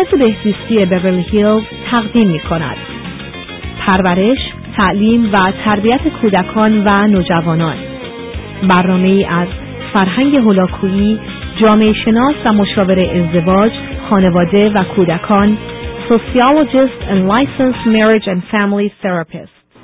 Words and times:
مرکز 0.00 0.18
بهزیستی 0.18 0.86
بیورلی 0.86 1.22
هیلز 1.22 1.62
تقدیم 1.90 2.30
می 2.30 2.40
کند. 2.40 2.76
پرورش، 3.86 4.38
تعلیم 4.76 5.30
و 5.32 5.52
تربیت 5.64 6.00
کودکان 6.22 6.82
و 6.86 7.06
نوجوانان 7.06 7.76
برنامه 8.68 9.26
از 9.30 9.48
فرهنگ 9.92 10.36
هولاکویی، 10.36 11.20
جامعه 11.60 11.92
شناس 11.92 12.34
و 12.44 12.52
مشاور 12.52 13.00
ازدواج، 13.00 13.72
خانواده 14.10 14.70
و 14.70 14.84
کودکان 14.84 15.58
sociologist 16.08 17.00
and 17.10 17.20
licensed 17.34 17.86
marriage 17.86 18.26
and 18.26 18.40
family 18.52 18.88
therapist 19.02 19.76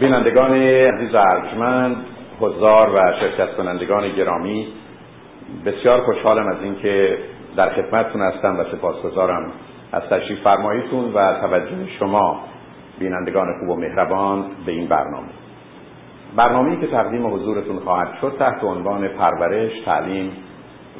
بینندگان 0.00 0.52
عزیز 0.52 1.14
و 1.14 1.18
ارجمند 1.18 1.96
حضار 2.40 2.94
و 2.94 2.98
شرکت 3.20 3.56
کنندگان 3.56 4.08
گرامی 4.16 4.66
بسیار 5.66 6.00
خوشحالم 6.00 6.46
از 6.48 6.62
اینکه 6.62 7.18
در 7.58 7.70
خدمتتون 7.70 8.22
هستم 8.22 8.60
و 8.60 8.64
سپاسگزارم 8.64 9.52
از 9.92 10.02
تشریف 10.02 10.42
فرماییتون 10.42 11.12
و 11.14 11.40
توجه 11.40 11.86
شما 11.98 12.40
بینندگان 12.98 13.46
خوب 13.60 13.68
و 13.68 13.76
مهربان 13.76 14.44
به 14.66 14.72
این 14.72 14.88
برنامه. 14.88 15.28
برنامه‌ای 16.36 16.76
که 16.76 16.86
تقدیم 16.86 17.26
حضورتون 17.26 17.78
خواهد 17.78 18.08
شد 18.20 18.36
تحت 18.38 18.64
عنوان 18.64 19.08
پرورش، 19.08 19.80
تعلیم 19.84 20.32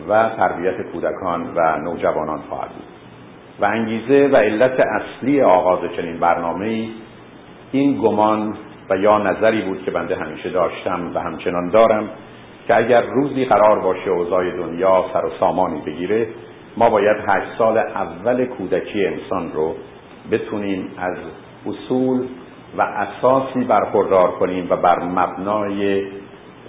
و 0.09 0.31
تربیت 0.37 0.83
کودکان 0.93 1.53
و 1.57 1.79
نوجوانان 1.79 2.39
خواهد 2.49 2.71
بود. 2.71 2.87
و 3.61 3.65
انگیزه 3.65 4.29
و 4.33 4.37
علت 4.37 4.81
اصلی 4.81 5.43
آغاز 5.43 5.79
چنین 5.97 6.21
برنامه 6.21 6.89
این 7.73 8.01
گمان 8.03 8.57
و 8.91 8.97
یا 8.97 9.19
نظری 9.19 9.63
بود 9.63 9.83
که 9.85 9.91
بنده 9.91 10.17
همیشه 10.17 10.51
داشتم 10.51 11.15
و 11.15 11.19
همچنان 11.19 11.71
دارم 11.71 12.09
که 12.67 12.77
اگر 12.77 13.03
روزی 13.03 13.45
قرار 13.45 13.81
باشه 13.81 14.11
اوضاع 14.11 14.51
دنیا 14.51 15.05
سر 15.13 15.25
و 15.25 15.31
سامانی 15.41 15.81
بگیره 15.87 16.27
ما 16.79 16.91
باید 16.91 17.17
هشت 17.27 17.59
سال 17.59 17.79
اول 17.79 18.45
کودکی 18.45 19.07
انسان 19.07 19.53
رو 19.53 19.75
بتونیم 20.31 20.91
از 20.99 21.17
اصول 21.67 22.27
و 22.79 22.83
اساسی 22.83 23.65
برخوردار 23.65 24.31
کنیم 24.31 24.67
و 24.71 24.77
بر 24.77 24.99
مبنای 25.05 26.03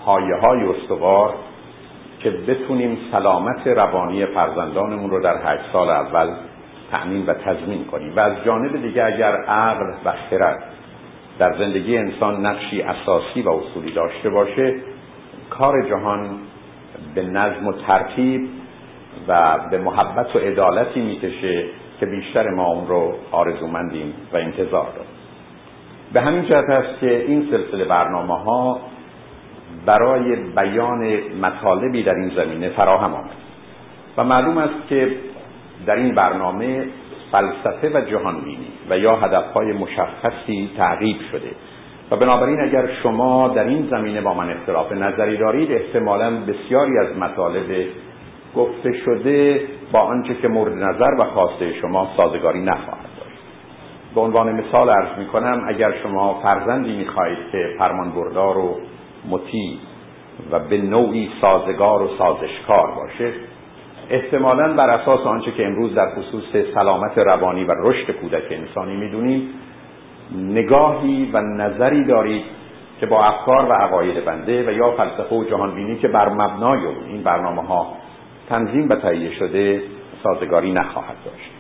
پایه 0.06 0.36
های 0.36 0.64
استوار 0.64 1.34
که 2.20 2.32
بتونیم 2.32 2.98
سلامت 3.12 3.68
روانی 3.68 4.26
فرزندانمون 4.26 5.10
رو 5.10 5.22
در 5.22 5.38
هشت 5.44 5.64
سال 5.74 5.90
اول 5.90 6.34
تأمین 6.92 7.26
و 7.26 7.34
تضمین 7.34 7.86
کنیم. 7.86 8.16
و 8.16 8.20
از 8.20 8.34
جانب 8.46 8.82
دیگه 8.82 9.06
اگر 9.06 9.36
عقل 9.36 9.94
و 10.06 10.14
خرد 10.30 10.64
در 11.40 11.58
زندگی 11.58 11.98
انسان 11.98 12.46
نقشی 12.46 12.82
اساسی 12.82 13.42
و 13.42 13.50
اصولی 13.50 13.92
داشته 13.92 14.30
باشه 14.30 14.76
کار 15.50 15.90
جهان 15.90 16.30
به 17.16 17.24
نظم 17.24 17.68
و 17.68 17.72
ترتیب 17.72 18.50
و 19.30 19.60
به 19.72 19.78
محبت 19.78 20.36
و 20.36 20.40
عدالتی 20.40 21.02
می‌کشه 21.02 21.66
که 22.00 22.06
بیشتر 22.06 22.50
ما 22.50 22.68
اون 22.68 22.88
رو 22.88 23.14
آرزومندیم 23.32 24.14
و 24.34 24.38
انتظار 24.38 24.86
داریم. 24.86 25.12
به 26.14 26.22
همین 26.22 26.46
جهت 26.46 26.70
است 26.70 27.00
که 27.00 27.26
این 27.26 27.48
سلسله 27.52 27.86
برنامه 27.86 28.38
ها 28.38 28.80
برای 29.86 30.36
بیان 30.36 31.20
مطالبی 31.42 32.04
در 32.04 32.16
این 32.16 32.32
زمینه 32.36 32.70
فراهم 32.70 33.14
آمد 33.14 33.32
و 34.18 34.24
معلوم 34.24 34.58
است 34.58 34.88
که 34.90 35.12
در 35.86 35.96
این 35.96 36.16
برنامه 36.16 36.86
فلسفه 37.32 37.90
و 37.94 38.02
جهانبینی 38.02 38.68
و 38.90 38.98
یا 38.98 39.16
هدفهای 39.16 39.74
مشخصی 39.74 40.70
تعقیب 40.78 41.18
شده. 41.32 41.52
و 42.12 42.16
بنابراین 42.16 42.60
اگر 42.62 42.90
شما 43.04 43.48
در 43.48 43.64
این 43.64 43.88
زمینه 43.92 44.22
با 44.22 44.34
من 44.34 44.50
اختلاف 44.50 44.92
نظری 44.92 45.38
دارید 45.38 45.72
احتمالا 45.72 46.32
بسیاری 46.32 46.98
از 46.98 47.18
مطالب 47.18 47.88
گفته 48.56 48.94
شده 49.06 49.62
با 49.92 50.00
آنچه 50.00 50.36
که 50.36 50.48
مورد 50.48 50.74
نظر 50.74 51.16
و 51.20 51.24
خواسته 51.24 51.74
شما 51.74 52.08
سازگاری 52.18 52.62
نخواهد 52.62 53.10
داشت. 53.20 53.42
به 54.16 54.22
عنوان 54.22 54.52
مثال 54.52 54.90
ارز 54.90 55.20
می 55.20 55.26
کنم 55.26 55.66
اگر 55.68 55.94
شما 56.04 56.34
فرزندی 56.44 56.98
می 56.98 57.06
خواهید 57.06 57.38
که 57.52 57.76
فرمان 57.78 58.12
بردار 58.12 58.58
و 58.58 58.78
مطیع 59.30 59.78
و 60.52 60.60
به 60.60 60.78
نوعی 60.78 61.30
سازگار 61.42 62.02
و 62.02 62.08
سازشکار 62.18 62.96
باشه 62.96 63.34
احتمالا 64.10 64.74
بر 64.74 64.90
اساس 64.90 65.20
آنچه 65.20 65.52
که 65.52 65.66
امروز 65.66 65.96
در 65.96 66.16
خصوص 66.16 66.66
سلامت 66.74 67.18
روانی 67.18 67.64
و 67.64 67.72
رشد 67.78 68.12
کودک 68.12 68.52
انسانی 68.52 68.96
می‌دونیم 68.96 69.50
نگاهی 70.36 71.30
و 71.34 71.42
نظری 71.42 72.04
دارید 72.04 72.44
که 73.00 73.06
با 73.06 73.24
افکار 73.24 73.70
و 73.70 73.74
عقاید 73.74 74.26
بنده 74.26 74.70
و 74.70 74.72
یا 74.72 74.92
فلسفه 74.92 75.36
و 75.36 75.44
جهانبینی 75.44 75.96
که 75.96 76.08
بر 76.08 76.30
مبنای 76.30 76.80
این 77.08 77.24
برنامه 77.24 77.62
ها 77.62 77.88
تنظیم 78.50 78.90
و 78.90 78.96
تهیه 78.96 79.34
شده 79.34 79.82
سازگاری 80.24 80.72
نخواهد 80.72 81.16
داشت. 81.26 81.52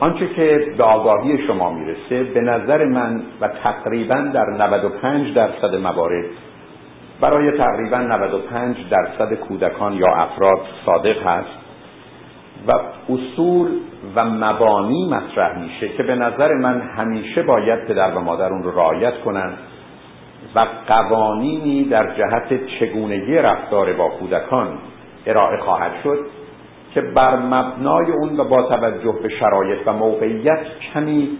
آنچه 0.00 0.28
که 0.28 0.74
به 0.78 0.84
آگاهی 0.84 1.46
شما 1.46 1.72
می‌رسه 1.72 2.24
به 2.24 2.40
نظر 2.40 2.84
من 2.84 3.22
و 3.40 3.48
تقریبا 3.48 4.14
در 4.14 4.46
95 4.46 5.34
درصد 5.34 5.74
موارد 5.74 6.24
برای 7.20 7.58
تقریبا 7.58 7.98
95 7.98 8.76
درصد 8.90 9.34
کودکان 9.34 9.92
یا 9.92 10.14
افراد 10.14 10.60
صادق 10.86 11.26
هست 11.26 11.58
و 12.66 12.72
اصول 13.12 13.68
و 14.14 14.24
مبانی 14.24 15.08
مطرح 15.08 15.58
میشه 15.58 15.88
که 15.88 16.02
به 16.02 16.14
نظر 16.14 16.54
من 16.54 16.80
همیشه 16.80 17.42
باید 17.42 17.86
پدر 17.86 18.14
و 18.14 18.20
مادر 18.20 18.52
اون 18.52 18.62
رو 18.62 18.70
رعایت 18.70 19.20
کنند 19.20 19.58
و 20.54 20.66
قوانینی 20.88 21.84
در 21.84 22.14
جهت 22.14 22.66
چگونگی 22.66 23.34
رفتار 23.34 23.92
با 23.92 24.08
کودکان 24.08 24.78
ارائه 25.26 25.56
خواهد 25.56 25.92
شد 26.04 26.18
که 26.94 27.00
بر 27.00 27.36
مبنای 27.36 28.12
اون 28.12 28.40
و 28.40 28.44
با 28.44 28.62
توجه 28.62 29.14
به 29.22 29.28
شرایط 29.28 29.78
و 29.86 29.92
موقعیت 29.92 30.60
کمی 30.94 31.38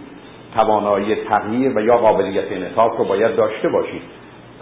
توانایی 0.55 1.15
تغییر 1.15 1.77
و 1.77 1.81
یا 1.81 1.97
قابلیت 1.97 2.51
انعطاف 2.51 2.97
رو 2.97 3.05
باید 3.05 3.35
داشته 3.35 3.69
باشید 3.69 4.01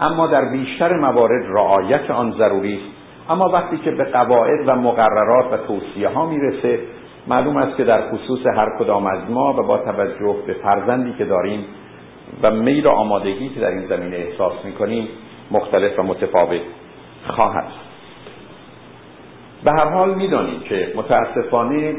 اما 0.00 0.26
در 0.26 0.44
بیشتر 0.44 0.96
موارد 0.96 1.46
رعایت 1.48 2.10
آن 2.10 2.32
ضروری 2.32 2.74
است. 2.74 3.02
اما 3.30 3.48
وقتی 3.48 3.76
که 3.76 3.90
به 3.90 4.04
قواعد 4.04 4.68
و 4.68 4.76
مقررات 4.76 5.52
و 5.52 5.56
توصیه 5.56 6.08
ها 6.08 6.26
می‌رسه 6.26 6.78
معلوم 7.26 7.56
است 7.56 7.76
که 7.76 7.84
در 7.84 8.10
خصوص 8.10 8.46
هر 8.56 8.78
کدام 8.78 9.06
از 9.06 9.30
ما 9.30 9.52
و 9.52 9.62
با 9.66 9.78
توجه 9.78 10.36
به 10.46 10.52
فرزندی 10.52 11.12
که 11.18 11.24
داریم 11.24 11.64
و 12.42 12.50
میل 12.50 12.86
و 12.86 12.90
آمادگی 12.90 13.48
که 13.48 13.60
در 13.60 13.70
این 13.70 13.86
زمینه 13.86 14.16
احساس 14.16 14.52
می‌کنیم 14.64 15.08
مختلف 15.50 15.98
و 15.98 16.02
متفاوت 16.02 16.60
خواهد 17.26 17.61
به 19.64 19.72
هر 19.72 19.88
حال 19.88 20.14
می‌دانیم 20.14 20.60
که 20.60 20.92
متاسفانه 20.96 21.94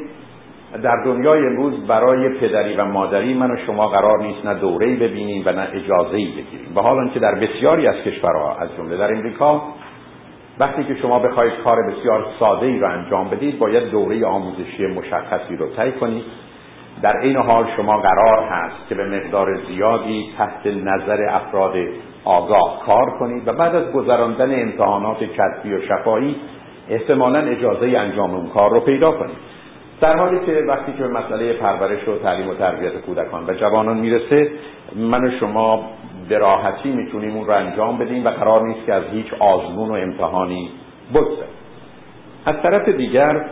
در 0.84 1.04
دنیای 1.06 1.48
امروز 1.48 1.88
برای 1.88 2.30
پدری 2.30 2.76
و 2.76 2.86
مادری 2.86 3.34
من 3.34 3.52
و 3.52 3.58
شما 3.66 3.88
قرار 3.88 4.22
نیست 4.22 4.46
نه 4.46 4.54
دوره‌ای 4.54 4.96
ببینیم 4.96 5.44
و 5.46 5.52
نه 5.52 5.68
اجازه‌ای 5.74 6.26
بگیریم. 6.26 6.74
به 6.76 6.82
حال 6.82 7.10
که 7.10 7.20
در 7.20 7.36
بسیاری 7.36 7.88
از 7.88 7.96
کشورها 7.96 8.56
از 8.60 8.70
جمله 8.78 8.98
در 8.98 9.14
امریکا 9.14 9.62
وقتی 10.60 10.84
که 10.84 10.96
شما 10.96 11.20
بخواید 11.20 11.54
کار 11.64 11.78
بسیار 11.92 12.26
ساده 12.40 12.66
ای 12.66 12.80
رو 12.80 12.88
انجام 12.88 13.30
بدید 13.30 13.60
باید 13.60 13.92
دوره 13.92 14.26
آموزشی 14.26 14.88
مشخصی 14.88 15.56
رو 15.56 15.68
طی 15.68 15.92
کنید. 15.92 16.24
در 17.02 17.18
این 17.18 17.38
حال 17.38 17.66
شما 17.78 17.98
قرار 17.98 18.44
هست 18.50 18.90
که 18.90 18.96
به 18.96 19.06
مقدار 19.06 19.58
زیادی 19.68 20.30
تحت 20.38 20.68
نظر 20.68 21.26
افراد 21.30 21.74
آگاه 22.26 22.82
کار 22.86 23.18
کنید 23.20 23.48
و 23.48 23.54
بعد 23.54 23.76
از 23.76 23.92
گذراندن 23.92 24.62
امتحانات 24.62 25.24
کتبی 25.24 25.74
و 25.74 25.82
شفایی 25.82 26.36
احتمالا 26.90 27.40
اجازه 27.40 27.98
انجام 27.98 28.36
اون 28.36 28.50
کار 28.50 28.72
رو 28.72 28.80
پیدا 28.80 29.12
کنید 29.12 29.54
در 30.02 30.18
حالی 30.18 30.40
که 30.46 30.64
وقتی 30.68 30.94
که 30.98 31.04
مسئله 31.04 31.54
پرورش 31.54 32.08
و 32.08 32.18
تعلیم 32.18 32.50
و 32.50 32.54
تربیت 32.54 32.94
کودکان 32.94 33.44
و 33.48 33.54
جوانان 33.54 33.98
می‌رسه 33.98 34.52
من 34.96 35.28
و 35.28 35.32
شما 35.40 35.90
به 36.30 36.38
راحتی 36.38 36.92
می‌تونیم 36.92 37.36
اون 37.36 37.48
رو 37.48 37.54
انجام 37.54 37.98
بدیم 37.98 38.26
و 38.26 38.30
قرار 38.30 38.68
نیست 38.68 38.86
که 38.86 38.94
از 38.94 39.04
هیچ 39.12 39.34
آزمون 39.40 39.90
و 39.90 39.94
امتحانی 39.94 40.70
بگذره 41.14 41.48
از 42.46 42.56
طرف 42.64 42.90
دیگر 42.90 43.46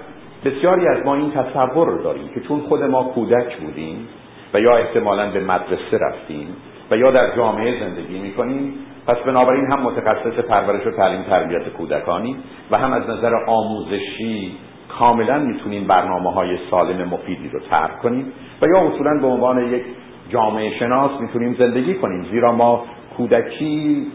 بسیاری 0.46 0.88
از 0.88 1.06
ما 1.06 1.16
این 1.16 1.32
تصور 1.32 1.88
رو 1.88 2.04
داریم 2.04 2.30
که 2.34 2.42
چون 2.42 2.60
خود 2.60 2.84
ما 2.84 3.04
کودک 3.04 3.58
بودیم 3.58 4.08
و 4.54 4.60
یا 4.60 4.78
احتمالا 4.78 5.32
به 5.32 5.40
مدرسه 5.40 5.98
رفتیم 6.02 6.48
و 6.92 6.98
یا 6.98 7.12
در 7.12 7.36
جامعه 7.36 7.80
زندگی 7.80 8.20
می‌کنیم 8.20 8.74
پس 9.08 9.18
بنابراین 9.26 9.72
هم 9.72 9.82
متخصص 9.82 10.40
پرورش 10.40 10.88
و 10.88 10.92
تعلیم 10.92 11.24
تربیت 11.24 11.70
کودکانی 11.70 12.38
و 12.72 12.78
هم 12.78 12.94
از 12.94 13.10
نظر 13.10 13.36
آموزشی 13.48 14.52
کاملا 15.00 15.40
می‌تونیم 15.40 15.88
برنامه 15.88 16.32
های 16.32 16.58
سالم 16.72 17.10
مفیدی 17.10 17.50
رو 17.50 17.60
طرح 17.70 17.98
کنیم 18.04 18.34
و 18.62 18.66
یا 18.68 18.88
اصولا 18.88 19.20
به 19.22 19.28
عنوان 19.28 19.74
یک 19.74 19.84
جامعه 20.30 20.80
شناس 20.80 21.12
می‌تونیم 21.22 21.56
زندگی 21.60 21.94
کنیم 21.94 22.24
زیرا 22.32 22.52
ما 22.52 22.84
کودکی 23.18 24.08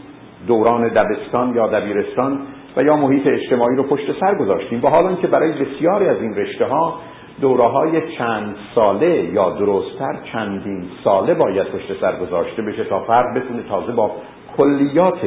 دوران 0.47 0.89
دبستان 0.89 1.55
یا 1.55 1.67
دبیرستان 1.67 2.39
و 2.77 2.83
یا 2.83 2.97
محیط 2.97 3.27
اجتماعی 3.27 3.77
رو 3.77 3.83
پشت 3.83 4.21
سر 4.21 4.35
گذاشتیم. 4.35 4.81
و 4.83 4.89
حالا 4.89 5.15
که 5.15 5.27
برای 5.27 5.53
بسیاری 5.53 6.09
از 6.09 6.17
این 6.21 6.35
رشته 6.35 6.65
ها 6.65 7.01
دوره 7.41 7.69
های 7.69 8.17
چند 8.19 8.57
ساله 8.75 9.31
یا 9.33 9.51
درستتر 9.51 10.19
چندین 10.33 10.85
ساله 11.05 11.35
باید 11.35 11.67
پشت 11.67 12.01
سر 12.01 12.17
گذاشته 12.17 12.63
بشه 12.63 12.85
تا 12.85 13.01
فرد 13.01 13.35
بتونه 13.37 13.63
تازه 13.63 13.93
با 13.93 14.11
کلیات 14.57 15.19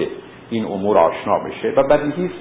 این 0.50 0.66
امور 0.66 0.98
آشنا 0.98 1.40
بشه 1.40 1.74
و 1.76 1.84
بدیهی 1.84 2.32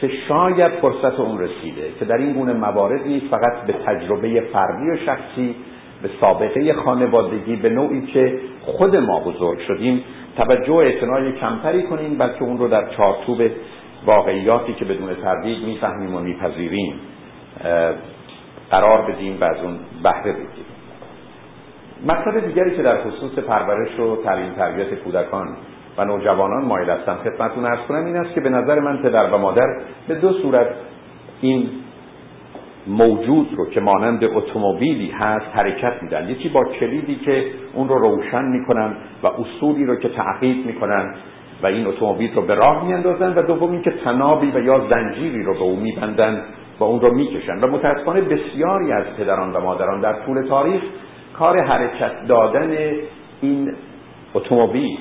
که 0.00 0.10
شاید 0.28 0.72
فرصت 0.72 1.20
اون 1.20 1.38
رسیده 1.38 1.92
که 1.98 2.04
در 2.04 2.16
این 2.16 2.32
گونه 2.32 2.52
موارد 2.52 3.06
نیست 3.06 3.26
فقط 3.26 3.66
به 3.66 3.72
تجربه 3.72 4.40
فردی 4.40 4.90
و 4.90 4.96
شخصی 4.96 5.54
به 6.02 6.10
سابقه 6.20 6.72
خانوادگی 6.72 7.56
به 7.56 7.68
نوعی 7.68 8.06
که 8.06 8.40
خود 8.62 8.96
ما 8.96 9.20
بزرگ 9.20 9.58
شدیم 9.60 10.04
توجه 10.36 10.72
و 10.72 10.76
اعتنای 10.76 11.32
کمتری 11.32 11.82
کنیم 11.82 12.18
بلکه 12.18 12.42
اون 12.42 12.58
رو 12.58 12.68
در 12.68 12.88
چارچوب 12.88 13.42
واقعیاتی 14.06 14.72
که 14.72 14.84
بدون 14.84 15.14
تردید 15.22 15.66
می‌فهمیم 15.66 16.14
و 16.14 16.20
میپذیریم 16.20 16.94
قرار 18.70 19.10
بدیم 19.10 19.38
و 19.40 19.44
از 19.44 19.56
اون 19.62 19.78
بهره 20.02 20.32
بگیریم. 20.32 20.64
مطلب 22.06 22.46
دیگری 22.46 22.76
که 22.76 22.82
در 22.82 23.02
خصوص 23.02 23.38
پرورش 23.38 24.00
و 24.00 24.16
تعلیم 24.24 24.52
تربیت 24.52 24.94
کودکان 24.94 25.56
و 26.00 26.04
نوجوانان 26.04 26.64
مایل 26.64 26.90
هستم 26.90 27.14
خدمتتون 27.14 27.64
ارز 27.64 27.78
کنم 27.88 28.04
این 28.04 28.16
است 28.16 28.34
که 28.34 28.40
به 28.40 28.48
نظر 28.48 28.80
من 28.80 29.02
پدر 29.02 29.30
و 29.30 29.38
مادر 29.38 29.66
به 30.08 30.14
دو 30.14 30.32
صورت 30.32 30.66
این 31.40 31.68
موجود 32.86 33.48
رو 33.56 33.70
که 33.70 33.80
مانند 33.80 34.24
اتومبیلی 34.24 35.10
هست 35.10 35.46
حرکت 35.52 36.02
میدن. 36.02 36.28
یکی 36.28 36.48
با 36.48 36.64
کلیدی 36.64 37.16
که 37.16 37.44
اون 37.74 37.88
رو 37.88 37.98
روشن 37.98 38.44
می‌کنن 38.44 38.96
و 39.22 39.26
اصولی 39.26 39.86
رو 39.86 39.96
که 39.96 40.08
تعقیب 40.08 40.66
می‌کنن 40.66 41.14
و 41.62 41.66
این 41.66 41.86
اتومبیل 41.86 42.34
رو 42.34 42.42
به 42.42 42.54
راه 42.54 42.86
میاندازن 42.86 43.34
و 43.34 43.42
دوم 43.42 43.82
که 43.82 43.90
تنابی 43.90 44.50
و 44.50 44.58
یا 44.58 44.86
زنجیری 44.90 45.42
رو 45.42 45.54
به 45.54 45.62
اون 45.62 45.78
میبندن 45.78 46.42
و 46.78 46.84
اون 46.84 47.00
رو 47.00 47.14
می‌کشن. 47.14 47.58
و 47.60 47.66
متاسفانه 47.66 48.20
بسیاری 48.20 48.92
از 48.92 49.04
پدران 49.18 49.52
و 49.52 49.60
مادران 49.60 50.00
در 50.00 50.12
طول 50.12 50.42
تاریخ 50.42 50.82
کار 51.38 51.60
حرکت 51.64 52.26
دادن 52.28 52.70
این 53.40 53.74
اتومبیل 54.34 54.98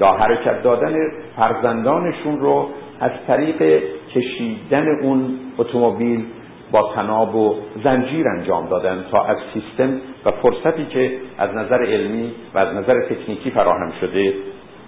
یا 0.00 0.12
حرکت 0.12 0.62
دادن 0.62 0.94
فرزندانشون 1.36 2.40
رو 2.40 2.68
از 3.00 3.10
طریق 3.26 3.82
کشیدن 4.14 4.86
اون 5.02 5.38
اتومبیل 5.58 6.24
با 6.72 6.92
تناب 6.94 7.34
و 7.34 7.56
زنجیر 7.84 8.28
انجام 8.28 8.68
دادن 8.68 9.04
تا 9.10 9.24
از 9.24 9.36
سیستم 9.54 10.00
و 10.24 10.30
فرصتی 10.30 10.86
که 10.86 11.12
از 11.38 11.50
نظر 11.54 11.82
علمی 11.84 12.32
و 12.54 12.58
از 12.58 12.74
نظر 12.74 13.00
تکنیکی 13.00 13.50
فراهم 13.50 13.92
شده 14.00 14.34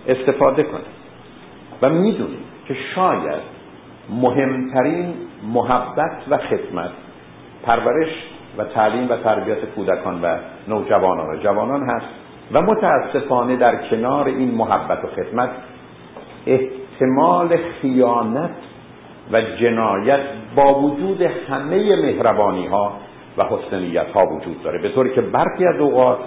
استفاده 0.08 0.62
کنه. 0.62 0.80
و 1.82 1.90
می‌دونیم 1.90 2.44
که 2.68 2.76
شاید 2.94 3.42
مهمترین 4.10 5.14
محبت 5.52 6.16
و 6.30 6.38
خدمت 6.38 6.90
پرورش 7.62 8.08
و 8.58 8.64
تعلیم 8.64 9.10
و 9.10 9.16
تربیت 9.16 9.64
کودکان 9.64 10.22
و 10.22 10.36
نوجوانان 10.68 11.36
و 11.36 11.42
جوانان 11.42 11.82
هست. 11.82 12.21
و 12.52 12.62
متاسفانه 12.62 13.56
در 13.56 13.88
کنار 13.90 14.26
این 14.26 14.54
محبت 14.54 15.04
و 15.04 15.06
خدمت 15.06 15.50
احتمال 16.46 17.56
خیانت 17.56 18.50
و 19.32 19.40
جنایت 19.40 20.20
با 20.56 20.74
وجود 20.74 21.22
همه 21.22 21.96
مهربانی 22.02 22.66
ها 22.66 22.92
و 23.38 23.44
حسنیت 23.44 24.10
ها 24.14 24.26
وجود 24.26 24.62
داره. 24.62 24.82
به 24.82 24.88
طوری 24.88 25.14
که 25.14 25.20
برخی 25.20 25.66
از 25.66 25.80
اوقات 25.80 26.18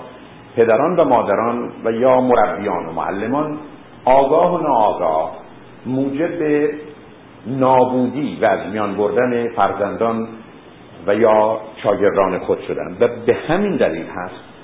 پدران 0.56 0.95
و 1.00 1.04
مادران 1.04 1.72
و 1.86 1.92
یا 1.92 2.22
مربیان 2.22 2.86
و 2.86 2.92
معلمان 2.92 3.57
آگاه 4.06 4.56
و 4.56 4.63
ناآگاه 4.63 5.31
موجب 5.86 6.69
نابودی 7.48 8.38
و 8.42 8.45
از 8.45 8.60
میان 8.72 8.95
بردن 8.95 9.50
فرزندان 9.56 10.27
و 11.07 11.16
یا 11.16 11.60
شاگردان 11.83 12.39
خود 12.39 12.60
شدن. 12.68 12.98
و 13.00 13.07
به 13.25 13.33
همین 13.48 13.77
دلیل 13.77 14.06
هست 14.06 14.55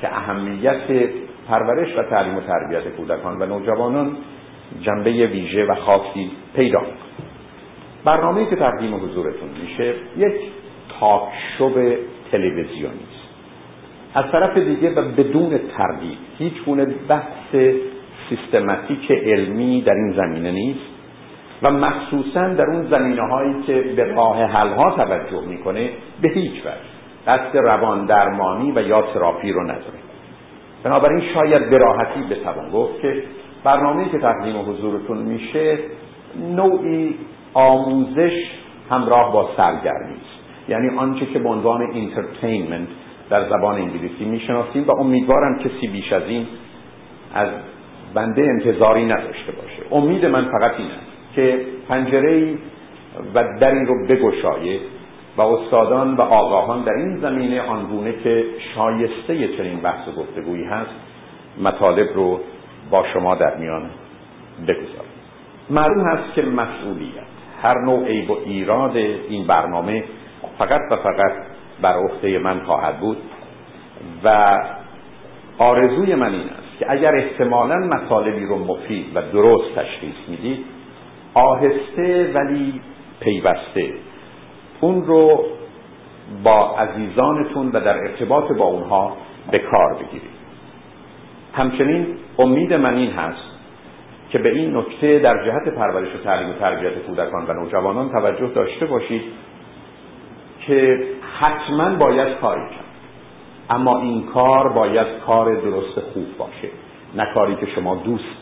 که 0.00 0.16
اهمیت 0.16 1.10
پرورش 1.48 1.98
و 1.98 2.02
تعلیم 2.02 2.36
و 2.36 2.40
تربیت 2.40 2.96
کودکان 2.96 3.42
و 3.42 3.46
نوجوانان 3.46 4.16
جنبه 4.82 5.10
ویژه 5.10 5.64
و 5.64 5.74
خاصی 5.74 6.30
پیدا 6.56 6.80
برنامه‌ای 8.04 8.46
که 8.46 8.56
تقدیم 8.56 8.94
حضورتون 8.94 9.48
میشه 9.62 9.94
یک 10.16 10.34
تاک 11.00 11.28
شو 11.58 11.70
تلویزیونی 12.32 13.00
است. 13.10 13.30
از 14.14 14.24
طرف 14.32 14.56
دیگه 14.56 14.94
و 14.94 15.02
بدون 15.02 15.60
تردید 15.76 16.18
هیچ 16.38 16.64
گونه 16.66 16.86
بحث 17.08 17.56
سیستماتیک 18.28 19.10
علمی 19.10 19.82
در 19.82 19.94
این 19.94 20.12
زمینه 20.12 20.50
نیست 20.50 20.90
و 21.62 21.70
مخصوصا 21.70 22.48
در 22.48 22.64
اون 22.64 22.86
زمینه 22.86 23.22
هایی 23.22 23.62
که 23.66 23.82
به 23.96 24.04
راه 24.04 24.44
حل 24.44 24.68
ها 24.68 24.90
توجه 24.90 25.46
می‌کنه 25.48 25.90
به 26.22 26.28
هیچ 26.28 26.60
وجه. 26.60 26.99
قصد 27.26 27.56
روان 27.56 28.06
درمانی 28.06 28.72
و 28.72 28.80
یا 28.80 29.02
تراپی 29.02 29.52
رو 29.52 29.62
نداره 29.62 29.98
بنابراین 30.84 31.22
شاید 31.34 31.70
به 31.70 31.78
راحتی 31.78 32.20
بتوان 32.30 32.70
گفت 32.70 33.00
که 33.00 33.22
برنامه‌ای 33.64 34.08
که 34.08 34.18
تقدیم 34.18 34.60
حضورتون 34.60 35.18
میشه 35.18 35.78
نوعی 36.56 37.14
آموزش 37.54 38.32
همراه 38.90 39.32
با 39.32 39.50
سرگرمی 39.56 40.14
است. 40.14 40.68
یعنی 40.68 40.96
آنچه 40.98 41.26
که 41.26 41.38
به 41.38 41.48
عنوان 41.48 41.82
entertainment 41.82 42.88
در 43.30 43.48
زبان 43.48 43.74
انگلیسی 43.74 44.24
می‌شناسیم 44.24 44.84
و 44.86 44.90
امیدوارم 44.90 45.58
کسی 45.58 45.86
بیش 45.86 46.12
از 46.12 46.22
این 46.22 46.46
از 47.34 47.48
بنده 48.14 48.42
انتظاری 48.42 49.04
نداشته 49.04 49.52
باشه. 49.52 49.82
امید 49.92 50.26
من 50.26 50.44
فقط 50.44 50.72
این 50.78 50.86
است 50.86 51.34
که 51.34 51.60
پنجره 51.88 52.54
و 53.34 53.44
دری 53.60 53.86
رو 53.86 54.06
بگشایه 54.08 54.80
و 55.36 55.42
استادان 55.42 56.16
و 56.16 56.20
آگاهان 56.20 56.82
در 56.82 56.92
این 56.92 57.20
زمینه 57.20 57.62
آنگونه 57.62 58.12
که 58.12 58.44
شایسته 58.74 59.56
چنین 59.56 59.80
بحث 59.80 60.08
و 60.08 60.12
گفتگویی 60.12 60.64
هست 60.64 60.90
مطالب 61.62 62.08
رو 62.14 62.40
با 62.90 63.04
شما 63.12 63.34
در 63.34 63.56
میان 63.56 63.90
بگذارم. 64.62 65.10
معلوم 65.70 66.06
هست 66.06 66.34
که 66.34 66.42
مسئولیت 66.42 67.30
هر 67.62 67.74
نوع 67.84 68.06
عیب 68.06 68.30
و 68.30 68.38
ایراد 68.44 68.96
این 68.96 69.46
برنامه 69.46 70.04
فقط 70.58 70.80
و 70.90 70.96
فقط 70.96 71.32
بر 71.82 71.94
عهده 71.94 72.38
من 72.38 72.60
خواهد 72.60 73.00
بود 73.00 73.16
و 74.24 74.58
آرزوی 75.58 76.14
من 76.14 76.32
این 76.32 76.48
است 76.48 76.78
که 76.78 76.86
اگر 76.92 77.14
احتمالا 77.14 77.76
مطالبی 77.76 78.46
رو 78.46 78.58
مفید 78.58 79.06
و 79.14 79.22
درست 79.32 79.74
تشخیص 79.74 80.28
می‌دید 80.28 80.64
آهسته 81.34 82.32
ولی 82.34 82.80
پیوسته 83.20 83.92
اون 84.80 85.04
رو 85.04 85.44
با 86.44 86.76
عزیزانتون 86.76 87.68
و 87.68 87.80
در 87.80 87.98
ارتباط 87.98 88.52
با 88.52 88.64
اونها 88.64 89.16
به 89.50 89.58
کار 89.58 89.94
بگیرید. 89.94 90.40
همچنین 91.54 92.06
امید 92.38 92.72
من 92.72 92.94
این 92.94 93.10
هست 93.10 93.50
که 94.30 94.38
به 94.38 94.50
این 94.54 94.76
نکته 94.76 95.18
در 95.18 95.44
جهت 95.44 95.74
پرورش 95.74 96.14
و 96.14 96.18
تعلیم 96.18 96.50
و 96.50 96.52
تربیت 96.52 96.98
کودکان 96.98 97.46
و 97.48 97.52
نوجوانان 97.52 98.10
توجه 98.10 98.46
داشته 98.46 98.86
باشید 98.86 99.22
که 100.66 101.04
حتما 101.38 101.96
باید 101.96 102.38
کاری 102.38 102.68
کرد. 102.68 102.84
اما 103.70 104.00
این 104.00 104.26
کار 104.26 104.72
باید 104.72 105.06
کار 105.26 105.54
درست 105.54 106.00
خوب 106.00 106.36
باشه 106.38 106.68
نه 107.14 107.26
کاری 107.34 107.56
که 107.56 107.66
شما 107.66 107.94
دوست 107.94 108.40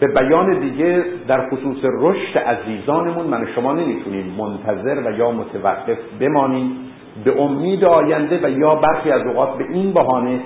به 0.00 0.06
بیان 0.06 0.60
دیگه 0.60 1.04
در 1.28 1.50
خصوص 1.50 1.78
رشد 2.00 2.38
عزیزانمون 2.38 3.26
من 3.26 3.48
شما 3.54 3.72
نمی‌تونیم 3.72 4.34
منتظر 4.38 5.02
و 5.04 5.18
یا 5.18 5.30
متوقف 5.30 5.98
بمانیم 6.20 6.76
به 7.24 7.42
امید 7.42 7.84
آینده 7.84 8.40
و 8.46 8.50
یا 8.50 8.74
برخی 8.74 9.10
از 9.10 9.22
اوقات 9.22 9.58
به 9.58 9.64
این 9.72 9.92
بهانه 9.92 10.40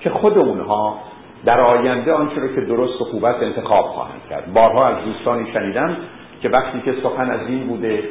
که 0.00 0.10
خود 0.10 0.38
اونها 0.38 0.98
در 1.44 1.60
آینده 1.60 2.12
آنچه 2.12 2.40
رو 2.40 2.48
که 2.48 2.60
درست 2.60 3.00
و 3.00 3.04
خوب 3.04 3.24
انتخاب 3.24 3.84
خواهند 3.84 4.20
کرد. 4.30 4.52
بارها 4.52 4.86
از 4.86 5.04
دوستانی 5.04 5.52
شنیدم 5.52 5.96
که 6.42 6.48
وقتی 6.48 6.80
که 6.80 6.94
سخن 7.02 7.30
از 7.30 7.40
این 7.48 7.66
بوده 7.66 8.02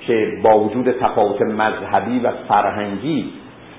که 0.00 0.28
با 0.42 0.58
وجود 0.58 0.90
تفاوت 0.90 1.42
مذهبی 1.42 2.18
و 2.18 2.30
فرهنگی 2.48 3.32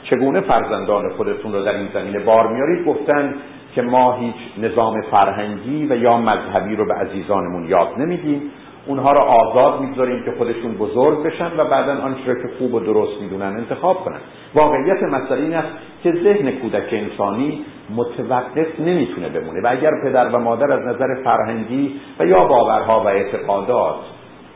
چگونه 0.04 0.42
فرزندان 0.42 1.10
خودتون 1.10 1.54
رو 1.54 1.64
در 1.64 1.78
این 1.78 1.88
زمینه 1.94 2.20
بار 2.20 2.54
میارید 2.54 2.86
گفتن 2.86 3.36
که 3.76 3.82
ما 3.82 4.14
هیچ 4.14 4.36
نظام 4.58 5.02
فرهنگی 5.02 5.88
و 5.88 5.96
یا 5.96 6.18
مذهبی 6.18 6.76
رو 6.76 6.86
به 6.86 6.94
عزیزانمون 6.94 7.66
یاد 7.66 7.88
نمیدیم. 7.98 8.42
اونها 8.88 9.12
رو 9.12 9.20
آزاد 9.20 9.82
می‌گذاریم 9.82 10.24
که 10.26 10.32
خودشون 10.38 10.72
بزرگ 10.72 11.24
بشن 11.24 11.52
و 11.58 11.66
بعدا 11.66 12.02
آنچه 12.02 12.24
که 12.26 12.50
خوب 12.58 12.74
و 12.74 12.80
درست 12.80 13.22
می‌دونن 13.22 13.46
انتخاب 13.46 13.98
کنن. 13.98 14.20
واقعیت 14.56 15.04
مسئله 15.04 15.42
این 15.42 15.54
است 15.54 15.68
که 16.04 16.12
ذهن 16.12 16.52
کودک 16.52 16.90
انسانی 16.92 17.66
متوقف 17.96 18.80
نمی‌تونه 18.80 19.30
بمونه 19.30 19.62
و 19.64 19.68
اگر 19.72 19.92
پدر 20.04 20.30
و 20.30 20.40
مادر 20.40 20.72
از 20.72 20.96
نظر 20.96 21.24
فرهنگی 21.24 22.00
و 22.20 22.26
یا 22.26 22.46
باورها 22.46 23.00
و 23.00 23.08
اعتقادات 23.08 23.96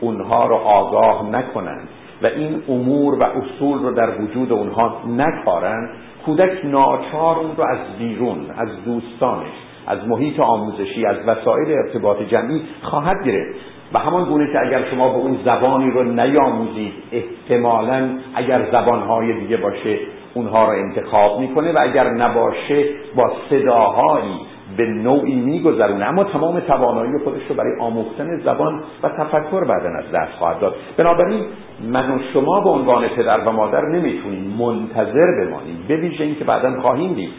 اونها 0.00 0.46
رو 0.46 0.54
آگاه 0.54 1.30
نکنند 1.30 1.88
و 2.22 2.26
این 2.26 2.62
امور 2.68 3.14
و 3.14 3.22
اصول 3.22 3.78
رو 3.78 3.92
در 3.92 4.22
وجود 4.22 4.52
اونها 4.52 4.96
نکارن 5.08 5.90
کودک 6.26 6.64
ناچار 6.64 7.38
اون 7.38 7.56
رو 7.56 7.64
از 7.64 7.98
بیرون 7.98 8.38
از 8.56 8.84
دوستانش 8.84 9.52
از 9.86 10.08
محیط 10.08 10.40
آموزشی 10.40 11.06
از 11.06 11.16
وسایل 11.26 11.78
ارتباط 11.78 12.22
جمعی 12.22 12.62
خواهد 12.82 13.24
گرفت. 13.24 13.54
و 13.92 13.98
همان 13.98 14.24
گونه 14.24 14.52
که 14.52 14.60
اگر 14.66 14.90
شما 14.90 15.08
به 15.08 15.16
اون 15.16 15.38
زبانی 15.44 15.90
رو 15.90 16.02
نیاموزید 16.02 16.92
احتمالا 17.12 18.18
اگر 18.34 18.70
زبانهای 18.72 19.40
دیگه 19.40 19.56
باشه 19.56 19.98
اونها 20.34 20.64
رو 20.64 20.70
انتخاب 20.70 21.40
می‌کنه 21.40 21.72
و 21.72 21.78
اگر 21.80 22.10
نباشه 22.10 22.84
با 23.16 23.32
صداهایی 23.50 24.40
به 24.80 24.86
نوعی 24.86 25.34
میگذرونه. 25.34 26.04
اما 26.04 26.24
تمام 26.24 26.60
توانایی 26.60 27.12
خودش 27.24 27.42
رو 27.48 27.54
برای 27.54 27.80
آموختن 27.80 28.38
زبان 28.38 28.82
و 29.02 29.08
تفکر 29.08 29.64
بعدا 29.64 29.88
از 29.98 30.04
دست 30.14 30.32
خواهد 30.38 30.58
داد. 30.60 30.74
بنابراین 30.96 31.44
من 31.88 32.10
و 32.10 32.18
شما 32.32 32.60
به 32.60 32.70
عنوان 32.70 33.08
پدر 33.08 33.38
و 33.38 33.52
مادر 33.52 33.88
نمی‌تونیم 33.88 34.56
منتظر 34.58 35.26
بمانیم. 35.40 35.84
به 35.88 35.96
ویژه 35.96 36.24
اینکه 36.24 36.44
بعدا 36.44 36.80
خواهیم 36.80 37.14
دید 37.14 37.30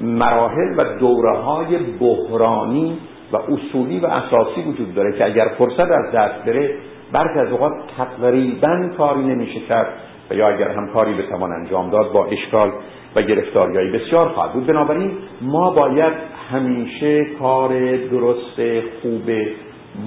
مراحل 0.00 0.74
و 0.76 0.84
دوره 0.98 1.36
های 1.36 1.78
بحرانی 1.78 2.98
و 3.32 3.36
اصولی 3.36 4.00
و 4.00 4.06
اساسی 4.06 4.62
وجود 4.62 4.94
داره 4.94 5.18
که 5.18 5.24
اگر 5.24 5.48
فرصت 5.58 5.90
از 5.90 6.12
دست 6.14 6.44
بره 6.46 6.74
برخی 7.12 7.38
از 7.38 7.48
اوقات 7.48 7.72
تقریبا 7.96 8.88
کاری 8.98 9.20
نمیشه 9.20 9.60
کرد 9.60 9.88
و 10.30 10.34
یا 10.34 10.48
اگر 10.48 10.68
هم 10.68 10.88
کاری 10.88 11.14
بتوان 11.14 11.52
انجام 11.52 11.90
داد 11.90 12.12
با 12.12 12.26
اشکال 12.26 12.72
و 13.16 13.22
گرفتاریهای 13.22 13.90
بسیار 13.90 14.28
خواهد 14.28 14.52
بود. 14.52 14.66
بنابراین 14.66 15.12
ما 15.40 15.70
باید 15.70 16.12
همیشه 16.52 17.24
کار 17.24 17.96
درست 17.96 18.60
خوب 19.02 19.30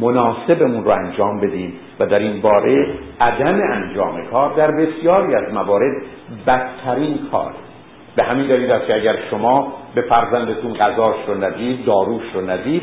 مناسبمون 0.01 0.83
رو 0.83 0.91
انجام 0.91 1.41
بدیم 1.41 1.73
و 1.99 2.05
در 2.05 2.19
این 2.19 2.41
باره 2.41 2.87
عدم 3.19 3.59
انجام 3.71 4.25
کار 4.31 4.53
در 4.53 4.71
بسیاری 4.71 5.35
از 5.35 5.53
موارد 5.53 6.03
بدترین 6.47 7.19
کار. 7.31 7.51
به 8.15 8.23
همین 8.23 8.47
دلیل 8.47 8.71
است 8.71 8.87
که 8.87 8.95
اگر 8.95 9.15
شما 9.29 9.73
به 9.95 10.01
فرزندتون 10.01 10.73
غذاش 10.73 11.15
رو 11.27 11.43
ندید 11.43 11.85
داروش 11.85 12.23
رو 12.33 12.49
ندید 12.49 12.81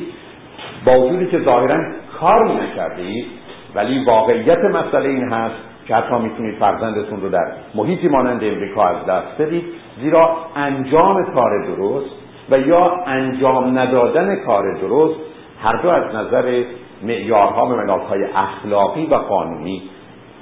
با 0.85 1.01
وجودی 1.01 1.27
که 1.27 1.39
ظاهرا 1.39 1.93
کار 2.21 2.53
نکردید 2.63 3.27
ولی 3.75 4.05
واقعیت 4.05 4.59
مسئله 4.59 5.09
این 5.09 5.33
هست 5.33 5.55
که 5.87 5.95
حتی 5.95 6.15
می‌تونید 6.15 6.59
فرزندتون 6.59 7.21
رو 7.21 7.29
در 7.29 7.53
محیطی 7.75 8.09
مانند 8.09 8.45
امریکا 8.45 8.85
از 8.89 9.07
دست 9.07 9.43
بدید. 9.43 9.65
زیرا 10.01 10.37
انجام 10.57 11.35
کار 11.35 11.67
درست 11.67 12.11
و 12.51 12.59
یا 12.59 13.05
انجام 13.07 13.79
ندادن 13.79 14.37
کار 14.37 14.79
درست 14.81 15.21
هر 15.63 15.83
دو 15.83 15.89
از 15.89 16.15
نظر 16.15 16.65
معیارها 17.03 17.67
و 17.67 18.01
اخلاقی 18.35 19.07
و 19.07 19.15
قانونی 19.15 19.83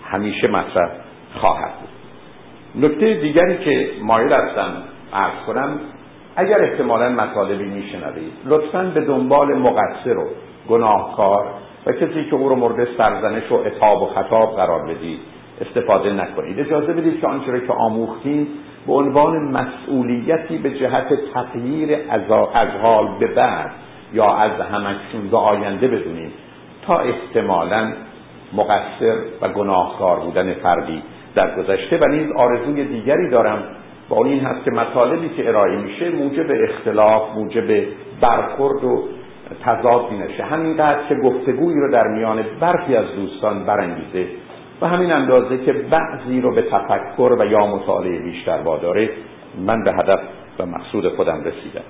همیشه 0.04 0.48
مطرح 0.48 0.90
خواهد 1.40 1.72
بود. 1.80 2.84
نکته 2.84 3.14
دیگری 3.14 3.58
که 3.58 3.90
مایل 4.02 4.32
هستم 4.32 4.72
ارز 5.12 5.46
کنم 5.46 5.80
اگر 6.36 6.62
احتمالا 6.62 7.08
مطالبی 7.08 7.64
میشنوید 7.64 8.32
لطفا 8.44 8.92
به 8.94 9.00
دنبال 9.00 9.54
مقصر 9.54 10.16
و 10.16 10.28
گناهکار 10.68 11.46
و 11.86 11.92
کسی 11.92 12.24
که 12.30 12.36
او 12.36 12.48
رو 12.48 12.56
مورد 12.56 12.88
سرزنش 12.98 13.52
و 13.52 13.54
اتاب 13.54 14.02
و 14.02 14.06
خطاب 14.06 14.56
قرار 14.56 14.86
بدید 14.86 15.18
استفاده 15.60 16.12
نکنید. 16.12 16.60
اجازه 16.60 16.92
بدید 16.92 17.20
که 17.20 17.26
آنچه 17.26 17.66
که 17.66 17.72
آموختیم 17.72 18.48
به 18.86 18.92
عنوان 18.92 19.36
مسئولیتی 19.42 20.58
به 20.58 20.70
جهت 20.70 21.08
تغییر 21.34 21.98
از 22.10 22.70
حال 22.82 23.08
به 23.20 23.26
بعد 23.26 23.70
یا 24.12 24.34
از 24.34 24.50
همکشون 24.60 25.28
به 25.30 25.36
آینده 25.36 25.88
بدونیم 25.88 26.32
تا 26.86 26.98
احتمالا 26.98 27.92
مقصر 28.52 29.16
و 29.42 29.48
گناهکار 29.48 30.20
بودن 30.20 30.54
فردی 30.54 31.02
در 31.34 31.56
گذشته. 31.56 31.98
و 31.98 32.04
نیز 32.04 32.26
آرزوی 32.36 32.84
دیگری 32.84 33.30
دارم 33.30 33.62
و 34.08 34.14
اون 34.14 34.26
این 34.26 34.40
هست 34.40 34.64
که 34.64 34.70
مطالبی 34.70 35.28
که 35.28 35.48
ارائه 35.48 35.76
میشه 35.76 36.10
موجب 36.10 36.46
اختلاف 36.68 37.22
موجب 37.34 37.84
برخورد 38.20 38.84
و 38.84 39.04
تضادی 39.64 40.16
نشه. 40.16 40.44
همینقدر 40.44 41.08
که 41.08 41.14
گفتگویی 41.14 41.80
رو 41.80 41.92
در 41.92 42.06
میان 42.06 42.44
برخی 42.60 42.96
از 42.96 43.06
دوستان 43.16 43.64
برانگیزه 43.64 44.26
و 44.80 44.86
همین 44.86 45.12
اندازه 45.12 45.64
که 45.64 45.72
بعضی 45.72 46.40
رو 46.40 46.54
به 46.54 46.62
تفکر 46.62 47.36
و 47.38 47.46
یا 47.46 47.66
مطالعه 47.66 48.22
بیشتر 48.22 48.58
واداره 48.64 49.10
من 49.58 49.84
به 49.84 49.92
هدف 49.92 50.20
و 50.58 50.66
مقصود 50.66 51.08
خودم 51.08 51.40
رسیدم. 51.40 51.84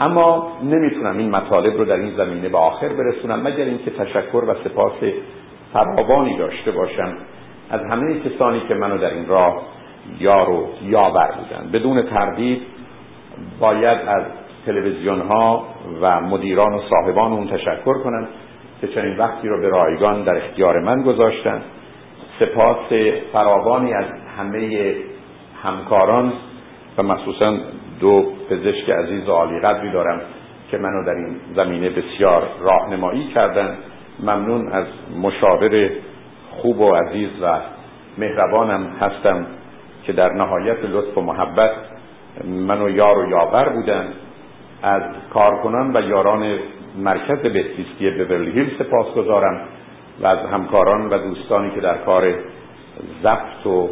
اما 0.00 0.52
نمی‌تونم 0.62 1.18
این 1.18 1.30
مطالب 1.30 1.76
رو 1.76 1.84
در 1.84 1.96
این 1.96 2.16
زمینه 2.16 2.48
به 2.48 2.58
آخر 2.58 2.88
برسونم 2.88 3.42
مگر 3.42 3.64
اینکه 3.64 3.90
تشکر 3.90 4.44
و 4.48 4.54
سپاس 4.64 4.92
فراوانی 5.72 6.38
داشته 6.38 6.70
باشم 6.70 7.16
از 7.70 7.80
همه 7.90 8.20
کسانی 8.20 8.60
که 8.68 8.74
منو 8.74 8.98
در 8.98 9.10
این 9.10 9.26
راه 9.26 9.62
یار 10.20 10.50
و 10.50 10.68
یاور 10.82 11.30
بودن. 11.38 11.70
بدون 11.72 12.02
تردید 12.02 12.62
باید 13.60 13.98
از 14.08 14.22
تلویزیون 14.66 15.20
ها 15.20 15.64
و 16.00 16.20
مدیران 16.20 16.74
و 16.74 16.80
صاحبان 16.90 17.32
اون 17.32 17.48
تشکر 17.48 17.98
کنم 17.98 18.28
که 18.80 18.88
چنین 18.88 19.16
وقتی 19.16 19.48
رو 19.48 19.60
به 19.60 19.68
رایگان 19.68 20.22
در 20.22 20.36
اختیار 20.36 20.80
من 20.80 21.02
گذاشتن. 21.02 21.62
سپاس 22.38 22.92
فراوانی 23.32 23.94
از 23.94 24.04
همه 24.38 24.94
همکاران 25.62 26.32
و 26.98 27.02
مخصوصا 27.02 27.56
دو 28.00 28.32
پزشک 28.50 28.90
عزیز 28.90 29.28
و 29.28 29.32
عالی 29.32 29.60
قدری 29.60 29.92
دارم 29.92 30.20
که 30.70 30.78
منو 30.78 31.04
در 31.04 31.14
این 31.14 31.36
زمینه 31.56 31.90
بسیار 31.90 32.42
راهنمایی 32.60 33.26
کردن 33.34 33.76
ممنون 34.20 34.68
از 34.72 34.86
مشاور 35.22 35.90
خوب 36.50 36.80
و 36.80 36.94
عزیز 36.94 37.30
و 37.42 37.60
مهربانم 38.18 38.86
هستم 39.00 39.46
که 40.04 40.12
در 40.12 40.32
نهایت 40.32 40.84
لطف 40.84 41.18
و 41.18 41.20
محبت 41.20 41.70
منو 42.44 42.90
یار 42.90 43.18
و 43.18 43.30
یاور 43.30 43.68
بودن 43.68 44.08
از 44.82 45.02
کارکنان 45.34 45.96
و 45.96 46.08
یاران 46.08 46.58
مرکز 46.98 47.38
بهزیستی 47.42 48.10
بورلی 48.10 48.50
هیل 48.50 48.70
سپاس 48.78 49.14
گذارم 49.14 49.68
و 50.20 50.26
از 50.26 50.38
همکاران 50.38 51.08
و 51.08 51.18
دوستانی 51.18 51.70
که 51.70 51.80
در 51.80 51.98
کار 51.98 52.34
ضبط 53.22 53.66
و 53.66 53.88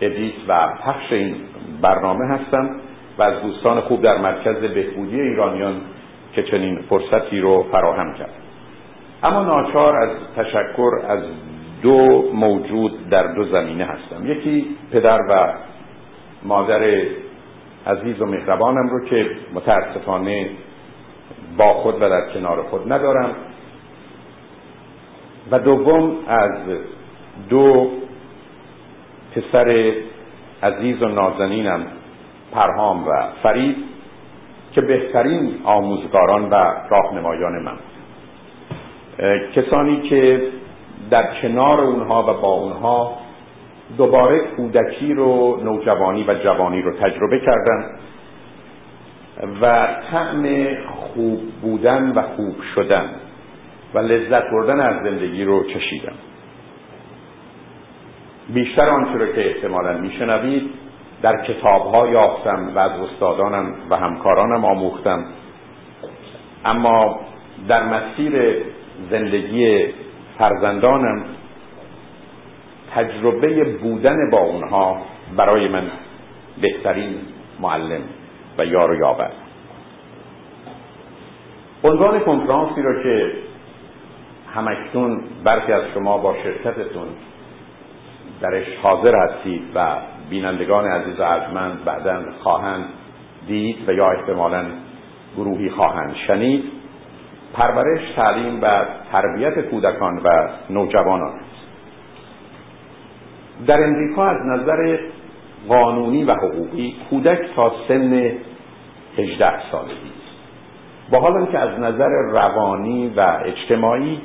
ادیت 0.00 0.34
و 0.48 0.68
پخش 0.84 1.12
این 1.12 1.36
برنامه 1.82 2.26
هستم 2.26 2.70
و 3.18 3.22
از 3.22 3.42
دوستان 3.42 3.80
خوب 3.80 4.02
در 4.02 4.18
مرکز 4.18 4.56
بهبودی 4.56 5.20
ایرانیان 5.20 5.80
که 6.32 6.42
چنین 6.42 6.82
فرصتی 6.88 7.40
رو 7.40 7.62
فراهم 7.72 8.14
کرد. 8.14 8.32
اما 9.22 9.42
ناچار 9.42 9.96
از 9.96 10.10
تشکر 10.36 10.90
از 11.08 11.20
دو 11.82 12.30
موجود 12.34 13.08
در 13.08 13.34
دو 13.34 13.44
زمینه 13.44 13.84
هستم. 13.84 14.26
یکی 14.26 14.66
پدر 14.92 15.18
و 15.30 15.52
مادر 16.42 17.04
عزیز 17.86 18.20
و 18.20 18.26
مهربانم 18.26 18.88
رو 18.88 19.04
که 19.04 19.30
متاسفانه 19.54 20.50
با 21.56 21.74
خود 21.74 21.94
و 21.94 22.08
در 22.08 22.32
کنار 22.34 22.62
خود 22.62 22.92
ندارم. 22.92 23.30
و 25.50 25.58
دوم 25.58 26.12
از 26.28 26.50
دو 27.48 27.90
پسر 29.34 29.92
عزیز 30.62 31.02
و 31.02 31.08
نازنینم 31.08 31.86
پرهام 32.52 33.08
و 33.08 33.10
فرید 33.42 33.76
که 34.72 34.80
بهترین 34.80 35.54
آموزگاران 35.64 36.50
و 36.50 36.54
راهنمایان 36.90 37.62
من. 37.62 37.76
کسانی 39.54 40.00
که 40.00 40.42
در 41.10 41.40
کنار 41.42 41.80
اونها 41.80 42.22
و 42.22 42.40
با 42.40 42.48
اونها 42.48 43.18
دوباره 43.96 44.40
کودکی 44.56 45.14
رو 45.14 45.60
نوجوانی 45.64 46.24
و 46.24 46.34
جوانی 46.34 46.82
رو 46.82 46.92
تجربه 46.92 47.40
کردم 47.40 47.84
و 49.62 49.88
طعم 50.10 50.66
خوب 50.86 51.40
بودن 51.62 52.12
و 52.12 52.22
خوب 52.22 52.54
شدن. 52.74 53.10
و 53.96 53.98
لذت 53.98 54.50
بردن 54.50 54.80
از 54.80 55.02
زندگی 55.02 55.44
رو 55.44 55.64
چشیدم. 55.64 56.12
بیشتر 58.48 58.88
آنچه 58.88 59.18
رو 59.18 59.32
که 59.32 59.46
احتمالا 59.46 59.98
میشنوید 59.98 60.70
در 61.22 61.44
کتاب 61.44 61.94
ها 61.94 62.08
یافتم 62.08 62.72
و 62.74 62.78
از 62.78 62.90
استادانم 63.00 63.74
و 63.90 63.96
همکارانم 63.96 64.64
آموختم. 64.64 65.24
اما 66.64 67.20
در 67.68 67.82
مسیر 67.84 68.62
زندگی 69.10 69.86
فرزندانم 70.38 71.24
تجربه 72.94 73.64
بودن 73.64 74.30
با 74.30 74.38
اونها 74.38 75.02
برای 75.36 75.68
من 75.68 75.84
بهترین 76.60 77.14
معلم 77.60 78.02
و 78.58 78.66
یار 78.66 78.90
و 78.90 78.94
یاور. 78.94 79.30
عنوان 81.84 82.20
کنفرانسی 82.20 82.82
رو 82.82 83.02
که 83.02 83.45
همکنون 84.56 85.20
برخی 85.44 85.72
از 85.72 85.82
شما 85.94 86.18
با 86.18 86.34
شرکتتون 86.42 87.08
درش 88.40 88.66
حاضر 88.82 89.14
هستید 89.16 89.62
و 89.74 89.96
بینندگان 90.30 90.86
عزیز 90.86 91.20
و 91.20 91.22
ارجمند 91.22 91.84
بعدا 91.84 92.22
خواهند 92.42 92.84
دید 93.46 93.88
و 93.88 93.92
یا 93.92 94.10
احتمالا 94.10 94.64
گروهی 95.36 95.70
خواهند 95.70 96.14
شنید. 96.26 96.64
پرورش 97.54 98.00
تعلیم 98.16 98.62
و 98.62 98.84
تربیت 99.12 99.60
کودکان 99.60 100.20
و 100.24 100.48
نوجوانان. 100.70 101.34
است 101.34 101.66
در 103.66 103.84
امریکا 103.84 104.26
از 104.26 104.40
نظر 104.46 104.98
قانونی 105.68 106.24
و 106.24 106.34
حقوقی 106.34 106.96
کودک 107.10 107.40
تا 107.56 107.72
سن 107.88 108.32
18 109.18 109.70
سالگی 109.70 109.92
است. 109.92 110.26
با 111.10 111.20
حال 111.20 111.46
که 111.46 111.58
از 111.58 111.80
نظر 111.80 112.10
روانی 112.32 113.12
و 113.16 113.38
اجتماعی 113.44 114.20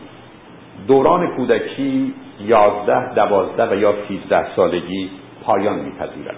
دوران 0.88 1.36
کودکی 1.36 2.14
یازده 2.40 3.14
دوازده 3.14 3.76
و 3.76 3.80
یا 3.80 3.94
سیزده 4.08 4.56
سالگی 4.56 5.10
پایان 5.44 5.80
میپذیرد. 5.80 6.36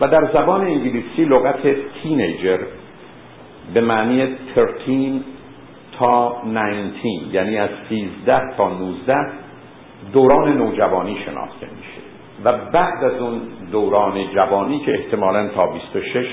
و 0.00 0.08
در 0.08 0.32
زبان 0.32 0.60
انگلیسی 0.60 1.24
لغت 1.24 1.62
تینیجر 2.02 2.58
به 3.74 3.80
معنی 3.80 4.36
13 4.54 5.20
تا 5.98 6.42
19 6.46 6.92
یعنی 7.32 7.58
از 7.58 7.70
13 7.88 8.56
تا 8.56 8.68
19 8.68 9.16
دوران 10.12 10.56
نوجوانی 10.56 11.18
شناخته 11.26 11.66
میشه. 11.76 12.00
و 12.44 12.52
بعد 12.72 13.04
از 13.04 13.20
اون 13.20 13.40
دوران 13.72 14.14
جوانی 14.34 14.78
که 14.78 14.94
احتمالا 14.94 15.48
تا 15.48 15.66
26 15.66 16.26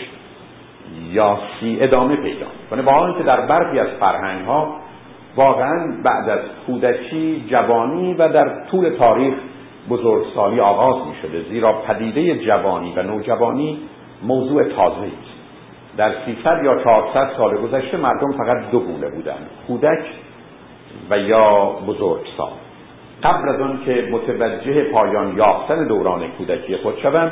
یا 1.12 1.40
سی 1.60 1.78
ادامه 1.82 2.16
پیدا 2.16 2.46
می‌کنه. 2.62 2.82
با 2.82 2.92
آنکه 2.92 3.24
در 3.24 3.42
برخی 3.42 3.80
از 3.80 3.88
فرهنگ 4.00 4.46
ها 4.46 4.78
واقعا 5.36 6.02
بعد 6.04 6.30
از 6.30 6.40
کودکی 6.68 7.46
جوانی 7.50 8.14
و 8.14 8.30
در 8.30 8.66
طول 8.72 8.90
تاریخ 8.90 9.34
بزرگسالی 9.90 10.60
آغاز 10.60 11.08
می 11.08 11.16
شده 11.22 11.50
زیرا 11.50 11.74
پدیده 11.74 12.46
جوانی 12.46 12.94
و 12.96 13.04
نوجوانی 13.04 13.80
موضوع 14.24 14.64
تازه 14.64 14.98
است. 14.98 15.32
در 15.98 16.12
300 16.26 16.64
یا 16.64 16.84
400 16.84 17.32
سال 17.38 17.58
گذشته 17.58 17.98
مردم 17.98 18.32
فقط 18.32 18.72
دو 18.72 18.80
گونه 18.80 19.10
بودند 19.10 19.50
کودک 19.68 20.06
و 21.10 21.18
یا 21.18 21.66
بزرگسال. 21.88 22.52
قبل 23.24 23.50
از 23.50 23.62
آن 23.62 23.80
که 23.86 24.08
متوجه 24.12 24.84
پایان 24.84 25.38
یافتن 25.38 25.88
دوران 25.88 26.28
کودکی 26.28 26.78
خود 26.78 26.98
شوند 26.98 27.32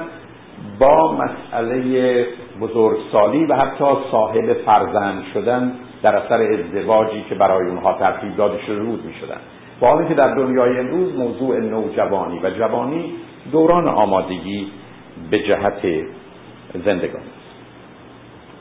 با 0.79 1.17
مسئله 1.17 2.25
بزرگسالی 2.61 3.45
و 3.45 3.55
حتی 3.55 3.85
صاحب 4.11 4.53
فرزند 4.53 5.23
شدن 5.33 5.73
در 6.03 6.15
اثر 6.15 6.41
ازدواجی 6.53 7.25
که 7.29 7.35
برای 7.35 7.67
اونها 7.67 7.93
ترتیب 7.93 8.35
داده 8.35 8.61
شده 8.65 8.79
رود 8.79 9.05
می 9.05 9.13
شدن 9.13 9.39
با 9.79 9.87
حالی 9.87 10.07
که 10.07 10.13
در 10.13 10.35
دنیای 10.35 10.79
امروز 10.79 11.15
موضوع 11.15 11.59
نوجوانی 11.59 12.39
و 12.43 12.49
جوانی 12.49 13.13
دوران 13.51 13.87
آمادگی 13.87 14.67
به 15.31 15.39
جهت 15.39 15.81
زندگانی 16.85 17.29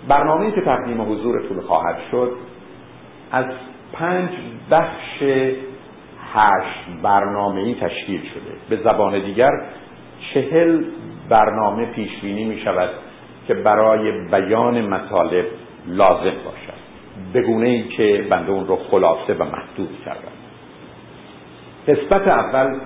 برنامه 0.08 0.50
که 0.52 0.60
تقدیم 0.60 1.02
حضورتون 1.02 1.60
خواهد 1.60 1.96
شد 2.10 2.32
از 3.32 3.44
پنج 3.92 4.30
بخش 4.70 5.22
هشت 6.32 7.02
برنامه 7.02 7.60
ای 7.60 7.74
تشکیل 7.74 8.20
شده. 8.20 8.76
به 8.76 8.82
زبان 8.82 9.24
دیگر 9.24 9.50
چهل 10.34 10.84
برنامه 11.28 11.86
پیش 11.86 12.20
بینی 12.22 12.44
می 12.44 12.60
شود 12.60 12.90
که 13.46 13.54
برای 13.54 14.12
بیان 14.30 14.80
مطالب 14.80 15.44
لازم 15.86 16.34
باشد. 16.44 16.77
بگونه 17.34 17.68
ای 17.68 17.88
که 17.88 18.26
بنده 18.30 18.52
اون 18.52 18.66
رو 18.66 18.78
خلاصه 18.90 19.34
و 19.34 19.44
محدود 19.44 19.98
کردم. 20.04 20.32
قسمت 21.88 22.28
اول 22.28 22.80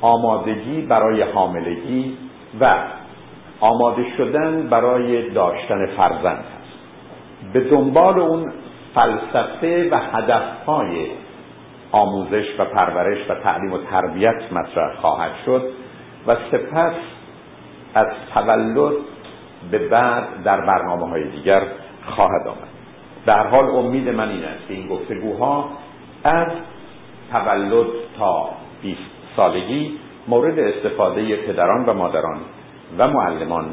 آمادگی 0.00 0.80
برای 0.80 1.22
حاملگی 1.22 2.16
و 2.60 2.74
آماده 3.60 4.04
شدن 4.16 4.68
برای 4.68 5.30
داشتن 5.30 5.86
فرزند 5.86 6.44
هست. 6.44 6.66
به 7.52 7.60
دنبال 7.60 8.18
اون 8.18 8.52
فلسفه 8.94 9.88
و 9.90 9.98
هدفهای 10.12 11.06
آموزش 11.92 12.46
و 12.58 12.64
پرورش 12.64 13.30
و 13.30 13.34
تعلیم 13.34 13.72
و 13.72 13.78
تربیت 13.78 14.52
مطرح 14.52 14.96
خواهد 14.96 15.32
شد 15.46 15.70
و 16.26 16.36
سپس 16.50 16.94
از 17.94 18.06
تولد 18.34 18.92
به 19.70 19.78
بعد 19.78 20.42
در 20.44 20.60
برنامه 20.60 21.08
های 21.08 21.24
دیگر 21.30 21.62
خواهد 22.06 22.46
آمد. 22.46 22.75
در 23.26 23.46
حال 23.46 23.64
امید 23.64 24.08
من 24.08 24.28
این 24.28 24.44
است 24.44 24.68
که 24.68 24.74
این 24.74 24.88
گفتگوها 24.88 25.68
از 26.24 26.48
تولد 27.32 27.86
تا 28.18 28.50
20 28.82 29.00
سالگی 29.36 29.98
مورد 30.28 30.58
استفاده 30.58 31.36
پدران 31.36 31.86
و 31.86 31.92
مادران 31.92 32.38
و 32.98 33.08
معلمان 33.08 33.64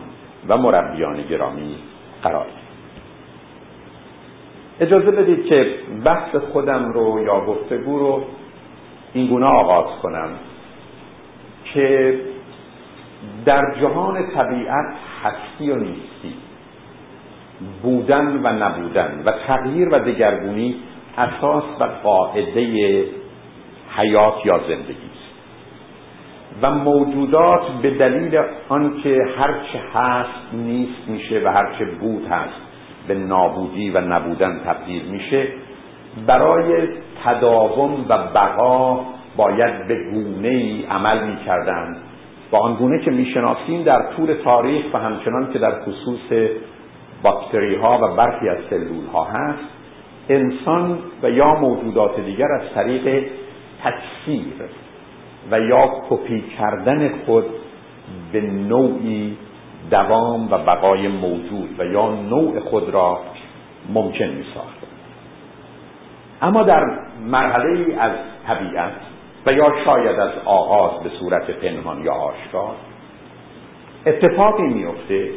و 0.48 0.58
مربیان 0.58 1.22
گرامی 1.22 1.76
قرار 2.24 2.46
اجازه 4.80 5.12
بدید 5.12 5.46
که 5.46 5.76
بحث 6.06 6.36
خودم 6.36 6.92
رو 6.94 7.24
یا 7.26 7.46
گفتگو 7.46 8.00
رو 8.00 8.24
این 9.13 9.28
گونه 9.28 9.46
آغاز 9.46 10.00
کنم 10.02 10.30
که 11.74 12.20
در 13.46 13.76
جهان 13.82 14.28
طبیعت 14.36 14.96
هستی 15.24 15.72
و 15.72 15.76
نیستی 15.76 16.12
بودن 17.82 18.39
و 18.43 18.47
نبودن 18.47 19.23
و 19.26 19.32
تغییر 19.47 19.89
و 19.89 19.99
دگرگونی 19.99 20.76
اساس 21.17 21.63
و 21.80 21.84
قاعده 22.04 23.06
حیات 23.95 24.45
یا 24.45 24.60
زندگی 24.60 25.10
است. 25.13 25.23
و 26.62 26.71
موجودات 26.71 27.62
به 27.82 27.89
دلیل 27.89 28.39
آنکه 28.69 29.17
هرچه 29.38 29.80
هست 29.93 30.54
نیست 30.54 31.08
میشه 31.08 31.41
و 31.45 31.47
هرچه 31.47 31.86
بود 31.86 32.28
هست 32.28 32.62
به 33.08 33.15
نابودی 33.15 33.89
و 33.89 34.02
نبودن 34.02 34.62
تبدیل 34.65 35.06
میشه 35.06 35.47
برای 36.28 36.88
تداوم 37.26 38.06
و 38.10 38.17
بقا 38.17 39.06
باید 39.38 39.88
به 39.88 39.95
گونه 40.12 40.47
ای 40.47 40.86
عمل 40.89 41.28
می‌کردند 41.28 41.97
با 42.52 42.60
آنگونه 42.60 42.99
که 43.06 43.12
می‌شناسیم 43.12 43.84
در 43.84 44.13
طول 44.15 44.34
تاریخ 44.43 44.86
و 44.93 44.97
همچنان 44.97 45.54
که 45.54 45.60
در 45.60 45.82
خصوص 45.82 46.49
باکتری 47.24 47.76
ها 47.76 48.00
و 48.02 48.16
برخی 48.16 48.50
از 48.50 48.58
سلول 48.70 49.06
ها 49.14 49.24
هست. 49.24 49.64
انسان 50.30 51.00
و 51.24 51.30
یا 51.30 51.54
موجودات 51.56 52.20
دیگر 52.20 52.52
از 52.52 52.62
طریق 52.76 53.26
تکثیر 53.84 54.54
و 55.52 55.60
یا 55.60 55.92
کپی 56.10 56.44
کردن 56.58 57.10
خود 57.26 57.46
به 58.32 58.42
نوعی 58.42 59.38
دوام 59.92 60.52
و 60.52 60.58
بقای 60.58 61.08
موجود 61.08 61.80
و 61.80 61.86
یا 61.86 62.12
نوع 62.12 62.60
خود 62.60 62.90
را 62.90 63.20
ممکن 63.94 64.26
می 64.26 64.46
ساخته 64.54 64.88
اما 66.42 66.64
در 66.64 66.84
مرحله 67.26 67.96
از 68.00 68.12
طبیعت 68.48 68.92
و 69.46 69.54
یا 69.54 69.72
شاید 69.86 70.20
از 70.20 70.32
آغاز 70.46 71.04
به 71.04 71.10
صورت 71.10 71.52
پنهان 71.52 72.04
یا 72.04 72.14
آشکار 72.14 72.76
اتفاقی 74.06 74.68
میفته 74.68 75.30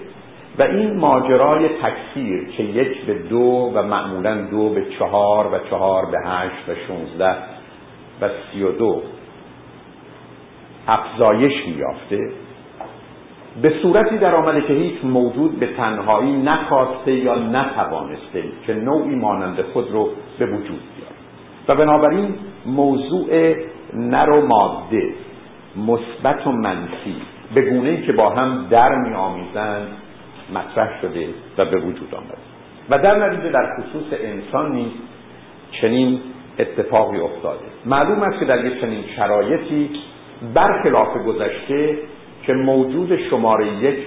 و 0.58 0.62
این 0.62 0.96
ماجرای 0.96 1.68
تکثیر 1.68 2.48
که 2.56 2.62
یک 2.62 3.04
به 3.06 3.14
دو 3.14 3.72
و 3.74 3.82
معمولا 3.82 4.34
دو 4.50 4.68
به 4.68 4.86
چهار 4.98 5.46
و 5.54 5.58
چهار 5.70 6.06
به 6.06 6.18
هشت 6.24 6.68
و 6.68 6.72
شونزده 6.86 7.36
و 8.20 8.28
سی 8.28 8.62
و 8.62 8.72
دو 8.72 9.02
افزایش 10.88 11.52
میافته 11.66 12.30
به 13.62 13.72
صورتی 13.82 14.18
در 14.18 14.34
آمده 14.34 14.60
که 14.60 14.72
هیچ 14.72 15.04
موجود 15.04 15.60
به 15.60 15.66
تنهایی 15.66 16.32
نخواسته 16.32 17.12
یا 17.12 17.34
نتوانسته 17.34 18.44
که 18.66 18.74
نوعی 18.74 19.14
مانند 19.14 19.62
خود 19.62 19.90
رو 19.90 20.10
به 20.38 20.46
وجود 20.46 20.80
بیاره. 20.96 21.16
و 21.68 21.74
بنابراین 21.74 22.34
موضوع 22.66 23.54
نر 23.94 24.30
و 24.30 24.46
ماده 24.46 25.14
مثبت 25.86 26.46
و 26.46 26.52
منفی 26.52 27.16
به 27.54 27.70
گونه 27.70 28.02
که 28.02 28.12
با 28.12 28.30
هم 28.30 28.66
در 28.70 28.94
می 28.94 29.14
آمیزند 29.14 29.88
مطرح 30.54 31.00
شده 31.00 31.28
و 31.58 31.64
به 31.64 31.78
وجود 31.78 32.14
آمده. 32.14 32.36
و 32.90 32.98
در 32.98 33.28
نتیجه 33.28 33.50
در 33.50 33.76
خصوص 33.76 34.18
انسان 34.20 34.72
نیز 34.72 34.92
چنین 35.80 36.20
اتفاقی 36.58 37.18
افتاده. 37.20 37.64
معلوم 37.86 38.22
است 38.22 38.38
که 38.38 38.44
در 38.44 38.64
یک 38.64 38.80
چنین 38.80 39.04
شرایطی 39.16 39.90
برخلاف 40.54 41.16
گذشته 41.26 41.98
که 42.42 42.52
موجود 42.52 43.16
شماره 43.30 43.66
یک 43.66 43.98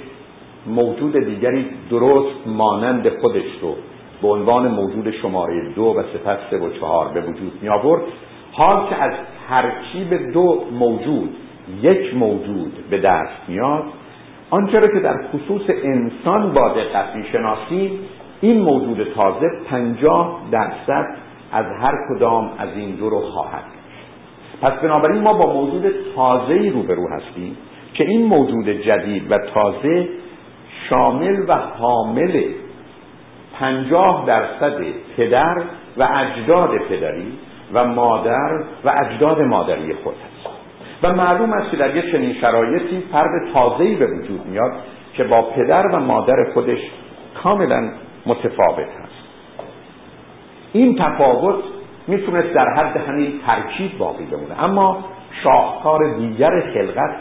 موجود 0.68 1.26
دیگری 1.26 1.66
درست 1.90 2.48
مانند 2.48 3.10
خودش 3.10 3.62
رو 3.62 3.76
به 4.22 4.28
عنوان 4.28 4.68
موجود 4.68 5.12
شماره 5.12 5.74
دو 5.76 5.84
و 5.84 6.04
سپس 6.14 6.38
سه 6.50 6.58
و 6.58 6.70
چهار 6.80 7.08
به 7.08 7.22
وجود 7.22 7.52
می 7.62 7.70
آورد 7.70 8.02
حال 8.52 8.90
که 8.90 8.96
از 8.96 9.14
ترکیب 9.50 10.32
دو 10.34 10.64
موجود 10.80 11.36
یک 11.82 12.16
موجود 12.16 12.90
به 12.90 12.98
دست 12.98 13.40
میاد 13.48 13.84
آنچه 14.50 14.80
را 14.80 14.88
که 14.88 15.00
در 15.00 15.28
خصوص 15.28 15.62
انسان 15.84 16.54
با 16.54 16.70
دقت 16.70 17.16
می‌شناسیم 17.16 18.00
این 18.42 18.62
موجود 18.62 19.08
تازه 19.16 19.48
پنجاه 19.70 20.42
درصد 20.52 21.06
از 21.52 21.66
هر 21.82 21.94
کدام 22.10 22.52
از 22.58 22.70
این 22.76 22.96
دو 22.96 23.10
رو 23.10 23.20
خواهد 23.20 23.64
پس 24.62 24.74
بنابراین 24.74 25.22
ما 25.22 25.34
با 25.34 25.54
موجود 25.54 25.94
تازه 26.16 26.54
ای 26.54 26.70
روبرو 26.70 27.08
هستیم 27.10 27.58
که 27.94 28.04
این 28.04 28.26
موجود 28.26 28.70
جدید 28.70 29.32
و 29.32 29.38
تازه 29.54 30.08
شامل 30.90 31.46
و 31.48 31.54
حامل 31.56 32.44
پنجاه 33.60 34.24
درصد 34.28 34.78
پدر 35.18 35.64
و 35.98 36.08
اجداد 36.14 36.70
پدری 36.90 37.34
و 37.74 37.86
مادر 37.86 38.64
و 38.86 38.94
اجداد 39.06 39.42
مادری 39.42 39.94
خود 39.94 40.14
است 40.14 40.49
و 41.04 41.14
معلوم 41.14 41.54
است 41.54 41.72
که 41.72 41.78
در 41.78 41.96
یک 41.96 42.12
چنین 42.12 42.34
شرایطی 42.34 43.04
فرد 43.12 43.54
تازه‌ای 43.54 43.96
به 43.96 44.06
وجود 44.06 44.46
میاد 44.46 44.72
که 45.14 45.24
با 45.24 45.42
پدر 45.42 45.88
و 45.88 46.00
مادر 46.00 46.36
خودش 46.54 46.80
کاملا 47.44 47.90
متفاوت 48.26 48.88
هست. 49.04 49.20
این 50.74 50.96
تفاوت 50.96 51.64
می‌تونست 52.08 52.54
در 52.54 52.74
حد 52.78 52.98
همین 52.98 53.34
ترکیب 53.46 53.98
باقی 53.98 54.26
بمونه. 54.26 54.64
اما 54.64 55.06
شاهکار 55.44 56.14
دیگر 56.18 56.62
خلقت 56.74 57.16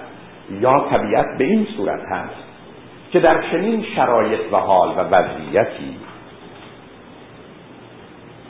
یا 0.51 0.87
طبیعت 0.91 1.27
به 1.39 1.45
این 1.45 1.67
صورت 1.77 2.01
هست 2.11 2.45
که 3.11 3.21
در 3.21 3.43
چنین 3.51 3.85
شرایط 3.97 4.41
و 4.53 4.57
حال 4.57 4.89
و 4.89 5.01
وضعیتی 5.01 5.97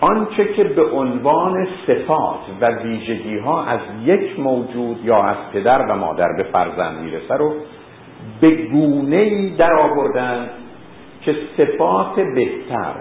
آنچه 0.00 0.44
که 0.44 0.64
به 0.64 0.90
عنوان 0.90 1.68
صفات 1.87 2.40
و 2.61 2.66
ویژگی 2.66 3.38
ها 3.38 3.64
از 3.64 3.80
یک 4.04 4.40
موجود 4.40 5.04
یا 5.04 5.22
از 5.22 5.37
پدر 5.52 5.87
و 5.90 5.96
مادر 5.96 6.28
به 6.37 6.42
فرزند 6.42 7.00
می‌رسه 7.00 7.34
رو 7.34 7.54
به 8.40 8.50
گونه 8.50 9.16
ای 9.16 9.50
در 9.50 9.72
آوردن 9.72 10.50
که 11.20 11.37
صفات 11.56 12.14
بهتر 12.34 12.94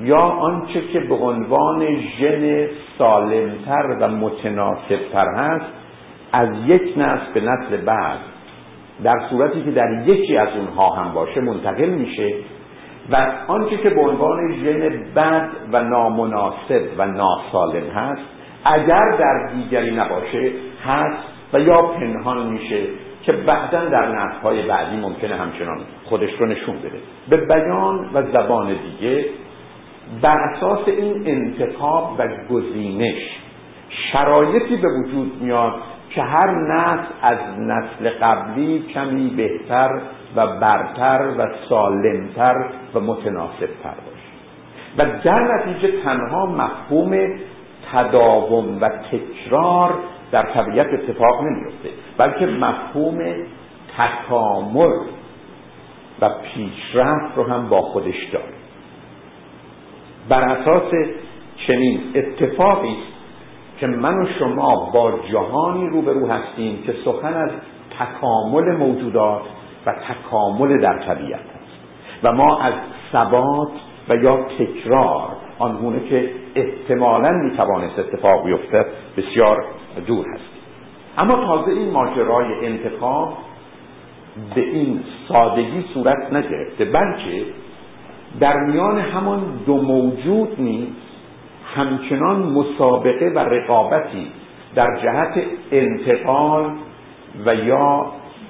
یا 0.00 0.20
آنچه 0.20 0.80
که 0.92 1.00
به 1.00 1.14
عنوان 1.14 1.86
ژن 2.18 2.68
سالمتر 2.98 3.96
و 4.00 4.08
متناسبتر 4.08 5.26
هست 5.36 5.72
از 6.32 6.48
یک 6.66 6.92
نسل 6.96 7.32
به 7.34 7.40
نسل 7.40 7.76
بعد 7.76 8.18
در 9.04 9.20
صورتی 9.30 9.64
که 9.64 9.70
در 9.70 10.02
یکی 10.06 10.36
از 10.36 10.48
اونها 10.56 10.90
هم 10.90 11.14
باشه 11.14 11.40
منتقل 11.40 11.88
میشه. 11.88 12.34
و 13.10 13.32
آنچه 13.48 13.76
که 13.76 13.90
به 13.90 14.00
عنوان 14.00 14.52
ژن 14.52 15.04
بد 15.16 15.48
و 15.72 15.82
نامناسب 15.82 16.82
و 16.98 17.06
ناسالم 17.06 17.90
هست 17.94 18.22
اگر 18.64 19.16
در 19.18 19.50
دیگری 19.54 19.96
نباشه 19.96 20.50
هست 20.86 21.22
و 21.52 21.60
یا 21.60 21.82
پنهان 21.82 22.46
میشه 22.46 22.82
که 23.22 23.32
بعدا 23.32 23.84
در 23.84 24.08
نسلهای 24.08 24.62
بعدی 24.62 24.96
ممکنه 24.96 25.34
همچنان 25.34 25.78
خودش 26.04 26.30
رو 26.38 26.46
نشون 26.46 26.76
بده. 26.76 26.98
به 27.28 27.36
بیان 27.36 28.10
و 28.14 28.22
زبان 28.22 28.66
دیگه 28.66 29.24
بر 30.22 30.38
اساس 30.38 30.80
این 30.86 31.22
انتخاب 31.26 32.14
و 32.18 32.28
گزینش 32.50 33.22
شرایطی 34.12 34.76
به 34.76 34.88
وجود 34.88 35.42
میاد 35.42 35.74
که 36.10 36.22
هر 36.22 36.50
نسل 36.50 37.04
از 37.22 37.38
نسل 37.58 38.10
قبلی 38.20 38.84
کمی 38.94 39.30
بهتر 39.30 40.00
و 40.36 40.46
برتر 40.46 41.28
و 41.38 41.48
سالمتر 41.68 42.54
و 42.94 43.00
متناسبتر 43.00 43.94
باشه. 44.06 44.26
و 44.98 45.22
در 45.24 45.40
نتیجه 45.40 46.02
تنها 46.02 46.46
مفهوم 46.46 47.38
تداوم 47.92 48.80
و 48.80 48.88
تکرار 48.88 49.94
در 50.32 50.42
طبیعت 50.42 50.86
اتفاق 50.86 51.42
نمیفته 51.42 51.88
بلکه 52.18 52.46
مفهوم 52.46 53.18
تکامل 53.98 54.92
و 56.20 56.28
پیشرفت 56.28 57.36
رو 57.36 57.44
هم 57.44 57.68
با 57.68 57.82
خودش 57.82 58.24
داره. 58.32 58.54
بر 60.28 60.40
اساس 60.42 60.92
چنین 61.66 62.00
اتفاقی 62.14 62.88
است 62.88 63.16
که 63.78 63.86
من 63.86 64.22
و 64.22 64.26
شما 64.38 64.90
با 64.94 65.18
جهانی 65.32 65.88
روبرو 65.88 66.26
هستیم 66.26 66.82
که 66.82 66.94
سخن 67.04 67.34
از 67.34 67.50
تکامل 67.98 68.76
موجودات 68.76 69.42
و 69.86 69.92
تکامل 69.92 70.80
در 70.80 70.98
طبیعت 70.98 71.40
است. 71.40 71.76
و 72.22 72.32
ما 72.32 72.60
از 72.60 72.72
ثبات 73.12 73.70
و 74.08 74.16
یا 74.16 74.46
تکرار 74.58 75.28
آنگونه 75.58 76.00
که 76.00 76.30
احتمالا 76.54 77.30
می‌توانست 77.30 77.98
اتفاق 77.98 78.44
بیفتد 78.44 78.86
بسیار 79.16 79.64
دور 80.06 80.24
هستیم 80.34 80.56
اما 81.18 81.46
تازه 81.46 81.70
این 81.70 81.90
ماجرای 81.90 82.66
انتخاب 82.66 83.32
به 84.54 84.60
این 84.60 85.00
سادگی 85.28 85.84
صورت 85.94 86.32
نگرفته 86.32 86.84
بلکه 86.84 87.44
در 88.40 88.56
میان 88.56 88.98
همان 88.98 89.60
دو 89.66 89.82
موجود 89.82 90.60
نیز 90.60 90.88
همچنان 91.74 92.42
مسابقه 92.42 93.32
و 93.34 93.38
رقابتی 93.38 94.26
در 94.74 95.00
جهت 95.02 95.44
انتقال 95.72 96.70
و 97.46 97.54
یا 97.54 98.06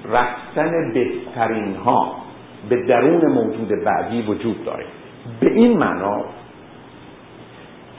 رفتن 0.09 0.93
بهترین 0.93 1.75
ها 1.75 2.15
به 2.69 2.85
درون 2.87 3.31
موجود 3.31 3.69
بعدی 3.85 4.21
وجود 4.21 4.65
داره. 4.65 4.85
به 5.39 5.51
این 5.51 5.77
معنا 5.77 6.25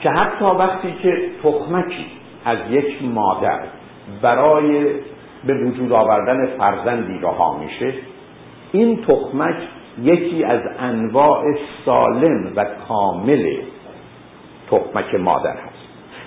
که 0.01 0.09
حتی 0.09 0.45
وقتی 0.45 0.93
که 1.03 1.29
تخمکی 1.43 2.05
از 2.45 2.57
یک 2.69 3.03
مادر 3.03 3.59
برای 4.21 4.85
به 5.45 5.53
وجود 5.65 5.91
آوردن 5.91 6.57
فرزندی 6.57 7.19
رها 7.19 7.57
میشه 7.57 7.93
این 8.71 9.05
تخمک 9.05 9.55
یکی 10.01 10.43
از 10.43 10.61
انواع 10.79 11.43
سالم 11.85 12.53
و 12.55 12.65
کامل 12.87 13.55
تخمک 14.71 15.15
مادر 15.15 15.57
هست. 15.57 15.79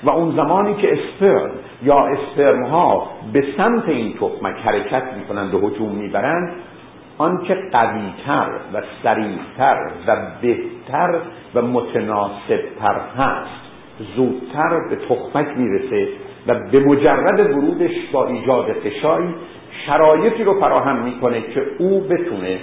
و 0.05 0.11
اون 0.11 0.37
زمانی 0.37 0.75
که 0.75 0.93
اسپرم 0.93 1.51
یا 1.83 2.07
اسپرم 2.07 2.65
ها 2.65 3.11
به 3.33 3.45
سمت 3.57 3.89
این 3.89 4.15
تخمک 4.15 4.57
حرکت 4.65 5.03
می‌کنند 5.19 5.55
و 5.55 5.69
هجوم 5.69 5.93
می‌برند 5.93 6.53
آنچه 7.19 7.55
قویتر 7.73 8.51
و 8.75 8.83
سریعتر 9.03 9.91
و 10.07 10.17
بهتر 10.43 11.19
و 11.55 11.63
متناسبتر 11.63 13.01
هست 13.19 13.63
زودتر 14.17 14.89
به 14.91 14.97
تخمک 14.97 15.47
می‌رسه 15.57 16.09
و 16.47 16.55
به 16.73 16.81
مجرد 16.81 17.41
ورودش 17.41 17.95
با 18.13 18.27
ایجاد 18.27 18.73
فشاری 18.73 19.35
شرایطی 19.87 20.45
رو 20.45 20.61
فراهم 20.61 21.03
می‌کنه 21.03 21.41
که 21.41 21.63
او 21.79 22.01
بتونه 22.01 22.59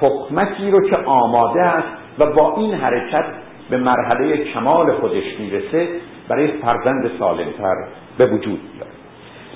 تخمکی 0.00 0.70
رو 0.70 0.88
که 0.88 0.96
آماده 0.96 1.62
است 1.62 1.88
و 2.18 2.26
با 2.26 2.56
این 2.56 2.74
حرکت 2.74 3.24
به 3.70 3.76
مرحله 3.76 4.36
کمال 4.36 4.92
خودش 4.92 5.40
می‌رسه 5.40 5.88
برای 6.28 6.46
فرزند 6.46 7.10
سالمتر 7.18 7.74
به 8.18 8.26
وجود 8.26 8.60
بیاد. 8.72 8.88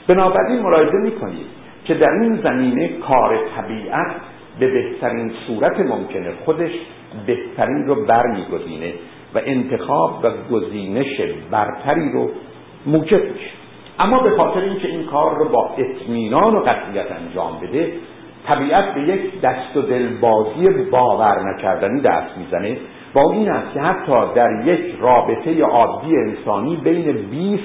بنابراین 0.06 0.62
ملاحظه 0.62 0.98
می‌کنید 1.02 1.46
که 1.84 1.94
در 1.94 2.10
این 2.10 2.36
زمینه 2.42 2.88
کار 2.88 3.38
طبیعت 3.56 4.16
به 4.60 4.66
بهترین 4.66 5.32
صورت 5.46 5.80
ممکنه 5.80 6.32
خودش 6.44 6.70
بهترین 7.26 7.86
رو 7.86 8.06
برمیگزینه 8.06 8.92
و 9.34 9.40
انتخاب 9.44 10.20
و 10.24 10.30
گزینش 10.54 11.20
برتری 11.50 12.12
رو 12.12 12.30
موجب 12.86 13.22
میشه. 13.22 13.50
اما 13.98 14.18
به 14.18 14.30
خاطر 14.36 14.60
اینکه 14.60 14.88
این 14.88 15.06
کار 15.06 15.38
رو 15.38 15.48
با 15.48 15.70
اطمینان 15.78 16.56
و 16.56 16.60
قطعیت 16.60 17.06
انجام 17.12 17.60
بده 17.62 17.92
طبیعت 18.46 18.94
به 18.94 19.00
یک 19.00 19.40
دست 19.40 19.76
و 19.76 19.82
دلبازی 19.82 20.68
باور 20.90 21.54
نکردنی 21.54 22.00
دست 22.00 22.38
می‌زنه 22.38 22.76
با 23.14 23.32
این 23.32 23.50
است 23.50 23.74
که 23.74 23.80
حتی 23.80 24.34
در 24.34 24.62
یک 24.64 24.94
رابطه 25.00 25.62
عادی 25.62 26.16
انسانی 26.16 26.76
بین 26.76 27.12
20 27.12 27.62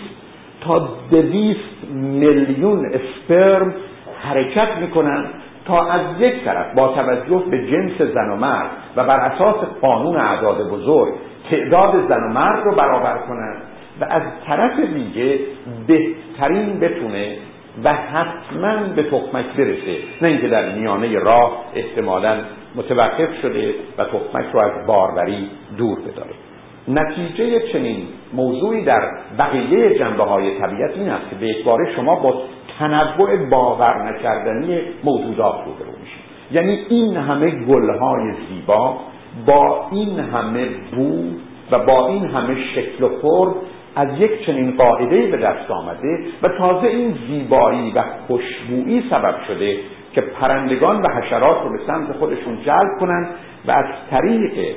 تا 0.67 0.89
200 1.12 1.60
میلیون 1.93 2.86
اسپرم 2.93 3.73
حرکت 4.19 4.77
می‌کنن 4.82 5.25
تا 5.65 5.88
از 5.88 6.01
یک 6.19 6.43
طرف 6.45 6.73
با 6.75 6.88
توجه 6.88 7.43
به 7.51 7.67
جنس 7.67 8.01
زن 8.01 8.30
و 8.30 8.36
مرد 8.36 8.69
و 8.95 9.03
بر 9.03 9.19
اساس 9.19 9.56
قانون 9.82 10.17
اعداد 10.17 10.69
بزرگ 10.71 11.13
تعداد 11.49 12.08
زن 12.10 12.23
و 12.23 12.34
مرد 12.34 12.63
رو 12.65 12.75
برابر 12.75 13.17
کنند 13.17 13.62
و 14.01 14.06
از 14.10 14.21
طرف 14.47 14.80
دیگه 14.80 15.39
بهترین 15.88 16.80
بتونه 16.80 17.38
و 17.84 17.93
حتما 17.93 18.93
به 18.95 19.03
تخمک 19.03 19.45
برسه. 19.58 19.97
نه 20.21 20.27
اینکه 20.27 20.47
در 20.47 20.75
میانه 20.75 21.19
راه 21.19 21.65
احتمالا 21.75 22.38
متوقف 22.75 23.41
شده 23.41 23.73
و 23.97 24.03
تخمک 24.03 24.45
رو 24.53 24.60
از 24.60 24.88
باروری 24.88 25.49
دور 25.77 25.99
بداره. 25.99 26.46
نتیجه 26.88 27.60
چنین 27.73 28.08
موضوعی 28.34 28.86
در 28.86 29.02
بقیه 29.39 30.00
جنبه 30.00 30.23
های 30.23 30.60
طبیعت 30.60 30.91
این 30.95 31.10
است 31.10 31.30
که 31.30 31.36
به 31.36 31.50
اکباره 31.50 31.95
شما 31.95 32.15
با 32.15 32.41
تنوع 32.80 33.50
باور 33.50 34.12
نکردنی 34.12 34.80
موجودات 35.04 35.56
روبرو 35.65 36.00
میشید. 36.02 36.28
یعنی 36.52 36.86
این 36.89 37.17
همه 37.17 37.50
گلهای 37.50 38.34
زیبا 38.50 38.97
با 39.45 39.88
این 39.91 40.19
همه 40.19 40.67
بو 40.95 41.23
و 41.71 41.80
با 41.80 42.08
این 42.08 42.26
همه 42.26 42.56
شکل 42.76 43.04
و 43.04 43.10
فرم 43.21 43.56
از 43.95 44.08
یک 44.19 44.45
چنین 44.45 44.78
قاعده 44.78 45.28
به 45.28 45.38
دست 45.38 45.71
آمده 45.71 46.19
و 46.43 46.47
تازه 46.47 46.88
این 46.88 47.17
زیبایی 47.28 47.91
و 47.91 48.04
خوشبویی 48.28 49.04
سبب 49.10 49.36
شده 49.47 49.78
که 50.13 50.21
پرندگان 50.21 51.02
و 51.02 51.08
حشرات 51.10 51.63
رو 51.63 51.71
به 51.71 51.80
سمت 51.88 52.12
خودشون 52.12 52.58
جلب 52.65 53.00
کنند 53.00 53.28
و 53.67 53.71
از 53.71 53.86
طریق 54.10 54.76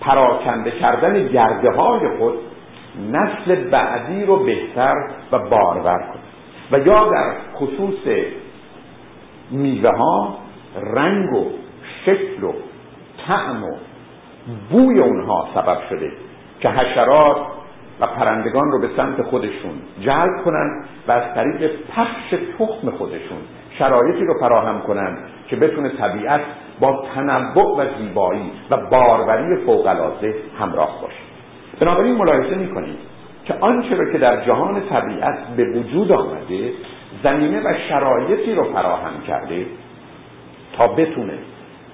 پراکنده 0.00 0.70
کردن 0.70 1.26
گرده 1.26 1.70
های 1.70 2.08
خود 2.18 2.34
نسل 3.12 3.70
بعدی 3.70 4.24
رو 4.24 4.44
بهتر 4.44 4.94
و 5.32 5.38
بارور 5.38 5.98
کنند 5.98 6.28
و 6.72 6.78
یا 6.78 7.10
در 7.10 7.34
خصوص 7.54 8.26
میوه 9.50 9.90
ها 9.90 10.38
رنگ 10.94 11.34
و 11.34 11.44
شکل 12.06 12.44
و 12.44 12.52
طعم 13.26 13.64
و 13.64 13.76
بوی 14.70 15.00
اونها 15.00 15.48
سبب 15.54 15.78
شده 15.88 16.12
که 16.60 16.68
حشرات 16.68 17.36
و 18.00 18.06
پرندگان 18.06 18.70
رو 18.72 18.80
به 18.80 18.88
سمت 18.96 19.22
خودشون 19.22 19.72
جلب 20.00 20.44
کنند 20.44 20.84
و 21.08 21.12
از 21.12 21.34
طریق 21.34 21.70
پخش 21.96 22.34
تخم 22.58 22.90
خودشون 22.90 23.38
شرایطی 23.78 24.24
رو 24.24 24.34
فراهم 24.40 24.80
کنند 24.80 25.18
که 25.48 25.56
بتونه 25.56 25.88
طبیعت 25.88 26.40
با 26.80 27.04
تنوع 27.14 27.78
و 27.78 27.86
زیبایی 27.98 28.50
و 28.70 28.76
باروری 28.76 29.64
فوقالعاده 29.66 30.34
همراه 30.58 31.02
باشه 31.02 31.16
بنابراین 31.80 32.14
ملاحظه 32.14 32.54
می‌کنید 32.54 32.98
که 33.44 33.54
آنچه 33.60 33.94
رو 33.94 34.12
که 34.12 34.18
در 34.18 34.44
جهان 34.46 34.82
طبیعت 34.88 35.38
به 35.56 35.64
وجود 35.64 36.12
آمده 36.12 36.72
زمینه 37.22 37.60
و 37.60 37.74
شرایطی 37.88 38.54
رو 38.54 38.64
فراهم 38.64 39.22
کرده 39.26 39.66
تا 40.76 40.86
بتونه 40.86 41.38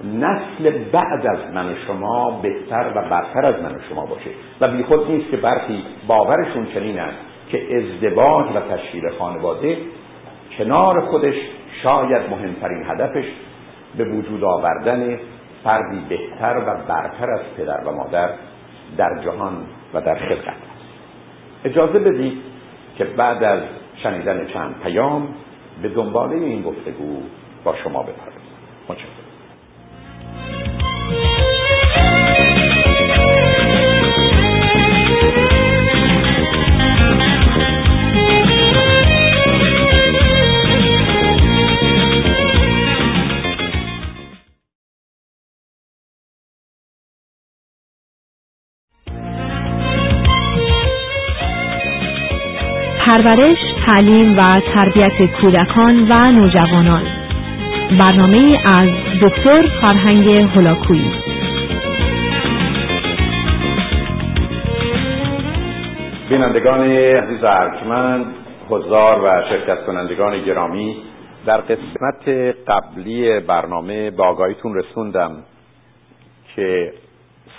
نسل 0.03 0.71
بعد 0.91 1.27
از 1.27 1.53
من 1.53 1.69
و 1.69 1.75
شما 1.87 2.39
بهتر 2.41 2.91
و 2.95 3.09
برتر 3.09 3.45
از 3.45 3.63
من 3.63 3.75
و 3.75 3.79
شما 3.89 4.05
باشه. 4.05 4.29
و 4.61 4.67
بیخود 4.67 5.11
نیست 5.11 5.31
که 5.31 5.37
برخی 5.37 5.83
باورشون 6.07 6.65
چنینن 6.73 7.11
که 7.49 7.77
ازدواج 7.77 8.45
و 8.55 8.75
تشکیل 8.75 9.09
خانواده 9.19 9.77
کنار 10.57 11.01
خودش 11.01 11.35
شاید 11.83 12.21
مهمترین 12.29 12.83
هدفش 12.85 13.25
به 13.97 14.05
وجود 14.05 14.43
آوردن 14.43 15.19
فردی 15.63 15.99
بهتر 16.09 16.57
و 16.57 16.87
برتر 16.87 17.29
از 17.29 17.41
پدر 17.57 17.83
و 17.85 17.91
مادر 17.91 18.29
در 18.97 19.23
جهان 19.23 19.53
و 19.93 20.01
در 20.01 20.15
خلقت 20.15 20.55
اجازه 21.65 21.99
بدید 21.99 22.41
که 22.97 23.03
بعد 23.03 23.43
از 23.43 23.61
شنیدن 24.03 24.47
چند 24.47 24.75
پیام 24.83 25.27
به 25.81 25.89
دنباله 25.89 26.35
این 26.35 26.61
گفتگو 26.61 27.21
با 27.63 27.75
شما 27.83 28.03
بپردازم. 28.03 28.39
متشکرم. 28.89 29.25
پرورش، 53.23 53.57
تعلیم 53.85 54.37
و 54.37 54.59
تربیت 54.73 55.31
کودکان 55.41 56.07
و 56.09 56.31
نوجوانان. 56.31 57.03
برنامه 57.99 58.57
از 58.65 58.89
دکتر 59.21 59.61
فرهنگ 59.81 60.27
هلاکویی 60.29 61.11
بینندگان 66.29 66.81
عزیز 66.91 67.43
ارجمند 67.43 68.25
حضار 68.69 69.21
و 69.23 69.43
شرکت 69.49 69.85
کنندگان 69.85 70.45
گرامی 70.45 70.97
در 71.45 71.57
قسمت 71.57 72.27
قبلی 72.67 73.39
برنامه 73.39 74.11
به 74.11 74.23
آگاهیتون 74.23 74.75
رسوندم 74.75 75.31
که 76.55 76.93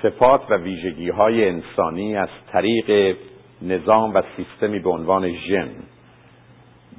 صفات 0.02 0.40
و 0.50 0.56
ویژگی 0.56 1.10
های 1.10 1.48
انسانی 1.48 2.16
از 2.16 2.28
طریق 2.52 3.16
نظام 3.62 4.14
و 4.14 4.22
سیستمی 4.36 4.78
به 4.78 4.90
عنوان 4.90 5.32
ژن 5.32 5.68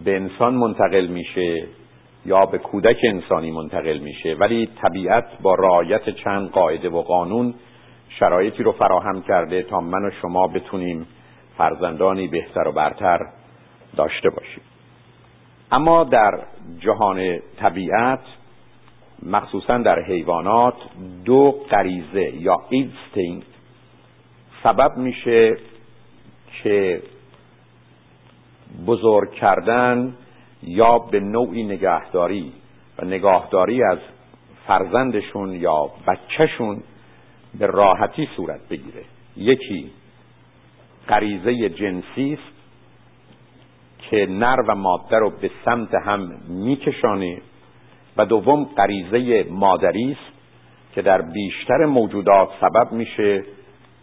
به 0.03 0.15
انسان 0.15 0.55
منتقل 0.55 1.07
میشه 1.07 1.67
یا 2.25 2.45
به 2.45 2.57
کودک 2.57 2.97
انسانی 3.03 3.51
منتقل 3.51 3.97
میشه 3.97 4.35
ولی 4.39 4.69
طبیعت 4.81 5.25
با 5.41 5.55
رعایت 5.55 6.09
چند 6.09 6.49
قاعده 6.49 6.89
و 6.89 7.01
قانون 7.01 7.53
شرایطی 8.09 8.63
رو 8.63 8.71
فراهم 8.71 9.21
کرده 9.21 9.63
تا 9.63 9.81
من 9.81 10.05
و 10.05 10.11
شما 10.21 10.47
بتونیم 10.47 11.07
فرزندانی 11.57 12.27
بهتر 12.27 12.67
و 12.67 12.71
برتر 12.71 13.19
داشته 13.95 14.29
باشیم. 14.29 14.63
اما 15.71 16.03
در 16.03 16.39
جهان 16.79 17.39
طبیعت 17.59 18.19
مخصوصا 19.23 19.77
در 19.77 19.99
حیوانات 19.99 20.75
دو 21.25 21.51
غریزه 21.51 22.35
یا 22.35 22.55
اینستینکت 22.69 23.47
سبب 24.63 24.97
میشه 24.97 25.57
که 26.63 27.01
بزرگ 28.87 29.31
کردن 29.31 30.15
یا 30.63 30.99
به 30.99 31.19
نوعی 31.19 31.63
نگهداری 31.63 32.53
و 32.99 33.05
نگاهداری 33.05 33.83
از 33.83 33.97
فرزندشون 34.67 35.55
یا 35.55 35.89
بچهشون 36.07 36.83
به 37.59 37.65
راحتی 37.65 38.29
صورت 38.35 38.69
بگیره. 38.69 39.03
یکی 39.37 39.91
غریزه 41.09 41.69
جنسی 41.69 42.33
است 42.33 42.57
که 44.09 44.25
نر 44.29 44.55
و 44.67 44.75
ماده 44.75 45.17
رو 45.17 45.29
به 45.29 45.51
سمت 45.65 45.95
هم 45.95 46.31
میکشانه 46.47 47.41
و 48.17 48.25
دوم 48.25 48.63
غریزه 48.63 49.45
مادری 49.49 50.11
است 50.11 50.37
که 50.95 51.01
در 51.01 51.21
بیشتر 51.21 51.85
موجودات 51.85 52.49
سبب 52.61 52.91
میشه 52.91 53.43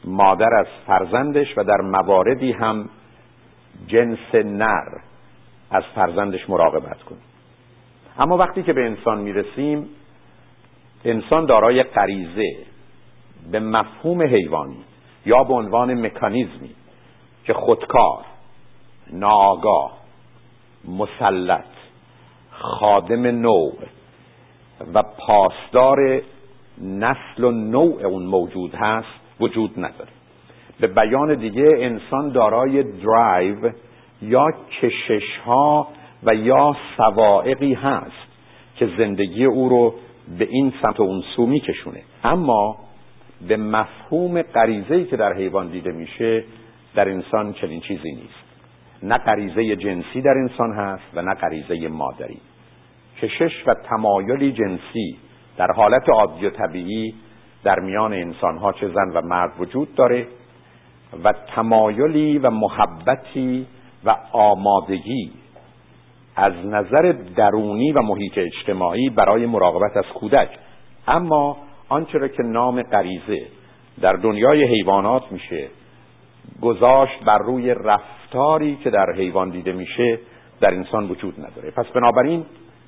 مادر 0.04 0.54
از 0.54 0.66
فرزندش 0.86 1.58
و 1.58 1.64
در 1.64 1.80
مواردی 1.80 2.52
هم 2.52 2.88
جنس 3.86 4.34
نر 4.34 4.88
از 5.70 5.82
فرزندش 5.94 6.50
مراقبت 6.50 7.02
کنه 7.02 7.18
اما 8.18 8.36
وقتی 8.36 8.62
که 8.62 8.72
به 8.72 8.86
انسان 8.86 9.20
می‌رسیم 9.20 9.88
انسان 11.04 11.46
دارای 11.46 11.82
غریزه 11.82 12.56
به 13.50 13.60
مفهوم 13.60 14.22
حیوانی 14.22 14.84
یا 15.26 15.44
به 15.44 15.54
عنوان 15.54 16.06
مکانیزمی 16.06 16.70
که 17.44 17.52
خودکار 17.52 18.24
ناآگاه 19.12 19.98
مسلط 20.88 21.64
خادم 22.50 23.26
نوع 23.26 23.74
و 24.94 25.02
پاسدار 25.02 26.22
نسل 26.82 27.44
و 27.44 27.50
نوع 27.50 28.04
اون 28.04 28.22
موجود 28.22 28.74
هست 28.74 29.23
وجود 29.40 29.70
نداره. 29.78 30.10
به 30.80 30.86
بیان 30.86 31.34
دیگه 31.34 31.74
انسان 31.78 32.32
دارای 32.32 32.82
درایو 32.82 33.70
یا 34.22 34.52
کشش 34.80 35.38
ها 35.46 35.88
و 36.22 36.34
یا 36.34 36.76
سوائقی 36.96 37.74
هست 37.74 38.28
که 38.76 38.88
زندگی 38.98 39.44
او 39.44 39.68
رو 39.68 39.94
به 40.38 40.48
این 40.50 40.72
سمت 40.82 41.00
و 41.00 41.02
اون 41.02 41.22
سو 41.36 41.46
میکشونه. 41.46 42.02
اما 42.24 42.76
به 43.48 43.56
مفهوم 43.56 44.42
غریزه‌ای 44.42 45.04
که 45.04 45.16
در 45.16 45.32
حیوان 45.32 45.68
دیده 45.68 45.92
میشه 45.92 46.44
در 46.94 47.08
انسان 47.08 47.52
چنین 47.52 47.80
چیزی 47.80 48.10
نیست. 48.12 48.44
نه 49.02 49.18
غریزه 49.18 49.76
جنسی 49.76 50.20
در 50.20 50.34
انسان 50.42 50.72
هست 50.72 51.04
و 51.14 51.22
نه 51.22 51.34
غریزه 51.34 51.88
مادری. 51.88 52.40
کشش 53.22 53.62
و 53.66 53.74
تمایلی 53.74 54.52
جنسی 54.52 55.18
در 55.56 55.72
حالت 55.76 56.08
عادی 56.08 56.46
و 56.46 56.50
طبیعی 56.50 57.14
در 57.64 57.80
میان 57.80 58.12
انسان 58.12 58.58
ها 58.58 58.72
چه 58.72 58.88
زن 58.88 59.10
و 59.14 59.20
مرد 59.20 59.52
وجود 59.58 59.94
داره 59.94 60.26
و 61.24 61.32
تمایلی 61.54 62.38
و 62.38 62.50
محبتی 62.50 63.66
و 64.04 64.16
آمادگی 64.32 65.32
از 66.36 66.52
نظر 66.66 67.14
درونی 67.36 67.92
و 67.92 68.02
محیط 68.02 68.38
اجتماعی 68.38 69.10
برای 69.10 69.46
مراقبت 69.46 69.96
از 69.96 70.04
کودک. 70.04 70.48
اما 71.08 71.56
آنچه 71.88 72.18
را 72.18 72.28
که 72.28 72.42
نام 72.42 72.82
غریزه 72.82 73.46
در 74.00 74.12
دنیای 74.12 74.64
حیوانات 74.64 75.32
میشه 75.32 75.68
گذاشت 76.62 77.24
بر 77.24 77.38
روی 77.38 77.74
رفتاری 77.74 78.76
که 78.76 78.90
در 78.90 79.12
حیوان 79.16 79.50
دیده 79.50 79.72
میشه 79.72 80.18
در 80.60 80.74
انسان 80.74 81.08
وجود 81.08 81.34
نداره. 81.40 81.70
پس 81.70 81.86
بنابراین 81.86 82.44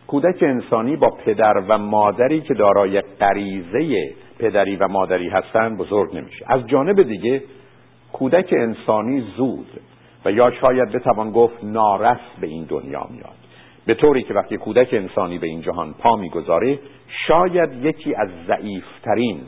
کودک 0.07 0.43
انسانی 0.43 0.97
با 0.97 1.11
پدر 1.11 1.63
و 1.69 1.79
مادری 1.79 2.41
که 2.41 2.55
دارای 2.55 3.01
غریزه 3.01 4.15
پدری 4.39 4.77
و 4.77 4.89
مادری 4.89 5.29
هستند 5.29 5.79
بزرگ 5.79 6.17
نمیشه. 6.17 6.45
از 6.49 6.67
جانب 6.67 7.03
دیگه 7.03 7.43
کودک 8.13 8.49
انسانی 8.53 9.21
زود 9.37 9.67
و 10.25 10.33
یا 10.33 10.51
شاید 10.51 10.93
بتوان 10.93 11.31
گفت 11.31 11.65
نارس 11.65 12.21
به 12.41 12.47
این 12.47 12.65
دنیا 12.65 13.07
میاد. 13.11 13.37
به 13.87 13.95
طوری 13.95 14.23
که 14.23 14.35
وقتی 14.35 14.57
کودک 14.57 14.89
انسانی 14.93 15.39
به 15.39 15.47
این 15.47 15.63
جهان 15.63 15.95
پا 15.95 16.17
می‌گذاره 16.17 16.79
شاید 17.27 17.85
یکی 17.85 18.15
از 18.15 18.29
ضعیفترین 18.47 19.41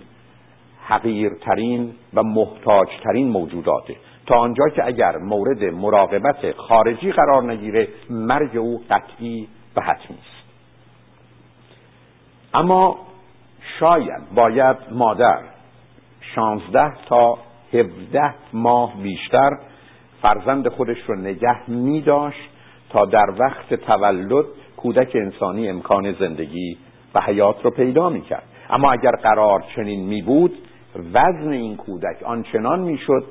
حقیرترین 0.87 1.95
و 2.15 2.23
محتاجترین 2.23 3.29
موجوداته. 3.29 3.97
تا 4.27 4.35
آنجا 4.35 4.69
که 4.69 4.87
اگر 4.87 5.17
مورد 5.17 5.65
مراقبت 5.65 6.53
خارجی 6.57 7.13
قرار 7.13 7.43
نگیره 7.53 7.89
مرگ 8.11 8.57
او 8.57 8.83
قطعی 8.91 9.49
و 9.77 9.81
حتمی 9.81 10.17
است. 10.17 10.49
اما 12.55 13.08
شاید 13.81 14.35
باید 14.35 14.77
مادر 14.91 15.41
شانزده 16.35 16.93
تا 17.09 17.39
هفده 17.73 18.35
ماه 18.53 19.03
بیشتر 19.03 19.51
فرزند 20.23 20.69
خودش 20.69 20.99
رو 21.07 21.21
نگه 21.21 21.71
می 21.71 22.01
داشت 22.01 22.51
تا 22.91 23.05
در 23.05 23.27
وقت 23.39 23.75
تولد 23.75 24.45
کودک 24.77 25.11
انسانی 25.15 25.69
امکان 25.69 26.13
زندگی 26.13 26.79
و 27.15 27.21
حیات 27.21 27.65
رو 27.65 27.71
پیدا 27.71 28.09
می 28.09 28.23
کرد 28.23 28.43
اما 28.71 28.93
اگر 28.93 29.13
قرار 29.23 29.65
چنین 29.77 30.07
می 30.07 30.23
بود 30.23 30.59
وزن 31.15 31.51
این 31.51 31.77
کودک 31.77 32.23
آنچنان 32.25 32.81
می 32.81 32.99
شد 32.99 33.25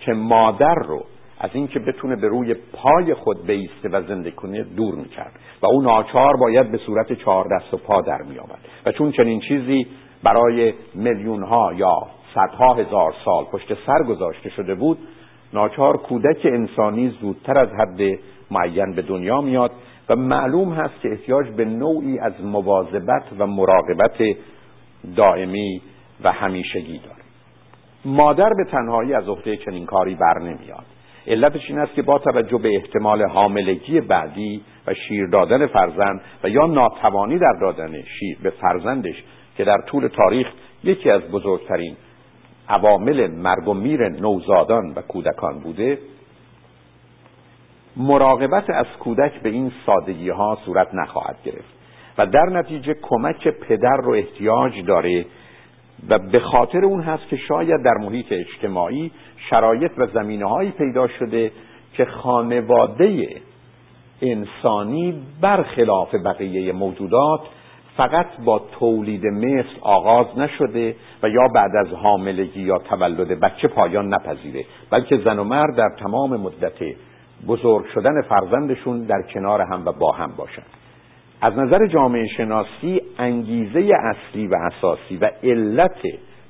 که 0.00 0.12
مادر 0.12 0.74
رو 0.74 1.04
از 1.40 1.50
اینکه 1.52 1.78
بتونه 1.78 2.16
به 2.16 2.28
روی 2.28 2.54
پای 2.54 3.14
خود 3.14 3.46
بیسته 3.46 3.88
و 3.92 4.02
زنده 4.08 4.30
کنه 4.30 4.62
دور 4.62 4.94
می‌کرد. 4.94 5.32
و 5.62 5.66
اون 5.66 5.84
ناچار 5.84 6.36
باید 6.36 6.70
به 6.70 6.78
صورت 6.78 7.12
چهار 7.12 7.46
دست 7.56 7.74
و 7.74 7.76
پا 7.76 8.00
در 8.00 8.22
می 8.22 8.38
آمد 8.38 8.58
و 8.86 8.92
چون 8.92 9.12
چنین 9.12 9.40
چیزی 9.40 9.86
برای 10.22 10.74
میلیون 10.94 11.42
ها 11.42 11.72
یا 11.76 11.96
صدها 12.34 12.74
هزار 12.74 13.14
سال 13.24 13.44
پشت 13.44 13.74
سر 13.86 14.02
گذاشته 14.08 14.50
شده 14.50 14.74
بود 14.74 14.98
ناچار 15.52 15.96
کودک 15.96 16.40
انسانی 16.44 17.08
زودتر 17.20 17.58
از 17.58 17.68
حد 17.68 18.18
معین 18.50 18.92
به 18.92 19.02
دنیا 19.02 19.40
میاد 19.40 19.70
و 20.08 20.16
معلوم 20.16 20.72
هست 20.72 21.00
که 21.02 21.08
احتیاج 21.08 21.48
به 21.48 21.64
نوعی 21.64 22.18
از 22.18 22.32
مواظبت 22.44 23.24
و 23.38 23.46
مراقبت 23.46 24.36
دائمی 25.16 25.82
و 26.24 26.32
همیشگی 26.32 26.98
داره. 26.98 27.22
مادر 28.04 28.48
به 28.48 28.64
تنهایی 28.70 29.14
از 29.14 29.28
عهده 29.28 29.56
چنین 29.56 29.86
کاری 29.86 30.14
بر 30.14 30.38
نمیاد. 30.38 30.86
علتش 31.26 31.70
این 31.70 31.78
است 31.78 31.94
که 31.94 32.02
با 32.02 32.18
توجه 32.18 32.58
به 32.58 32.76
احتمال 32.76 33.22
حاملگی 33.22 34.00
بعدی 34.00 34.62
و 34.86 34.94
شیر 34.94 35.26
دادن 35.26 35.66
فرزند 35.66 36.20
و 36.44 36.48
یا 36.48 36.66
ناتوانی 36.66 37.38
در 37.38 37.58
دادن 37.60 38.02
شیر 38.02 38.38
به 38.42 38.50
فرزندش 38.50 39.24
که 39.56 39.64
در 39.64 39.78
طول 39.86 40.08
تاریخ 40.08 40.46
یکی 40.84 41.10
از 41.10 41.22
بزرگترین 41.22 41.96
عوامل 42.68 43.30
مرگ 43.30 43.68
و 43.68 43.74
میر 43.74 44.08
نوزادان 44.08 44.92
و 44.96 45.02
کودکان 45.02 45.60
بوده 45.60 45.98
مراقبت 47.96 48.70
از 48.70 48.86
کودک 49.00 49.40
به 49.40 49.48
این 49.48 49.72
سادگی 49.86 50.30
ها 50.30 50.58
صورت 50.64 50.94
نخواهد 50.94 51.36
گرفت 51.44 51.74
و 52.18 52.26
در 52.26 52.46
نتیجه 52.46 52.94
کمک 53.02 53.48
پدر 53.48 53.96
رو 54.02 54.12
احتیاج 54.12 54.84
داره 54.86 55.26
و 56.08 56.18
به 56.18 56.40
خاطر 56.40 56.84
اون 56.84 57.00
هست 57.00 57.28
که 57.28 57.36
شاید 57.36 57.82
در 57.82 57.94
محیط 58.00 58.26
اجتماعی 58.30 59.10
شرایط 59.50 59.92
و 59.96 60.06
زمینه 60.06 60.48
هایی 60.48 60.70
پیدا 60.70 61.08
شده 61.08 61.52
که 61.92 62.04
خانواده 62.04 63.28
انسانی 64.22 65.22
برخلاف 65.40 66.14
بقیه 66.14 66.72
موجودات 66.72 67.40
فقط 67.96 68.26
با 68.44 68.58
تولید 68.58 69.26
مثل 69.26 69.80
آغاز 69.80 70.26
نشده 70.36 70.96
و 71.22 71.28
یا 71.28 71.48
بعد 71.54 71.70
از 71.86 71.92
حاملگی 71.92 72.62
یا 72.62 72.78
تولد 72.78 73.40
بچه 73.40 73.68
پایان 73.68 74.14
نپذیره 74.14 74.64
بلکه 74.90 75.16
زن 75.24 75.38
و 75.38 75.44
مرد 75.44 75.76
در 75.76 75.90
تمام 76.00 76.36
مدت 76.36 76.96
بزرگ 77.46 77.86
شدن 77.94 78.22
فرزندشون 78.22 79.04
در 79.04 79.22
کنار 79.34 79.60
هم 79.60 79.84
و 79.86 79.92
با 79.92 80.12
هم 80.12 80.32
باشند 80.36 80.66
از 81.40 81.58
نظر 81.58 81.86
جامعه 81.86 82.26
شناسی 82.26 83.00
انگیزه 83.18 83.90
اصلی 84.02 84.46
و 84.46 84.54
اساسی 84.54 85.16
و 85.16 85.30
علت 85.42 86.00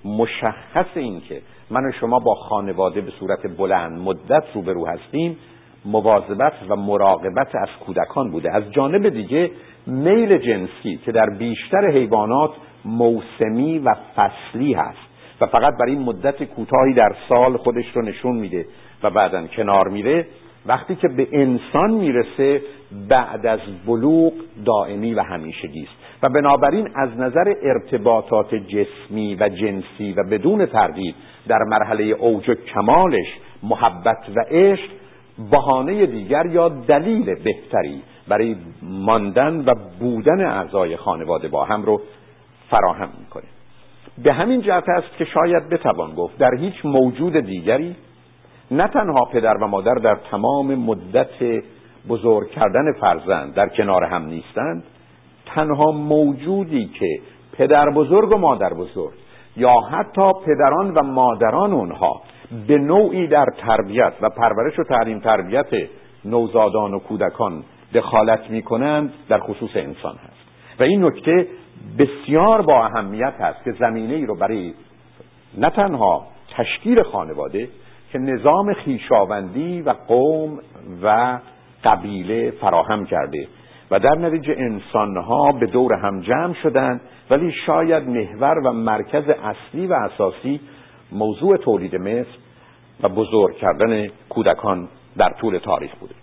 مشخص 0.04 0.86
این 0.94 1.20
که 1.20 1.42
من 1.70 1.88
و 1.88 1.92
شما 2.00 2.18
با 2.18 2.34
خانواده 2.34 3.00
به 3.00 3.10
صورت 3.10 3.56
بلند 3.58 4.00
مدت 4.00 4.44
روبرو 4.54 4.86
هستیم 4.86 5.36
مواظبت 5.84 6.52
و 6.68 6.76
مراقبت 6.76 7.54
از 7.54 7.68
کودکان 7.86 8.30
بوده. 8.30 8.56
از 8.56 8.72
جانب 8.72 9.08
دیگه 9.08 9.50
میل 9.86 10.38
جنسی 10.38 11.00
که 11.04 11.12
در 11.12 11.26
بیشتر 11.38 11.90
حیوانات 11.90 12.50
موسمی 12.84 13.78
و 13.78 13.94
فصلی 14.16 14.72
هست 14.72 14.98
و 15.40 15.46
فقط 15.46 15.72
برای 15.80 15.94
مدت 15.94 16.44
کوتاهی 16.44 16.94
در 16.94 17.16
سال 17.28 17.56
خودش 17.56 17.84
رو 17.94 18.02
نشون 18.02 18.36
میده 18.36 18.66
و 19.02 19.10
بعدا 19.10 19.46
کنار 19.46 19.88
میره 19.88 20.26
وقتی 20.66 20.96
که 20.96 21.08
به 21.08 21.28
انسان 21.32 21.90
می‌رسه 21.90 22.62
بعد 23.08 23.46
از 23.46 23.60
بلوغ 23.86 24.32
دائمی 24.64 25.14
و 25.14 25.22
همیشگی 25.22 25.82
است. 25.82 26.22
و 26.22 26.28
بنابراین 26.28 26.88
از 26.94 27.10
نظر 27.18 27.54
ارتباطات 27.62 28.54
جسمی 28.54 29.34
و 29.40 29.48
جنسی 29.48 30.12
و 30.12 30.24
بدون 30.30 30.66
تردید 30.66 31.14
در 31.48 31.58
مرحله 31.68 32.04
اوج 32.04 32.50
کمالش 32.50 33.26
محبت 33.62 34.26
و 34.36 34.40
عشق 34.50 34.90
بهانه 35.50 36.06
دیگر 36.06 36.46
یا 36.46 36.68
دلیل 36.68 37.24
بهتری 37.24 38.02
برای 38.28 38.56
ماندن 38.82 39.64
و 39.66 39.74
بودن 40.00 40.44
اعضای 40.44 40.96
خانواده 40.96 41.48
با 41.48 41.64
هم 41.64 41.82
رو 41.82 42.00
فراهم 42.70 43.08
می‌کنه. 43.20 43.44
به 44.24 44.32
همین 44.32 44.60
جهت 44.62 44.88
است 44.88 45.16
که 45.18 45.24
شاید 45.24 45.68
بتوان 45.68 46.14
گفت 46.14 46.38
در 46.38 46.54
هیچ 46.54 46.74
موجود 46.84 47.40
دیگری 47.40 47.96
نه 48.70 48.88
تنها 48.88 49.24
پدر 49.32 49.54
و 49.54 49.66
مادر 49.66 49.94
در 49.94 50.14
تمام 50.30 50.74
مدت 50.74 51.62
بزرگ 52.08 52.50
کردن 52.50 52.92
فرزند 53.00 53.54
در 53.54 53.68
کنار 53.68 54.04
هم 54.04 54.26
نیستند 54.26 54.84
تنها 55.46 55.92
موجودی 55.92 56.86
که 56.86 57.20
پدر 57.52 57.90
بزرگ 57.90 58.32
و 58.32 58.36
مادر 58.36 58.74
بزرگ 58.74 59.14
یا 59.56 59.74
حتی 59.90 60.30
پدران 60.46 60.94
و 60.94 61.02
مادران 61.02 61.72
اونها 61.72 62.22
به 62.66 62.78
نوعی 62.78 63.26
در 63.26 63.46
تربیت 63.58 64.12
و 64.20 64.30
پرورش 64.30 64.78
و 64.78 64.84
تعلیم 64.84 65.20
تربیت 65.20 65.66
نوزادان 66.24 66.94
و 66.94 66.98
کودکان 66.98 67.62
دخالت 67.94 68.50
می 68.50 68.62
کنند 68.62 69.12
در 69.28 69.38
خصوص 69.38 69.70
انسان 69.74 70.14
هست. 70.14 70.80
و 70.80 70.82
این 70.82 71.04
نکته 71.04 71.46
بسیار 71.98 72.62
با 72.62 72.84
اهمیت 72.84 73.34
هست 73.40 73.64
که 73.64 73.72
زمینه 73.72 74.14
ای 74.14 74.26
رو 74.26 74.36
برای 74.36 74.74
نه 75.58 75.70
تنها 75.70 76.26
تشکیل 76.56 77.02
خانواده 77.02 77.68
که 78.14 78.20
نظام 78.20 78.72
خیشاوندی 78.72 79.82
و 79.82 79.94
قوم 80.08 80.58
و 81.02 81.38
قبیله 81.84 82.50
فراهم 82.50 83.06
کرده 83.06 83.48
و 83.90 83.98
در 83.98 84.18
نتیجه 84.18 84.54
انسانها 84.58 85.52
به 85.52 85.66
دور 85.66 85.94
هم 85.94 86.20
جمع 86.20 86.54
شدند 86.62 87.00
ولی 87.30 87.52
شاید 87.66 88.08
محور 88.08 88.58
و 88.58 88.72
مرکز 88.72 89.24
اصلی 89.28 89.86
و 89.86 89.92
اساسی 89.92 90.60
موضوع 91.12 91.56
تولید 91.56 91.96
مثل 91.96 92.30
و 93.02 93.08
بزرگ 93.08 93.56
کردن 93.56 94.08
کودکان 94.28 94.88
در 95.16 95.30
طول 95.40 95.58
تاریخ 95.58 95.94
بوده. 95.94 96.14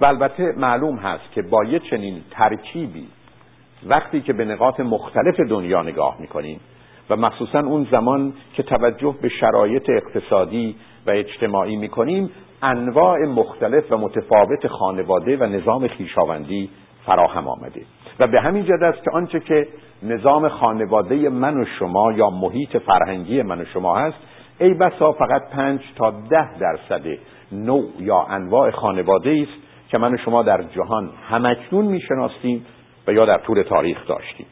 و 0.00 0.04
البته 0.04 0.54
معلوم 0.56 0.96
هست 0.96 1.32
که 1.32 1.42
با 1.42 1.64
یه 1.64 1.78
چنین 1.78 2.20
ترکیبی 2.30 3.08
وقتی 3.86 4.20
که 4.20 4.32
به 4.32 4.44
نقاط 4.44 4.80
مختلف 4.80 5.40
دنیا 5.40 5.82
نگاه 5.82 6.16
می‌کنیم 6.20 6.60
و 7.10 7.16
مخصوصا 7.16 7.60
اون 7.60 7.86
زمان 7.90 8.32
که 8.54 8.62
توجه 8.62 9.14
به 9.22 9.28
شرایط 9.28 9.90
اقتصادی 9.90 10.76
و 11.06 11.10
اجتماعی 11.10 11.76
می‌کنیم 11.76 12.30
انواع 12.62 13.18
مختلف 13.18 13.92
و 13.92 13.96
متفاوت 13.96 14.66
خانواده 14.66 15.36
و 15.36 15.44
نظام 15.44 15.88
خیشاوندی 15.88 16.70
فراهم 17.06 17.48
آمده. 17.48 17.82
و 18.20 18.26
به 18.26 18.40
همین 18.40 18.64
جد 18.64 18.82
است 18.82 19.04
که 19.04 19.10
آنچه 19.10 19.40
که 19.40 19.68
نظام 20.02 20.48
خانواده 20.48 21.28
من 21.28 21.60
و 21.60 21.64
شما 21.78 22.12
یا 22.12 22.30
محیط 22.30 22.76
فرهنگی 22.76 23.42
من 23.42 23.60
و 23.60 23.64
شما 23.64 23.98
هست 23.98 24.18
ای 24.60 24.74
بسا 24.74 25.12
فقط 25.12 25.50
پنج 25.50 25.80
تا 25.96 26.10
ده 26.10 26.58
درصد 26.58 27.06
نوع 27.52 27.84
یا 27.98 28.26
انواع 28.30 28.70
خانواده 28.70 29.46
است 29.48 29.62
که 29.90 29.98
من 29.98 30.14
و 30.14 30.16
شما 30.16 30.42
در 30.42 30.62
جهان 30.62 31.10
همکنون 31.28 31.84
می‌شناسیم 31.84 32.66
و 33.06 33.12
یا 33.12 33.26
در 33.26 33.38
طول 33.38 33.62
تاریخ 33.62 34.06
داشتیم. 34.08 34.46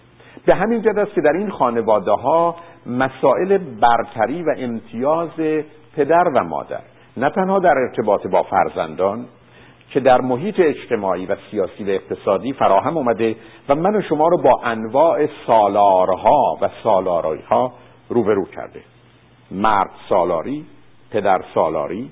به 0.47 0.55
همین 0.55 0.83
جد 0.83 0.99
است 0.99 1.15
که 1.15 1.21
در 1.21 1.33
این 1.33 1.51
خانواده 1.51 2.11
ها 2.11 2.57
مسائل 2.87 3.59
برتری 3.59 4.43
و 4.43 4.55
امتیاز 4.59 5.31
پدر 5.97 6.29
و 6.29 6.45
مادر 6.45 6.81
نه 7.17 7.31
تنها 7.31 7.59
در 7.59 7.79
ارتباط 7.79 8.27
با 8.27 8.43
فرزندان 8.43 9.27
که 9.91 10.01
در 10.01 10.21
محیط 10.21 10.61
اجتماعی 10.61 11.27
و 11.27 11.37
سیاسی 11.51 11.85
و 11.85 11.89
اقتصادی 11.89 12.53
فراهم 12.53 12.97
اومده 12.97 13.37
و 13.69 13.75
من 13.75 13.97
و 13.97 14.03
شما 14.03 14.29
رو 14.29 14.43
با 14.43 14.61
انواع 14.65 15.29
سالارها 15.47 16.59
و 16.63 16.71
سالارایها 16.83 17.73
روبرو 18.09 18.45
کرده. 18.45 18.81
مرد 19.51 19.91
سالاری 20.09 20.67
پدر 21.11 21.41
سالاری 21.55 22.11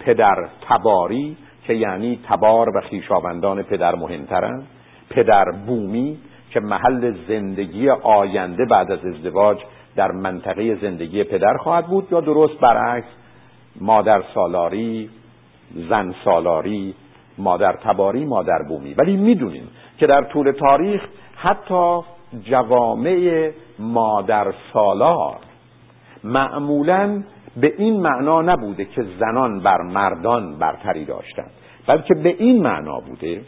پدر 0.00 0.48
تباری 0.68 1.36
که 1.66 1.74
یعنی 1.74 2.20
تبار 2.28 2.76
و 2.76 2.80
خیشاوندان 2.80 3.62
پدر 3.62 3.94
مهمترند 3.94 4.66
پدر 5.10 5.44
بومی 5.66 6.18
که 6.50 6.60
محل 6.60 7.14
زندگی 7.28 7.90
آینده 7.90 8.64
بعد 8.64 8.92
از 8.92 9.04
ازدواج 9.04 9.58
در 9.96 10.12
منطقه 10.12 10.74
زندگی 10.74 11.24
پدر 11.24 11.56
خواهد 11.56 11.86
بود 11.86 12.08
یا 12.12 12.20
درست 12.20 12.60
برعکس 12.60 13.08
مادر 13.80 14.22
سالاری 14.34 15.10
زن 15.88 16.14
سالاری 16.24 16.94
مادر 17.38 17.72
تباری 17.72 18.24
مادر 18.24 18.62
بومی. 18.68 18.94
ولی 18.94 19.16
می‌دونیم 19.16 19.68
که 19.98 20.06
در 20.06 20.22
طول 20.22 20.52
تاریخ 20.52 21.02
حتی 21.36 22.00
جوامع 22.44 23.50
مادر 23.78 24.54
سالار 24.72 25.36
معمولا 26.24 27.22
به 27.56 27.74
این 27.78 28.00
معنا 28.00 28.42
نبوده 28.42 28.84
که 28.84 29.02
زنان 29.20 29.60
بر 29.60 29.82
مردان 29.82 30.58
برتری 30.58 31.04
داشتند 31.04 31.50
بلکه 31.86 32.14
به 32.14 32.28
این 32.28 32.62
معنا 32.62 33.00
بوده 33.00 33.42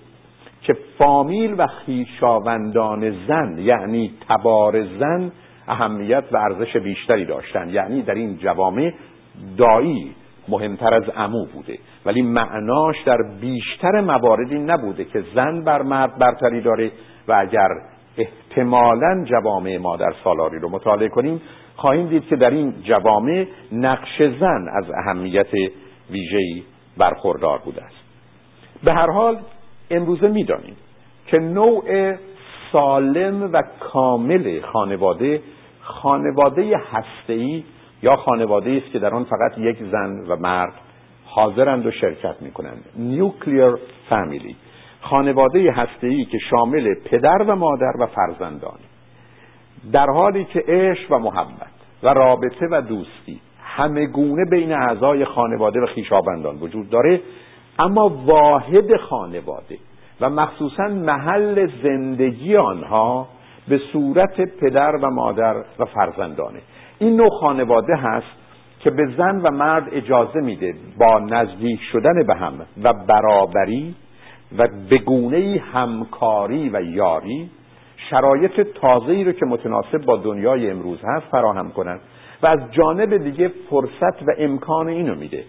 که 0.62 0.76
فامیل 0.98 1.54
و 1.58 1.66
خیشاوندان 1.66 3.26
زن 3.28 3.58
یعنی 3.58 4.14
تبار 4.28 4.84
زن 4.84 5.32
اهمیت 5.68 6.24
و 6.32 6.36
ارزش 6.36 6.76
بیشتری 6.76 7.24
داشتند 7.24 7.70
یعنی 7.70 8.02
در 8.02 8.14
این 8.14 8.38
جوامع 8.38 8.92
دایی 9.56 10.14
مهمتر 10.48 10.94
از 10.94 11.04
امو 11.16 11.46
بوده. 11.46 11.78
ولی 12.06 12.22
معناش 12.22 12.96
در 13.06 13.18
بیشتر 13.40 14.00
مواردی 14.00 14.58
نبوده 14.58 15.04
که 15.04 15.24
زن 15.34 15.64
بر 15.64 15.82
مرد 15.82 16.18
برتری 16.18 16.60
داره 16.60 16.90
و 17.28 17.32
اگر 17.38 17.68
احتمالا 18.16 19.24
جوامع 19.24 19.78
مادر 19.78 20.14
سالاری 20.24 20.58
رو 20.58 20.68
مطالعه 20.68 21.08
کنیم 21.08 21.40
خواهیم 21.76 22.06
دید 22.06 22.26
که 22.26 22.36
در 22.36 22.50
این 22.50 22.74
جوامع 22.82 23.46
نقش 23.72 24.22
زن 24.40 24.68
از 24.72 24.90
اهمیت 24.90 25.52
ویژه‌ای 26.10 26.62
برخوردار 26.98 27.58
بوده 27.58 27.84
است. 27.84 27.96
به 28.84 28.92
هر 28.92 29.10
حال 29.10 29.38
امروزه 29.90 30.28
می‌دانیم 30.28 30.76
که 31.26 31.38
نوع 31.38 32.14
سالم 32.72 33.50
و 33.52 33.62
کامل 33.80 34.60
خانواده 34.60 35.40
خانواده 35.80 36.80
هسته‌ای 36.92 37.64
یا 38.02 38.16
خانواده 38.16 38.80
است 38.82 38.92
که 38.92 38.98
در 38.98 39.14
آن 39.14 39.24
فقط 39.24 39.58
یک 39.58 39.76
زن 39.92 40.24
و 40.28 40.36
مرد 40.36 40.72
حاضرند 41.26 41.86
و 41.86 41.90
شرکت 41.90 42.42
می‌کنند. 42.42 42.84
نیوکلیر 42.96 43.74
فامیلی 44.08 44.56
خانواده 45.00 45.72
هسته‌ای 45.72 46.24
که 46.24 46.38
شامل 46.50 46.94
پدر 47.04 47.42
و 47.42 47.56
مادر 47.56 47.92
و 48.00 48.06
فرزندان. 48.06 48.78
در 49.92 50.06
حالی 50.06 50.44
که 50.44 50.64
عشق 50.68 51.12
و 51.12 51.18
محبت 51.18 51.72
و 52.02 52.08
رابطه 52.08 52.68
و 52.70 52.80
دوستی 52.80 53.40
همه 53.64 54.06
گونه 54.06 54.44
بین 54.50 54.72
اعضای 54.72 55.24
خانواده 55.24 55.80
و 55.80 55.86
خیشابندان 55.86 56.56
وجود 56.56 56.90
داره 56.90 57.20
اما 57.78 58.08
واحد 58.26 58.96
خانواده 58.96 59.78
و 60.22 60.30
مخصوصا 60.30 60.88
محل 60.88 61.68
زندگی 61.82 62.56
آنها 62.56 63.28
به 63.68 63.80
صورت 63.92 64.40
پدر 64.40 64.96
و 64.96 65.10
مادر 65.10 65.56
و 65.78 65.84
فرزندانه. 65.84 66.58
این 66.98 67.16
نوع 67.16 67.28
خانواده 67.40 67.96
هست 67.96 68.26
که 68.80 68.90
به 68.90 69.06
زن 69.16 69.40
و 69.42 69.50
مرد 69.50 69.88
اجازه 69.92 70.40
میده 70.40 70.74
با 70.98 71.18
نزدیک 71.18 71.80
شدن 71.92 72.26
به 72.26 72.34
هم 72.34 72.52
و 72.82 72.92
برابری 72.92 73.94
و 74.58 74.68
به 74.90 74.98
گونه 74.98 75.62
همکاری 75.72 76.68
و 76.68 76.82
یاری 76.82 77.50
شرایط 78.10 78.60
تازه‌ای 78.60 79.24
رو 79.24 79.32
که 79.32 79.46
متناسب 79.46 80.04
با 80.06 80.16
دنیای 80.16 80.70
امروز 80.70 80.98
هست 81.04 81.26
فراهم 81.30 81.70
کنند 81.70 82.00
و 82.42 82.46
از 82.46 82.58
جانب 82.70 83.16
دیگه 83.16 83.50
فرصت 83.70 84.22
و 84.22 84.26
امکان 84.38 84.88
اینو 84.88 85.14
میده. 85.14 85.44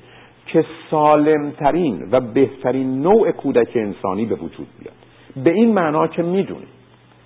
که 0.45 0.65
سالمترین 0.91 2.07
و 2.11 2.19
بهترین 2.19 3.01
نوع 3.01 3.31
کودک 3.31 3.71
انسانی 3.75 4.25
به 4.25 4.35
وجود 4.35 4.67
بیاد. 4.79 4.95
به 5.43 5.51
این 5.51 5.73
معنا 5.73 6.07
که 6.07 6.23
می‌دونیم 6.23 6.67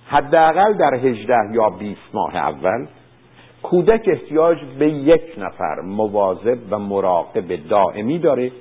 حداقل 0.06 0.72
در 0.72 0.94
هجده 0.94 1.38
یا 1.52 1.70
20 1.70 2.00
ماه 2.14 2.36
اول 2.36 2.86
کودک 3.62 4.08
احتیاج 4.12 4.58
به 4.78 4.90
یک 4.90 5.22
نفر 5.38 5.80
مواظب 5.80 6.58
و 6.70 6.78
مراقب 6.78 7.68
دائمی 7.68 8.18
داره 8.18 8.52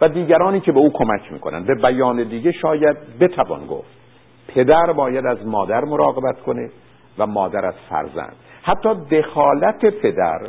و 0.00 0.08
دیگرانی 0.08 0.60
که 0.60 0.72
به 0.72 0.78
او 0.78 0.90
کمک 0.92 1.32
می‌کنن. 1.32 1.64
به 1.64 1.74
بیان 1.74 2.22
دیگه 2.22 2.52
شاید 2.52 2.96
بتوان 3.20 3.66
گفت. 3.66 4.02
پدر 4.48 4.92
باید 4.92 5.26
از 5.26 5.46
مادر 5.46 5.84
مراقبت 5.84 6.40
کنه 6.40 6.70
و 7.18 7.26
مادر 7.26 7.66
از 7.66 7.74
فرزند. 7.90 8.36
حتی 8.62 8.94
دخالت 8.94 9.86
پدر 9.86 10.40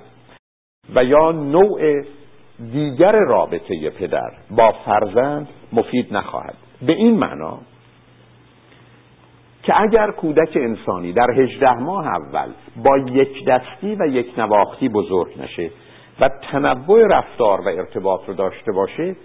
و 0.95 1.03
یا 1.03 1.32
نوع 1.32 2.01
دیگر 2.60 3.12
رابطه 3.12 3.89
پدر 3.89 4.32
با 4.51 4.72
فرزند 4.86 5.47
مفید 5.74 6.14
نخواهد. 6.14 6.56
به 6.82 6.93
این 6.93 7.18
معنا 7.18 7.60
که 9.64 9.82
اگر 9.82 10.12
کودک 10.12 10.49
انسانی 10.56 11.14
در 11.14 11.32
هجده 11.32 11.74
ماه 11.74 12.08
اول 12.08 12.51
با 12.84 12.97
یک 12.97 13.45
دستی 13.45 13.95
و 13.99 14.06
یک 14.08 14.39
نواختی 14.39 14.89
بزرگ 14.89 15.41
نشه 15.41 15.70
و 16.20 16.30
تنوع 16.51 17.08
رفتار 17.08 17.62
و 17.62 17.68
ارتباط 17.68 18.22
رو 18.28 18.34
داشته 18.34 18.72
باشه 18.72 19.16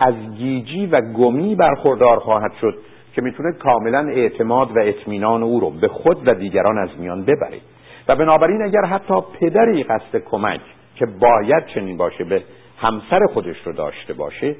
از 0.00 0.14
گیجی 0.36 0.86
و 0.86 1.00
گمی 1.00 1.54
برخوردار 1.54 2.18
خواهد 2.18 2.52
شد 2.60 2.74
که 3.14 3.22
می‌تونه 3.22 3.52
کاملا 3.52 4.08
اعتماد 4.08 4.76
و 4.76 4.80
اطمینان 4.80 5.42
او 5.42 5.60
رو 5.60 5.70
به 5.70 5.88
خود 5.88 6.28
و 6.28 6.34
دیگران 6.34 6.78
از 6.78 6.90
میان 6.98 7.22
ببره. 7.22 7.60
و 8.08 8.16
بنابراین 8.16 8.62
اگر 8.62 8.84
حتی 8.84 9.14
پدری 9.40 9.82
قصد 9.82 10.18
کمک 10.30 10.60
که 10.94 11.06
باید 11.20 11.66
چنین 11.66 11.96
باشه 11.96 12.24
به 12.24 12.42
همسر 12.80 13.26
خودش 13.34 13.56
رو 13.64 13.72
داشته 13.72 14.12
باشه 14.12 14.56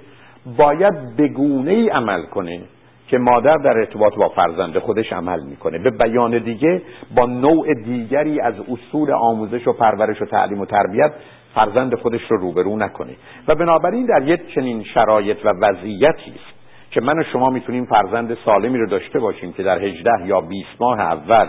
باید 0.57 1.17
بگونه 1.17 1.71
ای 1.71 1.89
عمل 1.89 2.23
کنه 2.23 2.61
که 3.09 3.19
مادر 3.19 3.57
در 3.57 3.79
ارتباط 3.79 4.15
با 4.15 4.29
فرزند 4.29 4.79
خودش 4.79 5.13
عمل 5.13 5.41
می‌کنه. 5.41 5.79
به 5.79 5.91
بیان 5.91 6.39
دیگه 6.39 6.83
با 7.17 7.27
نوع 7.27 7.75
دیگری 7.75 8.41
از 8.41 8.55
اصول 8.61 9.13
آموزش 9.13 9.69
و 9.69 9.73
پرورش 9.73 10.23
و 10.23 10.25
تعلیم 10.25 10.61
و 10.61 10.67
تربیت 10.67 11.13
فرزند 11.55 11.95
خودش 11.95 12.21
رو 12.31 12.37
روبرو 12.37 12.77
نکنه. 12.77 13.13
و 13.49 13.55
بنابراین 13.55 14.07
در 14.07 14.29
یک 14.29 14.55
چنین 14.55 14.85
شرایط 14.85 15.37
و 15.45 15.49
وضعیتی 15.61 16.31
است 16.31 16.59
که 16.91 17.01
من 17.01 17.19
و 17.19 17.23
شما 17.33 17.51
می‌تونیم 17.51 17.85
فرزند 17.85 18.39
سالمی 18.45 18.79
رو 18.79 18.87
داشته 18.87 19.19
باشیم 19.19 19.53
که 19.53 19.63
در 19.63 19.79
18 19.79 20.11
یا 20.25 20.41
20 20.41 20.69
ماه 20.81 21.01
اول 21.01 21.47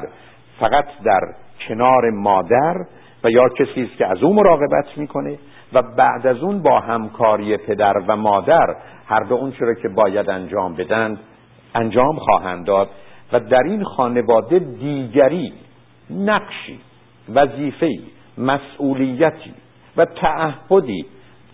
فقط 0.59 0.85
در 1.05 1.21
کنار 1.67 2.09
مادر 2.09 2.75
و 3.23 3.29
یا 3.29 3.49
کسی 3.49 3.81
است 3.81 3.97
که 3.97 4.07
از 4.07 4.23
او 4.23 4.33
مراقبت 4.33 4.97
می‌کنه 4.97 5.37
و 5.73 5.81
بعد 5.81 6.27
از 6.27 6.37
اون 6.37 6.61
با 6.61 6.79
همکاری 6.79 7.57
پدر 7.57 7.93
و 8.07 8.15
مادر 8.15 8.75
هر 9.07 9.19
دو 9.19 9.35
اون 9.35 9.51
چرا 9.51 9.73
که 9.73 9.89
باید 9.89 10.29
انجام 10.29 10.75
بدن 10.75 11.19
انجام 11.75 12.19
خواهند 12.19 12.65
داد 12.65 12.89
و 13.31 13.39
در 13.39 13.63
این 13.63 13.83
خانواده 13.83 14.59
دیگری 14.59 15.53
نقشی 16.09 16.79
وظیفه‌ای 17.33 18.01
مسئولیتی 18.37 19.53
و 19.97 20.05
تعهدی 20.05 21.05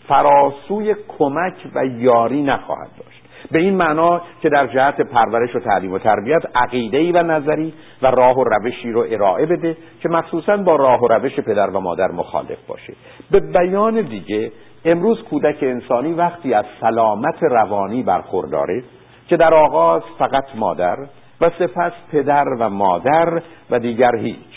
فراسوی 0.08 0.96
کمک 1.08 1.68
و 1.76 1.86
یاری 1.86 2.42
نخواهد 2.42 2.90
داشت. 2.98 3.15
به 3.52 3.60
این 3.60 3.76
معنا 3.76 4.22
که 4.42 4.50
در 4.50 4.68
جهت 4.68 5.02
پرورش 5.02 5.56
و 5.56 5.60
تعلیم 5.60 5.94
و 5.94 6.00
تربیت 6.00 6.42
عقیده 6.56 7.12
و 7.12 7.24
نظری 7.24 7.74
و 8.02 8.08
راه 8.08 8.38
و 8.38 8.44
روشی 8.44 8.92
رو 8.92 9.06
ارائه 9.10 9.46
بده 9.46 9.78
که 10.02 10.10
مخصوصا 10.10 10.58
با 10.58 10.76
راه 10.76 11.02
و 11.02 11.08
روش 11.08 11.40
پدر 11.40 11.70
و 11.70 11.80
مادر 11.80 12.12
مخالف 12.12 12.68
باشه. 12.68 12.94
به 13.32 13.40
بیان 13.40 14.02
دیگه 14.02 14.52
امروز 14.86 15.24
کودک 15.24 15.58
انسانی 15.62 16.14
وقتی 16.14 16.54
از 16.54 16.66
سلامت 16.82 17.44
روانی 17.44 18.04
برخورداره 18.04 18.84
که 19.28 19.38
در 19.38 19.54
آغاز 19.54 20.02
فقط 20.20 20.46
مادر 20.56 20.98
و 21.42 21.50
سپس 21.60 21.92
پدر 22.12 22.46
و 22.60 22.70
مادر 22.70 23.42
و 23.70 23.80
دیگر 23.80 24.16
هیچ. 24.16 24.55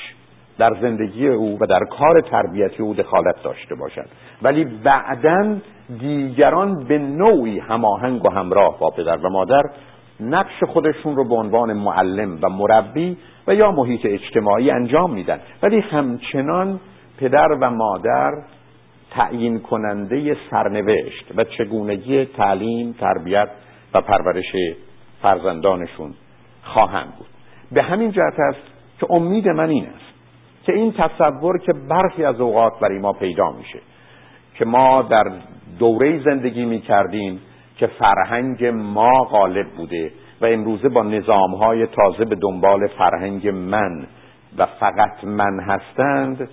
در 0.59 0.75
زندگی 0.81 1.29
او 1.29 1.59
و 1.61 1.67
در 1.67 1.85
کار 1.99 2.21
تربیتی 2.21 2.83
او 2.83 2.95
دخالت 2.95 3.43
داشته 3.43 3.75
باشد. 3.75 4.07
ولی 4.43 4.65
بعدا 4.65 5.57
دیگران 6.01 6.85
به 6.85 6.99
نوعی 6.99 7.59
هماهنگ 7.59 8.25
و 8.25 8.31
همراه 8.31 8.79
با 8.79 8.91
پدر 8.91 9.17
و 9.17 9.31
مادر 9.31 9.63
نقش 10.21 10.65
خودشون 10.65 11.17
رو 11.17 11.29
به 11.29 11.35
عنوان 11.35 11.73
معلم 11.73 12.39
و 12.43 12.49
مربی 12.49 13.17
و 13.47 13.55
یا 13.55 13.71
محیط 13.71 14.01
اجتماعی 14.05 14.71
انجام 14.71 15.15
میدن. 15.15 15.41
ولی 15.63 15.81
همچنان 15.81 16.81
پدر 17.19 17.49
و 17.61 17.71
مادر 17.71 18.33
تعیین 19.11 19.61
کننده 19.61 20.37
سرنوشت 20.51 21.33
و 21.37 21.45
چگونگی 21.45 22.25
تعلیم، 22.25 22.93
تربیت 23.01 23.49
و 23.95 24.01
پرورش 24.01 24.57
فرزندانشون 25.23 26.15
خواهند 26.63 27.13
بود. 27.19 27.27
به 27.73 27.83
همین 27.83 28.11
جهت 28.11 28.41
است 28.49 28.63
که 29.01 29.07
امید 29.11 29.49
من 29.49 29.69
این 29.69 29.87
است 29.87 30.08
که 30.69 30.75
این 30.75 30.93
تصور 30.93 31.59
که 31.59 31.73
برخی 31.73 32.25
از 32.25 32.41
اوقات 32.41 32.73
برای 32.81 32.99
ما 32.99 33.13
پیدا 33.13 33.51
میشه 33.51 33.79
که 34.55 34.65
ما 34.65 35.03
در 35.03 35.25
دوره 35.79 36.23
زندگی 36.25 36.65
می 36.65 36.81
کردیم 36.81 37.41
که 37.77 37.87
فرهنگ 37.87 38.65
ما 38.65 39.25
غالب 39.25 39.67
بوده 39.77 40.13
و 40.41 40.47
امروزه 40.47 40.89
با 40.89 41.03
نظامهای 41.03 41.87
تازه 41.87 42.25
به 42.25 42.37
دنبال 42.43 42.87
فرهنگ 42.87 43.49
من 43.49 44.07
و 44.59 44.67
فقط 44.67 45.25
من 45.25 45.61
هستند 45.61 46.49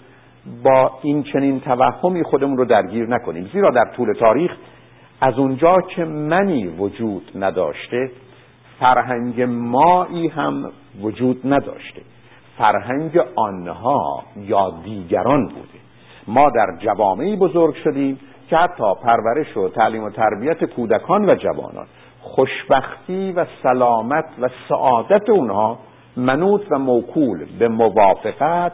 با 0.64 0.92
این 1.02 1.24
چنین 1.24 1.60
توهمی 1.60 2.24
خودمون 2.24 2.58
رو 2.58 2.66
درگیر 2.66 3.08
نکنیم. 3.08 3.50
زیرا 3.54 3.70
در 3.70 3.86
طول 3.96 4.14
تاریخ 4.14 4.52
از 5.22 5.40
اونجا 5.40 5.82
که 5.82 6.06
منی 6.06 6.68
وجود 6.68 7.32
نداشته 7.36 8.12
فرهنگ 8.80 9.42
مایی 9.42 10.28
هم 10.28 10.72
وجود 11.02 11.42
نداشته. 11.46 12.02
فرهنگ 12.58 13.20
آنها 13.36 14.24
یا 14.38 14.74
دیگران 14.84 15.46
بوده. 15.46 15.80
ما 16.28 16.50
در 16.50 16.68
جوامعی 16.80 17.36
بزرگ 17.36 17.76
شدیم 17.76 18.20
که 18.50 18.58
حتی 18.58 18.94
پرورش 19.04 19.58
و 19.58 19.70
تعلیم 19.70 20.04
و 20.04 20.10
تربیت 20.10 20.64
کودکان 20.64 21.30
و 21.30 21.36
جوانان 21.36 21.88
خوشبختی 22.22 23.32
و 23.32 23.46
سلامت 23.64 24.26
و 24.42 24.50
سعادت 24.70 25.30
اونها 25.30 25.80
منوط 26.18 26.62
و 26.72 26.80
موکول 26.80 27.46
به 27.60 27.68
موافقت 27.68 28.72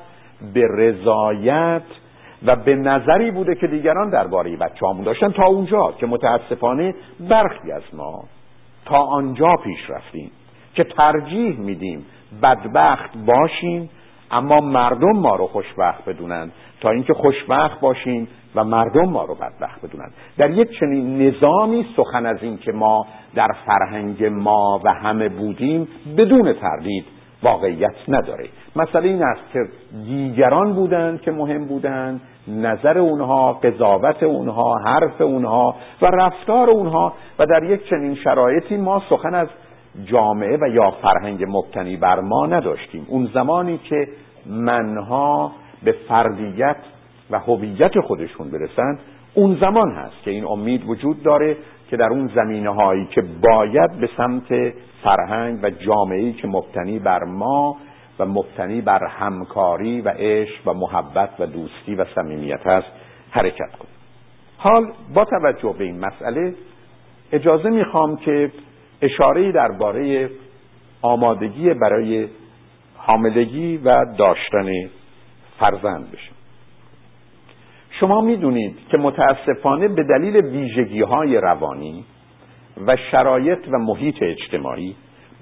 به 0.54 0.68
رضایت 0.68 1.84
و 2.46 2.56
به 2.56 2.76
نظری 2.76 3.32
بوده 3.32 3.56
که 3.56 3.68
دیگران 3.68 4.10
درباره 4.10 4.58
بچه 4.58 4.88
همون 4.88 5.04
داشتن 5.04 5.32
تا 5.32 5.46
اونجا 5.46 5.92
که 5.92 6.06
متاسفانه 6.06 6.96
برخی 7.20 7.72
از 7.72 7.84
ما 7.94 8.24
تا 8.86 8.98
آنجا 8.98 9.56
پیش 9.64 9.90
رفتیم. 9.90 10.32
که 10.74 10.84
ترجیح 10.84 11.60
میدیم 11.60 12.06
بدبخت 12.42 13.18
باشیم 13.26 13.90
اما 14.32 14.60
مردم 14.60 15.12
ما 15.12 15.36
رو 15.36 15.48
خوشبخت 15.48 16.06
بدونن. 16.10 16.52
تا 16.82 16.90
اینکه 16.90 17.14
خوشبخت 17.14 17.80
باشیم 17.80 18.28
و 18.56 18.64
مردم 18.64 19.10
ما 19.10 19.26
رو 19.26 19.36
بدبخت 19.36 19.86
بدونن. 19.86 20.12
در 20.38 20.50
یک 20.50 20.80
چنین 20.80 21.22
نظامی 21.22 21.86
سخن 21.98 22.26
از 22.26 22.38
این 22.42 22.58
که 22.58 22.72
ما 22.72 23.06
در 23.36 23.48
فرهنگ 23.66 24.26
ما 24.26 24.82
و 24.84 24.94
همه 24.94 25.30
بودیم 25.30 25.88
بدون 26.18 26.54
تردید 26.54 27.06
واقعیت 27.44 27.96
نداره. 28.08 28.50
مسئله 28.76 29.08
این 29.08 29.24
است 29.24 29.42
که 29.54 29.60
دیگران 30.06 30.74
بودند 30.74 31.22
که 31.22 31.32
مهم 31.32 31.66
بودند 31.66 32.22
نظر 32.48 32.98
اونها 32.98 33.54
قضاوت 33.54 34.24
اونها 34.24 34.78
حرف 34.86 35.22
اونها 35.22 35.76
و 36.02 36.06
رفتار 36.06 36.70
اونها. 36.70 37.14
و 37.40 37.46
در 37.46 37.64
یک 37.64 37.90
چنین 37.90 38.16
شرایطی 38.16 38.78
ما 38.78 39.04
سخن 39.10 39.34
از 39.34 39.48
جامعه 40.06 40.58
و 40.62 40.68
یا 40.68 40.92
فرهنگ 40.92 41.46
مبتنی 41.48 41.98
بر 41.98 42.20
ما 42.20 42.46
نداشتیم. 42.46 43.06
اون 43.10 43.30
زمانی 43.34 43.78
که 43.78 44.08
منها 44.46 45.52
به 45.84 45.92
فردیت 45.92 46.78
و 47.32 47.40
هویت 47.40 48.00
خودشون 48.00 48.52
برسند 48.52 49.00
اون 49.34 49.58
زمان 49.62 49.92
هست 49.92 50.24
که 50.24 50.32
این 50.32 50.46
امید 50.46 50.90
وجود 50.90 51.24
داره 51.24 51.58
که 51.90 51.98
در 51.98 52.10
اون 52.10 52.32
زمینه 52.36 52.70
هایی 52.70 53.06
که 53.06 53.22
باید 53.22 53.92
به 54.00 54.10
سمت 54.18 54.74
فرهنگ 55.04 55.60
و 55.64 55.70
جامعه 55.70 56.34
که 56.34 56.48
مبتنی 56.48 57.00
بر 57.00 57.24
ما 57.24 57.78
و 58.20 58.26
مبتنی 58.26 58.82
بر 58.82 59.06
همکاری 59.06 60.02
و 60.02 60.10
عشق 60.10 60.68
و 60.68 60.74
محبت 60.74 61.30
و 61.40 61.46
دوستی 61.46 61.96
و 61.96 62.06
صمیمیت 62.16 62.68
است 62.68 62.88
حرکت 63.32 63.72
کنیم. 63.80 63.94
حال 64.58 64.92
با 65.14 65.26
توجه 65.26 65.76
به 65.78 65.84
این 65.84 66.00
مسئله 66.06 66.54
اجازه 67.32 67.70
می‌خوام 67.70 68.18
که 68.18 68.52
اشاره 69.02 69.52
درباره 69.52 70.30
آمادگی 71.02 71.74
برای 71.74 72.28
حاملگی 72.98 73.78
و 73.78 74.06
داشتن 74.18 74.70
فرزند 75.60 76.12
بشه. 76.12 76.32
شما 78.00 78.22
می‌دونید 78.22 78.78
که 78.90 78.98
متاسفانه 78.98 79.88
به 79.88 80.04
دلیل 80.04 80.36
ویژگی 80.36 81.02
های 81.02 81.38
روانی 81.38 82.06
و 82.88 82.98
شرایط 83.12 83.60
و 83.68 83.78
محیط 83.78 84.16
اجتماعی 84.22 84.96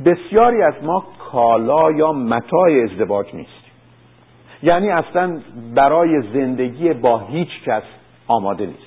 بسیاری 0.06 0.62
از 0.62 0.74
ما 0.84 1.06
کالا 1.32 1.92
یا 1.92 2.12
متاع 2.12 2.70
ازدواج 2.84 3.26
نیستیم 3.26 3.72
یعنی 4.64 4.90
اصلا 4.90 5.40
برای 5.76 6.22
زندگی 6.34 6.94
با 6.94 7.20
هیچ 7.20 7.64
کس 7.66 7.84
آماده 8.28 8.66
نیستیم 8.66 8.86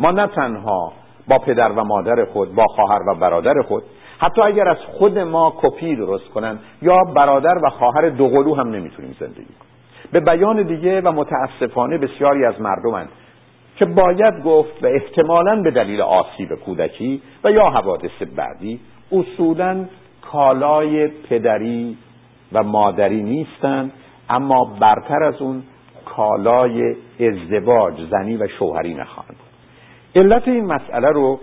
ما 0.00 0.10
نه 0.10 0.26
تنها 0.26 0.92
با 1.28 1.38
پدر 1.38 1.72
و 1.72 1.84
مادر 1.84 2.24
خود 2.24 2.54
با 2.54 2.64
خواهر 2.66 3.00
و 3.08 3.14
برادر 3.14 3.62
خود. 3.62 3.82
حتی 4.18 4.42
اگر 4.42 4.68
از 4.68 4.76
خود 4.78 5.18
ما 5.18 5.54
کپی 5.56 5.96
درست 5.96 6.28
کنن 6.28 6.58
یا 6.82 6.96
برادر 7.16 7.58
و 7.62 7.70
خواهر 7.70 8.08
دوقلو 8.08 8.54
هم 8.54 8.68
نمی‌تونیم 8.68 9.16
زندگی 9.20 9.34
کنیم. 9.34 9.72
به 10.12 10.20
بیان 10.20 10.62
دیگه 10.62 11.00
و 11.00 11.12
متاسفانه 11.12 11.98
بسیاری 11.98 12.44
از 12.44 12.60
مردمند 12.60 13.08
که 13.76 13.84
باید 13.84 14.42
گفت 14.44 14.84
و 14.84 14.86
احتمالا 14.86 15.62
به 15.62 15.70
دلیل 15.70 16.00
آسیب 16.00 16.54
کودکی 16.54 17.22
و 17.44 17.50
یا 17.50 17.70
حوادث 17.70 18.22
بعدی 18.36 18.80
اصولا 19.12 19.84
کالای 20.32 21.08
پدری 21.08 21.98
و 22.52 22.62
مادری 22.62 23.22
نیستند 23.22 23.92
اما 24.30 24.76
برتر 24.80 25.22
از 25.22 25.42
اون 25.42 25.62
کالای 26.04 26.96
ازدواج 27.20 27.94
زنی 28.10 28.36
و 28.36 28.48
شوهری 28.48 28.94
نخواهند. 28.94 29.41
علت 30.16 30.48
این 30.48 30.64
مسئله 30.64 31.08
رو 31.08 31.40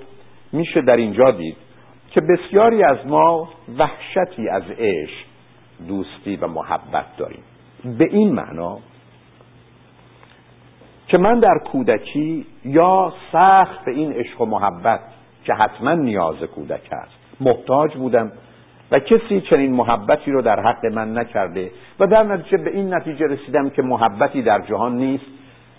میشه 0.51 0.81
در 0.81 0.97
اینجا 0.97 1.31
دید 1.31 1.57
که 2.11 2.21
بسیاری 2.21 2.83
از 2.83 2.97
ما 3.07 3.49
وحشتی 3.77 4.49
از 4.49 4.63
عشق 4.77 5.25
دوستی 5.87 6.35
و 6.35 6.47
محبت 6.47 7.05
داریم. 7.17 7.43
به 7.97 8.05
این 8.11 8.33
معنا 8.33 8.77
که 11.07 11.17
من 11.17 11.39
در 11.39 11.59
کودکی 11.71 12.45
یا 12.65 13.13
سخت 13.31 13.85
به 13.85 13.91
این 13.91 14.13
عشق 14.13 14.41
و 14.41 14.45
محبت 14.45 14.99
که 15.43 15.53
حتما 15.53 15.93
نیاز 15.93 16.35
کودک 16.35 16.89
است 16.91 17.19
محتاج 17.39 17.95
بودم 17.95 18.31
و 18.91 18.99
کسی 18.99 19.41
چنین 19.41 19.73
محبتی 19.73 20.31
رو 20.31 20.41
در 20.41 20.59
حق 20.59 20.85
من 20.85 21.17
نکرده 21.17 21.71
و 21.99 22.07
در 22.07 22.23
نتیجه 22.23 22.57
به 22.57 22.71
این 22.71 22.93
نتیجه 22.93 23.25
رسیدم 23.25 23.69
که 23.69 23.81
محبتی 23.81 24.41
در 24.41 24.61
جهان 24.61 24.95
نیست 24.97 25.25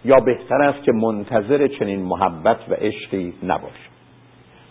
یا 0.04 0.20
بهتر 0.20 0.62
است 0.62 0.84
که 0.84 0.92
منتظر 0.92 1.66
چنین 1.66 2.02
محبت 2.02 2.58
و 2.68 2.74
عشقی 2.74 3.34
نباشم 3.42 3.90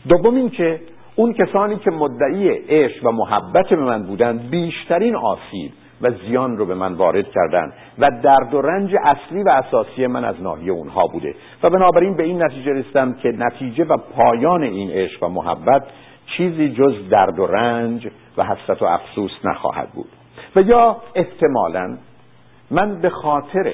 دوم 0.09 0.35
اینکه 0.35 0.79
اون 1.15 1.33
کسانی 1.33 1.75
که 1.75 1.91
مدعی 1.91 2.49
عشق 2.49 3.05
و 3.05 3.11
محبت 3.11 3.69
به 3.69 3.75
من 3.75 4.03
بودند 4.03 4.49
بیشترین 4.49 5.15
آسیب 5.15 5.71
و 6.01 6.11
زیان 6.11 6.57
رو 6.57 6.65
به 6.65 6.75
من 6.75 6.93
وارد 6.93 7.25
کردند 7.31 7.73
و 7.99 8.11
درد 8.23 8.53
و 8.53 8.61
رنج 8.61 8.95
اصلی 9.03 9.43
و 9.43 9.49
اساسی 9.49 10.07
من 10.07 10.25
از 10.25 10.41
ناحیه 10.41 10.71
اونها 10.71 11.07
بوده. 11.07 11.35
و 11.63 11.69
بنابراین 11.69 12.15
به 12.15 12.23
این 12.23 12.43
نتیجه 12.43 12.71
رسیدم 12.71 13.13
که 13.13 13.29
نتیجه 13.29 13.83
و 13.83 13.97
پایان 14.15 14.63
این 14.63 14.91
عشق 14.91 15.23
و 15.23 15.27
محبت 15.27 15.83
چیزی 16.37 16.69
جز 16.69 17.09
درد 17.09 17.39
و 17.39 17.47
رنج 17.47 18.07
و 18.37 18.43
حسرت 18.43 18.81
و 18.81 18.85
افسوس 18.85 19.31
نخواهد 19.43 19.89
بود. 19.93 20.09
و 20.55 20.61
یا 20.61 20.97
احتمالا 21.15 21.97
من 22.71 23.01
به 23.01 23.09
خاطر 23.09 23.73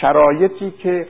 شرایطی 0.00 0.70
که 0.70 1.06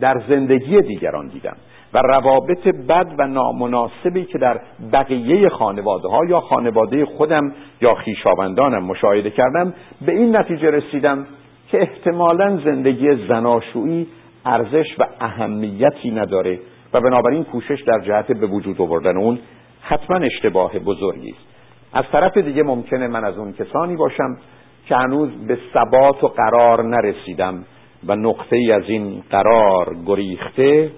در 0.00 0.22
زندگی 0.28 0.80
دیگران 0.80 1.26
دیدم 1.26 1.56
و 1.94 1.98
روابط 1.98 2.68
بد 2.88 3.14
و 3.18 3.26
نامناسبی 3.26 4.24
که 4.24 4.38
در 4.38 4.60
بقیه 4.92 5.48
خانواده 5.48 6.08
ها 6.08 6.24
یا 6.24 6.40
خانواده 6.40 7.04
خودم 7.04 7.52
یا 7.80 7.94
خیشاوندانم 7.94 8.84
مشاهده 8.84 9.30
کردم 9.30 9.74
به 10.06 10.12
این 10.12 10.36
نتیجه 10.36 10.70
رسیدم 10.70 11.26
که 11.68 11.80
احتمالا 11.80 12.56
زندگی 12.56 13.26
زناشویی 13.28 14.06
ارزش 14.46 14.86
و 14.98 15.06
اهمیتی 15.20 16.10
نداره 16.10 16.58
و 16.92 17.00
بنابراین 17.00 17.44
کوشش 17.44 17.82
در 17.82 18.00
جهت 18.00 18.32
به 18.32 18.46
وجود 18.46 18.80
آوردن 18.80 19.16
اون 19.16 19.38
حتما 19.80 20.16
اشتباه 20.16 20.78
بزرگی 20.78 21.30
است. 21.30 21.50
از 21.92 22.04
طرف 22.12 22.36
دیگه 22.36 22.62
ممکنه 22.62 23.08
من 23.08 23.24
از 23.24 23.38
اون 23.38 23.52
کسانی 23.52 23.96
باشم 23.96 24.38
که 24.86 24.96
هنوز 24.96 25.30
به 25.46 25.58
ثبات 25.74 26.24
و 26.24 26.28
قرار 26.28 26.84
نرسیدم. 26.84 27.64
و 28.06 28.16
نقطه 28.16 28.56
ای 28.56 28.72
از 28.72 28.82
این 28.86 29.22
قرار 29.30 29.96
گریخته 30.06 30.90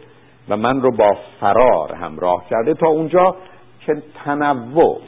و 0.49 0.57
من 0.57 0.81
رو 0.81 0.97
با 0.97 1.17
فرار 1.41 1.95
همراه 1.95 2.45
کرده 2.51 2.75
تا 2.75 2.89
اونجا 2.89 3.37
که 3.87 4.03
تنوع 4.25 5.01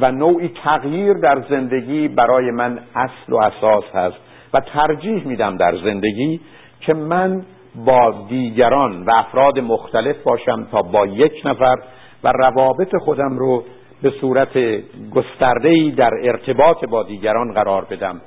و 0.00 0.12
نوعی 0.12 0.50
تغییر 0.64 1.12
در 1.12 1.42
زندگی 1.50 2.08
برای 2.08 2.50
من 2.50 2.78
اصل 2.94 3.32
و 3.32 3.36
اساس 3.36 3.84
هست 3.94 4.16
و 4.54 4.60
ترجیح 4.60 5.26
میدم 5.26 5.56
در 5.56 5.76
زندگی 5.84 6.40
که 6.80 6.94
من 6.94 7.44
با 7.84 8.26
دیگران 8.28 9.02
و 9.02 9.10
افراد 9.14 9.58
مختلف 9.58 10.16
باشم 10.22 10.68
تا 10.70 10.82
با 10.82 11.06
یک 11.06 11.42
نفر 11.44 11.76
و 12.24 12.32
روابط 12.32 12.96
خودم 13.04 13.38
رو 13.38 13.64
به 14.02 14.10
صورت 14.20 14.58
گسترده‌ای 15.14 15.90
در 15.90 16.10
ارتباط 16.22 16.84
با 16.84 17.02
دیگران 17.02 17.52
قرار 17.52 17.84
بدم 17.84 18.20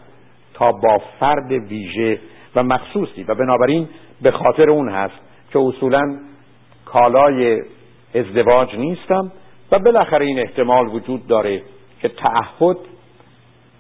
تا 0.54 0.72
با 0.72 1.02
فرد 1.20 1.52
ویژه 1.52 2.20
و 2.56 2.64
مخصوصی 2.64 3.24
و 3.24 3.36
بنابراین 3.36 3.88
به 4.22 4.32
خاطر 4.32 4.70
اون 4.70 4.90
هست 4.90 5.16
که 5.54 5.60
اصولا 5.60 6.18
کالای 6.86 7.62
ازدواج 8.16 8.76
نیستم 8.76 9.32
و 9.72 9.80
بالاخره 9.80 10.26
این 10.26 10.40
احتمال 10.40 10.88
وجود 10.88 11.28
داره 11.28 11.62
که 12.02 12.10
تعهد 12.10 12.78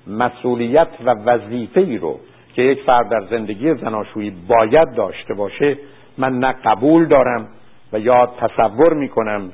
مسئولیت 0.08 0.88
و 1.06 1.16
وظیفه 1.26 1.82
ای 1.82 1.98
رو 1.98 2.20
که 2.54 2.62
یک 2.62 2.82
فرد 2.82 3.10
در 3.10 3.22
زندگی 3.30 3.74
زناشویی 3.74 4.34
باید 4.48 4.96
داشته 4.96 5.34
باشه 5.34 5.78
من 6.18 6.40
نه 6.40 6.56
قبول 6.66 7.06
دارم 7.06 7.48
و 7.94 8.00
یا 8.00 8.26
تصور 8.26 8.94
می‌کنم 8.94 9.52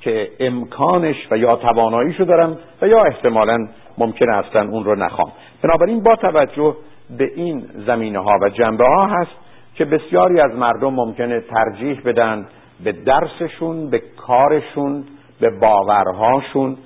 که 0.00 0.30
امکانش 0.40 1.16
و 1.30 1.38
یا 1.38 1.56
تواناییشو 1.56 2.24
دارم 2.24 2.58
و 2.82 2.88
یا 2.88 3.04
احتمالا 3.04 3.68
ممکن 3.98 4.30
اصلا 4.30 4.68
اون 4.68 4.84
رو 4.84 4.94
نخوام. 4.94 5.32
بنابراین 5.62 6.02
با 6.02 6.16
توجه 6.16 6.76
به 7.18 7.30
این 7.34 7.66
زمینه 7.86 8.18
ها 8.18 8.38
و 8.42 8.48
جنبه 8.48 8.84
ها 8.84 9.06
هست 9.06 9.30
که 9.74 9.84
بسیاری 9.84 10.40
از 10.40 10.54
مردم 10.54 10.94
ممکنه 10.94 11.40
ترجیح 11.40 12.00
بدن 12.04 12.46
به 12.84 12.92
درسشون 12.92 13.90
به 13.90 14.02
کارشون 14.16 15.04
به 15.40 15.50
باورهاشون 15.60 16.76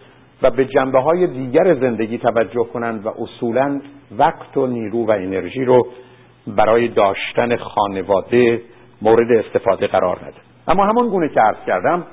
و 0.43 0.51
به 0.51 0.65
جنبه 0.65 1.01
های 1.01 1.27
دیگر 1.27 1.75
زندگی 1.75 2.19
توجه 2.19 2.65
کنند 2.65 3.07
و 3.07 3.09
اصولا 3.19 3.81
وقت 4.19 4.57
و 4.57 4.67
نیرو 4.67 5.07
و 5.07 5.11
انرژی 5.11 5.65
رو 5.65 5.87
برای 6.47 6.89
داشتن 6.89 7.57
خانواده 7.57 8.63
مورد 9.03 9.33
استفاده 9.33 9.87
قرار 9.87 10.17
نده. 10.17 10.37
اما 10.69 10.87
همون 10.87 11.09
گونه 11.09 11.29
که 11.29 11.41
عرض 11.41 11.67
کردم 11.67 12.07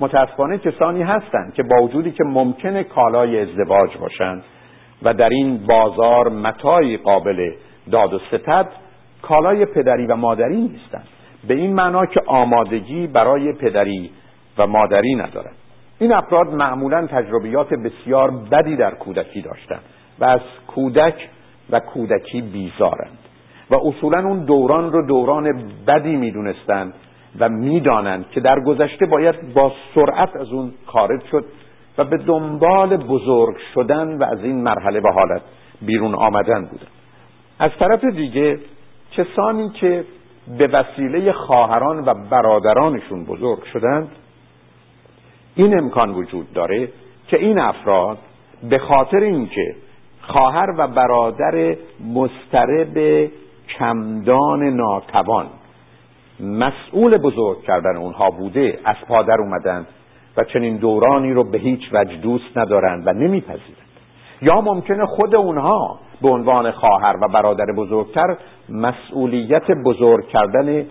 متاسفانه 0.00 0.58
کسانی 0.58 1.02
هستند 1.02 1.54
که 1.54 1.62
با 1.62 1.82
وجودی 1.82 2.10
که 2.10 2.24
ممکنه 2.24 2.84
کالای 2.84 3.40
ازدواج 3.40 3.96
باشند 3.96 4.44
و 5.04 5.14
در 5.14 5.28
این 5.28 5.66
بازار 5.66 6.28
متای 6.28 6.96
قابل 6.96 7.50
داد 7.90 8.14
و 8.14 8.18
ستد 8.18 8.68
کالای 9.22 9.66
پدری 9.66 10.06
و 10.06 10.16
مادری 10.16 10.56
نیستند. 10.56 11.08
به 11.48 11.54
این 11.54 11.74
معنا 11.74 12.06
که 12.06 12.20
آمادگی 12.26 13.06
برای 13.06 13.52
پدری 13.52 14.10
و 14.58 14.66
مادری 14.66 15.14
ندارند 15.14 15.54
این 15.98 16.12
افراد 16.12 16.54
معمولا 16.54 17.06
تجربیات 17.06 17.74
بسیار 17.74 18.30
بدی 18.30 18.76
در 18.76 18.90
کودکی 18.94 19.42
داشتند 19.42 19.82
و 20.18 20.24
از 20.24 20.40
کودک 20.66 21.28
و 21.70 21.80
کودکی 21.80 22.42
بیزارند. 22.42 23.18
و 23.70 23.74
اصولا 23.74 24.18
اون 24.18 24.44
دوران 24.44 24.92
رو 24.92 25.06
دوران 25.06 25.72
بدی 25.86 26.16
می‌دونستند 26.16 26.94
و 27.38 27.48
می‌دانند 27.48 28.30
که 28.30 28.40
در 28.40 28.60
گذشته 28.60 29.06
باید 29.06 29.54
با 29.54 29.72
سرعت 29.94 30.36
از 30.36 30.52
اون 30.52 30.72
خارج 30.86 31.20
شد 31.30 31.44
و 31.98 32.04
به 32.04 32.16
دنبال 32.16 32.96
بزرگ 32.96 33.56
شدن 33.74 34.18
و 34.18 34.24
از 34.24 34.44
این 34.44 34.62
مرحله 34.62 35.00
و 35.00 35.08
حالت 35.08 35.42
بیرون 35.82 36.14
آمدن 36.14 36.64
بودن 36.64 36.86
از 37.58 37.70
طرف 37.78 38.04
دیگه 38.04 38.58
کسانی 39.12 39.70
که 39.70 40.04
به 40.58 40.66
وسیله 40.66 41.32
خواهران 41.32 42.04
و 42.06 42.14
برادرانشون 42.30 43.24
بزرگ 43.24 43.64
شدند 43.72 44.08
این 45.54 45.78
امکان 45.78 46.10
وجود 46.10 46.52
داره 46.52 46.88
که 47.28 47.38
این 47.38 47.58
افراد 47.58 48.18
به 48.70 48.78
خاطر 48.78 49.20
اینکه 49.20 49.74
خواهر 50.20 50.74
و 50.78 50.88
برادر 50.88 51.76
مسترب 52.14 53.30
کمدان 53.78 54.62
ناتوان 54.62 55.46
مسئول 56.40 57.16
بزرگ 57.16 57.62
کردن 57.62 57.96
اونها 57.96 58.30
بوده 58.30 58.78
از 58.84 58.96
پادر 59.08 59.36
اومدن 59.40 59.86
و 60.36 60.44
چنین 60.44 60.76
دورانی 60.76 61.32
رو 61.32 61.44
به 61.50 61.58
هیچ 61.58 61.80
وجه 61.92 62.16
دوست 62.16 62.58
ندارند 62.58 63.06
و 63.06 63.12
نمیپذیرند. 63.12 63.84
یا 64.42 64.60
ممکنه 64.60 65.06
خود 65.06 65.34
اونها 65.34 65.98
به 66.22 66.28
عنوان 66.28 66.70
خواهر 66.70 67.16
و 67.22 67.28
برادر 67.28 67.66
بزرگتر 67.76 68.36
مسئولیت 68.68 69.70
بزرگ 69.84 70.28
کردن 70.28 70.84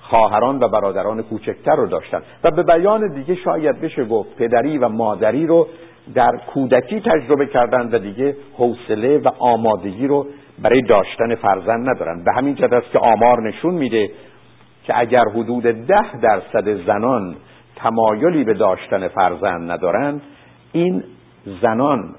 خواهران 0.00 0.58
و 0.62 0.68
برادران 0.68 1.22
کوچکتر 1.22 1.76
رو 1.76 1.86
داشتن. 1.86 2.22
و 2.44 2.50
به 2.50 2.62
بیان 2.62 3.14
دیگه 3.14 3.34
شاید 3.34 3.80
بشه 3.80 4.04
گفت 4.04 4.36
پدری 4.36 4.78
و 4.78 4.88
مادری 4.88 5.46
رو 5.46 5.66
در 6.14 6.30
کودکی 6.54 7.00
تجربه 7.00 7.46
کردن 7.46 7.88
و 7.92 7.98
دیگه 7.98 8.36
حوصله 8.54 9.18
و 9.18 9.28
آمادگی 9.38 10.06
رو 10.06 10.26
برای 10.62 10.82
داشتن 10.82 11.34
فرزند 11.34 11.90
ندارن. 11.90 12.24
به 12.24 12.32
همین 12.32 12.54
جد 12.54 12.74
است 12.74 12.90
که 12.90 12.98
آمار 12.98 13.48
نشون 13.48 13.74
میده 13.74 14.10
که 14.84 14.98
اگر 14.98 15.24
حدود 15.34 15.62
ده 15.62 16.20
درصد 16.22 16.86
زنان 16.86 17.36
تمایلی 17.78 18.44
به 18.44 18.54
داشتن 18.54 19.08
فرزند 19.08 19.70
ندارند 19.70 20.22
این 20.72 21.04
زنان 21.62 22.14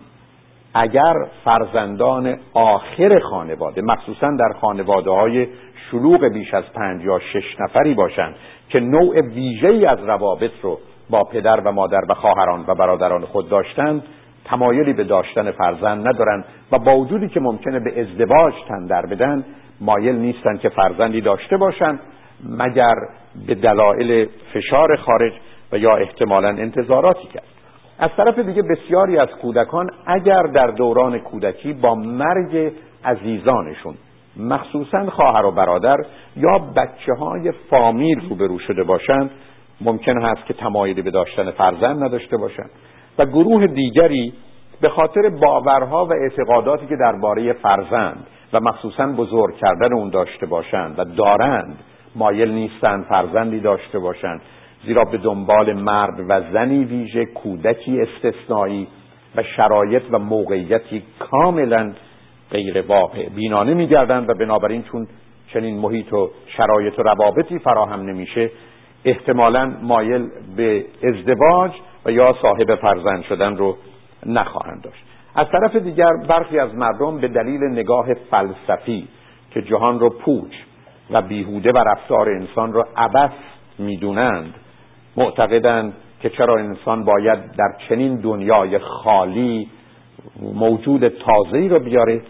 اگر 0.73 1.13
فرزندان 1.45 2.37
آخر 2.53 3.19
خانواده 3.19 3.81
مخصوصا 3.81 4.27
در 4.39 4.59
خانواده 4.61 5.11
های 5.11 5.47
شلوغ 5.91 6.25
بیش 6.25 6.53
از 6.53 6.63
پنج 6.75 7.03
یا 7.03 7.19
شش 7.19 7.59
نفری 7.59 7.93
باشند 7.93 8.35
که 8.69 8.79
نوع 8.79 9.21
ویژه‌ای 9.21 9.85
از 9.85 9.99
روابط 10.03 10.51
رو 10.61 10.79
با 11.09 11.23
پدر 11.23 11.59
و 11.59 11.71
مادر 11.71 12.01
و 12.09 12.13
خواهران 12.13 12.65
و 12.67 12.75
برادران 12.75 13.25
خود 13.25 13.49
داشتند 13.49 14.03
تمایلی 14.45 14.93
به 14.93 15.03
داشتن 15.03 15.51
فرزند 15.51 16.07
ندارند 16.07 16.45
و 16.71 16.79
با 16.79 16.97
وجودی 16.97 17.27
که 17.27 17.39
ممکنه 17.39 17.79
به 17.79 18.01
ازدواج 18.01 18.53
تندر 18.67 19.05
بدن 19.05 19.45
مایل 19.81 20.15
نیستند 20.15 20.59
که 20.59 20.69
فرزندی 20.69 21.21
داشته 21.21 21.57
باشند 21.57 21.99
مگر 22.49 22.95
به 23.47 23.55
دلایل 23.55 24.29
فشار 24.53 24.95
خارج 24.95 25.33
و 25.71 25.77
یا 25.77 25.95
احتمالا 25.95 26.49
انتظاراتی 26.49 27.27
کرد. 27.27 27.43
از 27.99 28.09
طرف 28.17 28.39
دیگه 28.39 28.61
بسیاری 28.61 29.17
از 29.17 29.29
کودکان 29.41 29.89
اگر 30.05 30.43
در 30.43 30.67
دوران 30.67 31.19
کودکی 31.19 31.73
با 31.73 31.95
مرگ 31.95 32.71
عزیزانشون 33.05 33.95
مخصوصا 34.37 35.09
خواهر 35.09 35.45
و 35.45 35.51
برادر 35.51 35.97
یا 36.35 36.59
بچه 36.59 37.13
های 37.19 37.51
فامیل 37.69 38.29
روبرو 38.29 38.59
شده 38.59 38.83
باشند 38.83 39.31
ممکن 39.81 40.21
هست 40.21 40.45
که 40.45 40.53
تمایلی 40.53 41.01
به 41.01 41.11
داشتن 41.11 41.51
فرزند 41.51 42.03
نداشته 42.03 42.37
باشند 42.37 42.69
و 43.17 43.25
گروه 43.25 43.67
دیگری 43.67 44.33
به 44.81 44.89
خاطر 44.89 45.29
باورها 45.29 46.05
و 46.05 46.13
اعتقاداتی 46.13 46.87
که 46.87 46.95
درباره 46.95 47.53
فرزند 47.53 48.27
و 48.53 48.59
مخصوصا 48.59 49.07
بزرگ 49.07 49.55
کردن 49.55 49.93
اون 49.93 50.09
داشته 50.09 50.45
باشند 50.45 50.99
و 50.99 51.03
دارند 51.03 51.77
مایل 52.15 52.51
نیستند 52.51 53.05
فرزندی 53.09 53.59
داشته 53.59 53.99
باشند. 53.99 54.41
زیرا 54.85 55.03
به 55.03 55.17
دنبال 55.17 55.73
مرد 55.73 56.25
و 56.29 56.41
زنی 56.53 56.83
ویژه 56.83 57.25
کودکی 57.25 58.01
استثنایی 58.01 58.87
و 59.35 59.43
شرایط 59.43 60.03
و 60.11 60.19
موقعیتی 60.19 61.03
کاملا 61.19 61.93
غیر 62.51 62.81
واقع. 62.81 63.29
بینانه 63.29 63.73
میگردند 63.73 64.29
و 64.29 64.33
بنابراین 64.33 64.83
چون 64.83 65.07
چنین 65.53 65.77
محیط 65.77 66.13
و 66.13 66.29
شرایط 66.57 66.99
و 66.99 67.03
روابطی 67.03 67.59
فراهم 67.59 68.01
نمیشه 68.01 68.51
احتمالا 69.05 69.73
مایل 69.81 70.29
به 70.55 70.85
ازدواج 71.03 71.71
و 72.05 72.11
یا 72.11 72.35
صاحب 72.41 72.75
فرزند 72.75 73.23
شدن 73.23 73.57
رو 73.57 73.77
نخواهند 74.25 74.81
داشت. 74.81 75.03
از 75.35 75.47
طرف 75.51 75.75
دیگر 75.75 76.11
برخی 76.29 76.59
از 76.59 76.75
مردم 76.75 77.17
به 77.17 77.27
دلیل 77.27 77.63
نگاه 77.63 78.13
فلسفی 78.13 79.07
که 79.51 79.61
جهان 79.61 79.99
رو 79.99 80.09
پوچ 80.09 80.51
و 81.11 81.21
بیهوده 81.21 81.71
و 81.71 81.77
رفتار 81.77 82.29
انسان 82.29 82.73
رو 82.73 82.85
عبس 82.97 83.31
می‌دونند 83.79 84.53
معتقدند 85.19 85.93
که 86.21 86.29
چرا 86.29 86.55
انسان 86.55 87.05
باید 87.05 87.39
در 87.39 87.75
چنین 87.89 88.15
دنیای 88.15 88.79
خالی 88.79 89.69
موجود 90.41 91.07
تازه‌ای 91.07 91.69
رو 91.69 91.79
بیاره 91.79 92.21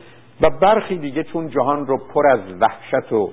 و 0.42 0.50
برخی 0.62 0.98
دیگه 0.98 1.24
چون 1.24 1.50
جهان 1.50 1.86
رو 1.86 1.98
پر 2.14 2.28
از 2.28 2.40
وحشت 2.60 3.12
و 3.12 3.30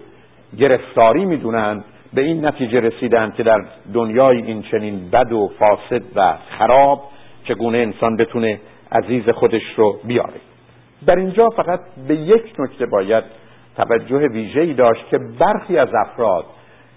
گرفتاری 0.58 1.24
می‌دونند 1.24 1.84
به 2.14 2.22
این 2.22 2.46
نتیجه 2.46 2.80
رسیدند 2.80 3.34
که 3.34 3.42
در 3.42 3.64
دنیای 3.94 4.42
این 4.42 4.62
چنین 4.62 5.10
بد 5.10 5.32
و 5.32 5.50
فاسد 5.58 6.02
و 6.16 6.34
خراب 6.58 7.02
چگونه 7.44 7.78
انسان 7.78 8.16
بتونه 8.16 8.60
عزیز 8.92 9.28
خودش 9.28 9.62
رو 9.76 9.98
بیاره. 10.04 10.40
در 11.06 11.16
اینجا 11.16 11.48
فقط 11.48 11.80
به 12.08 12.14
یک 12.14 12.54
نکته 12.58 12.86
باید 12.86 13.24
توجه 13.76 14.28
ویژه‌ای 14.28 14.74
داشت 14.74 15.08
که 15.10 15.18
برخی 15.38 15.78
از 15.78 15.88
افراد 16.06 16.44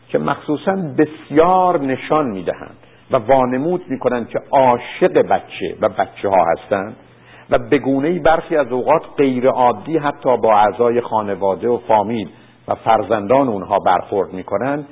که 0.10 0.20
مخصوصا 0.20 0.76
بسیار 0.98 1.80
نشان 1.80 2.26
می‌دهند 2.26 2.78
و 3.12 3.18
وانمود 3.18 3.82
می‌کنند 3.88 4.30
که 4.30 4.40
عاشق 4.52 5.22
بچه 5.22 5.76
و 5.82 5.90
بچه 5.90 6.30
ها 6.30 6.46
هستند 6.52 6.96
و 7.50 7.60
بگونه 7.60 8.20
برخی 8.20 8.56
از 8.56 8.72
اوقات 8.72 9.02
غیر 9.18 9.48
عادی 9.48 9.98
حتی 9.98 10.38
با 10.38 10.58
اعضای 10.58 11.02
خانواده 11.02 11.70
و 11.70 11.78
فامیل 11.78 12.30
و 12.68 12.76
فرزندان 12.76 13.48
اونها 13.48 13.80
برخورد 13.80 14.34
می‌کنند. 14.34 14.88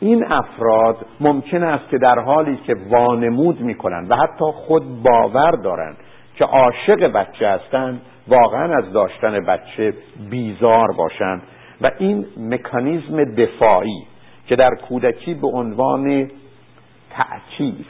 این 0.00 0.24
افراد 0.32 0.96
ممکن 1.20 1.62
است 1.62 1.88
که 1.88 1.98
در 1.98 2.18
حالی 2.18 2.56
که 2.56 2.74
وانمود 2.90 3.60
می‌کنند 3.60 4.10
و 4.10 4.16
حتی 4.16 4.44
خود 4.44 5.02
باور 5.02 5.50
دارند 5.50 5.96
که 6.36 6.44
عاشق 6.44 7.12
بچه 7.12 7.48
هستند 7.48 8.00
واقعا 8.28 8.76
از 8.76 8.92
داشتن 8.92 9.40
بچه 9.40 9.94
بیزار 10.30 10.92
باشند 10.98 11.42
و 11.80 11.90
این 11.98 12.26
مکانیزم 12.36 13.24
دفاعی 13.24 14.06
که 14.48 14.56
در 14.56 14.74
کودکی 14.88 15.34
به 15.34 15.48
عنوان 15.48 16.30
تعکیس 17.10 17.86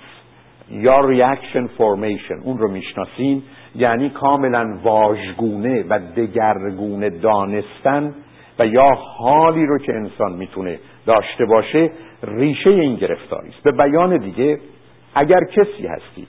یا 0.71 1.01
reaction 1.01 1.67
formation 1.67 2.35
اون 2.45 2.59
رو 2.59 2.71
می‌شناسیم 2.71 3.43
یعنی 3.75 4.11
کاملا 4.11 4.79
واژگونه 4.83 5.85
و 5.89 5.99
دگرگونه 6.17 7.11
دانستن 7.11 8.15
و 8.59 8.67
یا 8.67 8.89
حالی 9.19 9.67
رو 9.67 9.79
که 9.79 9.93
انسان 9.93 10.33
می‌تونه 10.33 10.79
داشته 11.07 11.45
باشه 11.45 11.91
ریشه 12.23 12.71
این 12.71 12.95
گرفتاری 12.95 13.49
است. 13.49 13.63
به 13.63 13.73
بیان 13.73 14.17
دیگه 14.17 14.59
اگر 15.15 15.41
کسی 15.45 15.87
هستید 15.87 16.29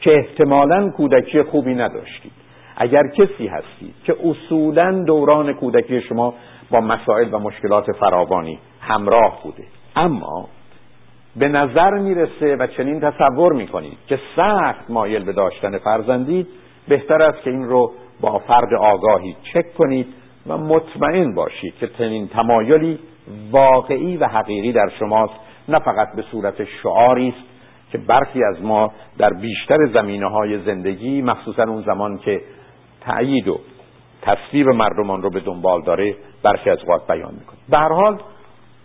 که 0.00 0.14
احتمالا 0.14 0.90
کودکی 0.90 1.42
خوبی 1.42 1.74
نداشتید 1.74 2.32
اگر 2.76 3.02
کسی 3.08 3.46
هستید 3.46 3.94
که 4.04 4.16
اصولا 4.24 5.04
دوران 5.06 5.52
کودکی 5.52 6.00
شما 6.00 6.34
با 6.70 6.80
مسائل 6.80 7.34
و 7.34 7.38
مشکلات 7.38 7.92
فراوانی 7.92 8.58
همراه 8.80 9.42
بوده. 9.42 9.64
اما 9.96 10.48
به 11.36 11.48
نظر 11.48 11.90
می‌رسه 11.90 12.56
و 12.56 12.66
چنین 12.66 13.00
تصور 13.00 13.52
می‌کنید 13.52 13.98
که 14.06 14.18
سخت 14.36 14.90
مایل 14.90 15.24
به 15.24 15.32
داشتن 15.32 15.78
فرزندید 15.78 16.46
بهتر 16.88 17.22
است 17.22 17.42
که 17.42 17.50
این 17.50 17.64
رو 17.64 17.92
با 18.20 18.38
فرد 18.38 18.74
آگاهی 18.74 19.36
چک 19.52 19.74
کنید 19.74 20.06
و 20.46 20.58
مطمئن 20.58 21.34
باشید 21.34 21.74
که 21.80 21.88
چنین 21.98 22.28
تمایلی 22.28 22.98
واقعی 23.50 24.16
و 24.16 24.26
حقیقی 24.26 24.72
در 24.72 24.88
شماست 24.98 25.34
نه 25.68 25.78
فقط 25.78 26.08
به 26.16 26.22
صورت 26.22 26.64
شعاری 26.64 27.28
است 27.28 27.50
که 27.92 27.98
برخی 27.98 28.44
از 28.44 28.62
ما 28.62 28.92
در 29.18 29.30
بیشتر 29.30 29.76
زمینه 29.94 30.30
های 30.30 30.58
زندگی 30.58 31.22
مخصوصا 31.22 31.62
اون 31.62 31.82
زمان 31.82 32.18
که 32.18 32.40
تأیید 33.00 33.48
و 33.48 33.60
تصویب 34.22 34.68
مردمان 34.68 35.22
رو 35.22 35.30
به 35.30 35.40
دنبال 35.40 35.82
داره 35.82 36.16
برخی 36.42 36.70
از 36.70 36.78
اوقات 36.78 37.06
بیان 37.06 37.34
می‌کنه. 37.34 37.58
به 37.68 37.78
هر 37.78 37.92
حال 37.92 38.20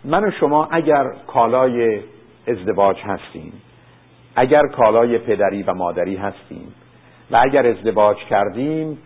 من 0.04 0.24
و 0.24 0.30
شما 0.30 0.68
اگر 0.70 1.04
کالای 1.26 2.00
ازدواج 2.48 2.96
هستیم 3.04 3.52
اگر 4.36 4.62
کالای 4.76 5.18
پدری 5.18 5.62
و 5.62 5.74
مادری 5.74 6.16
هستیم 6.16 6.74
و 7.30 7.40
اگر 7.42 7.66
ازدواج 7.66 8.16
کردیم 8.16 8.98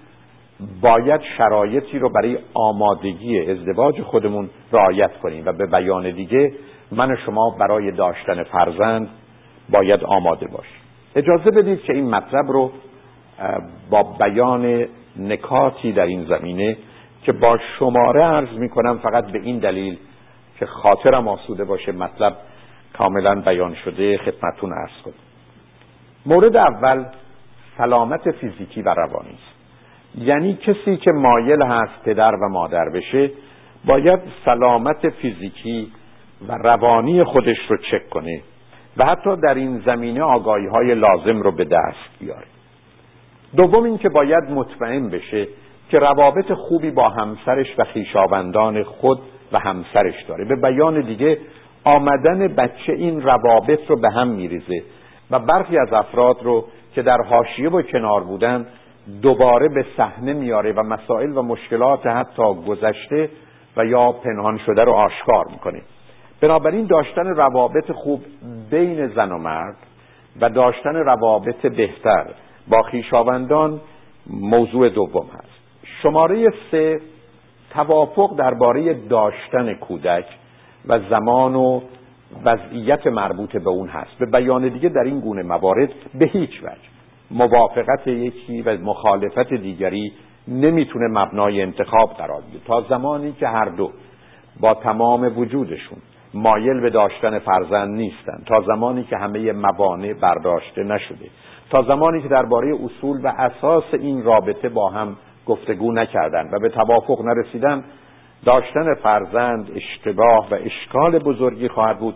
باید 0.80 1.20
شرایطی 1.38 1.98
رو 1.98 2.10
برای 2.10 2.38
آمادگی 2.54 3.50
ازدواج 3.50 4.02
خودمون 4.02 4.50
رعایت 4.72 5.18
کنیم 5.22 5.42
و 5.46 5.52
به 5.52 5.66
بیان 5.66 6.10
دیگه 6.10 6.52
من 6.92 7.10
و 7.12 7.16
شما 7.26 7.56
برای 7.60 7.90
داشتن 7.90 8.42
فرزند 8.42 9.08
باید 9.70 10.04
آماده 10.04 10.46
باشیم. 10.46 10.80
اجازه 11.16 11.50
بدید 11.50 11.82
که 11.82 11.92
این 11.92 12.10
مطلب 12.10 12.46
رو 12.48 12.70
با 13.90 14.02
بیان 14.02 14.86
نکاتی 15.20 15.92
در 15.92 16.06
این 16.06 16.24
زمینه 16.24 16.76
که 17.22 17.32
با 17.32 17.58
شماره 17.78 18.24
عرض 18.24 18.58
می 18.58 18.68
کنم 18.68 18.98
فقط 18.98 19.26
به 19.26 19.40
این 19.42 19.58
دلیل 19.58 19.98
که 20.58 20.66
خاطرم 20.66 21.28
آسوده 21.28 21.64
باشه 21.64 21.92
مطلب 21.92 22.36
کاملا 22.98 23.34
بیان 23.34 23.74
شده 23.74 24.18
خدمتون 24.18 24.72
عرض 24.72 25.02
کنم. 25.04 25.14
مورد 26.26 26.56
اول 26.56 27.04
سلامت 27.78 28.30
فیزیکی 28.30 28.82
و 28.82 28.94
روانی 28.94 29.30
است. 29.34 29.60
یعنی 30.18 30.54
کسی 30.54 30.96
که 30.96 31.12
مایل 31.12 31.62
هست 31.62 32.02
پدر 32.04 32.34
و 32.34 32.48
مادر 32.48 32.88
بشه 32.94 33.30
باید 33.84 34.20
سلامت 34.44 35.08
فیزیکی 35.08 35.92
و 36.48 36.52
روانی 36.52 37.24
خودش 37.24 37.58
رو 37.68 37.76
چک 37.76 38.10
کنه 38.10 38.42
و 38.96 39.04
حتی 39.04 39.36
در 39.36 39.54
این 39.54 39.82
زمینه 39.86 40.22
آگاهی 40.22 40.66
های 40.66 40.94
لازم 40.94 41.42
رو 41.42 41.52
به 41.52 41.64
دست 41.64 42.18
بیاره. 42.20 42.49
دوم 43.56 43.84
اینکه 43.84 44.08
باید 44.08 44.50
مطمئن 44.50 45.08
بشه 45.08 45.48
که 45.90 45.98
روابط 45.98 46.52
خوبی 46.52 46.90
با 46.90 47.08
همسرش 47.08 47.66
و 47.78 47.84
خیشاوندان 47.84 48.82
خود 48.82 49.18
و 49.52 49.58
همسرش 49.58 50.22
داره. 50.28 50.44
به 50.44 50.56
بیان 50.56 51.00
دیگه 51.00 51.38
آمدن 51.84 52.48
بچه 52.48 52.92
این 52.92 53.22
روابط 53.22 53.80
رو 53.88 54.00
به 54.00 54.10
هم 54.10 54.28
میریزه 54.28 54.82
و 55.30 55.38
برخی 55.38 55.78
از 55.78 55.92
افراد 55.92 56.36
رو 56.42 56.64
که 56.94 57.02
در 57.02 57.18
حاشیه 57.28 57.70
و 57.70 57.82
کنار 57.82 58.24
بودن 58.24 58.66
دوباره 59.22 59.68
به 59.68 59.84
صحنه 59.96 60.32
میاره 60.32 60.72
و 60.72 60.82
مسائل 60.82 61.36
و 61.36 61.42
مشکلات 61.42 62.06
حتی 62.06 62.54
گذشته 62.68 63.30
و 63.76 63.84
یا 63.84 64.12
پنهان 64.12 64.58
شده 64.66 64.84
رو 64.84 64.92
آشکار 64.92 65.44
می‌کنه. 65.50 65.82
بنابراین 66.40 66.86
داشتن 66.86 67.26
روابط 67.26 67.92
خوب 67.92 68.20
بین 68.70 69.06
زن 69.06 69.32
و 69.32 69.38
مرد 69.38 69.76
و 70.40 70.50
داشتن 70.50 70.94
روابط 70.94 71.66
بهتر 71.66 72.26
با 72.70 72.82
خیشاوندان 72.82 73.80
موضوع 74.26 74.88
دوم 74.88 75.26
هست. 75.34 75.60
شماره 76.02 76.48
سه 76.70 77.00
توافق 77.70 78.36
درباره 78.36 78.94
داشتن 78.94 79.74
کودک 79.74 80.24
و 80.86 80.98
زمان 81.10 81.54
و 81.54 81.80
وضعیت 82.44 83.06
مربوط 83.06 83.56
به 83.56 83.70
اون 83.70 83.88
هست. 83.88 84.18
به 84.18 84.26
بیان 84.26 84.68
دیگه 84.68 84.88
در 84.88 85.04
این 85.04 85.20
گونه 85.20 85.42
موارد 85.42 85.90
به 86.14 86.26
هیچ 86.26 86.62
وجه. 86.62 86.90
موافقت 87.30 88.06
یکی 88.06 88.62
و 88.62 88.78
مخالفت 88.78 89.54
دیگری 89.54 90.12
نمی‌تونه 90.48 91.06
مبنای 91.10 91.62
انتخاب 91.62 92.10
قرار 92.10 92.40
بگیره 92.40 92.64
تا 92.64 92.84
زمانی 92.88 93.32
که 93.32 93.48
هر 93.48 93.64
دو 93.64 93.90
با 94.60 94.74
تمام 94.74 95.38
وجودشون 95.38 95.98
مایل 96.34 96.80
به 96.80 96.90
داشتن 96.90 97.38
فرزند 97.38 97.96
نیستن. 97.96 98.42
تا 98.46 98.60
زمانی 98.60 99.04
که 99.04 99.16
همه 99.16 99.52
موانع 99.52 100.12
برداشته 100.12 100.82
نشده. 100.82 101.30
تا 101.70 101.82
زمانی 101.82 102.22
که 102.22 102.28
درباره 102.28 102.74
اصول 102.84 103.20
و 103.24 103.32
اساس 103.38 103.84
این 103.92 104.24
رابطه 104.24 104.68
با 104.68 104.88
هم 104.88 105.16
گفتگو 105.46 105.92
نکردن 105.92 106.50
و 106.52 106.58
به 106.58 106.68
توافق 106.68 107.20
نرسیدن 107.24 107.84
داشتن 108.44 108.94
فرزند 108.94 109.70
اشتباه 109.76 110.48
و 110.50 110.54
اشکال 110.54 111.18
بزرگی 111.18 111.68
خواهد 111.68 111.98
بود 111.98 112.14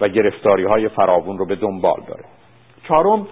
و 0.00 0.08
گرفتاری 0.08 0.64
های 0.64 0.88
فراوون 0.88 1.38
رو 1.38 1.46
به 1.46 1.56
دنبال 1.56 2.00
داره. 2.08 2.24
چهارم 2.88 3.26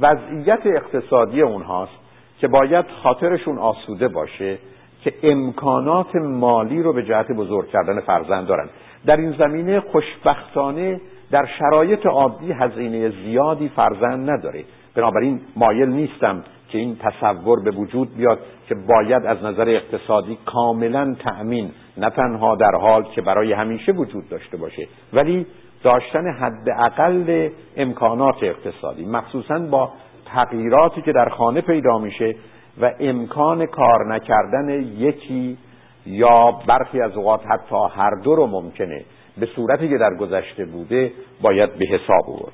وضعیت 0.00 0.60
اقتصادی 0.66 1.42
اونهاست 1.42 1.92
که 2.40 2.48
باید 2.48 2.84
خاطرشون 3.02 3.58
آسوده 3.58 4.08
باشه 4.08 4.58
که 5.02 5.14
امکانات 5.22 6.16
مالی 6.16 6.82
رو 6.82 6.92
به 6.92 7.02
جهت 7.02 7.32
بزرگ 7.32 7.68
کردن 7.68 8.00
فرزند 8.00 8.46
دارن. 8.46 8.68
در 9.06 9.16
این 9.16 9.32
زمینه 9.32 9.80
خوشبختانه 9.80 11.00
در 11.30 11.46
شرایط 11.58 12.06
عادی 12.06 12.52
هزینه 12.52 13.08
زیادی 13.08 13.68
فرزند 13.68 14.30
نداره. 14.30 14.64
بنابراین 14.94 15.40
مایل 15.56 15.88
نیستم 15.88 16.44
که 16.68 16.78
این 16.78 16.96
تصور 16.96 17.62
به 17.64 17.70
وجود 17.70 18.16
بیاد 18.16 18.38
که 18.68 18.74
باید 18.74 19.26
از 19.26 19.44
نظر 19.44 19.68
اقتصادی 19.68 20.38
کاملا 20.46 21.14
تأمین 21.18 21.70
نه 21.96 22.10
تنها 22.10 22.56
در 22.56 22.72
حال 22.80 23.02
که 23.02 23.22
برای 23.22 23.52
همیشه 23.52 23.92
وجود 23.92 24.28
داشته 24.28 24.56
باشه 24.56 24.88
ولی 25.12 25.46
داشتن 25.82 26.32
حداقل 26.32 27.48
امکانات 27.76 28.42
اقتصادی 28.42 29.04
مخصوصا 29.04 29.58
با 29.58 29.92
تغییراتی 30.26 31.02
که 31.02 31.12
در 31.12 31.28
خانه 31.28 31.60
پیدا 31.60 31.98
میشه 31.98 32.34
و 32.80 32.92
امکان 33.00 33.66
کار 33.66 34.14
نکردن 34.14 34.68
یکی 34.98 35.58
یا 36.06 36.52
برخی 36.66 37.00
از 37.00 37.16
اوقات 37.16 37.40
حتی 37.46 37.76
هر 37.94 38.10
دو 38.24 38.34
رو 38.34 38.46
ممکنه 38.46 39.04
به 39.38 39.46
صورتی 39.46 39.88
که 39.88 39.98
در 39.98 40.14
گذشته 40.14 40.64
بوده 40.64 41.12
باید 41.42 41.78
به 41.78 41.86
حساب 41.86 42.30
آورد. 42.30 42.52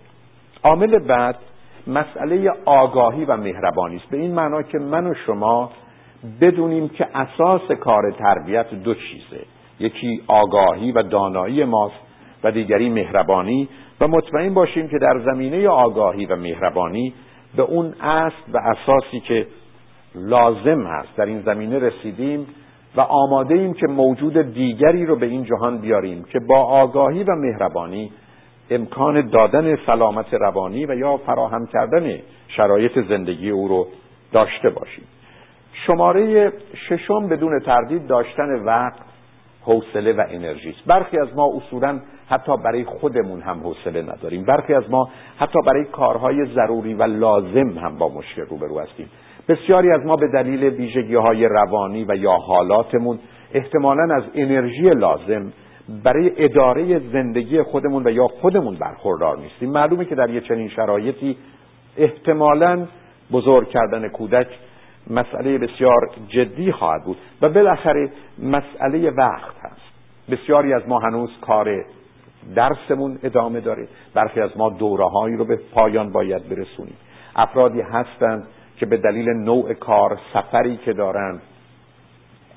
عامل 0.65 0.99
بعد 0.99 1.37
مسئله 1.87 2.53
آگاهی 2.65 3.25
و 3.25 3.37
مهربانی 3.37 3.97
است. 3.97 4.11
به 4.11 4.17
این 4.17 4.35
معنا 4.35 4.63
که 4.63 4.79
من 4.79 5.07
و 5.07 5.15
شما 5.27 5.71
بدونیم 6.41 6.89
که 6.89 7.09
اساس 7.15 7.71
کار 7.81 8.11
تربیت 8.11 8.75
دو 8.75 8.95
چیزه. 8.95 9.45
یکی 9.81 10.23
آگاهی 10.27 10.93
و 10.93 11.03
دانایی 11.03 11.65
ماست 11.65 11.95
و 12.45 12.51
دیگری 12.51 12.91
مهربانی 12.91 13.69
و 14.01 14.09
مطمئن 14.09 14.55
باشیم 14.55 14.89
که 14.89 14.99
در 14.99 15.21
زمینه 15.25 15.69
آگاهی 15.69 16.27
و 16.27 16.37
مهربانی 16.37 17.15
به 17.57 17.63
اون 17.63 17.95
اصل 18.01 18.53
و 18.53 18.59
اساسی 18.59 19.21
که 19.21 19.47
لازم 20.15 20.87
هست 20.87 21.17
در 21.17 21.27
این 21.27 21.43
زمینه 21.43 21.79
رسیدیم 21.79 22.47
و 22.97 23.01
آماده 23.01 23.55
ایم 23.55 23.73
که 23.73 23.87
موجود 23.87 24.55
دیگری 24.55 25.07
رو 25.07 25.17
به 25.17 25.27
این 25.27 25.45
جهان 25.45 25.79
بیاریم 25.79 26.25
که 26.25 26.41
با 26.49 26.59
آگاهی 26.59 27.25
و 27.25 27.35
مهربانی 27.35 28.13
امکان 28.71 29.29
دادن 29.29 29.77
سلامت 29.87 30.35
روانی 30.35 30.87
و 30.87 30.95
یا 30.95 31.17
فراهم 31.17 31.67
کردن 31.67 32.19
شرایط 32.49 32.99
زندگی 33.09 33.51
او 33.51 33.69
رو 33.69 33.87
داشته 34.33 34.71
باشیم. 34.71 35.05
شماره 35.87 36.53
ششم 36.89 37.29
بدون 37.29 37.61
تردید 37.61 38.07
داشتن 38.07 38.65
وقت 38.65 39.01
حوصله 39.63 40.13
و 40.13 40.23
انرژی 40.31 40.71
است. 40.71 40.87
برخی 40.87 41.19
از 41.19 41.29
ما 41.37 41.53
اصولا 41.57 42.01
حتی 42.29 42.53
برای 42.65 42.85
خودمون 42.85 43.41
هم 43.41 43.61
حوصله 43.61 44.03
نداریم. 44.03 44.45
برخی 44.45 44.75
از 44.75 44.91
ما 44.91 45.09
حتی 45.39 45.59
برای 45.67 45.85
کارهای 45.85 46.45
ضروری 46.45 46.95
و 46.95 47.03
لازم 47.03 47.79
هم 47.79 47.99
با 47.99 48.09
مشکل 48.09 48.43
روبرو 48.43 48.81
هستیم. 48.81 49.11
بسیاری 49.49 49.91
از 49.93 50.05
ما 50.05 50.17
به 50.17 50.29
دلیل 50.29 50.65
ویژگی 50.65 51.15
های 51.15 51.49
روانی 51.49 52.05
و 52.09 52.17
یا 52.17 52.33
حالاتمون 52.33 53.19
احتمالا 53.55 54.15
از 54.17 54.23
انرژی 54.35 54.91
لازم 54.91 55.53
برای 55.89 56.33
اداره 56.37 56.99
زندگی 56.99 57.63
خودمون 57.63 58.07
و 58.07 58.11
یا 58.11 58.27
خودمون 58.27 58.75
برخوردار 58.75 59.39
نیستیم. 59.39 59.71
معلومه 59.71 60.05
که 60.05 60.15
در 60.15 60.31
یه 60.31 60.41
چنین 60.41 60.69
شرایطی 60.69 61.37
احتمالا 61.97 62.87
بزرگ 63.33 63.69
کردن 63.69 64.09
کودک 64.09 64.49
مسئله 65.11 65.59
بسیار 65.59 66.11
جدی 66.29 66.73
خواهد 66.73 67.05
بود 67.05 67.17
و 67.43 67.49
بالاخره 67.49 68.11
مسئله 68.39 69.11
وقت 69.11 69.55
هست. 69.63 69.81
بسیاری 70.31 70.73
از 70.73 70.89
ما 70.89 70.99
هنوز 70.99 71.31
کار 71.41 71.85
درسمون 72.55 73.19
ادامه 73.23 73.61
داره. 73.61 73.89
برخی 74.15 74.41
از 74.41 74.51
ما 74.57 74.71
دوره 74.71 75.05
هایی 75.05 75.37
رو 75.37 75.45
به 75.45 75.61
پایان 75.75 76.13
باید 76.13 76.49
برسونیم. 76.49 76.97
افرادی 77.37 77.81
هستند 77.81 78.47
که 78.77 78.87
به 78.87 78.97
دلیل 78.97 79.29
نوع 79.29 79.75
کار 79.75 80.19
سفری 80.33 80.77
که 80.77 80.93
دارند 80.93 81.43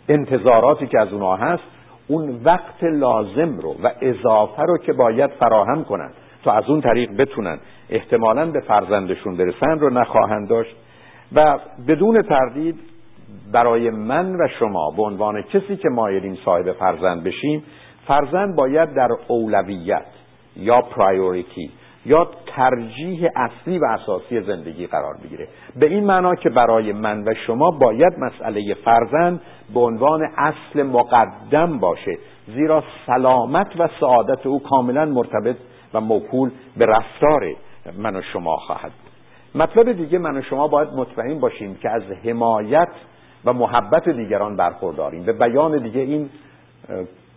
انتظاراتی 0.09 0.88
که 0.88 0.99
از 0.99 1.13
اونها 1.13 1.36
هست 1.36 1.63
اون 2.10 2.41
وقت 2.43 2.84
لازم 2.84 3.57
رو 3.57 3.76
و 3.84 3.91
اضافه 4.01 4.64
رو 4.64 4.78
که 4.78 4.93
باید 4.93 5.30
فراهم 5.30 5.84
کنند 5.84 6.14
تا 6.43 6.51
از 6.51 6.64
اون 6.68 6.82
طریق 6.82 7.18
بتونن 7.18 7.60
احتمالا 7.89 8.51
به 8.51 8.60
فرزندشون 8.60 9.38
برسن 9.38 9.80
رو 9.80 9.89
نخواهند 9.89 10.49
داشت. 10.49 10.76
و 11.36 11.60
بدون 11.88 12.22
تردید 12.22 12.80
برای 13.53 13.89
من 13.89 14.36
و 14.36 14.47
شما 14.60 14.91
به 14.97 15.03
عنوان 15.03 15.41
کسی 15.41 15.76
که 15.76 15.89
مایلیم 15.89 16.38
صاحب 16.45 16.72
فرزند 16.72 17.24
بشیم 17.24 17.64
فرزند 18.07 18.55
باید 18.55 18.93
در 18.93 19.10
اولویت 19.28 20.05
یا 20.55 20.82
پرایوریتی 20.82 21.72
یا 22.06 22.28
ترجیح 22.47 23.30
اصلی 23.36 23.80
و 23.80 23.86
اساسی 23.86 24.41
زندگی 24.41 24.88
قرار 24.88 25.18
بگیره. 25.24 25.47
به 25.76 25.86
این 25.86 26.06
معنا 26.06 26.36
که 26.36 26.50
برای 26.50 26.93
من 26.93 27.24
و 27.24 27.34
شما 27.47 27.72
باید 27.72 28.14
مسئله 28.20 28.74
فرزند 28.74 29.41
به 29.74 29.80
عنوان 29.80 30.22
اصل 30.38 30.84
مقدم 30.84 31.80
باشه 31.80 32.18
زیرا 32.47 32.84
سلامت 33.08 33.68
و 33.80 33.89
سعادت 34.00 34.45
او 34.45 34.64
کاملا 34.64 35.06
مرتبط 35.06 35.56
و 35.93 36.02
موکول 36.02 36.52
به 36.78 36.86
رفتار 36.86 37.56
من 37.97 38.16
و 38.16 38.22
شما 38.22 38.56
خواهد. 38.56 38.91
مطلب 39.56 39.91
دیگه 39.91 40.20
من 40.20 40.38
و 40.38 40.41
شما 40.41 40.68
باید 40.68 40.89
مطمئن 40.89 41.39
باشیم 41.39 41.76
که 41.76 41.89
از 41.89 42.04
حمایت 42.24 42.89
و 43.45 43.54
محبت 43.54 44.10
دیگران 44.10 44.56
برخورداریم. 44.56 45.24
به 45.24 45.34
بیان 45.34 45.78
دیگه 45.78 46.02
این 46.02 46.30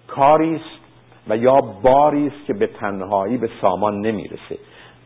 کاری 0.09 0.55
است 0.55 0.82
و 1.29 1.37
یا 1.37 1.61
باری 1.61 2.27
است 2.27 2.47
که 2.47 2.53
به 2.53 2.67
تنهایی 2.67 3.37
به 3.37 3.49
سامان 3.61 4.01
نمی‌رسه 4.01 4.59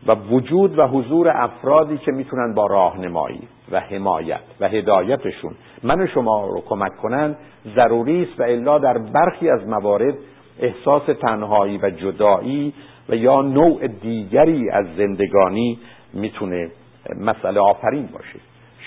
و 0.07 0.15
وجود 0.15 0.79
و 0.79 0.87
حضور 0.87 1.29
افرادی 1.35 1.97
که 1.97 2.11
می‌تونن 2.11 2.53
با 2.53 2.67
راهنمایی 2.67 3.47
و 3.71 3.79
حمایت 3.79 4.39
و 4.59 4.67
هدایتشون 4.67 5.55
من 5.83 6.01
و 6.01 6.07
شما 6.07 6.47
رو 6.47 6.63
کمک 6.69 6.97
کنن 6.97 7.35
ضروری 7.75 8.23
است 8.23 8.39
و 8.39 8.43
الا 8.43 8.79
در 8.79 8.97
برخی 8.97 9.49
از 9.49 9.67
موارد 9.67 10.15
احساس 10.59 11.03
تنهایی 11.21 11.77
و 11.77 11.89
جدایی 11.89 12.73
و 13.09 13.15
یا 13.15 13.41
نوع 13.41 13.87
دیگری 13.87 14.69
از 14.69 14.85
زندگانی 14.97 15.79
می‌تونه 16.13 16.71
مسئله 17.19 17.59
آفرین 17.59 18.09
باشه. 18.13 18.39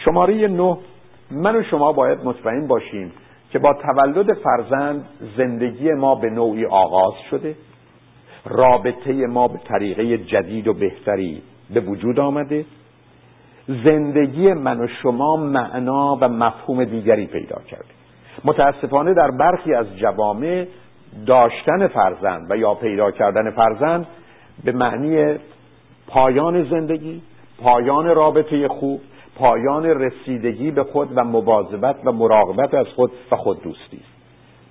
شماره 0.04 0.48
نه 0.48 0.76
من 1.30 1.56
و 1.56 1.62
شما 1.62 1.92
باید 1.92 2.18
مطمئن 2.24 2.66
باشیم 2.66 3.12
که 3.50 3.58
با 3.58 3.74
تولد 3.74 4.32
فرزند 4.32 5.04
زندگی 5.36 5.92
ما 5.92 6.14
به 6.14 6.30
نوعی 6.30 6.66
آغاز 6.66 7.14
شده. 7.30 7.54
رابطه 8.44 9.12
ما 9.26 9.48
به 9.48 9.58
طریقه 9.58 10.18
جدید 10.18 10.68
و 10.68 10.74
بهتری 10.74 11.42
به 11.74 11.80
وجود 11.80 12.20
آمده. 12.20 12.64
زندگی 13.68 14.52
من 14.52 14.80
و 14.80 14.86
شما 15.02 15.36
معنا 15.36 16.18
و 16.20 16.28
مفهوم 16.28 16.84
دیگری 16.84 17.26
پیدا 17.26 17.60
کرده. 17.70 18.00
متاسفانه 18.44 19.14
در 19.14 19.30
برخی 19.30 19.74
از 19.74 19.86
جوامع 19.96 20.66
داشتن 21.26 21.86
فرزند 21.86 22.50
و 22.50 22.56
یا 22.56 22.74
پیدا 22.74 23.10
کردن 23.10 23.50
فرزند 23.50 24.06
به 24.64 24.72
معنی 24.72 25.38
پایان 26.06 26.64
زندگی 26.64 27.22
پایان 27.58 28.06
رابطه 28.06 28.68
خوب 28.68 29.00
پایان 29.40 29.84
رسیدگی 29.84 30.70
به 30.70 30.84
خود 30.84 31.08
و 31.14 31.24
مواظبت 31.24 31.96
و 32.04 32.12
مراقبت 32.12 32.74
از 32.74 32.86
خود 32.86 33.12
و 33.32 33.36
خود 33.36 33.62
دوستی. 33.62 33.96
است 33.96 34.20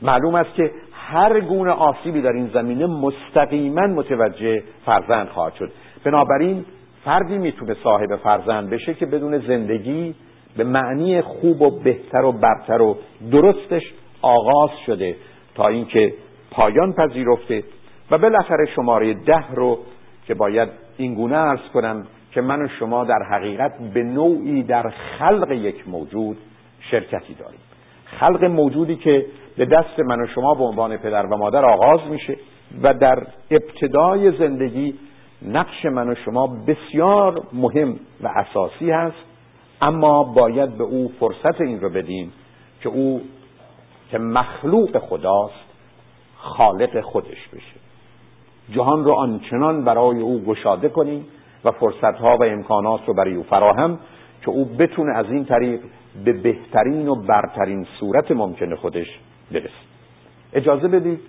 معلوم 0.01 0.35
است 0.35 0.53
که 0.53 0.71
هر 0.93 1.39
گونه 1.39 1.71
آسیبی 1.71 2.21
در 2.21 2.31
این 2.31 2.47
زمینه 2.53 2.85
مستقیما 2.85 3.87
متوجه 3.87 4.63
فرزند 4.85 5.27
خواهد 5.27 5.53
شد. 5.53 5.71
بنابراین 6.03 6.65
فردی 7.05 7.37
می‌تونه 7.37 7.75
صاحب 7.83 8.15
فرزند 8.15 8.69
بشه 8.69 8.93
که 8.93 9.05
بدون 9.05 9.39
زندگی 9.39 10.15
به 10.57 10.63
معنی 10.63 11.21
خوب 11.21 11.61
و 11.61 11.79
بهتر 11.79 12.21
و 12.21 12.31
برتر 12.31 12.81
و 12.81 12.97
درستش 13.31 13.83
آغاز 14.21 14.69
شده 14.85 15.15
تا 15.55 15.67
اینکه 15.67 16.13
پایان 16.51 16.93
پذیرفته 16.93 17.63
و 18.11 18.17
بالاخره 18.17 18.65
شماره 18.75 19.13
ده 19.13 19.51
رو 19.51 19.79
که 20.27 20.33
باید 20.33 20.69
اینگونه 20.97 21.37
ارز 21.37 21.59
کنم 21.73 22.07
که 22.31 22.41
من 22.41 22.61
و 22.61 22.67
شما 22.67 23.03
در 23.03 23.23
حقیقت 23.31 23.77
به 23.93 24.03
نوعی 24.03 24.63
در 24.63 24.89
خلق 24.89 25.51
یک 25.51 25.87
موجود 25.87 26.37
شرکتی 26.79 27.33
داریم. 27.33 27.59
خلق 28.05 28.43
موجودی 28.43 28.95
که 28.95 29.25
به 29.57 29.65
دست 29.65 29.99
من 29.99 30.21
و 30.21 30.27
شما 30.27 30.53
به 30.53 30.63
عنوان 30.63 30.97
پدر 30.97 31.25
و 31.25 31.37
مادر 31.37 31.65
آغاز 31.65 31.99
میشه 32.09 32.37
و 32.81 32.93
در 32.93 33.27
ابتدای 33.51 34.37
زندگی 34.37 34.93
نقش 35.41 35.85
من 35.85 36.09
و 36.09 36.15
شما 36.15 36.47
بسیار 36.47 37.41
مهم 37.53 37.99
و 38.21 38.27
اساسی 38.27 38.91
هست 38.91 39.23
اما 39.81 40.23
باید 40.23 40.77
به 40.77 40.83
او 40.83 41.11
فرصت 41.19 41.61
این 41.61 41.81
رو 41.81 41.89
بدیم 41.89 42.33
که 42.81 42.89
او 42.89 43.21
که 44.11 44.17
مخلوق 44.17 44.97
خداست 44.97 45.69
خالق 46.37 47.01
خودش 47.01 47.47
بشه. 47.53 47.79
جهان 48.71 49.03
رو 49.03 49.13
آنچنان 49.13 49.83
برای 49.83 50.21
او 50.21 50.39
گشاده 50.39 50.89
کنیم 50.89 51.25
و 51.65 51.71
فرصتها 51.71 52.37
و 52.37 52.43
امکانات 52.43 53.01
رو 53.07 53.13
برای 53.13 53.35
او 53.35 53.43
فراهم 53.43 53.99
که 54.41 54.49
او 54.49 54.65
بتونه 54.65 55.17
از 55.17 55.25
این 55.25 55.45
طریق 55.45 55.79
به 56.25 56.33
بهترین 56.33 57.07
و 57.07 57.15
برترین 57.15 57.87
صورت 57.99 58.31
ممکن 58.31 58.75
خودش 58.75 59.07
برسه. 59.51 59.69
اجازه 60.53 60.87
بدید 60.87 61.19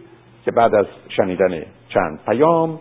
که 0.44 0.50
بعد 0.50 0.74
از 0.74 0.86
شنیدن 1.08 1.62
چند 1.88 2.20
پیام 2.26 2.78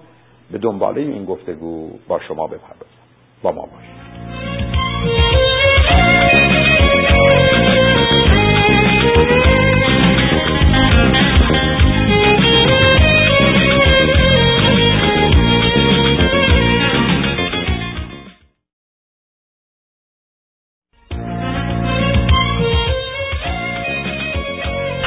به 0.52 0.58
دنباله 0.58 1.02
این 1.02 1.26
گفتگو 1.26 1.90
با 2.08 2.20
شما 2.20 2.48
بپردازم. 2.48 3.00
با 3.42 3.52
ما 3.52 3.62
باشید. 3.66 5.49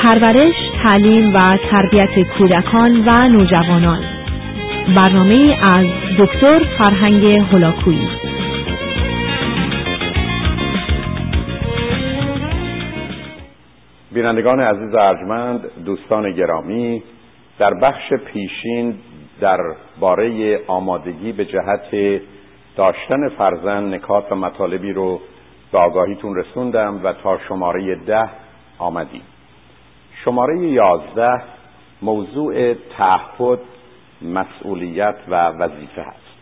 پرورش، 0.03 0.55
تعلیم 0.83 1.35
و 1.35 1.57
تربیت 1.71 2.29
کودکان 2.39 3.05
و 3.07 3.29
نوجوانان. 3.29 4.03
برنامه 4.97 5.57
از 5.63 5.87
دکتر 6.19 6.59
فرهنگ 6.79 7.25
هلاکویی 7.25 8.09
بینندگان 14.13 14.61
عزیز 14.61 14.95
ارجمند 14.95 15.85
دوستان 15.85 16.33
گرامی 16.33 17.03
در 17.59 17.75
بخش 17.75 18.13
پیشین 18.13 18.95
در 19.41 19.59
باره 20.01 20.61
آمادگی 20.67 21.33
به 21.33 21.45
جهت 21.45 22.21
داشتن 22.77 23.29
فرزند 23.39 23.95
نکات 23.95 24.33
و 24.33 24.35
مطالبی 24.35 24.93
رو 24.93 25.21
به 25.73 25.79
آگاهیتون 25.79 26.37
رسوندم 26.37 27.01
و 27.05 27.13
تا 27.13 27.39
شماره 27.49 27.95
ده 28.07 28.31
آمدیم 28.79 29.23
شماره 30.25 30.59
یازده 30.59 31.43
موضوع 32.03 32.75
تعهد 32.75 33.59
مسئولیت 34.23 35.17
و 35.29 35.49
وظیفه 35.49 36.03
هست. 36.03 36.33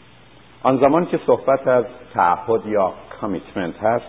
آن 0.63 0.77
زمان 0.77 1.07
که 1.07 1.21
صحبت 1.27 1.67
از 1.69 1.85
تعهد 2.15 2.67
یا 2.67 2.93
کامیتمنت 3.21 3.83
هست 3.83 4.07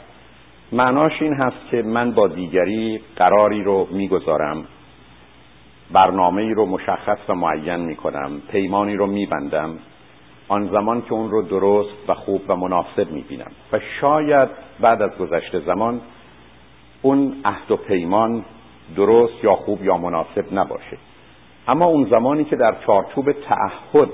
معناش 0.72 1.22
این 1.22 1.34
هست 1.34 1.57
که 1.72 1.82
من 1.82 2.11
با 2.11 2.28
دیگری 2.28 3.01
قراری 3.15 3.63
رو 3.63 3.88
می‌گذارم 3.91 4.65
برنامه 5.91 6.53
رو 6.53 6.65
مشخص 6.65 7.17
و 7.30 7.36
معین 7.36 7.76
می‌کنم 7.76 8.41
پیمانی 8.51 8.95
رو 8.95 9.07
میبندم 9.07 9.80
آن 10.47 10.67
زمان 10.67 11.01
که 11.01 11.13
اون 11.13 11.32
رو 11.32 11.41
درست 11.41 12.09
و 12.09 12.13
خوب 12.13 12.41
و 12.47 12.55
مناسب 12.55 13.11
می‌بینم. 13.11 13.51
و 13.74 13.80
شاید 14.01 14.49
بعد 14.80 15.01
از 15.01 15.17
گذشته 15.17 15.59
زمان 15.59 16.01
اون 17.01 17.36
عهد 17.45 17.72
و 17.72 17.78
پیمان 17.78 18.45
درست 18.96 19.44
یا 19.44 19.56
خوب 19.56 19.84
یا 19.84 19.98
مناسب 19.98 20.46
نباشه. 20.52 20.98
اما 21.68 21.86
اون 21.86 22.08
زمانی 22.10 22.44
که 22.44 22.56
در 22.56 22.76
چارچوب 22.86 23.32
تعهد 23.32 24.10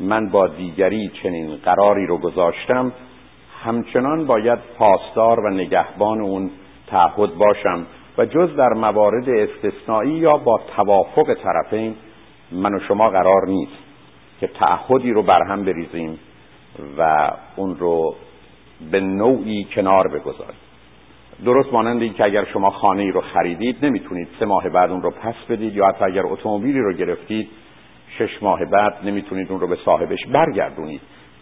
من 0.00 0.28
با 0.28 0.46
دیگری 0.46 1.10
چنین 1.22 1.56
قراری 1.56 2.06
رو 2.06 2.18
گذاشتم 2.18 2.92
همچنان 3.64 4.26
باید 4.26 4.58
پاسدار 4.78 5.40
و 5.40 5.50
نگهبان 5.50 6.20
اون 6.20 6.50
تعهد 6.86 7.34
باشم 7.38 7.86
و 8.18 8.26
جز 8.26 8.56
در 8.56 8.68
موارد 8.68 9.28
استثنایی 9.28 10.12
یا 10.12 10.36
با 10.36 10.60
توافق 10.76 11.34
طرفین 11.34 11.94
من 12.52 12.74
و 12.74 12.78
شما 12.88 13.10
قرار 13.10 13.46
نیست 13.46 13.72
که 14.40 14.46
تعهدی 14.46 15.12
رو 15.12 15.22
برهم 15.22 15.64
بریزیم 15.64 16.18
و 16.98 17.30
اون 17.56 17.76
رو 17.76 18.14
به 18.90 19.00
نوعی 19.00 19.64
کنار 19.74 20.08
بگذاریم. 20.08 20.71
درست 21.44 21.72
مانند 21.72 22.02
این 22.02 22.14
که 22.14 22.24
اگر 22.24 22.44
شما 22.44 22.70
خانه 22.70 23.02
ای 23.02 23.10
رو 23.10 23.20
خریدید 23.20 23.76
نمی‌تونید 23.84 24.28
سه 24.38 24.46
ماه 24.46 24.68
بعد 24.68 24.90
اون 24.90 25.02
رو 25.02 25.10
پس 25.10 25.34
بدید 25.48 25.74
یا 25.74 25.86
حتی 25.86 26.04
اگر 26.04 26.22
اتومبیلی 26.26 26.78
رو 26.78 26.92
گرفتید 26.92 27.48
شش 28.18 28.42
ماه 28.42 28.64
بعد 28.64 28.94
نمی‌تونید 29.04 29.50
اون 29.50 29.60
رو 29.60 29.66
به 29.66 29.76
صاحبش 29.84 30.26
برگردونید. 30.32 31.00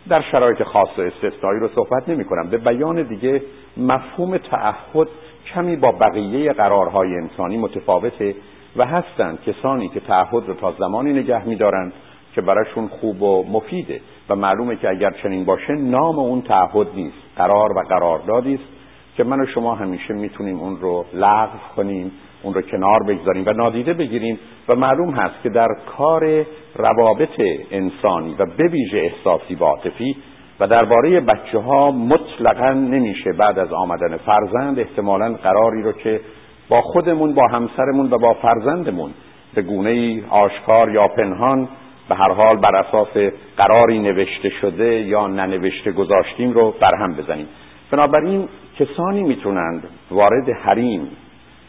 در 0.09 0.23
شرایط 0.33 0.63
خاص 0.63 0.99
و 0.99 1.01
استثنایی 1.01 1.61
رو 1.61 1.69
صحبت 1.69 2.09
نمی 2.09 2.25
کنم 2.25 2.51
به 2.51 2.59
بیان 2.59 3.03
دیگه 3.03 3.43
مفهوم 3.77 4.37
تعهد 4.37 5.09
کمی 5.55 5.77
با 5.77 5.93
بقیه 5.93 6.53
قرارهای 6.53 7.15
انسانی 7.15 7.57
متفاوته 7.57 8.35
و 8.77 8.87
هستند 8.87 9.39
کسانی 9.43 9.89
که 9.89 10.01
تعهد 10.01 10.49
رو 10.49 10.55
تا 10.55 10.73
زمانی 10.73 11.13
نگه 11.13 11.49
میدارند 11.49 11.93
که 12.35 12.41
براشون 12.41 12.89
خوب 12.89 13.23
و 13.23 13.45
مفیده. 13.51 14.01
و 14.29 14.37
معلومه 14.37 14.77
که 14.77 14.89
اگر 14.89 15.11
چنین 15.11 15.45
باشه 15.45 15.73
نام 15.73 16.19
اون 16.19 16.43
تعهد 16.43 16.87
نیست. 16.95 17.17
قرار 17.37 17.73
و 17.73 17.81
قراردادی 17.89 18.55
است. 18.55 18.80
که 19.21 19.25
من 19.25 19.41
و 19.41 19.47
شما 19.47 19.75
همیشه 19.75 20.15
می‌تونیم 20.15 20.61
اون 20.61 20.77
رو 20.77 21.05
لغو 21.15 21.59
کنیم 21.77 22.13
اون 22.43 22.55
رو 22.55 22.63
کنار 22.63 23.03
بگذاریم 23.09 23.45
و 23.47 23.53
نادیده 23.53 23.93
بگیریم 23.95 24.39
و 24.69 24.75
معلوم 24.75 25.11
هست 25.11 25.35
که 25.43 25.49
در 25.49 25.69
کار 25.97 26.47
روابط 26.77 27.41
انسانی 27.71 28.35
و 28.39 28.47
به 28.57 28.69
ویژه 28.69 28.99
احساسی 28.99 29.55
و 29.55 29.65
عاطفی 29.65 30.17
و 30.61 30.67
درباره 30.67 31.21
بچه 31.21 31.59
ها 31.59 31.91
مطلقا 31.91 32.73
نمیشه 32.73 33.33
بعد 33.39 33.59
از 33.59 33.73
آمدن 33.73 34.17
فرزند 34.17 34.79
احتمالا 34.79 35.35
قراری 35.35 35.83
رو 35.83 35.93
که 35.93 36.21
با 36.69 36.83
خودمون 36.83 37.35
با 37.35 37.47
همسرمون 37.47 38.11
و 38.11 38.19
با 38.19 38.35
فرزندمون 38.35 39.11
به 39.55 39.63
گونه 39.63 40.23
آشکار 40.31 40.91
یا 40.91 41.09
پنهان 41.09 41.69
به 42.09 42.15
هر 42.15 42.33
حال 42.33 42.57
بر 42.57 42.77
اساس 42.77 43.33
قراری 43.57 43.99
نوشته 43.99 44.49
شده 44.61 45.01
یا 45.01 45.27
ننوشته 45.27 45.93
گذاشتیم 45.93 46.53
رو 46.53 46.75
برهم 46.81 47.13
بزنیم. 47.13 47.47
بنابراین 47.91 48.49
کسانی 48.79 49.23
می‌تونند 49.23 49.89
وارد 50.11 50.51
حریم 50.51 51.09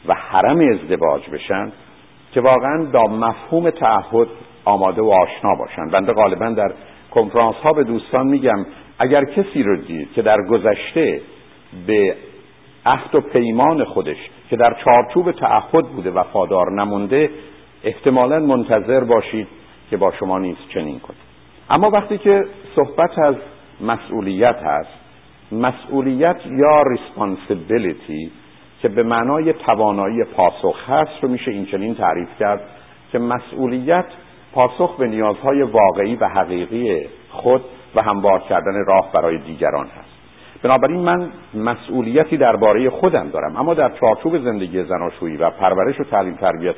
و 0.08 0.14
حرم 0.14 0.60
ازدواج 0.60 1.30
بشن 1.30 1.72
که 2.32 2.42
واقعا 2.42 2.86
با 2.94 3.04
مفهوم 3.04 3.70
تعهد 3.70 4.28
آماده 4.66 5.02
و 5.02 5.10
آشنا 5.10 5.56
باشن. 5.56 5.88
بنده 5.88 6.14
غالبا 6.14 6.50
در 6.50 6.74
کنفرانس 7.12 7.56
ها 7.56 7.74
به 7.74 7.84
دوستان 7.84 8.28
میگم 8.28 8.66
اگر 9.00 9.26
کسی 9.26 9.64
رو 9.64 9.76
دید 9.76 10.14
که 10.14 10.22
در 10.22 10.38
گذشته 10.50 11.22
به 11.88 12.16
عهد 12.86 13.16
و 13.16 13.22
پیمان 13.22 13.84
خودش 13.84 14.18
که 14.50 14.56
در 14.56 14.78
چارچوب 14.86 15.32
تعهد 15.32 15.86
بوده 15.86 16.12
وفادار 16.12 16.72
نمونده 16.72 17.30
احتمالا 17.84 18.40
منتظر 18.40 19.04
باشید 19.04 19.48
که 19.90 19.98
با 19.98 20.12
شما 20.20 20.40
نیز 20.40 20.56
چنین 20.74 21.00
کنه. 21.00 21.18
اما 21.70 21.90
وقتی 21.90 22.18
که 22.18 22.44
صحبت 22.76 23.20
از 23.20 23.36
مسئولیت 23.82 24.56
هست 24.56 25.01
مسئولیت 25.52 26.38
یا 26.46 26.82
ریسپانسیبیلیتی 26.82 28.32
که 28.82 28.88
به 28.88 29.04
معنای 29.04 29.54
توانایی 29.54 30.24
پاسخ 30.24 30.90
هست 30.90 31.12
رو 31.22 31.30
میشه 31.30 31.52
این 31.52 31.66
چنین 31.66 31.96
تعریف 31.96 32.30
کرد 32.40 32.62
که 33.12 33.20
مسئولیت 33.20 34.06
پاسخ 34.54 34.96
به 34.98 35.08
نیازهای 35.08 35.62
واقعی 35.62 36.16
و 36.16 36.28
حقیقی 36.28 37.08
خود 37.30 37.62
و 37.96 38.02
هموار 38.02 38.40
کردن 38.40 38.86
راه 38.88 39.12
برای 39.14 39.38
دیگران 39.38 39.86
هست. 39.86 40.12
بنابراین 40.64 41.00
من 41.00 41.30
مسئولیتی 41.54 42.38
درباره 42.38 42.90
خودم 42.90 43.30
دارم 43.30 43.56
اما 43.58 43.74
در 43.74 43.90
چارچوب 43.90 44.38
زندگی 44.38 44.84
زناشویی 44.84 45.38
و 45.38 45.50
پرورش 45.50 46.00
و 46.00 46.04
تعلیم 46.04 46.36
تربیت 46.36 46.76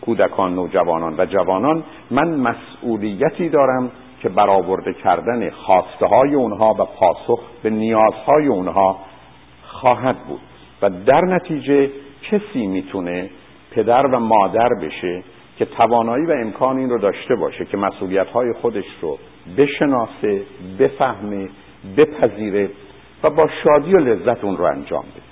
کودکان 0.00 0.54
نوجوانان 0.54 1.14
و 1.18 1.26
جوانان 1.26 1.84
من 2.10 2.28
مسئولیتی 2.28 3.48
دارم 3.48 3.90
که 4.22 4.28
برآورده 4.28 4.94
کردن 4.94 5.50
خواسته 5.50 6.06
های 6.06 6.34
اونها 6.34 6.74
و 6.78 6.84
پاسخ 6.84 7.40
به 7.62 7.70
نیازهای 7.70 8.46
اونها 8.46 8.98
خواهد 9.62 10.16
بود. 10.18 10.40
و 10.82 10.90
در 10.90 11.20
نتیجه 11.20 11.90
کسی 12.22 12.66
می‌تونه 12.66 13.30
پدر 13.70 14.06
و 14.06 14.18
مادر 14.18 14.68
بشه 14.82 15.22
که 15.58 15.64
توانایی 15.64 16.26
و 16.26 16.32
امکان 16.32 16.78
این 16.78 16.90
رو 16.90 16.98
داشته 16.98 17.34
باشه 17.34 17.64
که 17.64 17.76
مسئولیت 17.76 18.26
های 18.26 18.52
خودش 18.52 18.84
رو 19.00 19.18
بشناسه 19.58 20.42
بفهمه 20.78 21.48
بپذیره 21.96 22.70
و 23.22 23.30
با 23.30 23.48
شادی 23.64 23.92
و 23.92 23.98
لذت 23.98 24.44
اون 24.44 24.56
رو 24.56 24.64
انجام 24.64 25.02
بده. 25.02 25.22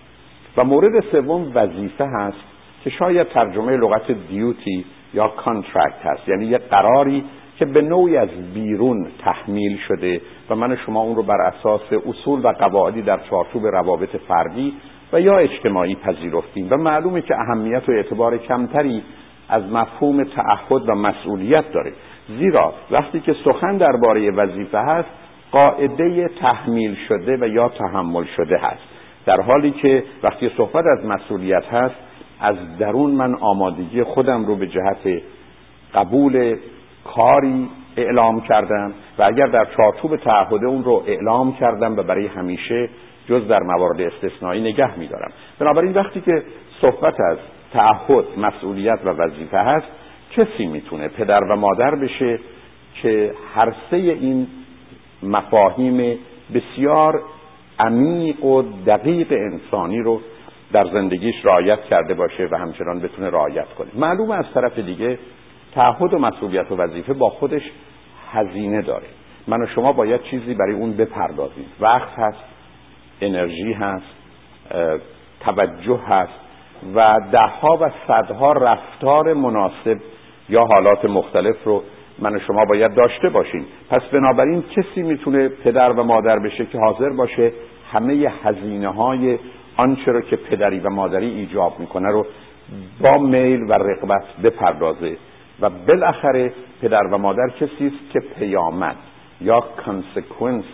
و 0.56 0.64
مورد 0.64 1.04
سوم 1.12 1.52
وظیفه 1.54 2.04
هست 2.04 2.44
که 2.84 2.90
شاید 2.90 3.28
ترجمه 3.28 3.76
لغت 3.76 4.10
duty 4.10 4.84
یا 5.14 5.28
contract 5.28 6.06
هست 6.06 6.28
یعنی 6.28 6.46
یه 6.46 6.58
قراری 6.58 7.24
که 7.58 7.64
به 7.64 7.82
نوعی 7.82 8.16
از 8.16 8.28
بیرون 8.54 9.06
تحمیل 9.24 9.78
شده 9.88 10.20
و 10.50 10.54
من 10.54 10.76
شما 10.76 11.00
اون 11.00 11.16
رو 11.16 11.22
بر 11.22 11.40
اساس 11.40 11.92
اصول 12.08 12.40
و 12.44 12.52
قواعدی 12.52 13.02
در 13.02 13.20
چارچوب 13.30 13.66
روابط 13.66 14.16
فردی 14.16 14.72
و 15.12 15.20
یا 15.20 15.38
اجتماعی 15.38 15.94
پذیرفتیم. 15.94 16.66
و 16.70 16.76
معلومه 16.76 17.22
که 17.22 17.34
اهمیت 17.34 17.88
و 17.88 17.92
اعتبار 17.92 18.38
کمتری 18.38 19.02
از 19.48 19.72
مفهوم 19.72 20.24
تعهد 20.24 20.88
و 20.88 20.94
مسئولیت 20.94 21.72
داره. 21.72 21.92
زیرا 22.38 22.74
وقتی 22.90 23.20
که 23.20 23.34
سخن 23.44 23.76
درباره 23.76 24.30
وظیفه 24.30 24.78
هست 24.78 25.08
قاعده 25.52 26.28
تحمیل 26.40 26.96
شده 27.08 27.36
و 27.40 27.48
یا 27.48 27.68
تحمل 27.68 28.24
شده 28.36 28.58
هست. 28.58 28.82
در 29.26 29.40
حالی 29.40 29.70
که 29.70 30.04
وقتی 30.22 30.50
صحبت 30.56 30.84
از 30.98 31.06
مسئولیت 31.06 31.64
هست 31.64 31.94
از 32.40 32.56
درون 32.78 33.10
من 33.10 33.34
آمادگی 33.34 34.02
خودم 34.02 34.44
رو 34.46 34.56
به 34.56 34.66
جهت 34.66 35.22
قبول 35.94 36.56
کاری 37.14 37.68
اعلام 37.96 38.40
کردم 38.40 38.92
و 39.18 39.22
اگر 39.22 39.46
در 39.46 39.66
چارچوب 39.76 40.16
تعهد 40.16 40.64
اون 40.64 40.84
رو 40.84 41.02
اعلام 41.06 41.52
کردم 41.52 41.96
و 41.96 42.02
برای 42.02 42.26
همیشه 42.26 42.88
جز 43.28 43.48
در 43.48 43.62
موارد 43.62 44.00
استثنایی 44.00 44.60
نگه 44.60 44.98
میدارم. 44.98 45.32
بنابراین 45.58 45.92
وقتی 45.92 46.20
که 46.20 46.42
صحبت 46.80 47.14
از 47.30 47.38
تعهد 47.72 48.24
مسئولیت 48.38 48.98
و 49.04 49.08
وظیفه 49.08 49.58
هست 49.58 49.86
کسی 50.36 50.66
می‌تونه 50.66 51.08
پدر 51.08 51.44
و 51.44 51.56
مادر 51.56 51.94
بشه 51.94 52.38
که 53.02 53.32
هر 53.54 53.72
سه 53.90 53.96
این 53.96 54.46
مفاهیم 55.22 56.18
بسیار 56.54 57.22
عمیق 57.78 58.44
و 58.44 58.62
دقیق 58.86 59.32
انسانی 59.32 59.98
رو 59.98 60.20
در 60.72 60.84
زندگیش 60.92 61.34
رعایت 61.44 61.80
کرده 61.80 62.14
باشه 62.14 62.48
و 62.50 62.58
همچنان 62.58 63.00
بتونه 63.00 63.30
رعایت 63.30 63.68
کنه. 63.78 63.88
معلوم 63.94 64.30
از 64.30 64.44
طرف 64.54 64.78
دیگه 64.78 65.18
تعهد 65.76 66.14
و 66.14 66.18
مسئولیت 66.18 66.72
و 66.72 66.76
وظیفه 66.76 67.12
با 67.12 67.30
خودش 67.30 67.62
هزینه 68.32 68.82
داره. 68.82 69.06
من 69.48 69.62
و 69.62 69.66
شما 69.66 69.92
باید 69.92 70.22
چیزی 70.22 70.54
برای 70.54 70.74
اون 70.74 70.92
بپردازیم. 70.92 71.66
وقت 71.80 72.08
هست 72.18 72.44
انرژی 73.20 73.72
هست 73.72 74.14
توجه 75.40 76.00
هست 76.06 76.32
و 76.94 77.20
دهها 77.32 77.78
و 77.80 77.90
صدها 78.08 78.52
رفتار 78.52 79.34
مناسب 79.34 79.96
یا 80.48 80.64
حالات 80.64 81.04
مختلف 81.04 81.64
رو 81.64 81.82
من 82.18 82.36
و 82.36 82.38
شما 82.38 82.64
باید 82.64 82.94
داشته 82.94 83.28
باشیم. 83.28 83.66
پس 83.90 84.02
بنابراین 84.12 84.64
کسی 84.76 85.02
می‌تونه 85.02 85.48
پدر 85.48 85.92
و 85.92 86.02
مادر 86.02 86.38
بشه 86.38 86.66
که 86.66 86.78
حاضر 86.78 87.10
باشه 87.10 87.52
همه 87.92 88.32
هزینه 88.42 88.88
های 88.88 89.38
آنچه 89.76 90.12
رو 90.12 90.20
که 90.20 90.36
پدری 90.36 90.80
و 90.80 90.90
مادری 90.90 91.26
ایجاب 91.26 91.80
می‌کنه 91.80 92.08
رو 92.08 92.26
با 93.00 93.18
میل 93.18 93.60
و 93.62 93.72
رقبت 93.72 94.24
بپردازه. 94.44 95.16
و 95.60 95.70
بالاخره 95.70 96.52
پدر 96.82 97.02
و 97.12 97.18
مادر 97.18 97.48
کسی 97.60 97.86
است 97.86 98.12
که 98.12 98.20
پیامد 98.20 98.96
یا 99.40 99.60
کانسکونس 99.60 100.64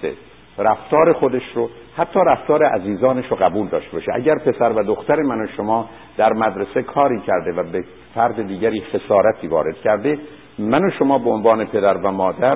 رفتار 0.59 1.13
خودش 1.13 1.43
رو 1.55 1.71
حتی 1.97 2.21
رفتار 2.27 2.65
عزیزانش 2.65 3.25
رو 3.31 3.37
قبول 3.37 3.69
داشته 3.69 3.93
باشه. 3.93 4.13
اگر 4.15 4.35
پسر 4.35 4.73
و 4.73 4.83
دختر 4.83 5.17
من 5.17 5.41
و 5.41 5.47
شما 5.57 5.89
در 6.17 6.33
مدرسه 6.33 6.83
کاری 6.83 7.21
کرده 7.21 7.53
و 7.53 7.63
به 7.63 7.85
فرد 8.15 8.47
دیگری 8.47 8.81
خسارتی 8.81 9.47
وارد 9.49 9.77
کرده 9.77 10.19
من 10.59 10.85
و 10.85 10.91
شما 10.91 11.19
به 11.19 11.31
عنوان 11.31 11.65
پدر 11.65 11.97
و 11.97 12.13
مادر 12.13 12.55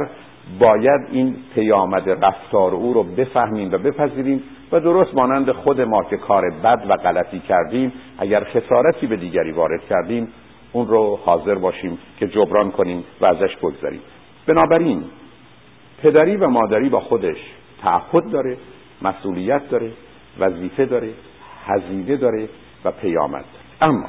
باید 0.59 1.01
این 1.11 1.37
پیامد 1.55 2.11
رفتار 2.25 2.75
او 2.75 2.93
رو 2.93 3.03
بفهمیم 3.03 3.73
و 3.73 3.79
بپذیریم 3.79 4.43
و 4.73 4.81
درست 4.81 5.15
مانند 5.15 5.53
خود 5.53 5.81
ما 5.81 6.05
که 6.05 6.17
کار 6.17 6.51
بد 6.65 6.83
و 6.89 6.97
غلطی 6.97 7.39
کردیم 7.39 7.93
اگر 8.19 8.45
خسارتی 8.45 9.07
به 9.07 9.17
دیگری 9.17 9.53
وارد 9.53 9.81
کردیم 9.89 10.29
اون 10.77 10.89
رو 10.89 11.19
حاضر 11.25 11.55
باشیم 11.55 11.99
که 12.19 12.27
جبران 12.27 12.71
کنیم 12.71 13.05
و 13.21 13.27
ازش 13.27 13.57
بگذاریم. 13.57 14.01
بنابراین 14.47 15.05
پدری 16.03 16.37
و 16.37 16.49
مادری 16.49 16.89
با 16.89 17.01
خودش 17.01 17.37
تعهد 17.83 18.31
داره 18.31 18.57
مسئولیت 19.03 19.69
داره 19.71 19.91
وظیفه 20.39 20.87
داره 20.87 21.11
هزینه 21.67 22.17
داره 22.17 22.49
و 22.85 22.91
پیامد 22.91 23.33
داره. 23.33 23.93
اما 23.93 24.07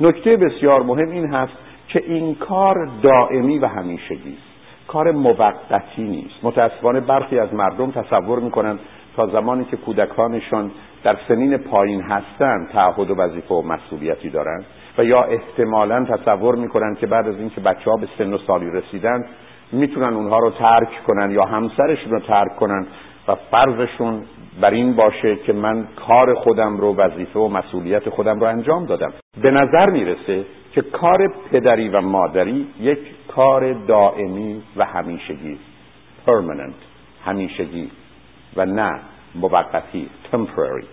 نکته 0.00 0.36
بسیار 0.36 0.82
مهم 0.82 1.10
این 1.10 1.34
هست 1.34 1.52
که 1.88 2.02
این 2.06 2.34
کار 2.34 2.88
دائمی 3.02 3.58
و 3.58 3.66
همیشگی 3.66 4.32
است. 4.32 4.86
کار 4.88 5.10
موقتی 5.10 6.02
نیست. 6.02 6.34
متاسفانه 6.42 7.00
برخی 7.00 7.38
از 7.38 7.54
مردم 7.54 7.90
تصور 7.90 8.40
می‌کنن 8.40 8.78
تا 9.16 9.26
زمانی 9.26 9.64
که 9.64 9.76
کودکانشان 9.76 10.70
در 11.04 11.16
سنین 11.28 11.56
پایین 11.56 12.02
هستند 12.02 12.68
تعهد 12.68 13.10
و 13.10 13.14
وظیفه 13.14 13.54
و 13.54 13.62
مسئولیتی 13.62 14.30
دارند. 14.30 14.64
و 14.98 15.04
یا 15.04 15.22
احتمالا 15.22 16.04
تصور 16.04 16.56
می‌کنن 16.56 16.94
که 16.94 17.06
بعد 17.06 17.28
از 17.28 17.36
اینکه 17.36 17.60
بچه 17.60 17.90
ها 17.90 17.96
به 17.96 18.08
سن 18.18 18.32
و 18.32 18.38
سالی 18.38 18.70
رسیدن 18.70 19.24
می‌تونن 19.72 20.14
اونها 20.14 20.38
رو 20.38 20.50
ترک 20.50 20.88
کنن 21.06 21.30
یا 21.30 21.44
همسرشون 21.44 22.12
رو 22.12 22.20
ترک 22.20 22.56
کنن 22.56 22.86
و 23.28 23.34
فرضشون 23.34 24.22
بر 24.60 24.70
این 24.70 24.96
باشه 24.96 25.36
که 25.36 25.52
من 25.52 25.86
کار 26.06 26.34
خودم 26.34 26.76
رو 26.76 26.96
وظیفه 26.96 27.40
و 27.40 27.48
مسئولیت 27.48 28.08
خودم 28.08 28.40
رو 28.40 28.46
انجام 28.46 28.86
دادم. 28.86 29.12
به 29.42 29.50
نظر 29.50 29.90
می‌رسه 29.90 30.44
که 30.72 30.82
کار 30.82 31.34
پدری 31.52 31.88
و 31.88 32.00
مادری 32.00 32.66
یک 32.80 32.98
کار 33.28 33.72
دائمی 33.72 34.62
و 34.76 34.84
همیشگی 34.84 35.58
permanent 36.26 36.80
همیشگی 37.24 37.90
و 38.56 38.66
نه 38.66 39.00
موقتی 39.34 40.08
temporary. 40.32 40.84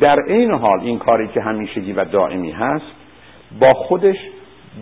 در 0.00 0.18
این 0.26 0.54
حال 0.54 0.80
این 0.80 0.98
کاری 0.98 1.28
که 1.28 1.40
همیشگی 1.40 1.92
و 1.92 2.04
دائمی 2.04 2.50
هست 2.50 2.93
با 3.60 3.74
خودش 3.74 4.16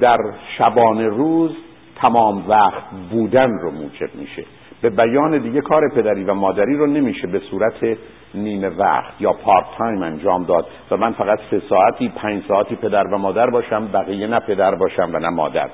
در 0.01 0.19
شبانه 0.59 1.07
روز 1.07 1.57
تمام 1.97 2.49
وقت 2.49 2.83
بودن 3.11 3.51
رو 3.63 3.71
موجب 3.71 4.15
میشه. 4.15 4.45
به 4.83 4.91
بیان 4.91 5.39
دیگه 5.39 5.61
کار 5.61 5.83
پدری 5.95 6.25
و 6.25 6.35
مادری 6.35 6.77
رو 6.77 6.87
نمیشه 6.87 7.27
به 7.27 7.39
صورت 7.39 7.99
نیمه 8.35 8.69
وقت 8.69 9.21
یا 9.21 9.33
پارت 9.33 9.67
تایم 9.79 10.03
انجام 10.03 10.45
داد 10.45 10.67
و 10.91 10.97
من 10.97 11.13
فقط 11.13 11.39
سه 11.51 11.63
ساعتی 11.69 12.09
پنج 12.09 12.43
ساعتی 12.49 12.77
پدر 12.77 13.05
و 13.05 13.19
مادر 13.19 13.51
باشم 13.51 13.89
بقیه 13.93 14.27
نه 14.27 14.41
پدر 14.41 14.75
باشم 14.75 15.11
و 15.13 15.19
نه 15.19 15.29
مادر. 15.29 15.71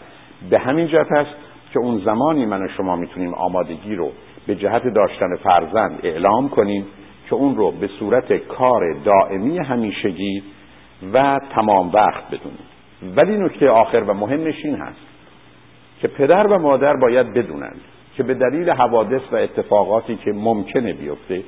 به 0.50 0.58
همین 0.58 0.86
جهت 0.86 1.12
است 1.12 1.30
که 1.72 1.78
اون 1.78 1.98
زمانی 1.98 2.46
من 2.46 2.62
و 2.62 2.68
شما 2.76 2.96
می‌تونیم 2.96 3.34
آمادگی 3.34 3.94
رو 3.94 4.10
به 4.46 4.54
جهت 4.54 4.82
داشتن 4.94 5.36
فرزند 5.36 6.00
اعلام 6.02 6.48
کنیم 6.48 6.86
که 7.28 7.34
اون 7.34 7.56
رو 7.56 7.70
به 7.70 7.86
صورت 7.86 8.32
کار 8.32 8.92
دائمی 9.04 9.58
همیشگی 9.58 10.42
و 11.12 11.38
تمام 11.54 11.90
وقت 11.94 12.26
بدونیم. 12.26 12.77
ولی 13.16 13.38
نکته 13.38 13.70
آخر 13.70 14.00
و 14.00 14.14
مهمش 14.14 14.64
این 14.64 14.76
هست 14.76 15.06
که 16.00 16.08
پدر 16.08 16.46
و 16.46 16.58
مادر 16.58 16.96
باید 16.96 17.34
بدونند 17.34 17.80
که 18.16 18.22
به 18.22 18.34
دلیل 18.34 18.70
حوادث 18.70 19.22
و 19.32 19.36
اتفاقاتی 19.36 20.16
که 20.16 20.32
ممکنه 20.32 20.92
بیفته 20.92 21.42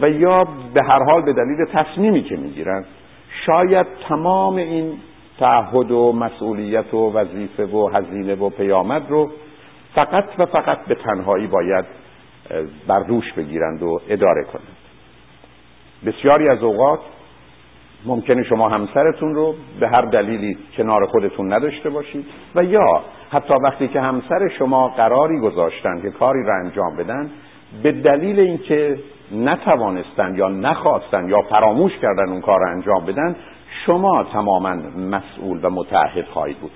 و 0.00 0.10
یا 0.10 0.44
به 0.74 0.82
هر 0.82 1.04
حال 1.04 1.22
به 1.22 1.32
دلیل 1.32 1.64
تصمیمی 1.72 2.22
که 2.22 2.36
می‌گیرن 2.36 2.84
شاید 3.46 3.86
تمام 4.08 4.56
این 4.56 4.92
تعهد 5.38 5.90
و 5.90 6.12
مسئولیت 6.12 6.94
و 6.94 7.12
وظیفه 7.12 7.64
و 7.64 7.90
هزینه 7.94 8.34
و 8.34 8.50
پیامد 8.50 9.02
رو 9.08 9.30
فقط 9.94 10.24
و 10.38 10.46
فقط 10.46 10.86
به 10.86 10.94
تنهایی 10.94 11.46
باید 11.46 11.84
بر 12.86 13.00
دوش 13.00 13.32
بگیرند 13.32 13.82
و 13.82 14.00
اداره 14.08 14.44
کنند. 14.44 14.76
بسیاری 16.06 16.48
از 16.48 16.62
اوقات 16.62 17.00
ممکنه 18.06 18.42
شما 18.42 18.68
همسرتون 18.68 19.34
رو 19.34 19.54
به 19.80 19.88
هر 19.88 20.00
دلیلی 20.02 20.58
کنار 20.76 21.06
خودتون 21.06 21.52
نداشته 21.52 21.90
باشید. 21.90 22.26
و 22.54 22.64
یا 22.64 23.02
حتی 23.30 23.54
وقتی 23.64 23.88
که 23.88 24.00
همسر 24.00 24.48
شما 24.58 24.88
قراری 24.88 25.40
گذاشتن 25.40 26.00
که 26.02 26.10
کاری 26.10 26.44
را 26.44 26.54
انجام 26.64 26.96
بدن 26.96 27.30
به 27.82 27.92
دلیل 27.92 28.40
اینکه 28.40 28.98
نتوانستن 29.32 30.34
یا 30.34 30.48
نخواستن 30.48 31.28
یا 31.28 31.42
فراموش 31.42 31.92
کردن 32.02 32.28
اون 32.28 32.40
کار 32.40 32.60
را 32.60 32.70
انجام 32.70 33.04
بدن 33.04 33.36
شما 33.86 34.24
تماما 34.32 34.74
مسئول 35.10 35.64
و 35.64 35.70
متعهد 35.70 36.24
خواهید 36.24 36.58
بود. 36.58 36.70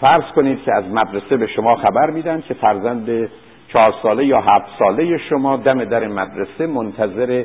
فرض 0.00 0.24
کنید 0.36 0.62
که 0.62 0.74
از 0.74 0.84
مدرسه 0.84 1.36
به 1.36 1.46
شما 1.46 1.76
خبر 1.76 2.10
میدن 2.10 2.40
که 2.40 2.54
فرزند 2.54 3.30
چهار 3.72 3.94
ساله 4.02 4.26
یا 4.26 4.40
هفت 4.40 4.78
ساله 4.78 5.18
شما 5.18 5.56
دم 5.56 5.84
در 5.84 6.08
مدرسه 6.08 6.66
منتظر 6.66 7.44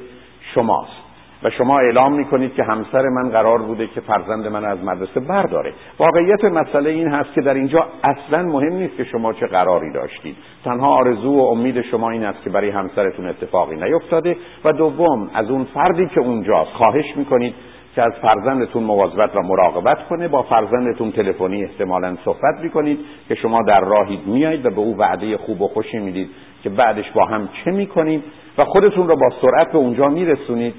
شماست. 0.54 1.05
و 1.46 1.50
شما 1.50 1.80
اعلام 1.80 2.14
می‌کنید 2.14 2.54
که 2.54 2.64
همسر 2.64 3.02
من 3.02 3.30
قرار 3.30 3.62
بوده 3.62 3.88
که 3.88 4.02
فرزند 4.02 4.48
من 4.48 4.66
از 4.66 4.84
مدرسه 4.84 5.20
برداره. 5.20 5.74
واقعیت 6.00 6.44
مسئله 6.44 6.90
این 6.90 7.08
هست 7.08 7.34
که 7.34 7.42
در 7.42 7.54
اینجا 7.54 7.88
اصلا 8.04 8.44
مهم 8.44 8.74
نیست 8.74 8.98
که 8.98 9.04
شما 9.04 9.34
چه 9.34 9.48
قراری 9.48 9.94
داشتید. 9.94 10.36
تنها 10.64 10.88
آرزو 10.88 11.38
و 11.38 11.42
امید 11.42 11.82
شما 11.82 12.10
این 12.10 12.24
است 12.24 12.44
که 12.44 12.50
برای 12.50 12.70
همسرتون 12.70 13.28
اتفاقی 13.28 13.76
نیفتاده 13.76 14.38
و 14.66 14.72
دوم 14.72 15.30
از 15.34 15.50
اون 15.50 15.64
فردی 15.64 16.08
که 16.08 16.20
اونجاست 16.20 16.72
خواهش 16.72 17.18
می‌کنید 17.18 17.54
که 17.96 18.02
از 18.02 18.14
فرزندتون 18.22 18.84
مواظبت 18.84 19.36
و 19.36 19.40
مراقبت 19.42 20.08
کنه 20.08 20.28
با 20.28 20.42
فرزندتون 20.42 21.12
تلفنی 21.12 21.64
احتمالا 21.64 22.16
صحبت 22.26 22.60
می‌کنید 22.64 23.00
که 23.28 23.36
شما 23.36 23.62
در 23.68 23.80
راهید 23.80 24.28
میایید 24.28 24.66
و 24.66 24.70
به 24.70 24.80
او 24.80 24.98
وعده 24.98 25.38
خوب 25.38 25.62
و 25.62 25.68
خوشی 25.68 26.00
می‌دید 26.00 26.30
که 26.64 26.70
بعدش 26.70 27.12
با 27.12 27.26
هم 27.26 27.50
چه 27.66 27.72
می‌کنید 27.72 28.24
و 28.58 28.66
خودتون 28.66 29.08
رو 29.08 29.16
با 29.16 29.30
سرعت 29.42 29.72
به 29.72 29.78
اونجا 29.78 30.08
میرسونید. 30.08 30.74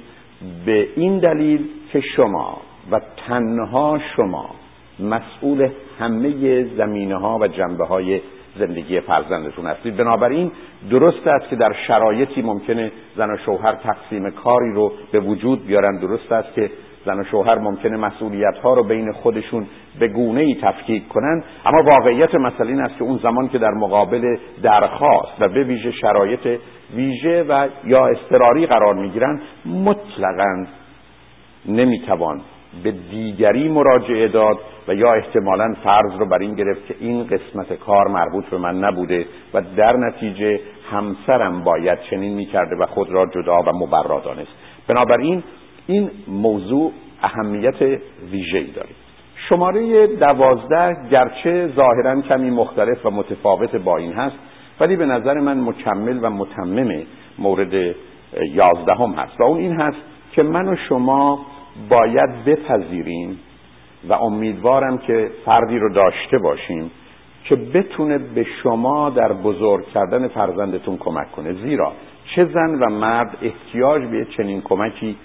به 0.67 0.89
این 0.97 1.19
دلیل 1.19 1.69
که 1.93 2.01
شما 2.01 2.61
و 2.91 3.01
تنها 3.27 4.01
شما 4.17 4.51
مسئول 5.01 5.71
همه 5.99 6.65
زمینه 6.77 7.17
ها 7.17 7.39
و 7.39 7.47
جنبه 7.47 7.87
های 7.87 8.21
زندگی 8.59 9.01
فرزندتون 9.01 9.67
هستید. 9.67 9.97
بنابراین 9.97 10.53
درست 10.91 11.27
است 11.27 11.49
که 11.49 11.57
در 11.57 11.73
شرایطی 11.87 12.43
ممکنه 12.43 12.93
زن 13.17 13.31
و 13.31 13.37
شوهر 13.47 13.75
تقسیم 13.75 14.31
کاری 14.31 14.73
رو 14.75 14.93
به 15.13 15.21
وجود 15.21 15.67
بیارن. 15.67 15.99
درست 15.99 16.33
است 16.33 16.55
که 16.55 16.71
زن 17.07 17.21
و 17.21 17.25
شوهر 17.25 17.59
ممکنه 17.59 17.97
مسئولیت 17.97 18.59
ها 18.63 18.75
رو 18.75 18.85
بین 18.85 19.13
خودشون 19.13 19.67
به 19.99 20.09
گونه 20.09 20.41
ای 20.41 20.57
تفکیک 20.63 21.09
کنن 21.09 21.43
اما 21.67 21.83
واقعیت 21.83 22.35
مسئله 22.35 22.69
این 22.69 22.81
است 22.81 22.99
که 22.99 23.05
اون 23.05 23.19
زمان 23.23 23.49
که 23.49 23.59
در 23.59 23.71
مقابل 23.71 24.37
درخواست 24.63 25.33
و 25.41 25.49
به 25.49 25.65
ویژه 25.65 25.91
شرایط 25.91 26.61
ویژه 26.95 27.43
و 27.43 27.69
یا 27.85 28.07
اضطراری 28.07 28.67
قرار 28.67 28.95
می‌گیرن 28.95 29.41
مطلقا 29.67 30.67
نمی‌توان 31.69 32.41
به 32.85 32.91
دیگری 33.11 33.69
مراجعه 33.69 34.29
داد 34.29 34.59
و 34.89 34.95
یا 34.95 35.13
احتمالا 35.13 35.75
فرض 35.85 36.13
رو 36.19 36.27
بر 36.27 36.39
این 36.39 36.55
گرفت 36.55 36.87
که 36.87 36.95
این 37.01 37.27
قسمت 37.27 37.73
کار 37.73 38.09
مربوط 38.09 38.45
به 38.45 38.59
من 38.59 38.79
نبوده 38.79 39.27
و 39.55 39.63
در 39.77 39.97
نتیجه 39.97 40.61
همسرم 40.91 41.65
باید 41.65 41.99
چنین 42.11 42.35
می‌کرده 42.35 42.77
و 42.77 42.87
خود 42.87 43.11
را 43.11 43.27
جدا 43.27 43.59
و 43.67 43.73
مبرا 43.73 44.21
دانست. 44.21 44.51
بنابراین 44.89 45.43
این 45.87 46.11
موضوع 46.29 46.93
اهمیت 47.23 47.83
ویژه‌ای 48.31 48.71
داره. 48.71 48.89
شماره 49.49 50.07
دوازده 50.07 50.97
گرچه 51.11 51.69
ظاهرا 51.77 52.21
کمی 52.21 52.51
مختلف 52.51 53.07
و 53.07 53.11
متفاوت 53.11 53.77
با 53.77 53.97
این 53.97 54.13
هست 54.13 54.37
ولی 54.81 54.97
به 54.97 55.07
نظر 55.07 55.35
من 55.35 55.61
مکمل 55.61 56.19
و 56.23 56.31
متمم 56.31 57.03
مورد 57.39 57.95
یازدهم 58.53 59.13
هست. 59.13 59.41
و 59.41 59.43
اون 59.43 59.59
این 59.59 59.81
هست 59.81 59.97
که 60.33 60.43
من 60.43 60.69
و 60.69 60.77
شما 60.89 61.47
باید 61.89 62.45
بپذیریم 62.45 63.39
و 64.09 64.13
امیدوارم 64.13 64.99
که 64.99 65.31
فردی 65.45 65.79
رو 65.79 65.93
داشته 65.93 66.39
باشیم 66.39 66.91
که 67.45 67.57
بتونه 67.57 68.19
به 68.19 68.47
شما 68.63 69.11
در 69.11 69.33
بزرگ 69.33 69.87
کردن 69.87 70.29
فرزندتون 70.29 70.97
کمک 70.97 71.33
کنه. 71.33 71.53
زیرا 71.53 71.93
چه 72.35 72.45
زن 72.45 72.75
و 72.81 72.91
مرد 72.91 73.37
احتیاج 73.43 74.03
به 74.03 74.27
چنین 74.37 74.63
کمکی 74.63 75.17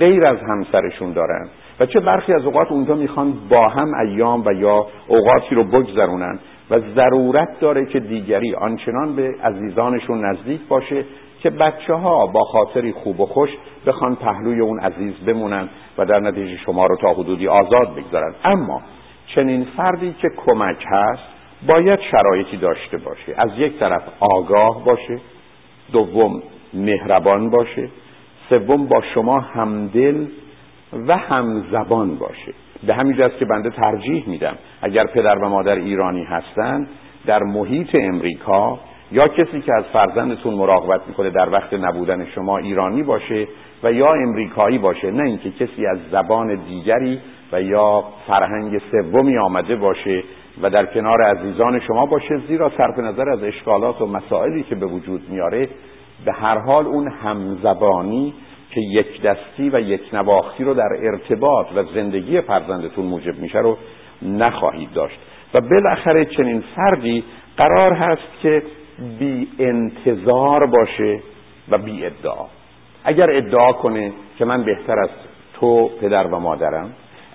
غیر 0.00 0.24
از 0.26 0.38
همسرشون 0.48 1.12
دارن. 1.12 1.48
و 1.80 1.86
چه 1.86 2.00
برخی 2.00 2.32
از 2.32 2.44
اوقات 2.44 2.72
اونجا 2.72 2.94
می‌خوان 2.94 3.34
با 3.48 3.68
هم 3.68 3.94
ایام 3.94 4.42
و 4.46 4.52
یا 4.52 4.86
اوقاتی 5.08 5.54
رو 5.54 5.64
بگذرونن. 5.64 6.38
و 6.70 6.78
ضرورت 6.78 7.60
داره 7.60 7.86
که 7.86 8.00
دیگری 8.00 8.54
آنچنان 8.54 9.16
به 9.16 9.34
عزیزانشون 9.44 10.24
نزدیک 10.24 10.60
باشه 10.68 11.04
که 11.42 11.50
بچه 11.50 11.94
ها 11.94 12.26
با 12.26 12.44
خاطری 12.44 12.92
خوب 12.92 13.20
و 13.20 13.26
خوش 13.26 13.50
بخوان 13.86 14.16
پهلوی 14.16 14.60
اون 14.60 14.80
عزیز 14.80 15.14
بمونن 15.26 15.68
و 15.98 16.04
در 16.04 16.20
نتیجه 16.20 16.56
شما 16.56 16.86
رو 16.86 16.96
تا 16.96 17.12
حدودی 17.12 17.48
آزاد 17.48 17.94
بگذارن. 17.96 18.34
اما 18.44 18.82
چنین 19.34 19.66
فردی 19.76 20.14
که 20.22 20.28
کمک 20.46 20.84
هست 20.86 21.22
باید 21.66 22.00
شرایطی 22.10 22.56
داشته 22.56 22.96
باشه. 22.96 23.34
از 23.36 23.50
یک 23.58 23.78
طرف 23.78 24.02
آگاه 24.20 24.84
باشه 24.84 25.18
دوم 25.92 26.42
مهربان 26.74 27.50
باشه 27.50 27.88
سوم 28.50 28.86
با 28.86 29.02
شما 29.14 29.40
همدل 29.40 30.26
و 30.92 31.16
همزبان 31.16 32.16
باشه. 32.16 32.54
به 32.86 32.94
همین 32.94 33.22
است 33.22 33.38
که 33.38 33.44
بنده 33.44 33.70
ترجیح 33.70 34.28
میدم 34.28 34.54
اگر 34.82 35.06
پدر 35.06 35.38
و 35.38 35.48
مادر 35.48 35.74
ایرانی 35.74 36.24
هستند 36.24 36.88
در 37.26 37.42
محیط 37.42 37.94
امریکا 37.94 38.78
یا 39.12 39.28
کسی 39.28 39.60
که 39.60 39.72
از 39.74 39.84
فرزندتون 39.92 40.54
مراقبت 40.54 41.00
می‌کنه 41.08 41.30
در 41.30 41.50
وقت 41.50 41.74
نبودن 41.74 42.26
شما 42.34 42.58
ایرانی 42.58 43.02
باشه 43.02 43.48
و 43.82 43.92
یا 43.92 44.12
امریکایی 44.12 44.78
باشه 44.78 45.10
نه 45.10 45.22
اینکه 45.22 45.50
کسی 45.50 45.86
از 45.86 45.98
زبان 46.10 46.54
دیگری 46.54 47.20
و 47.52 47.62
یا 47.62 48.04
فرهنگ 48.26 48.80
سومی 48.90 49.38
آمده 49.38 49.76
باشه 49.76 50.22
و 50.62 50.70
در 50.70 50.86
کنار 50.86 51.22
عزیزان 51.22 51.80
شما 51.80 52.06
باشه 52.06 52.38
زیرا 52.48 52.72
صرف 52.76 52.98
نظر 52.98 53.28
از 53.28 53.42
اشکالات 53.42 54.00
و 54.00 54.06
مسائلی 54.06 54.62
که 54.62 54.74
به 54.74 54.86
وجود 54.86 55.22
میاره 55.30 55.68
به 56.24 56.32
هر 56.32 56.58
حال 56.58 56.86
اون 56.86 57.08
همزبانی 57.22 58.34
که 58.70 58.80
یک 58.80 59.22
دستی 59.22 59.70
و 59.70 59.80
یک 59.80 60.00
نواختی 60.12 60.64
رو 60.64 60.74
در 60.74 60.88
ارتباط 61.02 61.66
و 61.76 61.84
زندگی 61.84 62.40
فرزندتون 62.40 63.04
موجب 63.04 63.38
میشه 63.38 63.58
رو 63.58 63.76
نخواهید 64.22 64.92
داشت. 64.92 65.18
و 65.54 65.60
بالاخره 65.60 66.24
چنین 66.24 66.64
فردی 66.76 67.24
قرار 67.56 67.92
هست 67.92 68.40
که 68.42 68.62
بی 69.18 69.48
انتظار 69.58 70.66
باشه 70.66 71.20
و 71.70 71.78
بی 71.78 72.06
ادعا. 72.06 72.46
اگر 73.04 73.30
ادعا 73.30 73.72
کنه 73.72 74.12
که 74.38 74.44
من 74.44 74.64
بهتر 74.64 74.98
از 74.98 75.10
تو 75.60 75.88
پدر 76.00 76.26
و 76.26 76.38
مادرم 76.38 76.90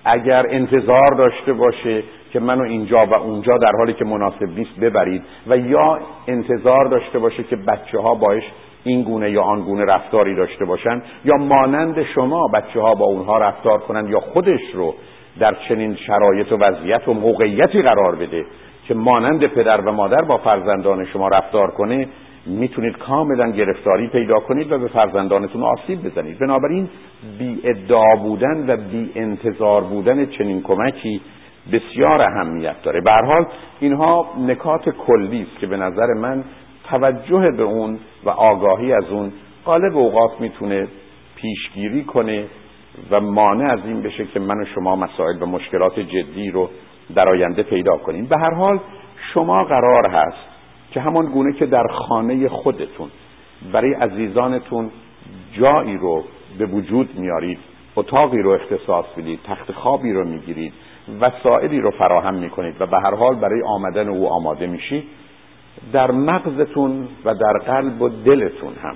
اگر 0.06 0.46
انتظار 0.50 1.16
داشته 1.18 1.54
باشه 1.54 2.04
که 2.34 2.40
منو 2.40 2.64
اینجا 2.64 3.06
و 3.06 3.14
اونجا 3.14 3.58
در 3.58 3.72
حالی 3.78 3.94
که 3.94 4.06
مناسب 4.06 4.50
نیست 4.58 4.80
ببرید 4.80 5.24
و 5.48 5.58
یا 5.58 6.00
انتظار 6.28 6.86
داشته 6.86 7.20
باشه 7.20 7.44
که 7.44 7.56
بچه 7.56 8.00
ها 8.00 8.16
باش 8.16 8.44
این 8.86 9.04
گونه 9.04 9.32
یا 9.32 9.42
آن 9.42 9.62
گونه 9.62 9.86
رفتاری 9.86 10.36
داشته 10.36 10.66
باشن 10.66 11.02
یا 11.26 11.36
مانند 11.36 12.04
شما 12.04 12.48
بچه 12.54 12.82
ها 12.82 12.96
با 12.96 13.06
اونها 13.06 13.38
رفتار 13.38 13.80
کنند 13.80 14.10
یا 14.10 14.20
خودش 14.20 14.62
رو 14.74 14.96
در 15.40 15.56
چنین 15.70 15.96
شرایط 15.96 16.52
و 16.52 16.58
وضعیت 16.58 17.08
و 17.08 17.14
موقعیتی 17.14 17.82
قرار 17.82 18.16
بده 18.16 18.46
که 18.88 18.94
مانند 18.94 19.46
پدر 19.46 19.82
و 19.82 19.92
مادر 19.92 20.22
با 20.22 20.38
فرزندان 20.38 21.06
شما 21.06 21.28
رفتار 21.28 21.72
کنه 21.72 22.08
می‌تونید 22.46 22.98
کاملا 22.98 23.52
گرفتاری 23.52 24.08
پیدا 24.08 24.40
کنید 24.40 24.72
و 24.72 24.78
به 24.78 24.88
فرزندانتون 24.88 25.64
آسیب 25.64 26.04
بزنید. 26.04 26.40
بنابراین 26.40 26.90
بی 27.40 27.62
ادعا 27.64 28.16
بودن 28.16 28.70
و 28.70 28.78
بی 28.78 29.12
انتظار 29.16 29.84
بودن 29.84 30.26
چنین 30.26 30.62
کمکی 30.62 31.22
بسیار 31.72 32.22
اهمیت 32.22 32.82
داره. 32.84 33.02
به 33.02 33.12
حال 33.12 33.46
اینها 33.80 34.28
نکات 34.48 34.90
کلی 34.90 35.42
است 35.42 35.60
که 35.60 35.68
به 35.68 35.78
نظر 35.78 36.08
من 36.22 36.44
توجه 36.90 37.52
به 37.58 37.64
اون 37.64 38.00
و 38.24 38.30
آگاهی 38.30 38.94
از 38.94 39.10
اون 39.10 39.32
غالب 39.66 39.98
اوقات 39.98 40.42
می‌تونه 40.42 40.88
پیشگیری 41.36 42.04
کنه 42.04 42.46
و 43.12 43.20
مانع 43.20 43.72
از 43.72 43.80
این 43.86 44.02
بشه 44.02 44.26
که 44.26 44.40
من 44.40 44.62
و 44.62 44.66
شما 44.76 44.96
مسائل 44.96 45.44
و 45.44 45.46
مشکلات 45.46 46.00
جدی 46.00 46.52
رو 46.52 46.70
در 47.16 47.30
آینده 47.30 47.64
پیدا 47.64 47.98
کنیم. 47.98 48.26
به 48.26 48.38
هر 48.38 48.54
حال 48.54 48.80
شما 49.34 49.64
قرار 49.64 50.08
هست 50.08 50.38
که 50.92 51.02
همان 51.02 51.26
گونه 51.26 51.54
که 51.54 51.66
در 51.66 51.88
خانه 51.88 52.50
خودتون 52.50 53.10
برای 53.74 53.94
عزیزانتون 53.94 54.92
جایی 55.54 55.98
رو 55.98 56.24
به 56.58 56.66
وجود 56.66 57.20
میارید 57.20 57.60
اتاقی 57.96 58.42
رو 58.42 58.52
اختصاص 58.52 59.06
بدید 59.18 59.40
تخت 59.44 59.72
خوابی 59.72 60.14
رو 60.14 60.28
می‌گیرید 60.28 60.74
وسائلی 61.20 61.80
رو 61.80 61.92
فراهم 61.92 62.34
می‌کنید 62.34 62.82
و 62.82 62.86
به 62.86 62.98
هر 62.98 63.16
حال 63.16 63.36
برای 63.36 63.62
آمدن 63.66 64.10
او 64.10 64.28
آماده 64.28 64.68
میشید 64.68 65.04
در 65.94 66.12
مغزتون 66.12 67.08
و 67.26 67.34
در 67.36 67.54
قلب 67.66 68.02
و 68.02 68.10
دلتون 68.10 68.74
هم. 68.84 68.96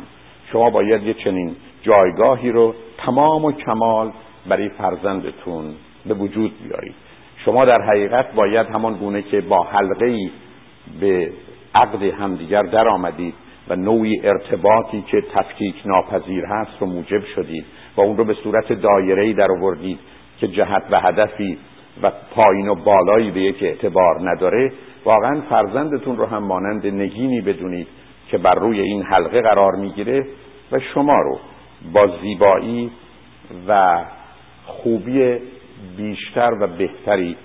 شما 0.51 0.69
باید 0.69 1.03
یه 1.03 1.13
چنین 1.13 1.55
جایگاهی 1.81 2.51
رو 2.51 2.75
تمام 2.97 3.45
و 3.45 3.51
کمال 3.51 4.11
برای 4.47 4.69
فرزندتون 4.69 5.63
به 6.05 6.13
وجود 6.13 6.51
بیارید. 6.63 6.95
شما 7.45 7.65
در 7.65 7.81
حقیقت 7.81 8.33
باید 8.33 8.67
همان 8.67 8.93
گونه 8.93 9.21
که 9.21 9.41
با 9.41 9.63
حلقه 9.63 10.05
ای 10.05 10.29
به 10.99 11.31
عقد 11.75 12.03
همدیگر 12.03 12.63
در 12.63 12.87
آمدید 12.87 13.33
و 13.69 13.75
نوعی 13.75 14.21
ارتباطی 14.23 15.01
که 15.01 15.23
تفکیک 15.33 15.75
ناپذیر 15.85 16.45
هست 16.45 16.71
رو 16.79 16.87
موجب 16.87 17.25
شدید 17.35 17.65
و 17.97 18.01
اون 18.01 18.17
رو 18.17 18.23
به 18.23 18.33
صورت 18.33 18.73
دایره 18.73 19.33
در 19.33 19.47
آوردید 19.51 19.99
که 20.39 20.47
جهت 20.47 20.83
و 20.91 20.99
هدفی 20.99 21.57
و 22.03 22.11
پایین 22.35 22.69
و 22.69 22.75
بالایی 22.75 23.31
به 23.31 23.41
یک 23.41 23.63
اعتبار 23.63 24.31
نداره 24.31 24.71
واقعا 25.05 25.41
فرزندتون 25.49 26.17
رو 26.17 26.25
هم 26.25 26.43
مانند 26.43 26.87
نگینی 26.87 27.41
بدونید 27.41 27.87
که 28.27 28.37
بر 28.37 28.55
روی 28.55 28.79
این 28.79 29.03
حلقه 29.03 29.41
قرار 29.41 29.75
می‌گیره 29.75 30.25
و 30.71 30.79
شما 30.93 31.15
رو 31.21 31.39
با 31.93 32.07
زیبایی 32.21 32.91
و 33.67 33.97
خوبی 34.65 35.37
بیشتر 35.97 36.51
و 36.61 36.67
بهتری 36.67 37.35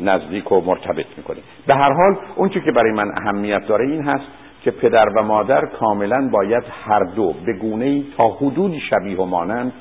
نزدیک 0.00 0.52
و 0.52 0.60
مرتبط 0.60 1.06
می‌کنه. 1.16 1.38
به 1.66 1.74
هر 1.74 1.92
حال 1.92 2.16
اون 2.36 2.48
که 2.48 2.72
برای 2.76 2.92
من 2.92 3.10
اهمیت 3.16 3.66
داره 3.66 3.86
این 3.86 4.02
هست 4.04 4.24
که 4.62 4.70
پدر 4.70 5.08
و 5.08 5.22
مادر 5.22 5.60
کاملا 5.66 6.28
باید 6.32 6.64
هر 6.84 7.04
دو 7.16 7.34
به 7.46 7.52
گونه 7.52 7.84
ای 7.84 8.04
تا 8.16 8.28
حدودی 8.28 8.80
شبیه 8.80 9.16
و 9.16 9.24
مانند 9.24 9.72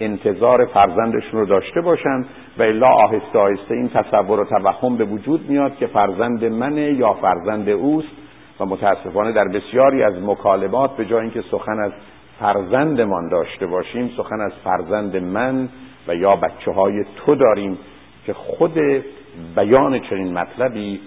انتظار 0.00 0.66
فرزندشون 0.66 1.40
رو 1.40 1.46
داشته 1.46 1.80
باشن 1.80 2.24
و 2.58 2.62
الا 2.62 2.88
آهسته 2.88 3.38
آهسته 3.38 3.74
این 3.74 3.88
تصور 3.88 4.40
و 4.40 4.44
توهم 4.44 4.96
به 4.96 5.04
وجود 5.04 5.50
میاد 5.50 5.76
که 5.76 5.86
فرزند 5.86 6.44
منه 6.44 6.92
یا 6.92 7.12
فرزند 7.12 7.68
اوست 7.68 8.08
و 8.60 8.66
متاسفانه 8.66 9.32
در 9.32 9.44
بسیاری 9.44 10.02
از 10.02 10.14
مکالمات 10.22 10.96
به 10.96 11.04
جای 11.04 11.20
اینکه 11.20 11.42
سخن 11.50 11.80
از 11.84 11.92
فرزندمان 12.40 13.28
داشته 13.28 13.66
باشیم 13.66 14.10
سخن 14.16 14.40
از 14.40 14.52
فرزند 14.64 15.16
من 15.16 15.68
و 16.08 16.14
یا 16.14 16.36
بچه 16.36 16.70
های 16.70 17.04
تو 17.16 17.34
داریم 17.34 17.78
که 18.26 18.32
خود 18.32 18.80
بیان 19.56 20.00
چنین 20.00 20.38
مطلبی 20.38 21.00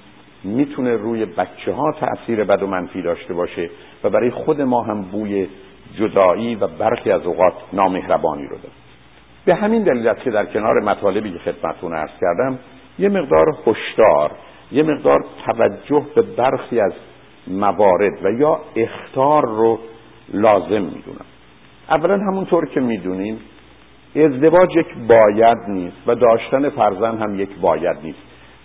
می‌تونه 0.43 0.95
روی 0.95 1.25
بچه 1.25 1.73
ها 1.73 1.91
تأثیر 1.91 2.43
بد 2.43 2.63
و 2.63 2.67
منفی 2.67 3.01
داشته 3.01 3.33
باشه 3.33 3.69
و 4.03 4.09
برای 4.09 4.29
خود 4.31 4.61
ما 4.61 4.81
هم 4.81 5.01
بوی 5.01 5.47
جدایی 5.95 6.55
و 6.55 6.67
برخی 6.67 7.11
از 7.11 7.25
اوقات 7.25 7.53
نامهربانی 7.73 8.43
رو 8.43 8.57
داره 8.57 8.73
به 9.45 9.55
همین 9.55 9.83
دلیل 9.83 10.07
است 10.07 10.21
که 10.21 10.31
در 10.31 10.45
کنار 10.45 10.83
مطالبی 10.83 11.31
که 11.31 11.39
خدمتتون 11.39 11.93
عرض 11.93 12.11
کردم 12.21 12.59
یه 12.99 13.09
مقدار 13.09 13.45
هشدار 13.67 14.31
یه 14.71 14.83
مقدار 14.83 15.25
توجه 15.45 16.05
به 16.15 16.21
برخی 16.21 16.79
از 16.79 16.93
موارد 17.47 18.25
و 18.25 18.31
یا 18.31 18.59
اختار 18.75 19.45
رو 19.45 19.79
لازم 20.33 20.81
می‌دونم. 20.81 21.25
اولا 21.89 22.17
همونطور 22.17 22.65
که 22.65 22.79
می‌دونیم 22.79 23.39
ازدواج 24.15 24.75
یک 24.75 24.87
باید 25.07 25.57
نیست 25.67 25.97
و 26.07 26.15
داشتن 26.15 26.69
فرزند 26.69 27.21
هم 27.21 27.39
یک 27.39 27.49
باید 27.61 27.97
نیست. 28.03 28.19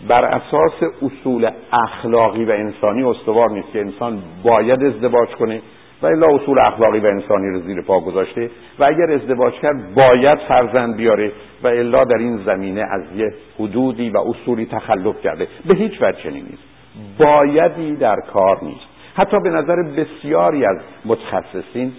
بر 0.09 0.24
اساس 0.24 0.73
اصول 1.03 1.51
اخلاقی 1.73 2.44
و 2.44 2.51
انسانی 2.51 3.05
استوار 3.05 3.51
نیست 3.51 3.73
که 3.73 3.81
انسان 3.81 4.23
باید 4.44 4.85
ازدواج 4.85 5.28
کنه 5.28 5.61
و 6.03 6.07
الا 6.07 6.27
اصول 6.35 6.59
اخلاقی 6.59 6.99
و 6.99 7.07
انسانی 7.07 7.49
رو 7.49 7.61
زیر 7.61 7.83
پا 7.83 8.01
گذاشته 8.01 8.51
و 8.79 8.85
اگر 8.85 9.12
ازدواج 9.12 9.55
کرد 9.55 9.95
باید 9.95 10.39
فرزند 10.39 10.97
بیاره 10.97 11.33
و 11.62 11.69
الا 11.69 12.05
در 12.05 12.19
این 12.19 12.37
زمینه 12.37 12.81
از 12.81 13.16
یه 13.16 13.35
حدودی 13.59 14.11
و 14.11 14.19
اصولی 14.19 14.66
تخلف 14.66 15.23
کرده. 15.23 15.49
به 15.66 15.74
هیچ 15.74 16.03
وجه 16.03 16.31
نیست. 16.31 16.62
بایدی 17.19 17.97
در 17.97 18.16
کار 18.33 18.59
نیست. 18.62 18.87
حتی 19.15 19.37
به 19.45 19.51
نظر 19.51 19.77
بسیاری 19.83 20.65
از 20.65 20.77
متخصصین 21.05 21.93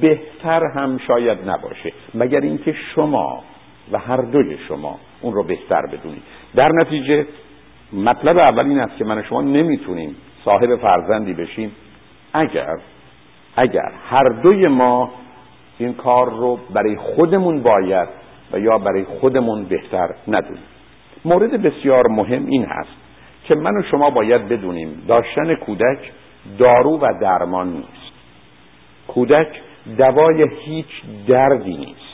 بهتر 0.00 0.64
هم 0.74 0.98
شاید 1.06 1.38
نباشه. 1.50 1.92
مگر 2.14 2.40
اینکه 2.40 2.74
شما 2.94 3.42
و 3.92 3.98
هر 3.98 4.16
دوی 4.16 4.58
شما 4.68 4.98
اون 5.20 5.34
رو 5.34 5.42
بهتر 5.44 5.86
بدونید. 5.86 6.22
در 6.54 6.72
نتیجه 6.72 7.26
مطلب 7.92 8.38
اول 8.38 8.66
این 8.66 8.80
است 8.80 8.96
که 8.96 9.04
من 9.04 9.22
شما 9.22 9.42
نمی‌تونیم 9.42 10.16
صاحب 10.44 10.76
فرزندی 10.76 11.34
بشیم 11.34 11.72
اگر 12.32 12.76
اگر 13.56 13.92
هر 14.10 14.28
دوی 14.28 14.68
ما 14.68 15.10
این 15.78 15.94
کار 15.94 16.30
رو 16.30 16.58
برای 16.74 16.96
خودمون 16.96 17.62
باید 17.62 18.08
و 18.52 18.58
یا 18.58 18.78
برای 18.78 19.04
خودمون 19.04 19.64
بهتر 19.64 20.08
ندونیم. 20.28 20.62
مورد 21.24 21.62
بسیار 21.62 22.06
مهم 22.06 22.46
این 22.46 22.64
هست 22.64 22.96
که 23.44 23.54
من 23.54 23.76
و 23.76 23.82
شما 23.90 24.10
باید 24.10 24.48
بدونیم 24.48 25.02
داشتن 25.08 25.54
کودک 25.54 25.98
دارو 26.58 26.98
و 26.98 27.12
درمان 27.20 27.68
نیست. 27.68 28.12
کودک 29.08 29.48
دوای 29.98 30.46
هیچ 30.64 31.02
دردی 31.28 31.76
نیست. 31.76 32.10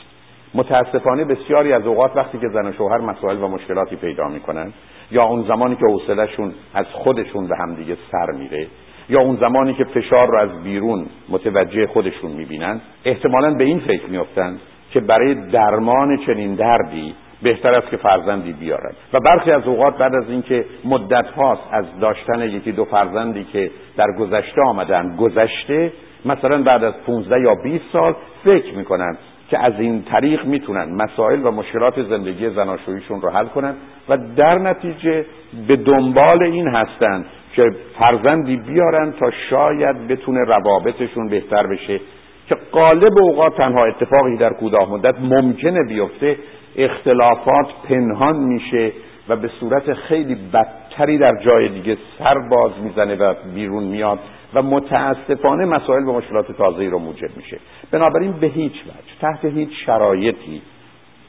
متاسفانه 0.53 1.25
بسیاری 1.25 1.73
از 1.73 1.85
اوقات 1.87 2.15
وقتی 2.15 2.37
که 2.37 2.47
زن 2.47 2.67
و 2.67 2.71
شوهر 2.71 2.97
مسائل 2.97 3.43
و 3.43 3.47
مشکلاتی 3.47 3.95
پیدا 3.95 4.27
می‌کنن 4.27 4.73
یا 5.11 5.23
اون 5.23 5.47
زمانی 5.47 5.75
که 5.75 5.85
حوصلهشون 5.91 6.53
از 6.73 6.85
خودشون 6.85 7.47
به 7.47 7.55
همدیگه 7.57 7.97
سر 8.11 8.31
میره 8.31 8.67
یا 9.09 9.19
اون 9.19 9.35
زمانی 9.35 9.73
که 9.73 9.83
فشار 9.83 10.27
رو 10.27 10.37
از 10.37 10.63
بیرون 10.63 11.05
متوجه 11.29 11.87
خودشون 11.87 12.31
می‌بینن 12.31 12.81
احتمالا 13.05 13.53
به 13.53 13.63
این 13.63 13.79
فکر 13.79 14.05
میفتن 14.09 14.57
که 14.91 14.99
برای 14.99 15.35
درمان 15.51 16.17
چنین 16.25 16.55
دردی 16.55 17.15
بهتر 17.41 17.73
است 17.73 17.89
که 17.89 17.97
فرزندی 17.97 18.53
بیارن. 18.53 18.91
و 19.13 19.19
برخی 19.19 19.51
از 19.51 19.67
اوقات 19.67 19.97
بعد 19.97 20.15
از 20.15 20.29
اینکه 20.29 20.65
مدت 20.85 21.25
هاست 21.25 21.61
از 21.71 21.85
داشتن 21.99 22.41
یکی 22.41 22.71
دو 22.71 22.85
فرزندی 22.85 23.43
که 23.43 23.71
در 23.97 24.07
گذشته 24.19 24.61
آمدن 24.67 25.15
گذشته 25.15 25.91
مثلا 26.25 26.63
بعد 26.63 26.83
از 26.83 26.93
15 27.05 27.41
یا 27.41 27.55
20 27.63 27.83
سال 27.93 28.15
فکر 28.43 28.75
می‌کنن 28.75 29.17
که 29.49 29.59
از 29.59 29.73
این 29.79 30.03
طریق 30.03 30.45
می‌تونن 30.45 30.95
مسائل 30.95 31.45
و 31.45 31.51
مشکلات 31.51 32.01
زندگی 32.01 32.49
زناشوییشون 32.49 33.21
رو 33.21 33.29
حل 33.29 33.45
کنن 33.45 33.75
و 34.09 34.17
در 34.35 34.57
نتیجه 34.57 35.25
به 35.67 35.75
دنبال 35.75 36.43
این 36.43 36.67
هستند 36.67 37.25
که 37.57 37.71
فرزندی 37.99 38.57
بیارن 38.57 39.11
تا 39.11 39.31
شاید 39.49 40.07
بتونه 40.07 40.39
روابطشون 40.39 41.29
بهتر 41.29 41.67
بشه. 41.67 41.99
که 42.47 42.55
قالب 42.71 43.19
اوقات 43.19 43.57
تنها 43.57 43.85
اتفاقی 43.85 44.37
در 44.37 44.53
کوتاه 44.53 44.91
مدت 44.91 45.15
ممکنه 45.19 45.79
بیفته 45.87 46.37
اختلافات 46.75 47.67
پنهان 47.89 48.37
میشه 48.37 48.91
و 49.29 49.35
به 49.35 49.47
صورت 49.59 49.93
خیلی 49.93 50.35
بدتری 50.53 51.17
در 51.17 51.33
جای 51.45 51.69
دیگه 51.69 51.97
سر 52.19 52.35
باز 52.49 52.71
می‌زنه 52.83 53.15
و 53.15 53.33
بیرون 53.55 53.83
میاد 53.83 54.19
و 54.53 54.61
متاسفانه 54.61 55.65
مسائل 55.65 56.03
و 56.03 56.13
مشکلات 56.13 56.51
تازه‌ای 56.51 56.89
رو 56.89 56.99
موجب 56.99 57.37
میشه. 57.37 57.59
بنابراین 57.91 58.31
به 58.31 58.47
هیچ 58.47 58.73
وجه 58.73 59.19
تحت 59.21 59.45
هیچ 59.45 59.69
شرایطی 59.85 60.61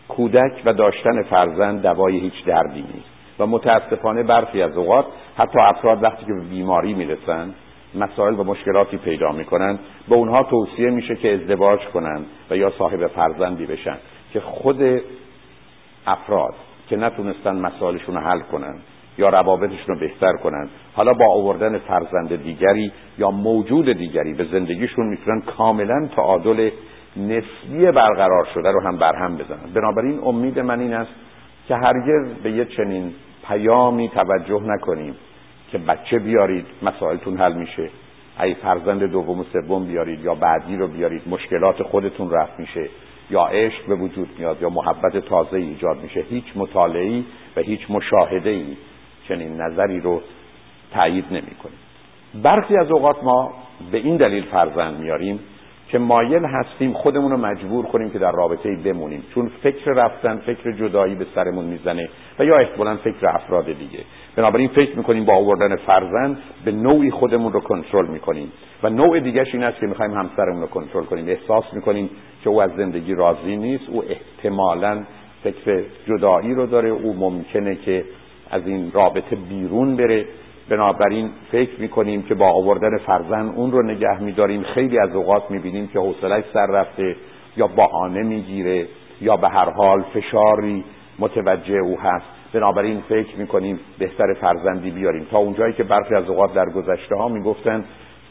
کودک 0.08 0.62
و 0.64 0.72
داشتن 0.72 1.22
فرزند 1.22 1.82
دوای 1.82 2.18
هیچ 2.18 2.44
دردی 2.46 2.80
نیست 2.94 3.18
و 3.38 3.46
متاسفانه 3.46 4.22
برخی 4.22 4.62
از 4.62 4.76
اوقات 4.76 5.06
حتی 5.38 5.58
افراد 5.58 6.02
وقتی 6.02 6.26
که 6.26 6.32
به 6.32 6.40
بیماری 6.40 6.94
می‌رسن 6.94 7.54
مسائل 7.94 8.40
و 8.40 8.44
مشکلاتی 8.44 8.96
پیدا 8.96 9.32
می‌کنن 9.32 9.78
به 10.08 10.14
اونها 10.14 10.42
توصیه 10.42 10.90
میشه 10.90 11.16
که 11.16 11.34
ازدواج 11.34 11.80
کنن 11.80 12.24
و 12.50 12.56
یا 12.56 12.72
صاحب 12.78 13.06
فرزندی 13.06 13.66
بشن 13.66 13.96
که 14.32 14.40
خود 14.40 15.00
افراد 16.06 16.54
که 16.88 16.96
نتونستن 16.96 17.56
مسائلشون 17.56 18.14
رو 18.14 18.20
حل 18.20 18.40
کنن 18.40 18.78
یا 19.18 19.28
روابطشون 19.28 19.94
رو 19.94 20.00
بهتر 20.00 20.32
کنن 20.32 20.68
حالا 20.94 21.12
با 21.12 21.34
آوردن 21.34 21.78
فرزند 21.78 22.42
دیگری 22.42 22.92
یا 23.18 23.30
موجود 23.30 23.92
دیگری 23.92 24.34
به 24.34 24.44
زندگیشون 24.44 25.06
می‌تونن 25.06 25.40
کاملا 25.40 26.08
تعادل 26.16 26.70
نسبی 27.16 27.90
برقرار 27.92 28.48
شده 28.54 28.70
رو 28.70 28.80
هم 28.80 28.96
برهم 28.96 29.36
بزنن. 29.36 29.72
بنابراین 29.74 30.20
امید 30.24 30.58
من 30.58 30.80
این 30.80 30.94
است 30.94 31.10
که 31.68 31.76
هرگز 31.76 32.34
به 32.42 32.50
یه 32.50 32.64
چنین 32.64 33.12
پیامی 33.48 34.08
توجه 34.08 34.62
نکنیم. 34.64 35.14
که 35.72 35.78
بچه 35.78 36.18
بیارید 36.18 36.66
مسائلتون 36.82 37.38
حل 37.38 37.52
میشه. 37.52 37.90
ای 38.42 38.54
فرزند 38.54 39.02
دوم 39.02 39.40
و 39.40 39.44
سوم 39.52 39.84
بیارید 39.84 40.24
یا 40.24 40.34
بعدی 40.34 40.76
رو 40.76 40.88
بیارید 40.88 41.22
مشکلات 41.26 41.82
خودتون 41.82 42.30
رفت 42.30 42.60
میشه. 42.60 42.88
یا 43.30 43.44
عشق 43.44 43.86
به 43.86 43.94
وجود 43.94 44.28
میاد 44.38 44.62
یا 44.62 44.68
محبت 44.70 45.16
تازه 45.16 45.56
ایجاد 45.56 46.02
میشه. 46.02 46.20
هیچ 46.30 46.44
مطالعی 46.56 47.24
و 47.56 47.60
هیچ 47.60 47.80
مشاهده 47.90 48.50
ای 48.50 48.76
چنین 49.28 49.60
نظری 49.60 50.00
رو 50.00 50.22
تایید 50.92 51.24
نمی‌کنیم 51.30 51.78
برخی 52.42 52.76
از 52.76 52.90
اوقات 52.90 53.24
ما 53.24 53.54
به 53.92 53.98
این 53.98 54.16
دلیل 54.16 54.44
فرزند 54.44 55.00
میاریم 55.00 55.40
که 55.88 55.98
مایل 55.98 56.44
هستیم 56.44 56.92
خودمون 56.92 57.30
رو 57.30 57.36
مجبور 57.36 57.86
کنیم 57.86 58.10
که 58.10 58.18
در 58.18 58.32
رابطه 58.32 58.76
بمونیم. 58.84 59.24
چون 59.34 59.50
فکر 59.62 59.90
رفتن 59.90 60.36
فکر 60.36 60.72
جدایی 60.72 61.14
به 61.14 61.26
سرمون 61.34 61.64
می‌زنه 61.64 62.08
و 62.38 62.44
یا 62.44 62.56
احتمالا 62.56 62.96
فکر 62.96 63.28
افراد 63.28 63.64
دیگه. 63.64 63.98
بنابراین 64.36 64.68
فکر 64.68 64.96
می‌کنیم 64.96 65.24
با 65.24 65.34
آوردن 65.34 65.76
فرزند 65.76 66.38
به 66.64 66.72
نوعی 66.72 67.10
خودمون 67.10 67.52
رو 67.52 67.60
کنترل 67.60 68.06
می‌کنیم. 68.06 68.52
و 68.82 68.90
نوع 68.90 69.20
دیگهش 69.20 69.54
این 69.54 69.62
است 69.62 69.80
که 69.80 69.86
می‌خوایم 69.86 70.12
همسرمون 70.12 70.60
رو 70.60 70.66
کنترل 70.66 71.04
کنیم. 71.04 71.28
احساس 71.28 71.64
می‌کنیم 71.72 72.10
که 72.44 72.50
او 72.50 72.62
از 72.62 72.70
زندگی 72.76 73.14
راضی 73.14 73.56
نیست. 73.56 73.88
او 73.88 74.02
احتمالا 74.08 75.04
فکر 75.44 75.84
جدایی 76.06 76.54
رو 76.54 76.66
داره. 76.66 76.88
او 76.88 77.16
ممکنه 77.16 77.74
که 77.74 78.04
از 78.50 78.66
این 78.66 78.90
رابطه 78.94 79.36
بیرون 79.36 79.96
بره. 79.96 80.26
بنابراین 80.68 81.30
فکر 81.52 81.80
می‌کنیم 81.80 82.22
که 82.22 82.34
با 82.34 82.46
آوردن 82.46 82.98
فرزند 82.98 83.52
اون 83.56 83.72
رو 83.72 83.82
نگه 83.82 84.22
میداریم. 84.22 84.62
خیلی 84.62 84.98
از 84.98 85.14
اوقات 85.14 85.50
می‌بینیم 85.50 85.88
که 85.88 85.98
حوصلش 85.98 86.44
سر 86.52 86.66
رفته 86.66 87.16
یا 87.56 87.66
بهانه 87.66 88.22
می‌گیره 88.22 88.86
یا 89.20 89.36
به 89.36 89.48
هر 89.48 89.70
حال 89.70 90.02
فشاری 90.02 90.84
متوجه 91.18 91.78
او 91.78 92.00
هست. 92.00 92.26
بنابراین 92.52 93.00
فکر 93.08 93.36
می‌کنیم 93.36 93.80
بهتر 93.98 94.34
فرزندی 94.40 94.90
بیاریم. 94.90 95.26
تا 95.30 95.38
اونجایی 95.38 95.72
که 95.72 95.84
برخی 95.84 96.14
از 96.14 96.28
اوقات 96.28 96.54
در 96.54 96.66
گذشته 96.66 97.16
ها 97.16 97.28
می‌گفتن 97.28 97.84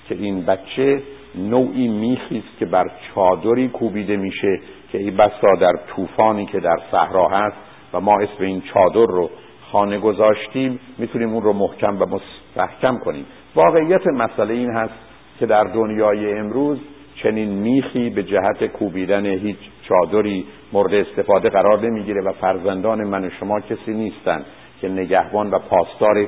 که 0.09 0.15
این 0.15 0.45
بچه 0.45 1.01
نوعی 1.35 1.87
میخیست 1.87 2.57
که 2.59 2.65
بر 2.65 2.91
چادری 3.15 3.67
کوبیده 3.67 4.17
میشه 4.17 4.59
که 4.91 4.97
این 4.97 5.17
بسا 5.17 5.55
در 5.59 5.73
طوفانی 5.95 6.45
که 6.45 6.59
در 6.59 6.77
صحرا 6.91 7.27
هست 7.27 7.57
و 7.93 7.99
ما 7.99 8.19
اسم 8.19 8.43
این 8.43 8.61
چادر 8.61 9.05
رو 9.11 9.29
خانه 9.71 9.97
گذاشتیم 9.97 10.79
می‌تونیم 10.97 11.29
اون 11.29 11.43
رو 11.43 11.53
محکم 11.53 12.01
و 12.01 12.05
مستحکم 12.05 12.97
کنیم. 12.97 13.25
واقعیت 13.55 14.07
مسئله 14.07 14.53
این 14.53 14.71
هست 14.71 14.93
که 15.39 15.45
در 15.45 15.63
دنیای 15.63 16.39
امروز 16.39 16.79
چنین 17.23 17.49
میخی 17.49 18.09
به 18.09 18.23
جهت 18.23 18.65
کوبیدن 18.65 19.25
هیچ 19.25 19.57
چادری 19.89 20.45
مورد 20.73 20.93
استفاده 20.93 21.49
قرار 21.49 21.81
نمی‌گیره 21.81 22.21
و 22.21 22.31
فرزندان 22.31 23.03
من 23.03 23.25
و 23.25 23.29
شما 23.29 23.59
کسی 23.59 23.93
نیستند 23.93 24.45
که 24.81 24.89
نگهبان 24.89 25.51
و 25.51 25.59
پاسدار 25.59 26.27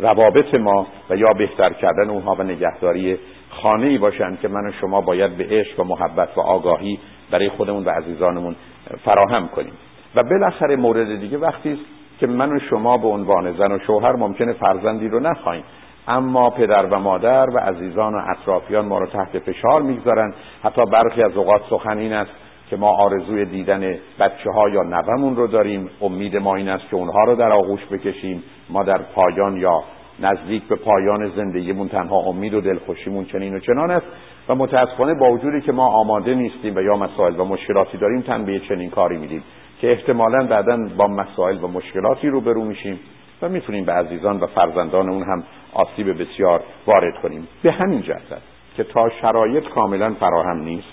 روابط 0.00 0.54
ما 0.54 0.86
و 1.10 1.16
یا 1.16 1.28
بهتر 1.38 1.72
کردن 1.72 2.10
اونها 2.10 2.34
و 2.34 2.42
نگهداری 2.42 3.18
خانه 3.50 3.86
ای 3.86 3.98
باشند 3.98 4.40
که 4.40 4.48
من 4.48 4.68
و 4.68 4.72
شما 4.80 5.00
باید 5.00 5.36
به 5.36 5.46
عشق 5.50 5.80
و 5.80 5.84
محبت 5.84 6.38
و 6.38 6.40
آگاهی 6.40 6.98
برای 7.30 7.48
خودمون 7.48 7.84
و 7.84 7.90
عزیزانمون 7.90 8.56
فراهم 9.04 9.48
کنیم. 9.48 9.72
و 10.14 10.22
بالاخره 10.22 10.76
مورد 10.76 11.20
دیگه 11.20 11.38
وقتی 11.38 11.78
که 12.20 12.26
من 12.26 12.56
و 12.56 12.58
شما 12.58 12.98
به 12.98 13.08
عنوان 13.08 13.52
زن 13.52 13.72
و 13.72 13.78
شوهر 13.78 14.12
ممکنه 14.12 14.52
فرزندی 14.52 15.08
رو 15.08 15.20
نخواهیم. 15.20 15.64
اما 16.08 16.50
پدر 16.50 16.86
و 16.86 16.98
مادر 16.98 17.46
و 17.50 17.58
عزیزان 17.58 18.14
و 18.14 18.20
اطرافیان 18.30 18.86
ما 18.86 18.98
رو 18.98 19.06
تحت 19.06 19.38
فشار 19.38 19.82
می‌گذارن. 19.82 20.34
حتی 20.62 20.84
برخی 20.92 21.22
از 21.22 21.36
اوقات 21.36 21.62
سخن 21.70 21.98
این 21.98 22.12
است 22.12 22.30
که 22.70 22.76
ما 22.76 22.88
آرزوی 22.88 23.44
دیدن 23.44 23.98
بچه 24.20 24.50
ها 24.54 24.68
یا 24.68 24.82
نومون 24.82 25.36
رو 25.36 25.46
داریم. 25.46 25.90
امید 26.00 26.36
ما 26.36 26.56
این 26.56 26.68
است 26.68 26.88
که 26.90 26.96
اونها 26.96 27.24
رو 27.24 27.34
در 27.34 27.52
آغوش 27.52 27.86
بکشیم. 27.92 28.42
ما 28.70 28.82
در 28.82 28.98
پایان 29.14 29.56
یا 29.56 29.82
نزدیک 30.20 30.62
به 30.62 30.76
پایان 30.76 31.30
زندگیمون 31.36 31.88
تنها 31.88 32.16
امید 32.16 32.54
و 32.54 32.60
دلخوشیمون 32.60 33.24
چنین 33.24 33.54
و 33.54 33.58
چنان 33.58 33.90
است 33.90 34.06
و 34.48 34.54
متاسفانه 34.54 35.14
با 35.14 35.30
وجودی 35.30 35.60
که 35.60 35.72
ما 35.72 35.86
آماده 35.86 36.34
نیستیم 36.34 36.76
و 36.76 36.80
یا 36.80 36.96
مسائل 36.96 37.40
و 37.40 37.44
مشکلاتی 37.44 37.98
داریم 37.98 38.20
تن 38.20 38.44
به 38.44 38.60
چنین 38.68 38.90
کاری 38.90 39.16
میدیم. 39.16 39.42
که 39.80 39.92
احتمالا 39.92 40.46
بعدا 40.46 40.88
با 40.96 41.06
مسائل 41.06 41.64
و 41.64 41.68
مشکلاتی 41.68 42.28
روبرو 42.28 42.64
میشیم 42.64 43.00
و 43.42 43.48
می‌تونیم 43.48 43.84
به 43.84 43.92
عزیزان 43.92 44.40
و 44.40 44.46
فرزندان 44.46 45.08
اون 45.08 45.22
هم 45.22 45.44
آسیب 45.72 46.22
بسیار 46.22 46.62
وارد 46.86 47.22
کنیم. 47.22 47.48
به 47.62 47.72
همین 47.72 48.02
جهت 48.02 48.42
که 48.76 48.84
تا 48.84 49.10
شرایط 49.20 49.64
کاملا 49.64 50.14
فراهم 50.20 50.58
نیست 50.58 50.88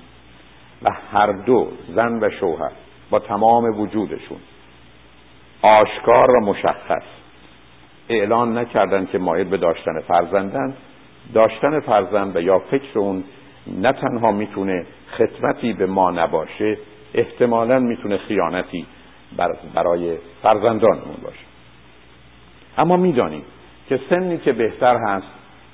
و 0.84 0.92
هر 1.12 1.32
دو 1.32 1.68
زن 1.96 2.20
و 2.22 2.30
شوهر 2.30 2.72
با 3.10 3.20
تمام 3.20 3.80
وجودشون 3.80 4.38
آشکار 5.62 6.32
و 6.32 6.46
مشخص 6.46 7.04
اعلان 8.10 8.58
نکردن 8.58 9.06
که 9.06 9.18
مایل 9.18 9.50
به 9.50 9.58
داشتن 9.58 10.00
فرزندن 10.08 10.74
داشتن 11.34 11.80
فرزند 11.80 12.36
و 12.36 12.42
یا 12.42 12.60
فکر 12.60 13.00
اون 13.00 13.24
نه 13.68 13.92
تنها 13.92 14.32
می‌تونه 14.32 14.86
خدمتی 15.18 15.74
به 15.74 15.86
ما 15.86 16.12
نباشه 16.12 16.78
احتمالا 17.18 17.80
می‌تونه 17.80 18.18
خیانتی 18.18 18.86
برای 19.74 20.18
فرزندانمون 20.44 21.18
باشه. 21.24 21.46
اما 22.78 22.98
می‌دانیم 22.98 23.44
که 23.90 24.00
سنی 24.10 24.38
که 24.38 24.54
بهتر 24.54 24.98
هست 25.08 25.28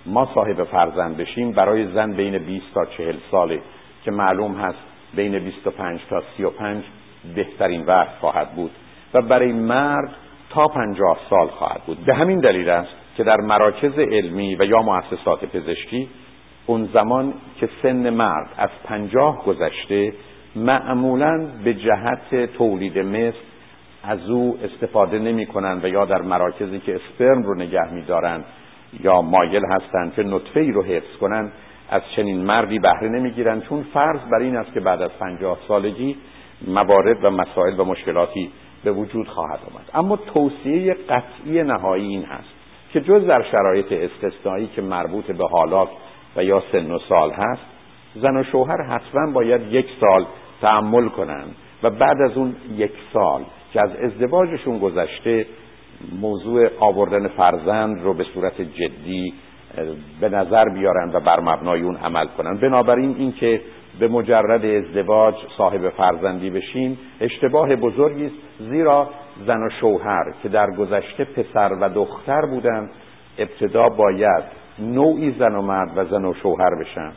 ما 0.06 0.30
صاحب 0.36 0.64
فرزند 0.64 1.18
بشیم 1.18 1.52
برای 1.52 1.88
زن 1.94 2.12
بین 2.12 2.38
20 2.38 2.66
تا 2.74 2.86
40 2.86 3.16
ساله 3.32 3.62
که 4.06 4.12
معلوم 4.12 4.56
هست 4.56 4.78
بین 5.16 5.40
25 5.40 6.00
تا 6.10 6.24
35 6.38 6.84
بهترین 7.36 7.86
وقت 7.86 8.18
خواهد 8.20 8.56
بود 8.56 8.72
و 9.14 9.22
برای 9.22 9.52
مرد 9.52 10.16
تا 10.50 10.68
50 10.68 11.18
سال 11.30 11.48
خواهد 11.48 11.82
بود. 11.86 12.06
به 12.06 12.16
همین 12.16 12.40
دلیل 12.40 12.70
است 12.70 12.92
که 13.18 13.24
در 13.24 13.38
مراکز 13.38 14.00
علمی 14.00 14.56
و 14.56 14.64
یا 14.64 14.82
مؤسسات 14.82 15.46
پزشکی 15.46 16.10
اون 16.66 16.90
زمان 16.94 17.34
که 17.60 17.70
سن 17.84 18.10
مرد 18.10 18.50
از 18.58 18.70
پنجاه 18.84 19.46
گذشته 19.46 20.14
معمولا 20.56 21.48
به 21.64 21.74
جهت 21.74 22.54
تولید 22.54 23.00
مثل 23.00 23.38
از 24.04 24.30
او 24.30 24.58
استفاده 24.64 25.20
نمی 25.20 25.46
کنند 25.46 25.86
و 25.86 25.88
یا 25.88 26.06
در 26.06 26.22
مراکزی 26.22 26.80
که 26.80 26.96
اسپرم 26.96 27.44
رو 27.44 27.56
نگه 27.56 27.94
میدارند 27.94 28.46
یا 29.00 29.22
مایل 29.22 29.62
هستند 29.66 30.14
که 30.14 30.24
نطفه 30.24 30.60
ای 30.60 30.72
رو 30.72 30.84
حفظ 30.84 31.18
کنند 31.22 31.52
از 31.90 32.02
چنین 32.16 32.46
مردی 32.46 32.80
بهره 32.80 33.10
نمی‌گیرند 33.10 33.64
چون 33.64 33.86
فرض 33.94 34.20
بر 34.32 34.40
این 34.40 34.58
است 34.58 34.74
که 34.74 34.80
بعد 34.80 35.02
از 35.02 35.12
پنجاه 35.20 35.58
سالگی 35.68 36.18
موارد 36.68 37.26
و 37.26 37.30
مسائل 37.30 37.80
و 37.80 37.86
مشکلاتی 37.86 38.52
به 38.84 38.92
وجود 38.92 39.28
خواهد 39.28 39.60
آمد. 39.72 39.90
اما 39.94 40.16
توصیه 40.16 40.94
قطعی 41.10 41.64
نهایی 41.64 42.08
این 42.08 42.24
هست 42.24 42.50
که 42.94 43.02
جز 43.02 43.28
در 43.28 43.44
شرایط 43.52 43.92
استثنایی 43.92 44.68
که 44.76 44.82
مربوط 44.82 45.32
به 45.32 45.48
حالات 45.48 45.90
و 46.36 46.44
یا 46.44 46.64
سن 46.72 46.92
و 46.92 47.00
سال 47.10 47.32
هست 47.32 47.62
زن 48.16 48.38
و 48.38 48.44
شوهر 48.44 48.82
حتما 48.82 49.32
باید 49.32 49.62
یک 49.74 49.88
سال 50.00 50.26
تحمل 50.64 51.10
کنند 51.10 51.56
و 51.84 51.90
بعد 51.90 52.22
از 52.22 52.38
اون 52.38 52.56
یک 52.76 52.92
سال 53.14 53.42
که 53.74 53.82
از 53.82 53.96
ازدواجشون 53.96 54.80
گذشته 54.80 55.46
موضوع 56.22 56.70
آوردن 56.80 57.28
فرزند 57.28 58.04
رو 58.04 58.14
به 58.14 58.24
صورت 58.24 58.62
جدی 58.62 59.34
به 60.22 60.30
نظر 60.30 60.70
بیارن 60.70 61.12
و 61.14 61.20
بر 61.20 61.40
مبنای 61.40 61.82
اون 61.82 61.96
عمل 61.96 62.26
کنن. 62.38 62.58
بنابراین 62.58 63.16
اینکه 63.20 63.62
به 64.00 64.08
مجرد 64.08 64.66
ازدواج 64.66 65.36
صاحب 65.58 65.90
فرزندی 65.90 66.50
بشین 66.50 66.98
اشتباه 67.22 67.76
بزرگی 67.76 68.26
است. 68.26 68.36
زیرا 68.60 69.10
زن 69.48 69.64
و 69.64 69.70
شوهر 69.80 70.24
که 70.44 70.50
در 70.50 70.68
گذشته 70.78 71.24
پسر 71.24 71.74
و 71.82 71.90
دختر 71.90 72.42
بودن 72.42 72.90
ابتدا 73.38 73.90
باید 73.90 74.44
نوعی 74.80 75.32
زن 75.40 75.56
و 75.56 75.62
مرد 75.62 75.98
و 75.98 76.06
زن 76.06 76.26
و 76.26 76.34
شوهر 76.34 76.76
بشن. 76.82 77.12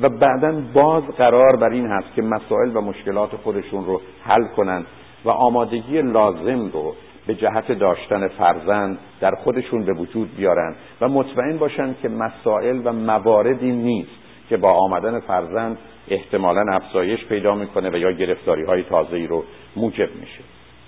و 0.00 0.08
بعدا 0.08 0.62
باز 0.74 1.02
قرار 1.02 1.56
بر 1.56 1.70
این 1.70 1.86
هست 1.86 2.14
که 2.16 2.22
مسائل 2.22 2.76
و 2.76 2.80
مشکلات 2.80 3.36
خودشون 3.36 3.84
رو 3.84 4.00
حل 4.24 4.44
کنند 4.56 4.86
و 5.24 5.30
آمادگی 5.30 6.02
لازم 6.02 6.70
رو 6.72 6.94
به 7.26 7.34
جهت 7.34 7.72
داشتن 7.72 8.28
فرزند 8.28 8.98
در 9.20 9.34
خودشون 9.34 9.84
به 9.84 9.92
وجود 9.92 10.36
بیارن 10.36 10.74
و 11.00 11.08
مطمئن 11.08 11.56
باشن 11.58 11.94
که 12.02 12.08
مسائل 12.08 12.80
و 12.84 12.92
مواردی 12.92 13.72
نیست 13.72 14.10
که 14.48 14.56
با 14.56 14.72
آمدن 14.72 15.20
فرزند 15.20 15.78
احتمالا 16.08 16.64
افزایش 16.72 17.24
پیدا 17.24 17.54
می‌کنه 17.54 17.90
و 17.90 17.96
یا 17.96 18.12
گرفتاری 18.12 18.64
های 18.64 18.82
تازه 18.82 19.16
ای 19.16 19.26
رو 19.26 19.44
موجب 19.76 20.08
میشه. 20.20 20.40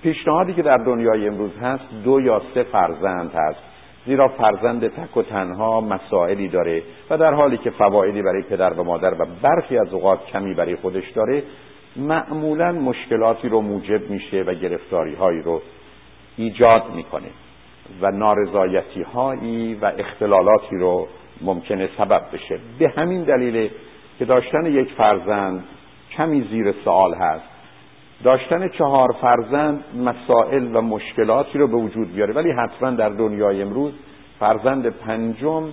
پیشنهادی 0.02 0.54
که 0.54 0.62
در 0.62 0.76
دنیای 0.76 1.28
امروز 1.28 1.58
هست 1.62 1.84
دو 2.04 2.20
یا 2.20 2.42
سه 2.54 2.62
فرزند 2.62 3.30
هست 3.34 3.69
زیرا 4.06 4.28
فرزند 4.28 4.88
تک 4.88 5.16
و 5.16 5.22
تنها 5.22 5.80
مسائلی 5.80 6.48
داره 6.48 6.82
و 7.10 7.18
در 7.18 7.34
حالی 7.34 7.58
که 7.58 7.70
فوایدی 7.70 8.22
برای 8.22 8.42
پدر 8.42 8.72
و 8.72 8.84
مادر 8.84 9.14
و 9.22 9.26
برخی 9.42 9.78
از 9.78 9.92
اوقات 9.92 10.26
کمی 10.26 10.54
برای 10.54 10.76
خودش 10.76 11.10
داره 11.10 11.42
معمولا 11.96 12.72
مشکلاتی 12.72 13.48
رو 13.48 13.60
موجب 13.60 14.10
میشه 14.10 14.42
و 14.42 14.54
گرفتاری 14.54 15.14
هایی 15.14 15.42
رو 15.42 15.62
ایجاد 16.36 16.82
می‌کنه 16.94 17.28
و 18.00 18.10
نارضایتی 18.10 19.02
هایی 19.02 19.74
و 19.74 19.92
اختلالاتی 19.98 20.76
رو 20.76 21.08
ممکنه 21.40 21.88
سبب 21.98 22.22
بشه. 22.32 22.58
به 22.78 22.88
همین 22.96 23.22
دلیل 23.22 23.70
که 24.18 24.24
داشتن 24.24 24.66
یک 24.66 24.92
فرزند 24.92 25.64
کمی 26.16 26.48
زیر 26.50 26.74
سوال 26.84 27.14
هست. 27.14 27.49
داشتن 28.24 28.68
چهار 28.68 29.08
فرزند 29.20 29.84
مسائل 30.04 30.76
و 30.76 30.80
مشکلاتی 30.80 31.58
رو 31.58 31.68
به 31.68 31.76
وجود 31.76 32.14
بیاره. 32.14 32.34
ولی 32.34 32.52
حتما 32.52 32.90
در 32.90 33.08
دنیای 33.08 33.62
امروز 33.62 33.92
فرزند 34.40 34.86
پنجم 34.86 35.64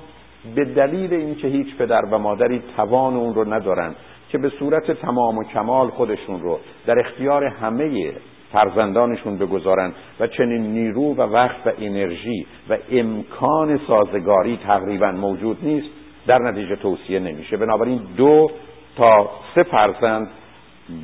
به 0.55 0.65
دلیل 0.65 1.13
اینکه 1.13 1.47
هیچ 1.47 1.77
پدر 1.77 2.01
و 2.11 2.17
مادری 2.17 2.63
توان 2.77 3.15
اون 3.15 3.35
رو 3.35 3.53
ندارن 3.53 3.95
که 4.29 4.37
به 4.37 4.49
صورت 4.49 4.91
تمام 4.91 5.37
و 5.37 5.43
کمال 5.43 5.89
خودشون 5.89 6.41
رو 6.41 6.59
در 6.85 6.99
اختیار 6.99 7.43
همه 7.43 8.13
فرزندانشون 8.51 9.37
بگذارن 9.37 9.91
و 10.19 10.27
چنین 10.27 10.61
نیرو 10.61 11.13
و 11.13 11.21
وقت 11.21 11.67
و 11.67 11.71
انرژی 11.79 12.47
و 12.69 12.77
امکان 12.91 13.79
سازگاری 13.87 14.59
تقریبا 14.63 15.11
موجود 15.11 15.57
نیست 15.61 15.87
در 16.27 16.39
نتیجه 16.39 16.75
توصیه 16.75 17.19
نمیشه. 17.19 17.57
بنابراین 17.57 18.01
دو 18.17 18.51
تا 18.97 19.29
سه 19.55 19.63
فرزند 19.63 20.27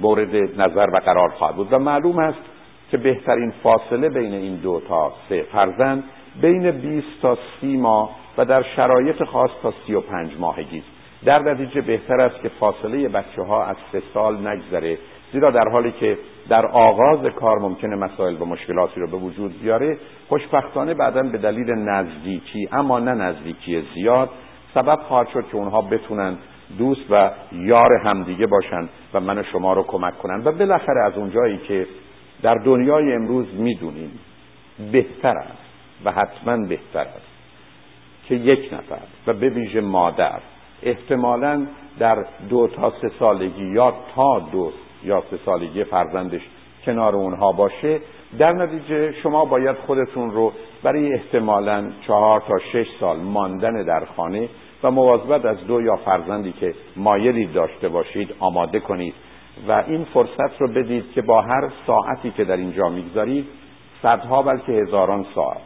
مورد 0.01 0.61
نظر 0.61 0.87
و 0.93 0.97
قرار 1.05 1.29
خواهد 1.29 1.55
بود. 1.55 1.73
و 1.73 1.79
معلوم 1.79 2.19
است 2.19 2.39
که 2.91 2.97
بهترین 2.97 3.53
فاصله 3.63 4.09
بین 4.09 4.33
این 4.33 4.55
دو 4.55 4.81
تا 4.87 5.13
سه 5.29 5.43
فرزند 5.51 6.03
بین 6.41 6.71
20 6.71 7.07
تا 7.21 7.37
30 7.61 7.77
ماه 7.77 8.09
و 8.37 8.45
در 8.45 8.63
شرایط 8.75 9.23
خاص 9.23 9.51
تا 9.63 9.73
35 9.87 10.31
ماهگی 10.39 10.77
است. 10.77 10.87
در 11.25 11.39
نتیجه 11.39 11.81
بهتر 11.81 12.21
است 12.21 12.41
که 12.41 12.49
فاصله 12.49 13.09
بچه 13.09 13.41
ها 13.41 13.65
از 13.65 13.75
سه 13.91 14.01
سال 14.13 14.47
نگذره 14.47 14.97
زیرا 15.33 15.51
در 15.51 15.69
حالی 15.71 15.91
که 15.91 16.17
در 16.49 16.65
آغاز 16.65 17.19
کار 17.35 17.59
ممکنه 17.59 17.95
مسائل 17.95 18.41
و 18.41 18.45
مشکلاتی 18.45 18.99
رو 18.99 19.07
به 19.07 19.17
وجود 19.17 19.61
بیاره 19.61 19.97
خوشبختانه 20.29 20.93
بعدا 20.93 21.23
به 21.23 21.37
دلیل 21.37 21.71
نزدیکی 21.71 22.69
اما 22.71 22.99
نه 22.99 23.13
نزدیکی 23.13 23.83
زیاد 23.95 24.29
سبب 24.73 24.99
خواهد 25.07 25.27
شد 25.27 25.45
که 25.51 25.55
اونها 25.55 25.81
بتونن 25.81 26.37
دوست 26.77 27.05
و 27.09 27.31
یار 27.51 27.93
همدیگه 28.05 28.47
باشن 28.47 28.89
و 29.13 29.19
من 29.19 29.43
شما 29.43 29.73
رو 29.73 29.83
کمک 29.83 30.17
کنن. 30.17 30.41
و 30.45 30.51
بالاخره 30.51 31.05
از 31.05 31.17
اونجایی 31.17 31.57
که 31.57 31.87
در 32.41 32.55
دنیای 32.55 33.13
امروز 33.13 33.45
می‌دونیم 33.53 34.19
بهتر 34.91 35.37
است 35.37 35.63
و 36.05 36.11
حتما 36.11 36.57
بهتر 36.67 36.99
است 36.99 37.33
که 38.27 38.35
یک 38.35 38.73
نفر 38.73 39.01
و 39.27 39.33
به 39.33 39.49
ویژه 39.49 39.81
مادر 39.81 40.39
احتمالا 40.83 41.67
در 41.99 42.25
دو 42.49 42.67
تا 42.67 42.93
سه 43.01 43.11
سالگی 43.19 43.65
یا 43.65 43.93
تا 44.15 44.39
دو 44.39 44.71
یا 45.03 45.23
سه 45.31 45.39
سالگی 45.45 45.83
فرزندش 45.83 46.41
کنار 46.85 47.15
اونها 47.15 47.51
باشه 47.51 47.99
در 48.39 48.53
نتیجه 48.53 49.11
شما 49.11 49.45
باید 49.45 49.75
خودتون 49.75 50.31
رو 50.31 50.53
برای 50.83 51.13
احتمالا 51.13 51.91
چهار 52.07 52.39
تا 52.39 52.59
شش 52.73 52.87
سال 52.99 53.17
ماندن 53.17 53.83
در 53.83 54.05
خانه 54.05 54.49
و 54.83 54.91
مواظبت 54.91 55.45
از 55.45 55.67
دو 55.67 55.81
یا 55.81 55.95
فرزندی 55.95 56.51
که 56.51 56.75
مایلی 56.95 57.45
داشته 57.45 57.89
باشید 57.89 58.35
آماده 58.39 58.79
کنید 58.79 59.13
و 59.67 59.83
این 59.87 60.03
فرصت 60.03 60.61
رو 60.61 60.67
بدید 60.67 61.11
که 61.11 61.21
با 61.21 61.41
هر 61.41 61.69
ساعتی 61.87 62.31
که 62.31 62.43
در 62.43 62.57
اینجا 62.57 62.89
می‌گذارید 62.89 63.45
صدها 64.01 64.41
بلکه 64.41 64.71
هزاران 64.71 65.25
ساعت 65.35 65.61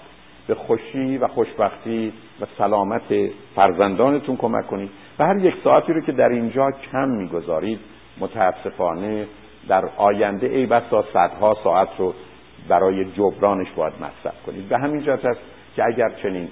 به 0.47 0.55
خوشی 0.55 1.17
و 1.17 1.27
خوشبختی 1.27 2.13
و 2.41 2.45
سلامت 2.57 3.29
فرزندانتون 3.55 4.37
کمک 4.37 4.67
کنید 4.67 4.89
و 5.19 5.25
هر 5.25 5.37
یک 5.37 5.55
ساعتی 5.63 5.93
رو 5.93 6.01
که 6.01 6.11
در 6.11 6.29
اینجا 6.29 6.71
کم 6.91 7.09
می‌گذارید 7.09 7.79
متاسفانه 8.19 9.27
در 9.67 9.89
آینده 9.97 10.47
ای 10.47 10.65
بسا 10.65 11.05
صدها 11.13 11.57
ساعت 11.63 11.89
رو 11.97 12.13
برای 12.69 13.05
جبرانش 13.05 13.67
باید 13.75 13.93
مصرف 13.95 14.43
کنید. 14.45 14.69
به 14.69 14.77
همین 14.77 15.01
جهت 15.01 15.25
است 15.25 15.39
که 15.75 15.83
اگر 15.85 16.09
چنین 16.23 16.47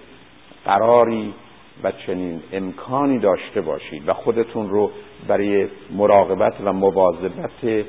قراری 0.65 1.33
و 1.83 1.91
چنین 1.91 2.41
امکانی 2.51 3.19
داشته 3.19 3.61
باشید 3.61 4.09
و 4.09 4.13
خودتون 4.13 4.69
رو 4.69 4.91
برای 5.27 5.67
مراقبت 5.91 6.53
و 6.63 6.73
مواظبت 6.73 7.85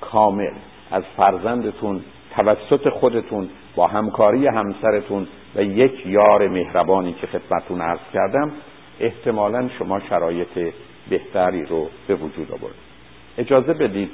کامل 0.00 0.52
از 0.90 1.02
فرزندتون 1.16 2.00
توسط 2.36 2.88
خودتون 2.88 3.48
با 3.76 3.86
همکاری 3.86 4.46
همسرتون 4.46 5.26
و 5.56 5.62
یک 5.62 6.06
یار 6.06 6.48
مهربانی 6.48 7.12
که 7.12 7.26
خدمتتون 7.26 7.80
عرض 7.80 8.00
کردم 8.14 8.52
احتمالا 9.00 9.68
شما 9.78 10.00
شرایط 10.00 10.72
بهتری 11.10 11.64
رو 11.64 11.88
به 12.08 12.14
وجود 12.14 12.52
آورد 12.52 12.74
اجازه 13.38 13.72
بدید 13.72 14.10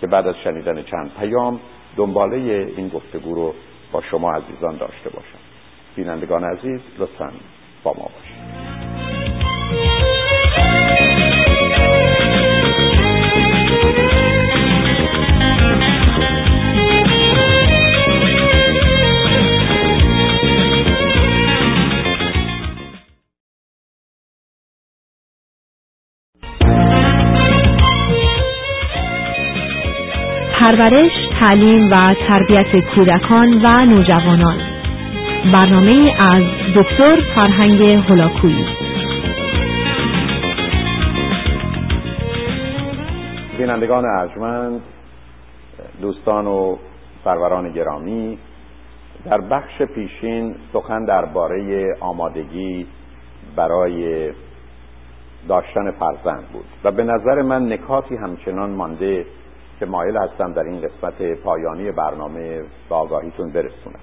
که 0.00 0.06
بعد 0.06 0.26
از 0.26 0.34
شنیدن 0.44 0.82
چند 0.82 1.10
پیام 1.20 1.60
دنباله 1.96 2.36
این 2.76 2.88
گفتگو 2.88 3.34
رو 3.34 3.54
با 3.92 4.00
شما 4.00 4.32
عزیزان 4.32 4.76
داشته 4.76 5.10
باشم. 5.10 5.38
بینندگان 5.96 6.44
عزیز 6.44 6.80
لطفا 6.98 7.32
ما 7.96 8.04
باشید. 8.04 8.28
پرورش، 30.60 31.12
تعلیم 31.40 31.92
و 31.92 32.14
تربیت 32.28 32.76
کودکان 32.94 33.60
و 33.62 33.84
نوجوانان. 33.86 34.77
برنامه 35.44 36.14
از 36.18 36.42
دکتر 36.76 37.16
فرهنگ 37.34 37.82
هلاکویی 37.82 38.64
بینندگان 43.58 44.04
ارجمند 44.04 44.80
دوستان 46.00 46.46
و 46.46 46.76
سروران 47.24 47.72
گرامی 47.72 48.38
در 49.24 49.40
بخش 49.40 49.82
پیشین 49.82 50.54
سخن 50.72 51.04
درباره 51.04 51.86
آمادگی 52.00 52.86
برای 53.56 54.30
داشتن 55.48 55.90
فرزند 55.90 56.44
بود 56.52 56.64
و 56.84 56.90
به 56.90 57.04
نظر 57.04 57.42
من 57.42 57.72
نکاتی 57.72 58.16
همچنان 58.16 58.70
مانده 58.70 59.26
که 59.80 59.86
مایل 59.86 60.16
هستم 60.16 60.52
در 60.52 60.62
این 60.62 60.80
قسمت 60.80 61.22
پایانی 61.44 61.92
برنامه 61.92 62.62
به 62.88 62.94
آگاهیتون 62.94 63.52
برسونم. 63.52 64.00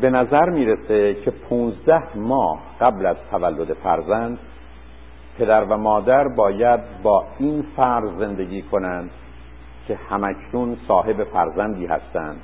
به 0.00 0.10
نظر 0.10 0.50
می‌رسه 0.50 1.14
که 1.14 1.30
پونزده 1.30 2.18
ماه 2.18 2.60
قبل 2.80 3.06
از 3.06 3.16
تولد 3.30 3.72
فرزند 3.72 4.38
پدر 5.38 5.64
و 5.64 5.76
مادر 5.76 6.28
باید 6.28 6.80
با 7.02 7.24
این 7.38 7.64
فرض 7.76 8.18
زندگی 8.18 8.62
کنند 8.62 9.10
که 9.88 9.98
همکنون 10.08 10.76
صاحب 10.88 11.24
فرزندی 11.24 11.86
هستند 11.86 12.40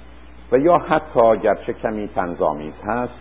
و 0.52 0.58
یا 0.58 0.78
حتی 0.78 1.38
گرچه 1.38 1.72
کمی 1.72 2.08
تنظامیز 2.08 2.74
هست 2.84 3.14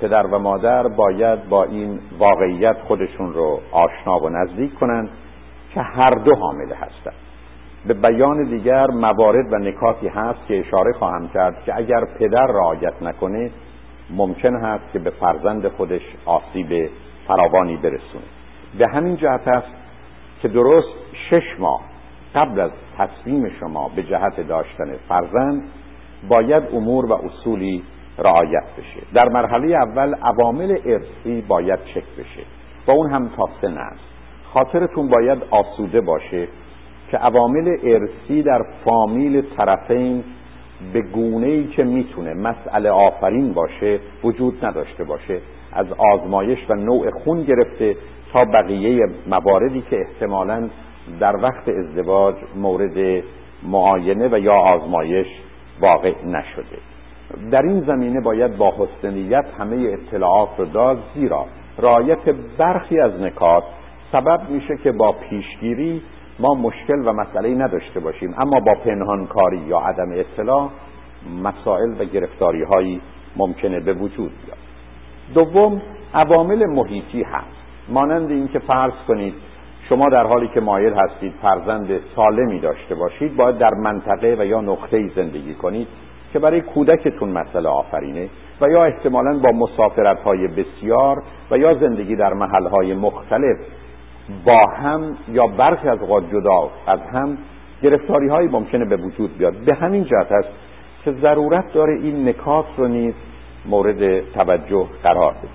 پدر 0.00 0.26
و 0.26 0.38
مادر 0.38 0.88
باید 0.88 1.48
با 1.48 1.64
این 1.64 2.00
واقعیت 2.18 2.76
خودشون 2.88 3.32
رو 3.32 3.60
آشنا 3.72 4.18
و 4.18 4.28
نزدیک 4.28 4.74
کنند 4.74 5.10
که 5.74 5.80
هر 5.80 6.10
دو 6.10 6.34
حامله 6.34 6.74
هستند. 6.74 7.23
به 7.86 7.94
بیان 7.94 8.44
دیگر 8.44 8.86
موارد 8.86 9.52
و 9.52 9.58
نکاتی 9.58 10.08
هست 10.08 10.46
که 10.48 10.60
اشاره 10.60 10.92
خواهم 10.92 11.28
کرد 11.28 11.64
که 11.64 11.76
اگر 11.76 12.04
پدر 12.18 12.46
رعایت 12.46 13.02
نکنه 13.02 13.50
ممکن 14.10 14.56
هست 14.56 14.92
که 14.92 14.98
به 14.98 15.10
فرزند 15.10 15.68
خودش 15.68 16.02
آسیب 16.26 16.90
فراوانی 17.28 17.76
برسونه. 17.76 18.24
به 18.78 18.88
همین 18.88 19.16
جهت 19.16 19.48
است 19.48 19.68
که 20.42 20.48
درست 20.48 20.94
شش 21.30 21.58
ماه 21.58 21.80
قبل 22.34 22.60
از 22.60 22.70
تصمیم 22.98 23.48
شما 23.60 23.90
به 23.96 24.02
جهت 24.02 24.48
داشتن 24.48 24.96
فرزند 25.08 25.62
باید 26.28 26.62
امور 26.72 27.06
و 27.06 27.12
اصولی 27.12 27.82
رعایت 28.18 28.64
بشه. 28.78 29.06
در 29.14 29.28
مرحله 29.28 29.76
اول 29.76 30.14
عوامل 30.14 30.78
ارثی 30.84 31.40
باید 31.48 31.78
چک 31.84 32.04
بشه. 32.18 32.44
و 32.86 32.90
اون 32.90 33.10
هم 33.10 33.28
تا 33.28 33.48
سن 33.60 33.78
است. 33.78 34.04
خاطرتون 34.54 35.08
باید 35.08 35.42
آسوده 35.50 36.00
باشه. 36.00 36.48
که 37.14 37.18
عوامل 37.18 37.76
ارسی 37.82 38.42
در 38.42 38.62
فامیل 38.84 39.42
طرفین 39.56 40.24
به 40.92 41.02
گونه 41.02 41.46
ای 41.46 41.66
که 41.66 41.84
می‌تونه 41.84 42.34
مسئله 42.34 42.90
آفرین 42.90 43.52
باشه 43.52 44.00
وجود 44.24 44.64
نداشته 44.66 45.04
باشه. 45.04 45.40
از 45.72 45.86
آزمایش 46.12 46.58
و 46.68 46.74
نوع 46.74 47.10
خون 47.10 47.42
گرفته 47.42 47.96
تا 48.32 48.44
بقیه 48.44 49.06
مواردی 49.26 49.82
که 49.90 50.00
احتمالا 50.00 50.68
در 51.20 51.36
وقت 51.36 51.68
ازدواج 51.68 52.34
مورد 52.56 53.24
معاینه 53.62 54.28
و 54.28 54.38
یا 54.38 54.54
آزمایش 54.54 55.26
واقع 55.80 56.12
نشده. 56.26 56.78
در 57.50 57.62
این 57.62 57.80
زمینه 57.80 58.20
باید 58.20 58.56
با 58.56 58.72
حسنیت 58.78 59.46
همه 59.58 59.76
اطلاعات 59.92 60.48
رو 60.58 60.64
داد 60.64 60.98
زیرا 61.14 61.46
رایت 61.78 62.28
برخی 62.58 63.00
از 63.00 63.20
نکات 63.20 63.64
سبب 64.12 64.40
میشه 64.50 64.76
که 64.76 64.92
با 64.92 65.12
پیشگیری 65.12 66.02
ما 66.38 66.54
مشکل 66.54 67.08
و 67.08 67.12
مسئله 67.12 67.54
نداشته 67.54 68.00
باشیم. 68.00 68.34
اما 68.38 68.60
با 68.60 68.74
پنهانکاری 68.74 69.58
یا 69.58 69.78
عدم 69.78 70.12
اطلاع 70.12 70.68
مسائل 71.42 72.00
و 72.00 72.04
گرفتاری 72.04 72.62
هایی 72.62 73.00
ممکنه 73.36 73.80
به 73.80 73.92
وجود 73.92 74.32
بیاد. 74.44 74.58
دوم 75.34 75.82
عوامل 76.14 76.66
محیطی 76.66 77.22
هست. 77.22 77.64
مانند 77.88 78.30
اینکه 78.30 78.58
فرض 78.58 78.92
کنید 79.08 79.34
شما 79.88 80.08
در 80.08 80.26
حالی 80.26 80.48
که 80.48 80.60
مایل 80.60 80.92
هستید 80.92 81.34
فرزند 81.42 82.00
سالمی 82.16 82.60
داشته 82.60 82.94
باشید 82.94 83.36
باید 83.36 83.58
در 83.58 83.70
منطقه 83.70 84.36
و 84.38 84.46
یا 84.46 84.60
نقطه 84.60 85.08
زندگی 85.16 85.54
کنید 85.54 85.88
که 86.32 86.38
برای 86.38 86.60
کودکتون 86.60 87.28
مسئله 87.28 87.68
آفرینه 87.68 88.28
و 88.60 88.68
یا 88.68 88.84
احتمالا 88.84 89.38
با 89.38 89.50
مسافرت 89.50 90.20
های 90.20 90.48
بسیار 90.48 91.22
و 91.50 91.58
یا 91.58 91.74
زندگی 91.74 92.16
در 92.16 92.32
محل 92.32 92.66
های 92.66 92.94
مختلف 92.94 93.56
با 94.44 94.66
هم 94.66 95.16
یا 95.28 95.46
برخی 95.46 95.88
از 95.88 96.00
اوقات 96.00 96.30
جدا 96.32 96.70
از 96.86 97.00
هم 97.12 97.38
گرفتاری 97.82 98.28
های 98.28 98.46
ممکنه 98.46 98.84
به 98.84 98.96
وجود 98.96 99.38
بیاد. 99.38 99.54
به 99.54 99.74
همین 99.74 100.04
جهت 100.04 100.32
است 100.32 100.48
که 101.04 101.12
ضرورت 101.12 101.72
داره 101.72 101.94
این 101.94 102.28
نکات 102.28 102.66
رو 102.76 102.88
نیز 102.88 103.14
مورد 103.66 104.32
توجه 104.32 104.86
قرار 105.02 105.32
بده 105.32 105.48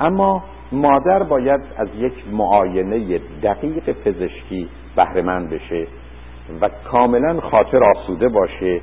اما 0.00 0.44
مادر 0.72 1.22
باید 1.22 1.60
از 1.76 1.88
یک 1.98 2.12
معاینه 2.32 3.20
دقیق 3.42 3.92
پزشکی 3.92 4.68
بهرهمند 4.96 5.50
بشه 5.50 5.86
و 6.60 6.70
کاملا 6.90 7.40
خاطر 7.40 7.84
آسوده 7.84 8.28
باشه 8.28 8.80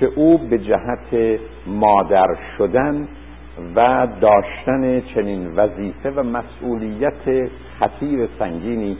که 0.00 0.06
او 0.16 0.38
به 0.38 0.58
جهت 0.58 1.38
مادر 1.66 2.26
شدن 2.58 3.08
و 3.76 4.08
داشتن 4.20 5.00
چنین 5.00 5.54
وظیفه 5.54 6.10
و 6.10 6.22
مسئولیت 6.22 7.50
خطیر 7.78 8.28
سنگینی 8.38 8.96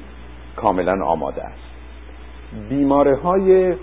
کاملا 0.56 1.04
آماده 1.04 1.44
است. 1.44 1.72
بیماره 2.68 3.16
های 3.16 3.76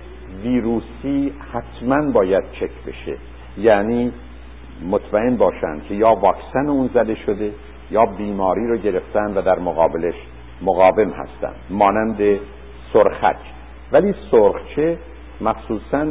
ویروسی 0.43 1.33
حتما 1.53 2.11
باید 2.11 2.43
چک 2.51 2.71
بشه. 2.87 3.17
یعنی 3.57 4.11
مطمئن 4.89 5.37
باشند 5.37 5.83
که 5.83 5.95
یا 5.95 6.13
واکسن 6.13 6.69
اون 6.69 6.89
زده 6.93 7.15
شده 7.15 7.51
یا 7.91 8.05
بیماری 8.05 8.67
رو 8.67 8.77
گرفتن 8.77 9.37
و 9.37 9.41
در 9.41 9.59
مقابلش 9.59 10.15
مقاوم 10.61 11.09
هستند 11.09 11.55
مانند 11.69 12.39
سرخک. 12.93 13.39
ولی 13.91 14.15
سرخچه 14.31 14.97
مخصوصا 15.41 16.05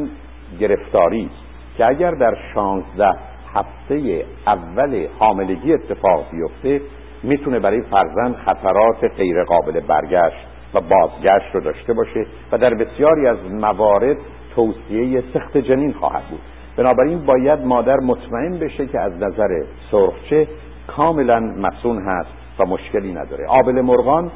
گرفتاری 0.61 1.25
است 1.25 1.77
که 1.77 1.87
اگر 1.87 2.11
در 2.11 2.35
شانزده 2.55 3.15
هفته 3.55 4.25
اول 4.47 5.07
حاملگی 5.19 5.73
اتفاق 5.73 6.25
بیفته 6.31 6.81
می‌تونه 7.23 7.59
برای 7.59 7.83
فرزند 7.83 8.35
خطرات 8.35 9.05
غیر 9.17 9.45
قابل 9.45 9.81
برگشت 9.81 10.47
و 10.75 10.81
بازگشت 10.81 11.55
رو 11.55 11.61
داشته 11.61 11.93
باشه 11.93 12.27
و 12.53 12.59
در 12.59 12.75
بسیاری 12.75 13.27
از 13.27 13.39
موارد 13.51 14.17
توصیه 14.55 15.23
سخت 15.35 15.59
جنین 15.59 15.93
خواهد 15.93 16.25
بود. 16.31 16.41
بنابراین 16.77 17.27
باید 17.27 17.61
مادر 17.61 17.97
مطمئن 17.97 18.59
بشه 18.59 18.87
که 18.87 19.01
از 19.01 19.13
نظر 19.13 19.49
سرخچه 19.91 20.49
کاملا 20.87 21.41
مسون 21.41 22.03
هست 22.07 22.31
و 22.59 22.65
مشکلی 22.65 23.13
نداره. 23.13 23.47
آبل 23.49 23.81
مرغان 23.81 24.31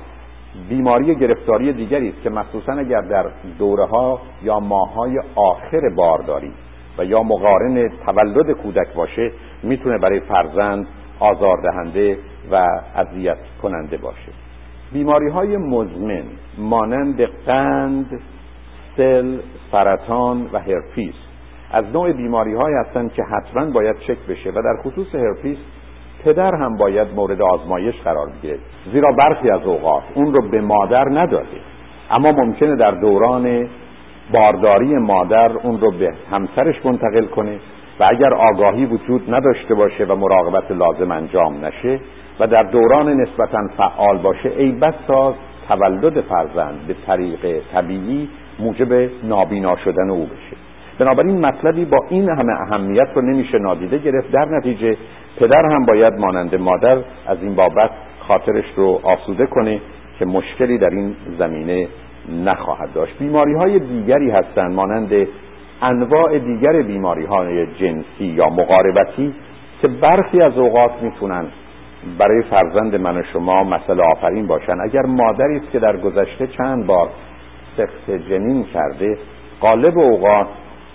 بیماری 0.69 1.15
گرفتاری 1.15 1.73
دیگری 1.73 2.09
است 2.09 2.23
که 2.23 2.31
مخصوصا 2.31 2.73
اگر 2.73 3.01
در 3.01 3.27
دوره 3.59 3.85
ها 3.85 4.21
یا 4.43 4.61
ماه 4.61 4.95
های 4.95 5.21
آخر 5.35 5.81
بارداری 5.97 6.53
و 6.99 7.05
یا 7.05 7.23
مقارن 7.23 7.89
تولد 8.07 8.53
کودک 8.53 8.95
باشه 8.95 9.33
می‌تونه 9.63 9.99
برای 9.99 10.21
فرزند 10.21 10.87
آزاردهنده 11.21 12.19
و 12.51 12.67
اذیت 12.97 13.39
کننده 13.63 13.97
باشه. 13.97 14.33
بیماری 14.93 15.29
های 15.29 15.57
مزمن 15.57 16.25
مانند 16.59 17.23
قند 17.47 18.21
سل 18.97 19.39
سرطان 19.73 20.49
و 20.53 20.59
هرپیس 20.59 21.15
از 21.73 21.85
نوع 21.93 22.13
بیماری 22.13 22.55
های 22.55 22.75
هستند 22.75 23.13
که 23.13 23.23
حتما 23.23 23.71
باید 23.71 23.97
چک 23.99 24.19
بشه 24.29 24.51
و 24.51 24.63
در 24.63 24.83
خصوص 24.83 25.15
هرپیس 25.15 25.59
پدر 26.25 26.55
هم 26.55 26.77
باید 26.77 27.09
مورد 27.17 27.43
آزمایش 27.43 27.95
قرار 28.05 28.29
بگیره. 28.29 28.59
زیرا 28.93 29.13
برخی 29.13 29.51
از 29.51 29.63
اوقات 29.63 30.03
اون 30.15 30.35
رو 30.35 30.49
به 30.51 30.61
مادر 30.61 31.05
نداده. 31.09 31.61
اما 32.11 32.33
ممکنه 32.33 32.77
در 32.77 32.91
دوران 32.91 33.69
بارداری 34.33 34.99
مادر 34.99 35.53
اون 35.53 35.81
رو 35.81 35.91
به 35.91 36.15
همسرش 36.31 36.87
منتقل 36.87 37.25
کنه 37.25 37.59
و 38.01 38.05
اگر 38.05 38.35
آگاهی 38.35 38.85
وجود 38.87 39.35
نداشته 39.35 39.75
باشه 39.75 40.05
و 40.05 40.17
مراقبت 40.17 40.71
لازم 40.71 41.11
انجام 41.11 41.65
نشه 41.65 42.01
و 42.41 42.47
در 42.47 42.63
دوران 42.63 43.21
نسبتا 43.21 43.59
فعال 43.77 44.19
باشه 44.19 44.49
ای 44.57 44.73
بساز 44.73 45.35
تولد 45.69 46.21
فرزند 46.21 46.87
به 46.87 46.95
طریق 47.07 47.63
طبیعی 47.73 48.29
موجب 48.59 49.11
نابینا 49.25 49.77
شدن 49.77 50.11
او 50.11 50.27
بشه. 50.27 50.57
بنابراین 50.99 51.47
مطلبی 51.47 51.85
با 51.85 51.99
این 52.09 52.29
همه 52.29 52.53
اهمیت 52.61 53.09
رو 53.15 53.23
نمیشه 53.23 53.59
نادیده 53.59 53.99
گرفت. 53.99 54.33
در 54.33 54.45
نتیجه 54.45 54.97
پدر 55.37 55.65
هم 55.65 55.87
باید 55.87 56.15
مانند 56.15 56.55
مادر 56.55 56.99
از 57.27 57.39
این 57.43 57.55
بابت 57.55 57.91
خاطرش 58.21 58.65
رو 58.77 59.01
آسوده 59.03 59.47
کنه 59.47 59.81
که 60.19 60.25
مشکلی 60.25 60.79
در 60.79 60.91
این 60.91 61.17
زمینه 61.39 61.89
نخواهد 62.29 62.93
داشت. 62.95 63.19
بیماری 63.19 63.55
های 63.55 63.79
دیگری 63.79 64.31
هستند 64.31 64.75
مانند 64.75 65.27
انواع 65.83 66.39
دیگر 66.39 66.83
بیماری 66.83 67.25
های 67.25 67.67
جنسی 67.67 68.25
یا 68.25 68.47
مقاربتی 68.47 69.35
که 69.83 69.89
برخی 69.89 70.43
از 70.43 70.59
اوقات 70.59 71.03
می‌تونن 71.03 71.47
برای 72.19 72.43
فرزند 72.43 72.97
من 72.97 73.17
و 73.17 73.23
شما 73.33 73.65
مسئله 73.65 74.03
آفرین 74.03 74.47
باشن. 74.47 74.81
اگر 74.81 75.03
مادری 75.03 75.57
است 75.57 75.71
که 75.73 75.79
در 75.79 75.97
گذشته 75.97 76.47
چند 76.47 76.87
بار 76.87 77.09
سخت 77.77 78.11
جنین 78.11 78.65
کرده 78.65 79.19
غالب 79.61 79.99
اوقات 79.99 80.47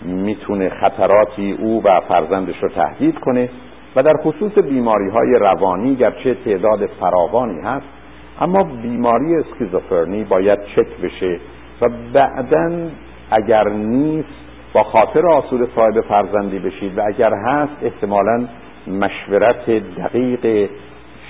می‌تونه 0.01 0.69
خطراتی 0.69 1.57
او 1.59 1.83
و 1.83 2.01
فرزندش 2.07 2.63
رو 2.63 2.69
تهدید 2.69 3.19
کنه 3.19 3.49
و 3.95 4.03
در 4.03 4.13
خصوص 4.23 4.57
بیماری 4.57 5.09
های 5.09 5.33
روانی 5.39 5.95
گرچه 5.95 6.33
تعداد 6.45 6.85
فراوانی 6.85 7.61
هست 7.61 7.96
اما 8.41 8.63
بیماری 8.63 9.35
اسکیزوفرنی 9.35 10.23
باید 10.23 10.59
چک 10.75 10.97
بشه 11.03 11.39
و 11.81 11.89
بعدا 12.13 12.89
اگر 13.31 13.69
نیست 13.69 14.47
با 14.73 14.83
خاطر 14.83 15.27
آسود 15.27 15.69
صاحب 15.75 16.01
فرزندی 16.01 16.59
بشید 16.59 16.97
و 16.97 17.01
اگر 17.07 17.33
هست 17.33 17.73
احتمالا 17.83 18.47
مشورت 18.87 19.69
دقیق 19.69 20.69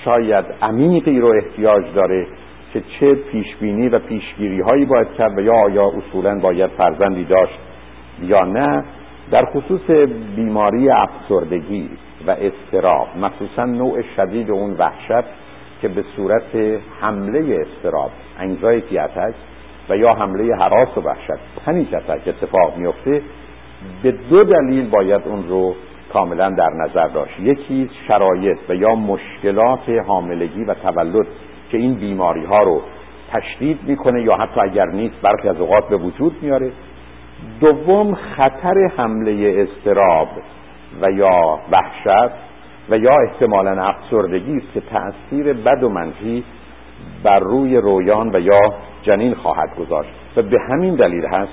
شاید 0.04 0.44
عمیقی 0.62 1.20
رو 1.20 1.28
احتیاج 1.28 1.84
داره 1.94 2.26
که 2.72 2.82
چه 3.00 3.14
پیشبینی 3.14 3.88
و 3.88 3.98
پیشگیری 3.98 4.60
هایی 4.60 4.84
باید 4.84 5.12
کرد 5.18 5.38
و 5.38 5.40
یا 5.40 5.54
آیا 5.54 5.86
اصولا 5.86 6.38
باید 6.38 6.70
فرزندی 6.70 7.24
داشت 7.24 7.58
یا 8.22 8.44
نه. 8.44 8.84
در 9.30 9.44
خصوص 9.44 9.90
بیماری 10.36 10.90
افسردگی 10.90 11.90
و 12.26 12.30
استراب 12.30 13.08
مخصوصا 13.20 13.64
نوع 13.64 14.02
شدید 14.16 14.50
اون 14.50 14.72
وحشت 14.78 15.28
که 15.82 15.88
به 15.88 16.04
صورت 16.16 16.80
حمله 17.00 17.66
استراب 17.66 18.10
انگزایتی 18.38 18.98
اتک 18.98 19.34
و 19.88 19.96
یا 19.96 20.14
حمله 20.14 20.54
حراس 20.56 20.98
و 20.98 21.00
وحشت 21.00 21.64
پنیک 21.66 21.94
اتک 21.94 22.28
اتفاق 22.28 22.76
میفته 22.76 23.22
به 24.02 24.12
دو 24.12 24.44
دلیل 24.44 24.90
باید 24.90 25.22
اون 25.24 25.48
رو 25.48 25.74
کاملا 26.12 26.50
در 26.50 26.70
نظر 26.70 27.08
داشت. 27.08 27.40
یکی 27.40 27.90
شرایط 28.08 28.58
و 28.68 28.74
یا 28.74 28.94
مشکلات 28.94 29.88
حاملگی 30.06 30.64
و 30.64 30.74
تولد 30.74 31.26
که 31.70 31.78
این 31.78 31.94
بیماری 31.94 32.44
ها 32.44 32.62
رو 32.62 32.82
تشدید 33.32 33.78
می‌کنه 33.86 34.22
یا 34.22 34.36
حتی 34.36 34.60
اگر 34.60 34.86
نیست 34.86 35.20
برخی 35.22 35.48
از 35.48 35.60
اوقات 35.60 35.88
به 35.88 35.96
وجود 35.96 36.36
میاره. 36.42 36.72
دوم 37.60 38.14
خطر 38.14 38.90
حمله 38.96 39.66
استراب 39.68 40.28
و 41.02 41.10
یا 41.10 41.58
وحشت 41.70 42.47
و 42.90 42.98
یا 42.98 43.14
احتمالا 43.28 43.82
افسردگی 43.82 44.56
است 44.56 44.72
که 44.74 44.80
تأثیر 44.80 45.52
بد 45.52 45.82
و 45.82 45.88
منفی 45.88 46.44
بر 47.22 47.38
روی 47.38 47.76
رویان 47.76 48.30
و 48.36 48.40
یا 48.40 48.60
جنین 49.02 49.34
خواهد 49.34 49.76
گذاشت. 49.76 50.10
و 50.36 50.42
به 50.42 50.58
همین 50.68 50.94
دلیل 50.94 51.26
هست 51.26 51.52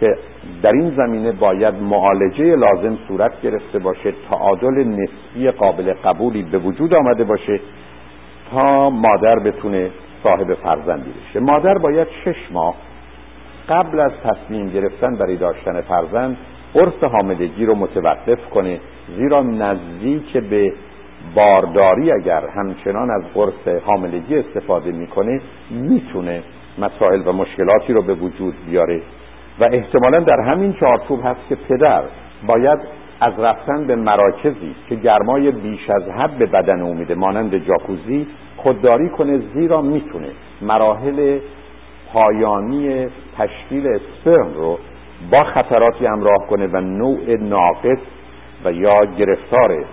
که 0.00 0.14
در 0.62 0.72
این 0.72 0.90
زمینه 0.96 1.32
باید 1.32 1.74
معالجه 1.74 2.56
لازم 2.56 2.98
صورت 3.08 3.42
گرفته 3.42 3.78
باشه 3.78 4.14
تعادل 4.30 4.84
نسبی 4.84 5.50
قابل 5.50 5.92
قبولی 6.04 6.42
به 6.42 6.58
وجود 6.58 6.94
آمده 6.94 7.24
باشه 7.24 7.60
تا 8.50 8.90
مادر 8.90 9.38
بتونه 9.38 9.90
صاحب 10.22 10.54
فرزندی 10.54 11.10
بشه. 11.10 11.40
مادر 11.40 11.78
باید 11.78 12.08
شش 12.24 12.52
ماه 12.52 12.74
قبل 13.68 14.00
از 14.00 14.12
تصمیم 14.24 14.68
گرفتن 14.68 15.16
برای 15.16 15.36
داشتن 15.36 15.80
فرزند 15.80 16.36
قرص 16.74 17.04
حاملگی 17.12 17.66
رو 17.66 17.74
متوقف 17.74 18.50
کنه 18.50 18.80
زیرا 19.16 19.40
نزدیک 19.42 20.36
به 20.36 20.72
بارداری 21.34 22.12
اگر 22.12 22.42
همچنان 22.56 23.10
از 23.10 23.22
قرص 23.34 23.82
حاملگی 23.84 24.36
استفاده 24.36 24.92
می‌کنه 24.92 25.40
می‌تونه 25.70 26.42
مسائل 26.78 27.22
و 27.28 27.32
مشکلاتی 27.32 27.92
رو 27.92 28.02
به 28.02 28.14
وجود 28.14 28.54
بیاره. 28.70 29.00
و 29.60 29.64
احتمالا 29.72 30.20
در 30.20 30.40
همین 30.40 30.72
چارچوب 30.72 31.20
هست 31.24 31.40
که 31.48 31.54
پدر 31.54 32.02
باید 32.46 32.78
از 33.20 33.32
رفتن 33.38 33.86
به 33.86 33.96
مراکزی 33.96 34.74
که 34.88 34.94
گرمای 34.94 35.50
بیش 35.50 35.90
از 35.90 36.02
حد 36.02 36.38
به 36.38 36.46
بدن 36.46 36.80
او 36.80 36.94
مانند 37.16 37.56
جاکوزی 37.56 38.26
خودداری 38.56 39.08
کنه 39.08 39.38
زیرا 39.54 39.82
می‌تونه 39.82 40.28
مراحل 40.62 41.38
پایانی 42.12 43.06
تشکیل 43.38 43.86
اسپرم 43.86 44.54
رو 44.54 44.78
با 45.30 45.44
خطراتی 45.44 46.06
همراه 46.06 46.46
کنه 46.50 46.66
و 46.66 46.80
نوع 46.80 47.36
ناقص 47.40 47.98
و 48.66 48.72
یا 48.72 49.04
گرفتار 49.04 49.84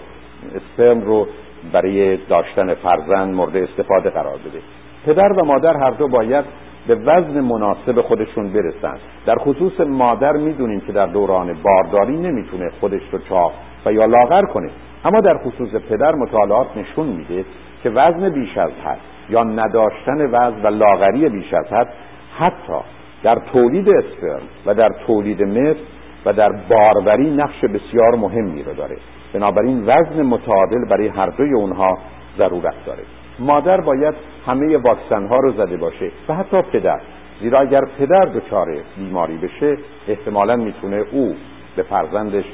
اسپرم 0.55 1.01
رو 1.01 1.27
برای 1.73 2.17
داشتن 2.17 2.73
فرزند 2.73 3.33
مورد 3.33 3.57
استفاده 3.57 4.09
قرار 4.09 4.37
بده. 4.37 4.61
پدر 5.05 5.31
و 5.33 5.45
مادر 5.45 5.77
هر 5.77 5.89
دو 5.89 6.07
باید 6.07 6.45
به 6.87 6.95
وزن 6.95 7.39
مناسب 7.39 8.01
خودشون 8.01 8.53
برسن. 8.53 8.97
در 9.25 9.35
خصوص 9.35 9.79
مادر 9.79 10.31
می‌دونیم 10.31 10.79
که 10.79 10.91
در 10.91 11.05
دوران 11.05 11.57
بارداری 11.63 12.17
نمی‌تونه 12.17 12.69
خودش 12.79 13.01
رو 13.11 13.19
چاق 13.29 13.53
و 13.85 13.93
یا 13.93 14.05
لاغر 14.05 14.41
کنه. 14.41 14.69
اما 15.05 15.21
در 15.21 15.37
خصوص 15.37 15.69
پدر 15.89 16.15
مطالعات 16.15 16.77
نشون 16.77 17.07
میده 17.07 17.45
که 17.83 17.89
وزن 17.89 18.29
بیش 18.29 18.57
از 18.57 18.71
حد 18.85 18.99
یا 19.29 19.43
نداشتن 19.43 20.25
وزن 20.31 20.61
و 20.63 20.67
لاغری 20.67 21.29
بیش 21.29 21.53
از 21.53 21.73
حد 21.73 21.93
حتی 22.37 22.79
در 23.23 23.41
تولید 23.53 23.89
اسپرم 23.89 24.41
و 24.65 24.73
در 24.73 24.89
تولید 25.07 25.43
مثل 25.43 25.79
و 26.25 26.33
در 26.33 26.49
باروری 26.69 27.31
نقش 27.31 27.61
بسیار 27.61 28.15
مهمی 28.15 28.63
رو 28.63 28.73
داره. 28.73 28.97
بنابراین 29.33 29.83
وزن 29.85 30.21
متعادل 30.21 30.85
برای 30.89 31.07
هر 31.07 31.29
دوی 31.29 31.53
اونها 31.53 31.97
ضرورت 32.37 32.85
داره. 32.85 33.03
مادر 33.39 33.81
باید 33.81 34.15
همه 34.45 34.77
واکسن 34.77 35.27
ها 35.27 35.37
رو 35.37 35.51
زده 35.51 35.77
باشه 35.77 36.11
و 36.29 36.33
حتی 36.33 36.61
پدر. 36.61 37.01
زیرا 37.41 37.59
اگر 37.59 37.81
پدر 37.99 38.25
دچار 38.25 38.67
بیماری 38.97 39.37
بشه 39.37 39.77
احتمالا 40.07 40.55
می‌تونه 40.55 41.03
او 41.11 41.35
به 41.75 41.83
فرزندش 41.83 42.45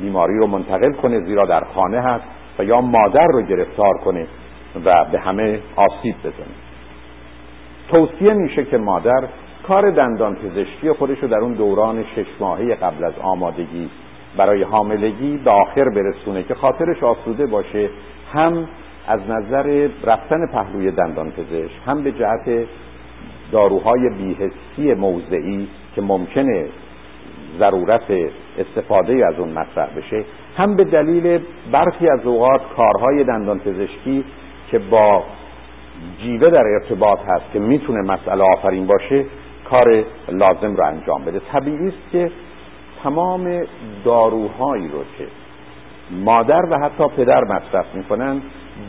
بیماری 0.00 0.38
رو 0.38 0.46
منتقل 0.46 0.92
کنه 0.92 1.20
زیرا 1.20 1.46
در 1.46 1.64
خانه 1.64 2.00
هست 2.00 2.24
و 2.58 2.64
یا 2.64 2.80
مادر 2.80 3.26
رو 3.26 3.42
گرفتار 3.42 3.94
کنه 4.04 4.26
و 4.84 5.04
به 5.12 5.20
همه 5.20 5.60
آسیب 5.76 6.14
بزنه. 6.18 6.54
توصیه 7.88 8.32
میشه 8.32 8.64
که 8.64 8.78
مادر 8.78 9.28
کار 9.68 9.90
دندان 9.90 10.34
پزشکی 10.34 10.92
خودش 10.92 11.18
رو 11.18 11.28
در 11.28 11.38
اون 11.38 11.52
دوران 11.52 12.04
شش 12.04 12.26
ماهه 12.40 12.74
قبل 12.74 13.04
از 13.04 13.12
آمادگی 13.22 13.90
برای 14.36 14.62
حاملگی 14.62 15.36
به 15.36 15.84
برسونه 15.84 16.42
که 16.42 16.54
خاطرش 16.54 17.02
آسوده 17.02 17.46
باشه 17.46 17.90
هم 18.32 18.68
از 19.08 19.20
نظر 19.28 19.88
رفتن 20.04 20.46
پهلوی 20.46 20.90
دندان 20.90 21.30
پزشک 21.30 21.80
هم 21.86 22.02
به 22.02 22.12
جهت 22.12 22.66
داروهای 23.52 24.10
بیهستی 24.10 24.94
موضعی 24.94 25.68
که 25.94 26.02
ممکنه 26.02 26.66
ضرورت 27.58 28.30
استفاده 28.58 29.26
از 29.26 29.38
اون 29.38 29.48
مطرح 29.48 29.88
بشه 29.96 30.24
هم 30.56 30.76
به 30.76 30.84
دلیل 30.84 31.40
برخی 31.72 32.08
از 32.08 32.26
اوقات 32.26 32.60
کارهای 32.76 33.24
دندان 33.24 33.58
پزشکی 33.58 34.24
که 34.70 34.78
با 34.78 35.24
جیوه 36.22 36.50
در 36.50 36.64
ارتباط 36.66 37.18
هست 37.26 37.44
که 37.52 37.58
می‌تونه 37.58 38.00
مسئله 38.00 38.44
آفرین 38.44 38.86
باشه 38.86 39.24
کار 39.72 40.04
لازم 40.28 40.74
رو 40.76 40.86
انجام 40.86 41.24
بده. 41.24 41.40
طبیعی 41.52 41.88
است 41.88 42.10
که 42.12 42.30
تمام 43.02 43.62
داروهایی 44.04 44.88
رو 44.88 44.98
که 45.18 45.26
مادر 46.10 46.62
و 46.70 46.78
حتی 46.78 47.04
پدر 47.16 47.44
مصرف 47.44 47.94
می‌کنن 47.94 48.42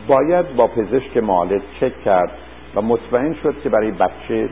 باید 0.06 0.56
با 0.56 0.66
پزشک 0.66 1.16
معالج 1.16 1.62
چک 1.80 2.02
کرد 2.04 2.30
و 2.74 2.82
مطمئن 2.82 3.34
شد 3.42 3.54
که 3.62 3.68
برای 3.68 3.90
بچه 3.90 4.48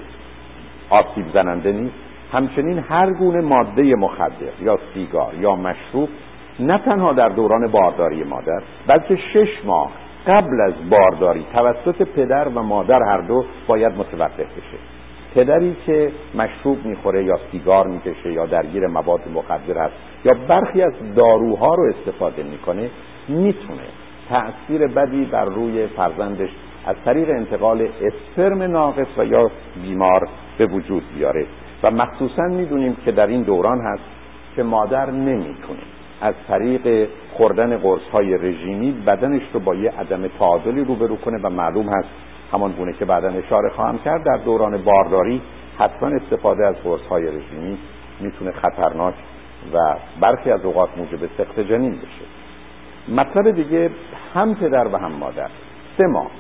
آسیب 0.91 1.27
زننده 1.35 1.73
نیست. 1.73 1.95
همچنین 2.33 2.79
هر 2.79 3.13
گونه 3.13 3.41
ماده 3.41 3.95
مخدر 3.95 4.63
یا 4.63 4.79
سیگار 4.95 5.35
یا 5.41 5.57
مشروب 5.57 6.09
نه 6.61 6.79
تنها 6.79 7.13
در 7.13 7.29
دوران 7.29 7.67
بارداری 7.67 8.25
مادر 8.25 8.63
بلکه 8.87 9.17
شش 9.17 9.65
ماه 9.65 9.91
قبل 10.27 10.61
از 10.67 10.91
بارداری 10.91 11.47
توسط 11.53 12.03
پدر 12.03 12.49
و 12.49 12.63
مادر 12.63 13.03
هر 13.03 13.21
دو 13.21 13.45
باید 13.67 13.93
متوقف 13.93 14.39
بشه. 14.41 14.92
پدری 15.35 15.77
که 15.87 16.13
مشروب 16.35 16.85
می‌خوره 16.85 17.25
یا 17.25 17.39
سیگار 17.51 17.87
می‌کشه 17.87 18.33
یا 18.33 18.47
درگیر 18.47 18.87
مواد 18.87 19.21
مخدر 19.35 19.79
است 19.79 19.95
یا 20.25 20.33
برخی 20.49 20.83
از 20.83 20.93
داروها 21.17 21.75
رو 21.75 21.93
استفاده 21.97 22.43
می‌کنه 22.43 22.91
می‌تونه 23.29 23.83
تأثیر 24.29 24.87
بدی 24.87 25.25
بر 25.25 25.45
روی 25.45 25.87
فرزندش 25.87 26.51
از 26.87 26.97
طریق 27.05 27.31
انتقال 27.31 27.89
اسپرم 28.03 28.63
ناقص 28.63 29.19
و 29.19 29.25
یا 29.25 29.51
بیمار 29.83 30.29
به 30.59 30.67
وجود 30.67 31.03
بیاره. 31.15 31.47
و 31.83 31.91
مخصوصا 31.91 32.43
می‌دونیم 32.43 32.97
که 33.05 33.13
در 33.13 33.27
این 33.27 33.43
دوران 33.43 33.81
هست 33.81 34.03
که 34.57 34.63
مادر 34.63 35.11
نمی‌تونه 35.11 35.83
از 36.21 36.35
طریق 36.49 37.09
خوردن 37.33 37.77
قرص 37.77 38.03
های 38.13 38.39
رژیمی 38.39 38.93
بدنش 39.07 39.43
رو 39.53 39.61
با 39.61 39.75
یه 39.75 39.91
عدم 39.91 40.29
تعادلی 40.29 40.85
روبرو 40.85 41.17
کنه 41.17 41.39
و 41.43 41.51
معلوم 41.51 41.89
هست 41.89 42.09
همان 42.53 42.73
گونه 42.73 42.93
که 42.93 43.05
بعدا 43.05 43.29
اشاره 43.29 43.69
خواهم 43.69 43.99
کرد 43.99 44.25
در 44.25 44.37
دوران 44.45 44.85
بارداری 44.85 45.43
حتما 45.79 46.09
استفاده 46.09 46.67
از 46.67 46.77
قرص 46.85 47.01
های 47.11 47.27
رژیمی 47.27 47.79
می‌تونه 48.21 48.53
خطرناک 48.53 49.15
و 49.75 49.79
برخی 50.21 50.51
از 50.51 50.65
اوقات 50.65 50.89
موجب 50.99 51.27
سخت 51.39 51.61
جنین 51.61 51.93
بشه. 51.93 52.25
مطلب 53.09 53.51
دیگه 53.51 53.91
هم 54.35 54.55
پدر 54.55 54.89
و 54.89 54.97
هم 54.97 55.13
مادر. 55.13 55.51
سه 55.99 56.07
ماه. 56.07 56.31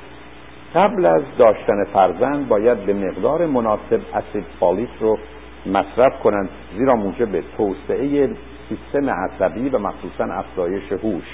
قبل 0.74 1.06
از 1.06 1.22
داشتن 1.38 1.84
فرزند 1.92 2.48
باید 2.48 2.78
به 2.86 2.94
مقدار 2.94 3.46
مناسب 3.46 4.00
اسید 4.14 4.44
فالیک 4.60 4.90
رو 5.00 5.18
مصرف 5.66 6.20
کنند 6.22 6.48
زیرا 6.78 6.96
موجب 6.96 7.40
توسعه 7.56 8.30
سیستم 8.68 9.10
عصبی 9.10 9.68
و 9.68 9.78
مخصوصا 9.78 10.24
افزایش 10.24 10.92
هوش 10.92 11.24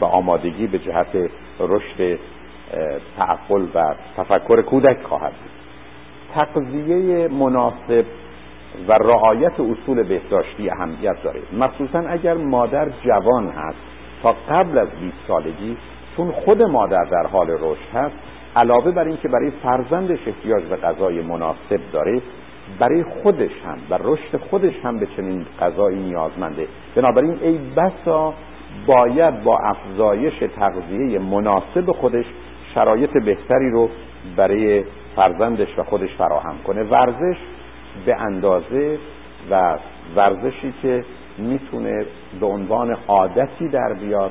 و 0.00 0.04
آمادگی 0.04 0.66
به 0.66 0.78
جهت 0.78 1.30
رشد 1.60 2.18
تعقل 3.16 3.66
و 3.74 3.94
تفکر 4.16 4.62
کودک 4.62 5.02
خواهد 5.02 5.32
بود. 5.32 5.50
تقضیه 6.34 7.28
مناسب 7.28 8.04
و 8.88 8.92
رعایت 8.92 9.60
اصول 9.60 10.02
بهداشتی 10.02 10.70
اهمیت 10.70 11.22
داره. 11.22 11.40
مخصوصا 11.58 11.98
اگر 11.98 12.34
مادر 12.34 12.88
جوان 13.04 13.48
هست 13.48 13.78
تا 14.22 14.34
قبل 14.50 14.78
از 14.78 14.88
20 15.00 15.16
سالگی 15.28 15.76
چون 16.16 16.30
خود 16.30 16.62
مادر 16.62 17.04
در 17.04 17.26
حال 17.26 17.50
رشد 17.50 17.88
هست 17.94 18.16
علاوه 18.56 18.90
بر 18.90 19.04
اینکه 19.04 19.28
برای 19.28 19.50
فرزندش 19.62 20.18
احتیاج 20.26 20.62
به 20.64 20.76
غذای 20.76 21.22
مناسب 21.22 21.80
داره 21.92 22.22
برای 22.78 23.02
خودش 23.02 23.50
هم 23.64 23.78
و 23.90 23.98
رشد 24.04 24.36
خودش 24.50 24.74
هم 24.84 24.98
به 24.98 25.06
چنین 25.16 25.46
غذایی 25.60 25.98
نیازمنده. 25.98 26.66
بنابراین 26.96 27.38
ای 27.42 27.58
بسا 27.76 28.34
باید 28.86 29.42
با 29.42 29.58
افزایش 29.58 30.34
تغذیه 30.56 31.18
مناسب 31.18 31.92
خودش 31.92 32.24
شرایط 32.78 33.10
بهتری 33.24 33.70
رو 33.70 33.90
برای 34.36 34.84
فرزندش 35.16 35.78
و 35.78 35.84
خودش 35.84 36.14
فراهم 36.18 36.58
کنه. 36.66 36.82
ورزش 36.82 37.36
به 38.06 38.16
اندازه 38.16 38.98
و 39.50 39.78
ورزشی 40.16 40.74
که 40.82 41.04
می‌تونه 41.38 42.06
به 42.40 42.46
عنوان 42.46 42.96
عادتی 43.08 43.68
در 43.68 43.94
بیاد 43.94 44.30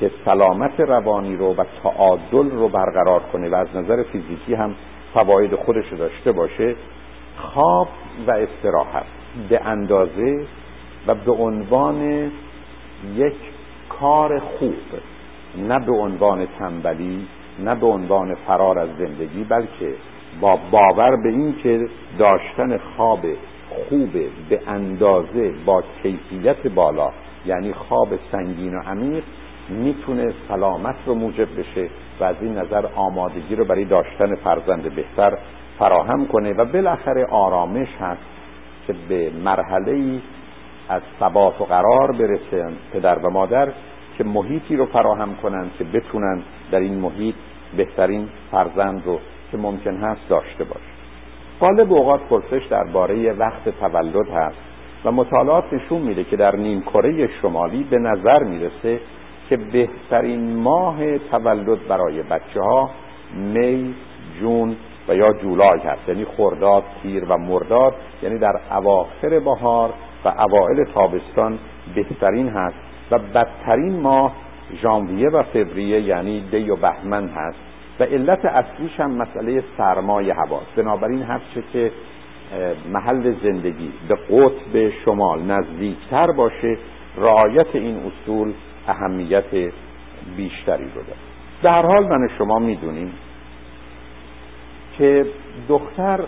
که 0.00 0.10
سلامت 0.24 0.80
روانی 0.80 1.36
رو 1.36 1.54
و 1.54 1.64
تعادل 1.82 2.50
رو 2.50 2.68
برقرار 2.68 3.20
کنه 3.32 3.48
و 3.48 3.54
از 3.54 3.68
نظر 3.74 4.02
فیزیکی 4.02 4.54
هم 4.54 4.74
فواید 5.14 5.54
خودش 5.54 5.84
رو 5.90 5.98
داشته 5.98 6.32
باشه 6.32 6.76
خواب 7.36 7.88
و 8.26 8.30
استراحت 8.30 9.06
به 9.48 9.60
اندازه 9.64 10.46
و 11.06 11.14
به 11.14 11.32
عنوان 11.32 12.30
یک 13.16 13.36
کار 14.00 14.38
خوب 14.38 14.76
نه 15.58 15.78
به 15.78 15.92
عنوان 15.92 16.46
تنبلی 16.58 17.26
نه 17.58 17.74
به 17.74 17.86
عنوان 17.86 18.34
فرار 18.34 18.78
از 18.78 18.88
زندگی 18.98 19.44
بلکه 19.44 19.94
با 20.40 20.58
باور 20.70 21.16
به 21.16 21.28
این 21.28 21.54
که 21.62 21.88
داشتن 22.18 22.78
خواب 22.78 23.20
خوب 23.88 24.12
به 24.48 24.60
اندازه 24.66 25.54
با 25.66 25.82
کیفیت 26.02 26.66
بالا 26.66 27.10
یعنی 27.46 27.72
خواب 27.72 28.08
سنگین 28.32 28.74
و 28.74 28.80
عمیق 28.80 29.24
می‌تونه 29.68 30.32
سلامت 30.48 30.96
رو 31.06 31.14
موجب 31.14 31.58
بشه 31.58 31.88
و 32.20 32.24
از 32.24 32.36
این 32.40 32.58
نظر 32.58 32.86
آمادگی 32.94 33.56
رو 33.56 33.64
برای 33.64 33.84
داشتن 33.84 34.34
فرزند 34.34 34.94
بهتر 34.94 35.38
فراهم 35.78 36.26
کنه 36.26 36.52
و 36.52 36.64
بالاخره 36.64 37.26
آرامش 37.26 37.88
هست 38.00 38.22
که 38.86 38.94
به 39.08 39.30
مرحله 39.44 39.92
ای 39.92 40.20
از 40.88 41.02
ثبات 41.20 41.60
و 41.60 41.64
قرار 41.64 42.12
برسه 42.12 42.66
پدر 42.92 43.18
و 43.18 43.30
مادر 43.30 43.68
که 44.18 44.24
محیطی 44.24 44.76
رو 44.76 44.86
فراهم 44.86 45.36
کنند 45.42 45.70
که 45.78 45.84
بتونن 45.84 46.42
در 46.70 46.80
این 46.80 46.94
محیط 46.94 47.34
بهترین 47.76 48.28
فرزند 48.50 49.02
رو 49.06 49.18
که 49.50 49.56
ممکن 49.56 49.96
هست 49.96 50.28
داشته 50.28 50.64
باشه. 50.64 50.94
غالب 51.60 51.92
اوقات 51.92 52.20
پرسش 52.20 52.66
درباره 52.70 53.32
وقت 53.32 53.68
تولد 53.80 54.28
هست 54.28 54.56
و 55.04 55.12
مطالعات 55.12 55.72
نشون 55.72 56.02
میده 56.02 56.24
که 56.24 56.36
در 56.36 56.56
نیم 56.56 56.82
کره 56.82 57.28
شمالی 57.42 57.82
به 57.90 57.98
نظر 57.98 58.42
می‌رسه 58.42 59.00
که 59.48 59.56
بهترین 59.56 60.56
ماه 60.56 61.18
تولد 61.18 61.88
برای 61.88 62.22
بچه 62.22 62.60
ها 62.60 62.90
می 63.34 63.94
جون 64.40 64.76
و 65.08 65.14
یا 65.14 65.32
جولای 65.32 65.78
هست. 65.78 66.08
یعنی 66.08 66.24
خرداد 66.36 66.82
تیر 67.02 67.24
و 67.24 67.38
مرداد 67.38 67.94
یعنی 68.22 68.38
در 68.38 68.60
اواخر 68.70 69.38
بهار 69.38 69.90
و 70.24 70.28
اوائل 70.28 70.84
تابستان 70.84 71.58
بهترین 71.94 72.48
هست 72.48 72.76
و 73.10 73.18
بدترین 73.18 74.00
ماه 74.00 74.32
ژانویه 74.82 75.28
و 75.28 75.42
فوریه 75.42 76.00
یعنی 76.00 76.40
دی 76.50 76.70
و 76.70 76.76
بهمن 76.76 77.28
هست 77.28 77.58
و 78.00 78.04
علت 78.04 78.44
اصلیش 78.44 79.00
هم 79.00 79.10
مسئله 79.10 79.64
سرمای 79.78 80.30
هواست 80.30 80.74
بنابراین 80.76 81.22
هر 81.22 81.40
چه 81.54 81.62
که 81.72 81.92
محل 82.92 83.34
زندگی 83.42 83.92
به 84.08 84.14
قطب 84.14 84.90
شمال 85.04 85.42
نزدیکتر 85.42 86.32
باشه 86.32 86.78
رعایت 87.16 87.66
این 87.72 87.96
اصول 87.96 88.52
اهمیت 88.88 89.72
بیشتری 90.36 90.84
رو 90.84 91.02
داره. 91.02 91.18
در 91.62 91.86
حال 91.86 92.08
من 92.08 92.28
شما 92.38 92.58
می‌دونیم 92.58 93.12
که 94.98 95.26
دختر 95.68 96.20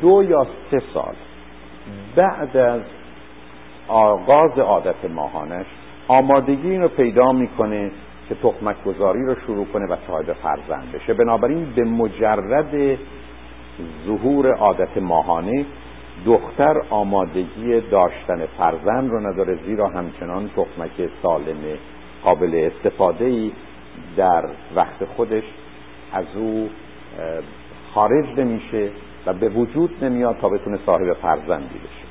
دو 0.00 0.22
یا 0.22 0.46
سه 0.70 0.82
سال 0.94 1.14
بعد 2.16 2.56
از 2.56 2.82
آغاز 3.88 4.58
عادت 4.58 5.10
ماهانش 5.10 5.66
آمادگی 6.08 6.76
رو 6.76 6.88
پیدا 6.88 7.32
می‌کنه 7.32 7.90
که 8.28 8.34
تخمک 8.34 8.84
گذاری 8.84 9.26
رو 9.26 9.34
شروع 9.46 9.66
کنه 9.66 9.86
و 9.86 9.96
صاحب 10.06 10.32
فرزند 10.32 10.92
بشه. 10.92 11.14
بنابراین 11.14 11.72
به 11.76 11.84
مجرد 11.84 12.98
ظهور 14.06 14.52
عادت 14.52 14.96
ماهانه 14.96 15.64
دختر 16.26 16.82
آمادگی 16.90 17.80
داشتن 17.80 18.46
فرزند 18.58 19.10
رو 19.10 19.20
نداره 19.20 19.58
زیرا 19.66 19.88
همچنان 19.88 20.48
تخمک 20.48 21.10
سالم 21.22 21.78
قابل 22.24 22.70
استفاده 22.72 23.24
ای 23.24 23.52
در 24.16 24.44
وقت 24.76 25.04
خودش 25.16 25.44
از 26.12 26.24
او 26.36 26.68
خارج 27.94 28.26
نمیشه 28.38 28.90
و 29.26 29.32
به 29.32 29.48
وجود 29.48 30.04
نمیاد 30.04 30.36
تا 30.36 30.48
بتونه 30.48 30.78
صاحب 30.86 31.12
فرزندی 31.12 31.78
بشه. 31.78 32.08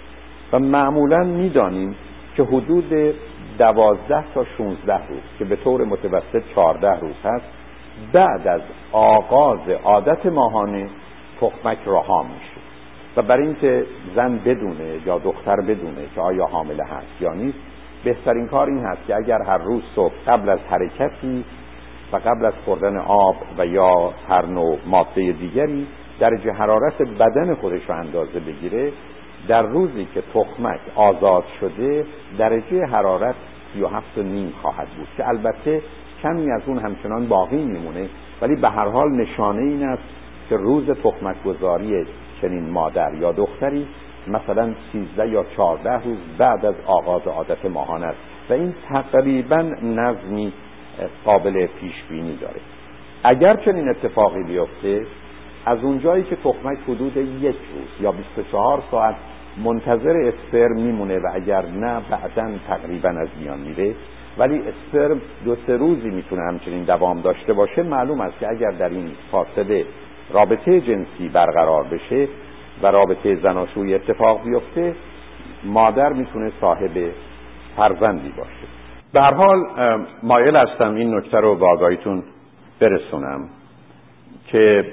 و 0.54 0.60
معمولا 0.60 1.24
می‌دانیم 1.24 1.96
که 2.38 2.44
حدود 2.44 3.16
دوازده 3.58 4.24
تا 4.34 4.46
16 4.58 5.08
روز 5.08 5.22
که 5.40 5.46
به 5.46 5.56
طور 5.56 5.86
متوسط 5.86 6.44
14 6.56 7.00
روز 7.00 7.16
هست 7.24 7.46
بعد 8.14 8.48
از 8.48 8.62
آغاز 8.92 9.70
عادت 9.84 10.26
ماهانه 10.26 10.90
تخمک 11.42 11.78
رها 11.86 12.24
میشه. 12.24 12.68
و 13.18 13.22
برای 13.22 13.46
اینکه 13.46 13.86
زن 14.16 14.38
بدونه 14.46 15.00
یا 15.06 15.18
دختر 15.18 15.56
بدونه 15.62 16.06
که 16.16 16.22
آیا 16.22 16.46
حامله 16.46 16.84
هست 16.84 17.22
یا 17.22 17.34
نیست 17.34 17.58
بهترین 18.04 18.48
کار 18.48 18.68
این 18.68 18.86
هست 18.86 19.08
که 19.08 19.16
اگر 19.16 19.42
هر 19.42 19.58
روز 19.58 19.84
صبح 19.96 20.14
قبل 20.28 20.50
از 20.50 20.60
حرکتی 20.70 21.46
و 22.14 22.18
قبل 22.18 22.46
از 22.46 22.54
خوردن 22.66 22.98
آب 22.98 23.36
و 23.58 23.66
یا 23.66 24.14
هر 24.30 24.46
نوع 24.46 24.78
ماده 24.86 25.32
دیگری 25.32 25.88
درجه 26.20 26.52
حرارت 26.52 27.02
بدن 27.02 27.56
خودش 27.56 27.90
رو 27.90 27.96
اندازه 27.96 28.40
بگیره 28.40 28.92
در 29.48 29.62
روزی 29.62 30.08
که 30.14 30.24
تخمک 30.34 30.80
آزاد 30.96 31.44
شده 31.60 32.06
درجه 32.38 32.86
حرارت 32.86 33.36
37 33.78 34.18
و 34.18 34.24
نیم 34.24 34.54
خواهد 34.62 34.88
بود 34.88 35.08
که 35.18 35.28
البته 35.28 35.82
کمی 36.24 36.52
از 36.52 36.62
اون 36.66 36.80
همچنان 36.80 37.28
باقی 37.28 37.66
میمونه. 37.66 38.10
ولی 38.42 38.56
به 38.56 38.70
هر 38.70 38.88
حال 38.88 39.12
نشانه 39.12 39.62
این 39.62 39.84
است 39.84 40.04
که 40.50 40.58
روز 40.58 40.90
تخمک 40.90 41.44
گذاری 41.44 42.06
چنین 42.42 42.70
مادر 42.70 43.14
یا 43.14 43.32
دختری 43.32 43.88
مثلا 44.28 44.74
13 44.92 45.30
یا 45.30 45.46
14 45.58 46.04
روز 46.04 46.18
بعد 46.38 46.66
از 46.66 46.76
آغاز 46.86 47.22
عادت 47.28 47.66
ماهان 47.66 48.04
است 48.04 48.20
و 48.50 48.54
این 48.54 48.74
تقریبا 48.90 49.62
نظمی 49.84 50.54
قابل 51.26 51.68
پیش 51.68 52.04
بینی 52.10 52.36
داره. 52.36 52.62
اگر 53.24 53.56
چنین 53.56 53.90
اتفاقی 53.90 54.44
بیفته 54.44 55.06
از 55.66 55.84
اونجایی 55.84 56.24
که 56.24 56.36
تخمک 56.36 56.78
حدود 56.88 57.18
یک 57.18 57.56
روز 57.74 58.02
یا 58.02 58.12
24 58.12 58.84
ساعت 58.92 59.16
منتظر 59.64 60.18
اسپرم 60.18 60.76
میمونه 60.76 61.20
و 61.20 61.28
اگر 61.34 61.66
نه 61.66 62.02
بعدا 62.10 62.58
تقریبا 62.68 63.10
از 63.10 63.28
میان 63.42 63.60
میره. 63.60 63.96
ولی 64.38 64.62
اسپرم 64.62 65.22
دو 65.46 65.56
سه 65.68 65.78
روزی 65.78 66.10
می‌تونه 66.10 66.42
همچنین 66.42 66.84
دوام 66.84 67.22
داشته 67.22 67.54
باشه. 67.54 67.84
معلوم 67.84 68.22
است 68.22 68.40
که 68.40 68.50
اگر 68.50 68.72
در 68.72 68.90
این 68.90 69.12
فاصله 69.32 69.86
رابطه 70.34 70.82
جنسی 70.82 71.30
برقرار 71.34 71.84
بشه 71.84 72.28
و 72.84 72.88
رابطه 72.88 73.36
زناشویی 73.36 73.96
اتفاق 73.96 74.44
بیفته 74.44 74.96
مادر 75.64 76.14
می‌تونه 76.14 76.52
صاحب 76.62 77.12
فرزندی 77.78 78.34
باشه. 78.38 78.68
به 79.14 79.22
هر 79.22 79.34
حال 79.34 79.60
مایل 80.24 80.56
هستم 80.56 80.96
این 80.96 81.16
نکته 81.16 81.38
رو 81.38 81.56
با 81.56 81.72
آگاهیتون 81.72 82.24
برسونم 82.80 83.50
که 84.48 84.86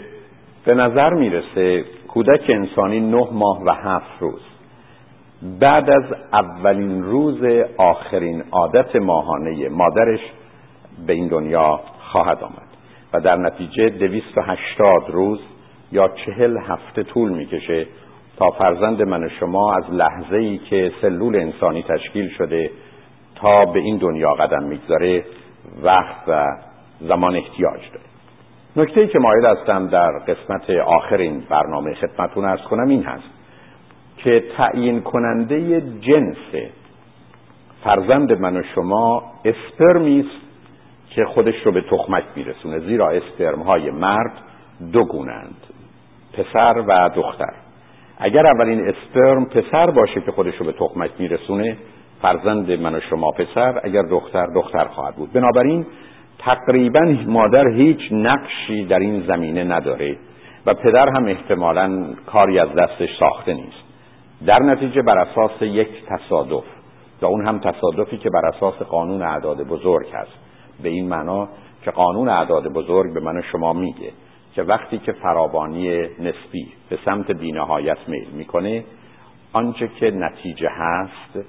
به 0.64 0.74
نظر 0.74 1.14
می‌رسه 1.14 1.84
کودک 2.08 2.44
انسانی 2.48 3.00
نه 3.00 3.28
ماه 3.32 3.62
و 3.64 3.70
هفت 3.70 4.20
روز 4.20 4.42
بعد 5.60 5.90
از 5.90 6.04
اولین 6.32 7.02
روز 7.02 7.44
آخرین 7.76 8.44
عادت 8.50 8.96
ماهانه 8.96 9.68
مادرش 9.68 10.20
به 11.06 11.12
این 11.12 11.28
دنیا 11.28 11.80
خواهد 11.98 12.44
آمد. 12.44 12.68
و 13.12 13.20
در 13.20 13.36
نتیجه 13.36 13.88
دویست 13.88 14.38
و 14.38 14.42
هشتاد 14.42 15.10
روز 15.10 15.40
یا 15.92 16.08
چهل 16.08 16.58
هفته 16.58 17.02
طول 17.02 17.32
می‌کشه 17.32 17.86
تا 18.36 18.50
فرزند 18.50 19.02
من 19.02 19.24
و 19.24 19.28
شما 19.28 19.74
از 19.74 19.90
لحظه 19.90 20.36
ای 20.36 20.58
که 20.58 20.92
سلول 21.02 21.36
انسانی 21.36 21.82
تشکیل 21.82 22.28
شده 22.28 22.70
تا 23.34 23.64
به 23.64 23.80
این 23.80 23.96
دنیا 23.96 24.30
قدم 24.30 24.62
می‌گذاره 24.62 25.24
وقت 25.82 26.28
و 26.28 26.44
زمان 27.00 27.36
احتیاج 27.36 27.80
داره. 27.92 28.06
نکته 28.76 29.00
ای 29.00 29.08
که 29.08 29.18
مایل 29.18 29.46
هستم 29.46 29.86
در 29.86 30.10
قسمت 30.18 30.70
آخر 30.70 31.16
این 31.16 31.42
برنامه 31.50 31.94
خدمتون 31.94 32.44
ارز 32.44 32.60
کنم 32.60 32.88
این 32.88 33.02
هست. 33.02 33.33
که 34.24 34.44
تعیین 34.56 35.00
کننده 35.00 35.80
جنس 36.00 36.70
فرزند 37.84 38.40
من 38.40 38.56
و 38.56 38.62
شما 38.74 39.22
اسپرمی 39.44 40.20
است 40.20 40.44
که 41.10 41.24
خودش 41.24 41.54
رو 41.64 41.72
به 41.72 41.80
تخمک 41.80 42.24
میرسونه. 42.36 42.78
زیرا 42.78 43.10
اسپرم 43.10 43.62
های 43.62 43.90
مرد 43.90 44.32
دو 44.92 45.04
گونند 45.04 45.56
پسر 46.32 46.84
و 46.86 47.10
دختر. 47.16 47.54
اگر 48.18 48.46
اولین 48.46 48.88
اسپرم 48.88 49.44
پسر 49.44 49.90
باشه 49.90 50.20
که 50.20 50.32
خودش 50.32 50.54
رو 50.56 50.66
به 50.66 50.72
تخمک 50.72 51.10
میرسونه 51.18 51.76
فرزند 52.22 52.70
من 52.70 52.94
و 52.94 53.00
شما 53.00 53.30
پسر 53.30 53.80
اگر 53.84 54.02
دختر 54.02 54.46
دختر 54.54 54.84
خواهد 54.84 55.16
بود. 55.16 55.32
بنابراین 55.32 55.86
تقریبا 56.38 57.16
مادر 57.26 57.68
هیچ 57.68 58.00
نقشی 58.12 58.84
در 58.84 58.98
این 58.98 59.20
زمینه 59.26 59.64
نداره 59.64 60.16
و 60.66 60.74
پدر 60.74 61.08
هم 61.16 61.24
احتمالا 61.26 62.14
کاری 62.26 62.58
از 62.58 62.68
دستش 62.74 63.08
ساخته 63.18 63.54
نیست. 63.54 63.93
در 64.46 64.58
نتیجه 64.58 65.02
بر 65.02 65.18
اساس 65.18 65.62
یک 65.62 65.88
تصادف 66.06 66.64
و 67.22 67.26
اون 67.26 67.46
هم 67.46 67.58
تصادفی 67.58 68.18
که 68.18 68.30
بر 68.30 68.46
اساس 68.46 68.74
قانون 68.74 69.22
اعداد 69.22 69.62
بزرگ 69.62 70.06
هست. 70.12 70.38
به 70.82 70.88
این 70.88 71.08
معنا 71.08 71.48
که 71.84 71.90
قانون 71.90 72.28
اعداد 72.28 72.72
بزرگ 72.72 73.14
به 73.14 73.20
من 73.20 73.42
شما 73.52 73.72
میگه 73.72 74.12
که 74.54 74.62
وقتی 74.62 74.98
که 74.98 75.12
فراوانی 75.12 76.02
نسبی 76.02 76.72
به 76.88 76.98
سمت 77.04 77.30
بینهایت 77.30 77.98
میل 78.06 78.28
می‌کنه 78.30 78.84
آنچه 79.52 79.88
که 79.88 80.10
نتیجه 80.10 80.68
هست 80.72 81.46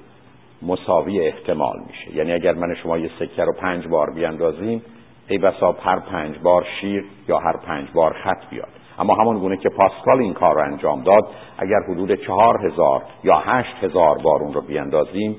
مساوی 0.62 1.20
احتمال 1.20 1.80
میشه. 1.88 2.16
یعنی 2.16 2.34
اگر 2.34 2.54
من 2.54 2.76
شما 2.76 2.98
یه 2.98 3.10
سکه 3.20 3.44
رو 3.44 3.54
پنج 3.54 3.88
بار 3.88 4.14
بیاندازیم 4.14 4.82
ای 5.28 5.38
بسا 5.38 5.72
هر 5.72 6.00
پنج 6.00 6.40
بار 6.40 6.66
شیر 6.82 7.06
یا 7.28 7.38
هر 7.38 7.58
پنج 7.58 7.88
بار 7.94 8.14
خط 8.24 8.50
بیاد. 8.50 8.85
اما 9.00 9.16
همون 9.16 9.40
گونه 9.40 9.58
که 9.58 9.70
پاسکال 9.70 10.20
این 10.20 10.34
کار 10.34 10.56
رو 10.56 10.62
انجام 10.62 11.04
داد 11.04 11.24
اگر 11.58 11.80
حدود 11.90 12.16
چهار 12.16 12.66
هزار 12.66 13.04
یا 13.24 13.38
هشت 13.38 13.84
هزار 13.84 14.18
بار 14.18 14.42
اون 14.42 14.54
رو 14.54 14.62
بیاندازیم 14.62 15.36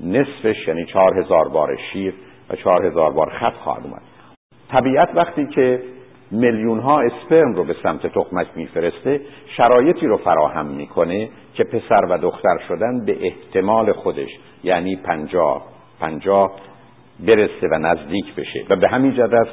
نصفش 0.00 0.68
یعنی 0.68 0.84
چهار 0.84 1.18
هزار 1.18 1.48
بار 1.48 1.76
شیر 1.92 2.14
و 2.50 2.56
چهار 2.56 2.86
هزار 2.86 3.12
بار 3.12 3.30
خط 3.30 3.54
خواهد 3.54 3.84
اومد. 3.84 4.02
طبیعت 4.70 5.08
وقتی 5.14 5.46
که 5.46 5.82
میلیون 6.30 6.80
ها 6.80 7.00
اسپرم 7.00 7.54
رو 7.54 7.64
به 7.64 7.76
سمت 7.82 8.06
تخمک 8.06 8.46
میفرسته 8.54 9.20
شرایطی 9.56 10.06
رو 10.06 10.16
فراهم 10.16 10.66
می‌کنه 10.66 11.28
که 11.54 11.64
پسر 11.64 12.04
و 12.10 12.18
دختر 12.18 12.58
شدن 12.68 13.04
به 13.04 13.16
احتمال 13.26 13.92
خودش 13.92 14.28
یعنی 14.64 14.96
پنجاه 14.96 15.66
پنجاه 16.00 16.50
برسه 17.26 17.68
و 17.72 17.78
نزدیک 17.78 18.34
بشه. 18.34 18.64
و 18.70 18.76
به 18.76 18.88
همین 18.88 19.14
جد 19.14 19.34
است 19.34 19.52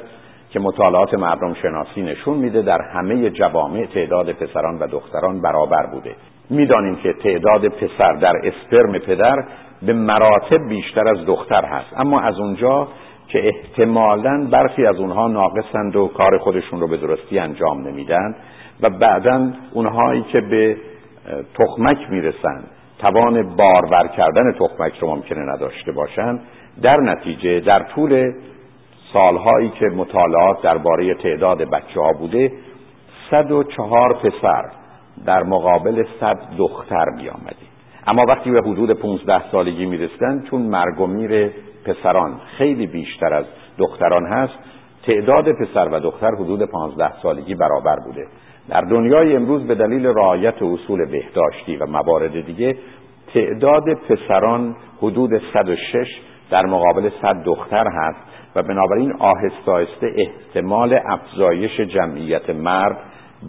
که 0.56 0.60
مطالعات 0.60 1.14
مردم 1.14 1.54
شناسی 1.54 2.02
نشون 2.02 2.38
میده 2.38 2.62
در 2.62 2.80
همه 2.94 3.30
جوامع 3.30 3.86
تعداد 3.94 4.32
پسران 4.32 4.78
و 4.78 4.86
دختران 4.86 5.40
برابر 5.42 5.86
بوده. 5.92 6.14
می‌دانیم 6.50 6.96
که 6.96 7.12
تعداد 7.12 7.68
پسر 7.68 8.12
در 8.12 8.32
اسپرم 8.44 8.98
پدر 8.98 9.44
به 9.82 9.92
مراتب 9.92 10.68
بیشتر 10.68 11.08
از 11.08 11.26
دختر 11.26 11.64
هست. 11.64 11.86
اما 11.96 12.20
از 12.20 12.38
اونجا 12.38 12.88
که 13.28 13.48
احتمالا 13.48 14.48
برخی 14.52 14.86
از 14.86 14.96
اونها 14.96 15.28
ناقصند 15.28 15.96
و 15.96 16.06
کار 16.06 16.38
خودشون 16.38 16.80
رو 16.80 16.88
به 16.88 16.96
درستی 16.96 17.38
انجام 17.38 17.88
نمیدن 17.88 18.36
و 18.82 18.90
بعدا 18.90 19.50
اونهایی 19.72 20.22
که 20.22 20.40
به 20.40 20.76
تخمک 21.54 22.10
می‌رسن 22.10 22.64
توان 22.98 23.56
بارور 23.56 24.06
کردن 24.16 24.52
تخمک 24.52 24.98
رو 25.00 25.08
ممکنه 25.08 25.54
نداشته 25.54 25.92
باشن 25.92 26.40
در 26.82 26.96
نتیجه 26.96 27.60
در 27.60 27.82
طول 27.94 28.32
سالهایی 29.12 29.68
که 29.68 29.86
مطالعات 29.86 30.62
درباره 30.62 31.14
تعداد 31.14 31.58
بچه 31.58 32.00
ها 32.00 32.12
بوده 32.12 32.52
صد 33.30 33.50
و 33.50 33.62
چهار 33.62 34.14
پسر 34.14 34.64
در 35.26 35.42
مقابل 35.42 36.04
صد 36.20 36.38
دختر 36.58 37.04
بیامده 37.16 37.56
اما 38.06 38.24
وقتی 38.28 38.50
به 38.50 38.60
حدود 38.60 38.92
15 38.92 39.50
سالگی 39.50 39.86
می‌رسن 39.86 40.42
چون 40.50 40.62
مرگ 40.62 41.00
و 41.00 41.06
میر 41.06 41.50
پسران 41.84 42.40
خیلی 42.58 42.86
بیشتر 42.86 43.34
از 43.34 43.44
دختران 43.78 44.26
هست 44.26 44.54
تعداد 45.06 45.52
پسر 45.52 45.88
و 45.88 46.00
دختر 46.00 46.30
حدود 46.30 46.62
15 46.62 47.20
سالگی 47.22 47.54
برابر 47.54 47.96
بوده. 48.06 48.26
در 48.68 48.80
دنیای 48.80 49.36
امروز 49.36 49.66
به 49.66 49.74
دلیل 49.74 50.06
رعایت 50.06 50.62
اصول 50.62 51.10
بهداشتی 51.10 51.76
و 51.76 51.86
موارد 51.86 52.46
دیگه 52.46 52.76
تعداد 53.34 53.94
پسران 54.08 54.76
حدود 55.02 55.30
106 55.52 56.06
در 56.50 56.66
مقابل 56.66 57.10
100 57.22 57.42
دختر 57.44 57.86
هست. 57.88 58.20
و 58.56 58.62
بنابراین 58.62 59.12
آهسته 59.18 59.72
آهسته 59.72 60.12
احتمال 60.16 60.98
افزایش 61.06 61.80
جمعیت 61.80 62.50
مرد 62.50 62.98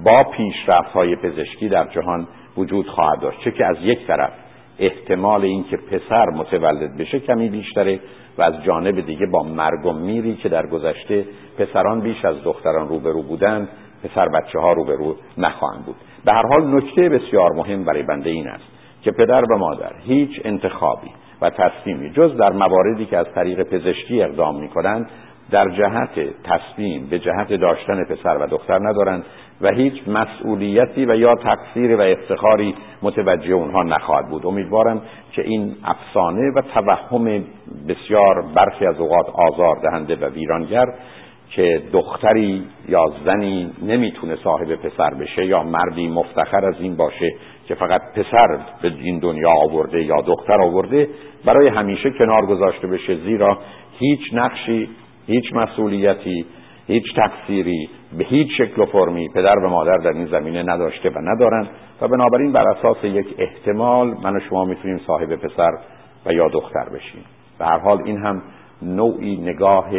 با 0.03 0.23
پیشرفت 0.23 0.89
های 0.89 1.15
پزشکی 1.15 1.69
در 1.69 1.88
جهان 1.88 2.27
وجود 2.57 2.88
خواهد 2.88 3.19
داشت. 3.19 3.39
چه 3.39 3.51
که 3.51 3.65
از 3.65 3.77
یک 3.81 4.07
طرف 4.07 4.31
احتمال 4.79 5.41
اینکه 5.41 5.77
پسر 5.77 6.25
متولد 6.25 6.97
بشه 6.97 7.19
کمی 7.19 7.49
بیشتره 7.49 7.99
و 8.38 8.41
از 8.41 8.63
جانب 8.63 9.05
دیگه 9.05 9.25
با 9.31 9.43
مرگ 9.43 9.85
و 9.85 9.93
میری 9.93 10.35
که 10.35 10.49
در 10.49 10.67
گذشته 10.67 11.25
پسران 11.57 12.01
بیش 12.01 12.25
از 12.25 12.43
دختران 12.43 12.88
روبرو 12.88 13.23
بودند 13.23 13.69
پسر 14.03 14.27
بچه 14.29 14.59
ها 14.59 14.73
روبرو 14.73 15.15
نخواهند 15.38 15.85
بود. 15.85 15.95
به 16.25 16.34
هر 16.34 16.43
حال 16.47 16.75
نکته 16.75 17.09
بسیار 17.09 17.51
مهم 17.53 17.85
برای 17.85 18.03
بنده 18.03 18.29
این 18.29 18.47
است 18.47 18.65
که 19.01 19.11
پدر 19.11 19.43
و 19.43 19.57
مادر 19.57 19.91
هیچ 20.03 20.41
انتخابی 20.45 21.11
و 21.41 21.49
تصمیمی 21.49 22.09
جز 22.09 22.38
در 22.38 22.51
مواردی 22.51 23.05
که 23.05 23.18
از 23.18 23.26
طریق 23.35 23.64
پزشکی 23.64 24.22
اقدام 24.22 24.61
می 24.61 24.68
کنند 24.68 25.09
در 25.51 25.69
جهت 25.69 26.09
تصمیم 26.43 27.07
به 27.09 27.19
جهت 27.19 27.53
داشتن 27.53 28.03
پسر 28.03 28.38
و 28.38 28.47
دختر 28.47 28.80
ندارند 28.80 29.26
و 29.61 29.72
هیچ 29.72 29.93
مسئولیتی 30.07 31.05
و 31.05 31.15
یا 31.15 31.35
تقصیر 31.35 31.95
و 31.95 32.01
افتخاری 32.01 32.76
متوجه 33.01 33.53
اونها 33.53 33.84
نخواهد 33.84 34.30
بود. 34.30 34.45
امیدوارم 34.45 35.01
که 35.31 35.41
این 35.41 35.76
افسانه 35.84 36.51
و 36.55 36.61
توهم 36.61 37.43
بسیار 37.88 38.43
برخی 38.55 38.85
از 38.85 38.99
اوقات 38.99 39.26
آزار 39.30 39.76
دهنده 39.84 40.15
و 40.15 40.30
ویرانگر 40.30 40.85
که 41.49 41.81
دختری 41.93 42.64
یا 42.89 43.05
زنی 43.26 43.72
نمی‌تونه 43.81 44.35
صاحب 44.43 44.76
پسر 44.76 45.14
بشه 45.14 45.45
یا 45.45 45.64
مردی 45.64 46.07
مفتخر 46.07 46.65
از 46.65 46.76
این 46.80 46.95
باشه 46.95 47.34
که 47.68 47.76
فقط 47.76 48.02
پسر 48.15 48.60
به 48.81 48.94
این 49.02 49.19
دنیا 49.19 49.52
آورده 49.52 50.03
یا 50.03 50.22
دختر 50.22 50.61
آورده 50.61 51.10
برای 51.45 51.68
همیشه 51.68 52.11
کنار 52.19 52.45
گذاشته 52.45 52.88
بشه. 52.88 53.15
زیرا 53.15 53.57
هیچ 53.99 54.19
نقشی 54.34 54.89
هیچ 55.27 55.53
مسئولیتی 55.53 56.45
هیچ 56.88 57.15
تقصیری 57.15 57.89
به 58.18 58.23
هیچ 58.23 58.48
شکل 58.57 58.81
و 58.81 58.85
فرمی 58.85 59.30
پدر 59.30 59.57
و 59.57 59.69
مادر 59.69 59.98
در 59.98 60.11
این 60.11 60.26
زمینه 60.26 60.64
نداشته 60.64 61.10
و 61.10 61.19
ندارن. 61.22 61.68
و 62.02 62.07
بنابراین 62.07 62.52
بر 62.52 62.69
اساس 62.69 63.03
یک 63.03 63.35
احتمال 63.38 64.07
من 64.23 64.35
و 64.35 64.39
شما 64.49 64.65
می‌تونیم 64.65 64.98
صاحب 65.07 65.35
پسر 65.35 65.72
و 66.26 66.34
یا 66.34 66.48
دختر 66.48 66.89
بشیم. 66.95 67.23
به 67.60 67.65
هر 67.65 67.80
حال 67.80 68.02
این 68.06 68.18
هم 68.18 68.41
نوعی 68.81 69.38
نگاه 69.38 69.89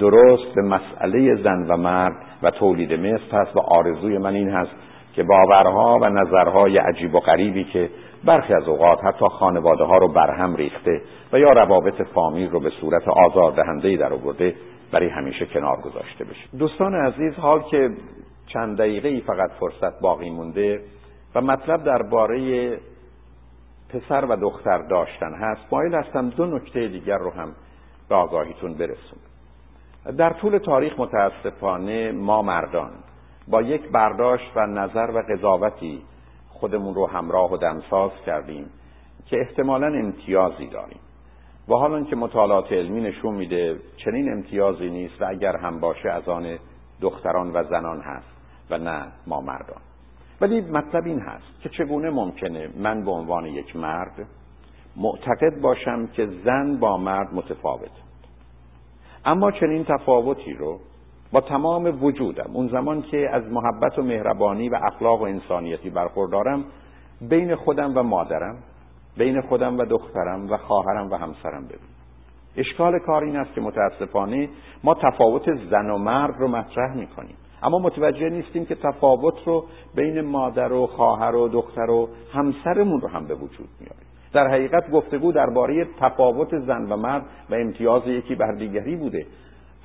درست 0.00 0.54
به 0.54 0.62
مسئله 0.62 1.42
زن 1.42 1.66
و 1.68 1.76
مرد 1.76 2.12
و 2.42 2.50
تولید 2.50 2.92
مثل 2.92 3.30
هست 3.32 3.56
و 3.56 3.60
آرزوی 3.60 4.18
من 4.18 4.34
این 4.34 4.48
هست 4.48 4.70
که 5.14 5.22
باورها 5.22 5.98
و 6.02 6.08
نظرهای 6.08 6.78
عجیب 6.78 7.14
و 7.14 7.20
غریبی 7.20 7.64
که 7.64 7.90
برخی 8.24 8.54
از 8.54 8.68
اوقات 8.68 9.04
حتی 9.04 9.28
خانواده 9.28 9.84
ها 9.84 9.98
رو 9.98 10.08
برهم 10.08 10.56
ریخته 10.56 11.02
و 11.32 11.38
یا 11.38 11.52
روابط 11.52 12.02
فامیل 12.02 12.50
رو 12.50 12.60
به 12.60 12.70
صورت 12.70 13.08
آزار 13.08 13.52
دهنده 13.52 13.96
در 13.96 14.12
آورده 14.12 14.54
برای 14.92 15.08
همیشه 15.08 15.46
کنار 15.46 15.76
گذاشته 15.76 16.24
بشه. 16.24 16.56
دوستان 16.58 16.94
عزیز 16.94 17.34
حال 17.34 17.62
که 17.62 17.90
چند 18.46 18.78
دقیقه 18.78 19.08
ای 19.08 19.20
فقط 19.20 19.50
فرصت 19.60 20.00
باقی 20.00 20.30
مونده 20.30 20.80
و 21.34 21.40
مطلب 21.40 21.84
درباره 21.84 22.78
پسر 23.88 24.24
و 24.24 24.36
دختر 24.36 24.78
داشتن 24.78 25.34
هست 25.34 25.72
مایل 25.72 25.94
هستم 25.94 26.30
دو 26.30 26.46
نکته 26.46 26.88
دیگر 26.88 27.18
رو 27.18 27.30
هم 27.30 27.52
به 28.08 28.14
آگاهیتون 28.14 28.74
برسونم. 28.74 29.24
در 30.18 30.32
طول 30.32 30.58
تاریخ 30.58 31.00
متاسفانه 31.00 32.12
ما 32.12 32.42
مردان 32.42 32.90
با 33.48 33.62
یک 33.62 33.88
برداشت 33.88 34.56
و 34.56 34.66
نظر 34.66 35.10
و 35.14 35.22
قضاوتی 35.32 36.02
خودمون 36.48 36.94
رو 36.94 37.06
همراه 37.06 37.52
و 37.52 37.56
دمساز 37.56 38.10
کردیم 38.26 38.70
که 39.26 39.40
احتمالا 39.40 39.86
امتیازی 39.86 40.66
داریم. 40.66 41.00
و 41.68 41.74
حالا 41.74 42.04
که 42.04 42.16
مطالعات 42.16 42.72
علمی 42.72 43.00
نشون 43.00 43.34
میده 43.34 43.76
چنین 43.96 44.32
امتیازی 44.32 44.90
نیست 44.90 45.22
و 45.22 45.24
اگر 45.28 45.56
هم 45.56 45.80
باشه 45.80 46.10
از 46.10 46.28
آن 46.28 46.58
دختران 47.00 47.50
و 47.52 47.64
زنان 47.64 48.00
هست 48.00 48.26
و 48.70 48.78
نه 48.78 49.12
ما 49.26 49.40
مردان. 49.40 49.80
ولی 50.40 50.60
مطلب 50.60 51.06
این 51.06 51.20
هست 51.20 51.60
که 51.60 51.68
چگونه 51.68 52.10
ممکنه 52.10 52.68
من 52.76 53.04
به 53.04 53.10
عنوان 53.10 53.46
یک 53.46 53.76
مرد 53.76 54.26
معتقد 54.96 55.60
باشم 55.60 56.06
که 56.06 56.26
زن 56.44 56.76
با 56.76 56.96
مرد 56.96 57.34
متفاوت. 57.34 57.90
اما 59.24 59.50
چنین 59.50 59.84
تفاوتی 59.84 60.52
رو 60.52 60.80
با 61.32 61.40
تمام 61.40 62.04
وجودم. 62.04 62.50
اون 62.52 62.68
زمان 62.68 63.02
که 63.02 63.30
از 63.32 63.42
محبت 63.52 63.98
و 63.98 64.02
مهربانی 64.02 64.68
و 64.68 64.78
اخلاق 64.82 65.20
و 65.20 65.24
انسانیتی 65.24 65.90
برخوردارم 65.90 66.64
بین 67.20 67.54
خودم 67.54 67.98
و 67.98 68.02
مادرم 68.02 68.56
بین 69.16 69.40
خودم 69.40 69.78
و 69.78 69.84
دخترم 69.84 70.50
و 70.50 70.56
خواهرم 70.56 71.10
و 71.10 71.14
همسرم 71.14 71.64
ببینم 71.64 71.94
اشکال 72.56 72.98
کار 72.98 73.24
این 73.24 73.36
است 73.36 73.54
که 73.54 73.60
متاسفانه 73.60 74.48
ما 74.84 74.94
تفاوت 74.94 75.54
زن 75.70 75.90
و 75.90 75.98
مرد 75.98 76.34
رو 76.38 76.48
مطرح 76.48 76.96
می‌کنیم. 76.96 77.36
اما 77.62 77.78
متوجه 77.78 78.30
نیستیم 78.30 78.66
که 78.66 78.74
تفاوت 78.74 79.34
رو 79.46 79.64
بین 79.94 80.20
مادر 80.20 80.72
و 80.72 80.86
خواهر 80.86 81.34
و 81.34 81.48
دختر 81.48 81.90
و 81.90 82.08
همسرمون 82.32 83.00
رو 83.00 83.08
هم 83.08 83.26
به 83.26 83.34
وجود 83.34 83.68
میاریم 83.80 84.06
در 84.32 84.48
حقیقت 84.48 84.90
گفتگو 84.90 85.32
درباره 85.32 85.86
تفاوت 86.00 86.58
زن 86.58 86.92
و 86.92 86.96
مرد 86.96 87.24
و 87.50 87.54
امتیاز 87.54 88.06
یکی 88.06 88.34
بر 88.34 88.52
دیگری 88.52 88.96
بوده. 88.96 89.26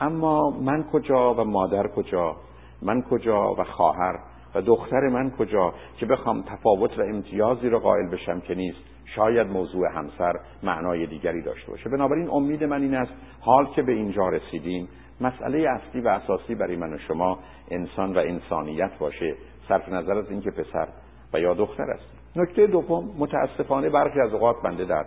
اما 0.01 0.49
من 0.49 0.84
کجا 0.84 1.34
و 1.34 1.43
مادر 1.43 1.88
کجا؟ 1.88 2.35
من 2.81 3.01
کجا 3.01 3.53
و 3.53 3.63
خواهر؟ 3.63 4.19
و 4.55 4.61
دختر 4.61 5.07
من 5.07 5.31
کجا 5.31 5.73
که 5.97 6.05
بخوام 6.05 6.41
تفاوت 6.41 6.99
و 6.99 7.01
امتیازی 7.01 7.69
رو 7.69 7.80
قائل 7.80 8.09
بشم 8.09 8.39
که 8.39 8.55
نیست؟ 8.55 8.80
شاید 9.15 9.47
موضوع 9.47 9.88
همسر 9.95 10.34
معنای 10.63 11.07
دیگری 11.07 11.41
داشته 11.41 11.71
باشه. 11.71 11.89
بنابراین 11.89 12.30
امید 12.30 12.63
من 12.63 12.81
این 12.81 12.95
است 12.95 13.11
حال 13.41 13.65
که 13.65 13.81
به 13.81 13.91
اینجا 13.91 14.30
رسیدیم 14.30 14.89
مسئله 15.21 15.69
اصلی 15.69 16.01
و 16.01 16.07
اساسی 16.07 16.55
برای 16.55 16.76
من 16.76 16.93
و 16.93 16.97
شما 16.97 17.39
انسان 17.71 18.13
و 18.13 18.17
انسانیت 18.17 18.91
باشه 18.99 19.35
صرف 19.67 19.89
نظر 19.89 20.17
از 20.17 20.31
اینکه 20.31 20.51
پسر 20.51 20.88
و 21.34 21.39
یا 21.39 21.53
دختر 21.53 21.91
است. 21.91 22.05
نکته 22.35 22.67
دوم 22.67 23.11
متاسفانه 23.17 23.89
برخی 23.89 24.19
از 24.21 24.34
اوقات 24.34 24.55
بنده 24.63 24.85
در 24.85 25.05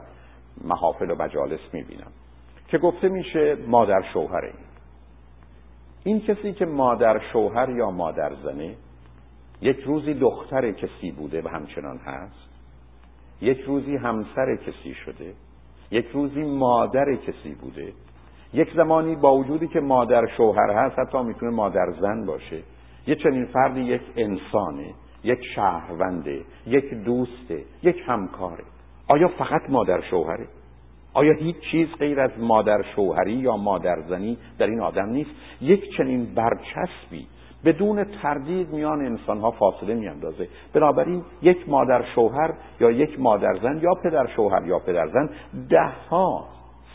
محافل 0.64 1.10
و 1.10 1.14
مجالس 1.14 1.60
می‌بینم 1.72 2.12
که 2.68 2.78
گفته 2.78 3.08
میشه 3.08 3.56
مادر 3.68 4.02
شوهر 4.12 4.44
این 4.44 4.71
این 6.04 6.20
کسی 6.20 6.52
که 6.52 6.66
مادر 6.66 7.20
شوهر 7.32 7.70
یا 7.70 7.90
مادر 7.90 8.32
زنه 8.44 8.74
یک 9.60 9.80
روزی 9.80 10.14
دختر 10.14 10.72
کسی 10.72 11.10
بوده 11.10 11.42
و 11.42 11.48
همچنان 11.48 11.98
هست 11.98 12.48
یک 13.40 13.60
روزی 13.60 13.96
همسر 13.96 14.56
کسی 14.56 14.94
شده 14.94 15.34
یک 15.92 16.06
روزی 16.12 16.42
مادر 16.42 17.14
کسی 17.14 17.54
بوده. 17.54 17.92
یک 18.54 18.68
زمانی 18.76 19.16
با 19.16 19.34
وجودی 19.34 19.68
که 19.68 19.80
مادر 19.80 20.26
شوهر 20.36 20.70
هست 20.70 20.98
حتی 20.98 21.22
می‌تونه 21.22 21.52
مادر 21.52 21.92
زن 22.00 22.26
باشه. 22.26 22.62
یه 23.06 23.14
چنین 23.14 23.44
فردی 23.44 23.80
یک 23.80 24.02
انسانه 24.16 24.94
یک 25.24 25.38
شهرونده 25.54 26.40
یک 26.66 26.94
دوسته 26.94 27.64
یک 27.82 27.96
همکاره. 28.06 28.64
آیا 29.08 29.28
فقط 29.28 29.70
مادر 29.70 30.00
شوهره؟ 30.00 30.46
آیا 31.14 31.32
هیچ 31.32 31.56
چیز 31.70 31.88
غیر 31.98 32.20
از 32.20 32.30
مادر 32.38 32.82
شوهری 32.96 33.32
یا 33.32 33.56
مادر 33.56 33.96
زنی 34.08 34.38
در 34.58 34.66
این 34.66 34.80
آدم 34.80 35.08
نیست؟ 35.08 35.30
یک 35.60 35.96
چنین 35.96 36.34
برچسبی 36.34 37.26
بدون 37.64 38.04
تردید 38.04 38.68
میان 38.68 39.06
انسان 39.06 39.40
ها 39.40 39.50
فاصله 39.50 39.94
میاندازه. 39.94 40.48
بنابراین 40.74 41.22
یک 41.42 41.68
مادر 41.68 42.04
شوهر 42.14 42.54
یا 42.80 42.90
یک 42.90 43.20
مادر 43.20 43.54
زن 43.62 43.78
یا 43.82 43.94
پدر 44.04 44.26
شوهر 44.26 44.66
یا 44.66 44.78
پدر 44.78 45.08
زن 45.08 45.30
ده 45.68 45.92
ها 46.10 46.44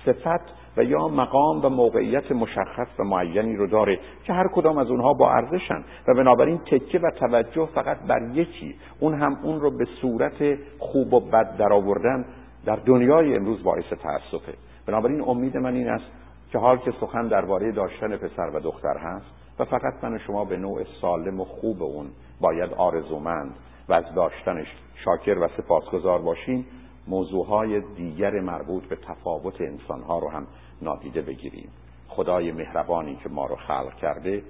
صفت 0.05 0.57
و 0.77 0.83
یا 0.83 1.07
مقام 1.07 1.65
و 1.65 1.69
موقعیت 1.69 2.31
مشخص 2.31 2.87
و 2.99 3.03
معینی 3.03 3.55
رو 3.55 3.67
داره 3.67 3.99
که 4.23 4.33
هر 4.33 4.47
کدام 4.47 4.77
از 4.77 4.89
اونها 4.89 5.13
با 5.13 5.31
ارزشن 5.31 5.83
و 6.07 6.13
بنابراین 6.13 6.57
تکه 6.57 6.99
و 6.99 7.11
توجه 7.19 7.65
فقط 7.75 7.97
بر 8.07 8.31
یکی 8.33 8.75
اون 8.99 9.13
هم 9.13 9.37
اون 9.43 9.59
رو 9.59 9.77
به 9.77 9.85
صورت 10.01 10.57
خوب 10.79 11.13
و 11.13 11.19
بد 11.19 11.57
درآوردن 11.57 12.25
در 12.67 12.75
دنیای 12.75 13.35
امروز 13.35 13.63
باعث 13.63 13.85
تاسفه 13.85 14.53
بنابراین 14.85 15.21
امید 15.21 15.57
من 15.57 15.73
این 15.73 15.89
است 15.89 16.05
که 16.51 16.57
حال 16.57 16.77
که 16.77 16.91
سخن 17.01 17.27
درباره 17.27 17.71
داشتن 17.71 18.17
پسر 18.17 18.49
و 18.53 18.59
دختر 18.59 18.97
هست 18.97 19.25
و 19.59 19.65
فقط 19.65 20.03
من 20.03 20.15
و 20.15 20.19
شما 20.19 20.45
به 20.45 20.57
نوع 20.57 20.83
سالم 21.01 21.39
و 21.39 21.45
خوب 21.45 21.83
اون 21.83 22.07
باید 22.41 22.73
آرزومند 22.73 23.55
و 23.89 23.93
از 23.93 24.03
داشتنش 24.15 24.67
شاکر 25.05 25.37
و 25.37 25.47
سپاسگزار 25.57 26.21
باشیم 26.21 26.65
موضوعهای 27.07 27.81
دیگر 27.81 28.31
مربوط 28.31 28.83
به 28.83 28.95
تفاوت 28.95 29.61
انسانها 29.61 30.19
رو 30.19 30.29
هم 30.29 30.47
نادیده 30.81 31.21
بگیریم. 31.21 31.69
خدای 32.07 32.51
مهربانی 32.51 33.15
که 33.15 33.29
ما 33.29 33.45
رو 33.45 33.55
خلق 33.55 33.95
کرده 33.95 34.43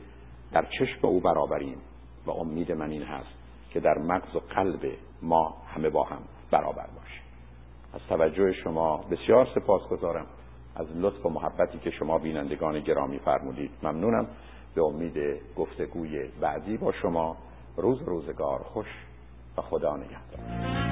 در 0.51 0.65
چشم 0.79 1.07
او 1.07 1.19
برابریم 1.19 1.77
و 2.25 2.31
امید 2.31 2.71
من 2.71 2.89
این 2.89 3.03
هست 3.03 3.33
که 3.69 3.79
در 3.79 3.97
مغز 3.97 4.35
و 4.35 4.39
قلب 4.39 4.91
ما 5.21 5.55
همه 5.67 5.89
با 5.89 6.03
هم 6.03 6.21
برابر 6.51 6.87
باشیم. 6.95 7.06
از 7.97 8.07
توجه 8.09 8.53
شما 8.53 8.97
بسیار 9.11 9.47
سپاسگزارم 9.55 10.25
از 10.75 10.87
لطف 10.95 11.25
و 11.25 11.29
محبتی 11.29 11.79
که 11.79 11.91
شما 11.91 12.17
بینندگان 12.17 12.79
گرامی 12.79 13.19
فرمودید. 13.19 13.71
ممنونم. 13.83 14.27
به 14.75 14.83
امید 14.83 15.17
گفتگوی 15.55 16.27
بعدی 16.41 16.77
با 16.77 16.91
شما 16.91 17.37
روز 17.77 18.01
روزگار 18.01 18.59
خوش 18.59 18.87
و 19.57 19.61
خدا 19.61 19.97
نگهدار. 19.97 20.86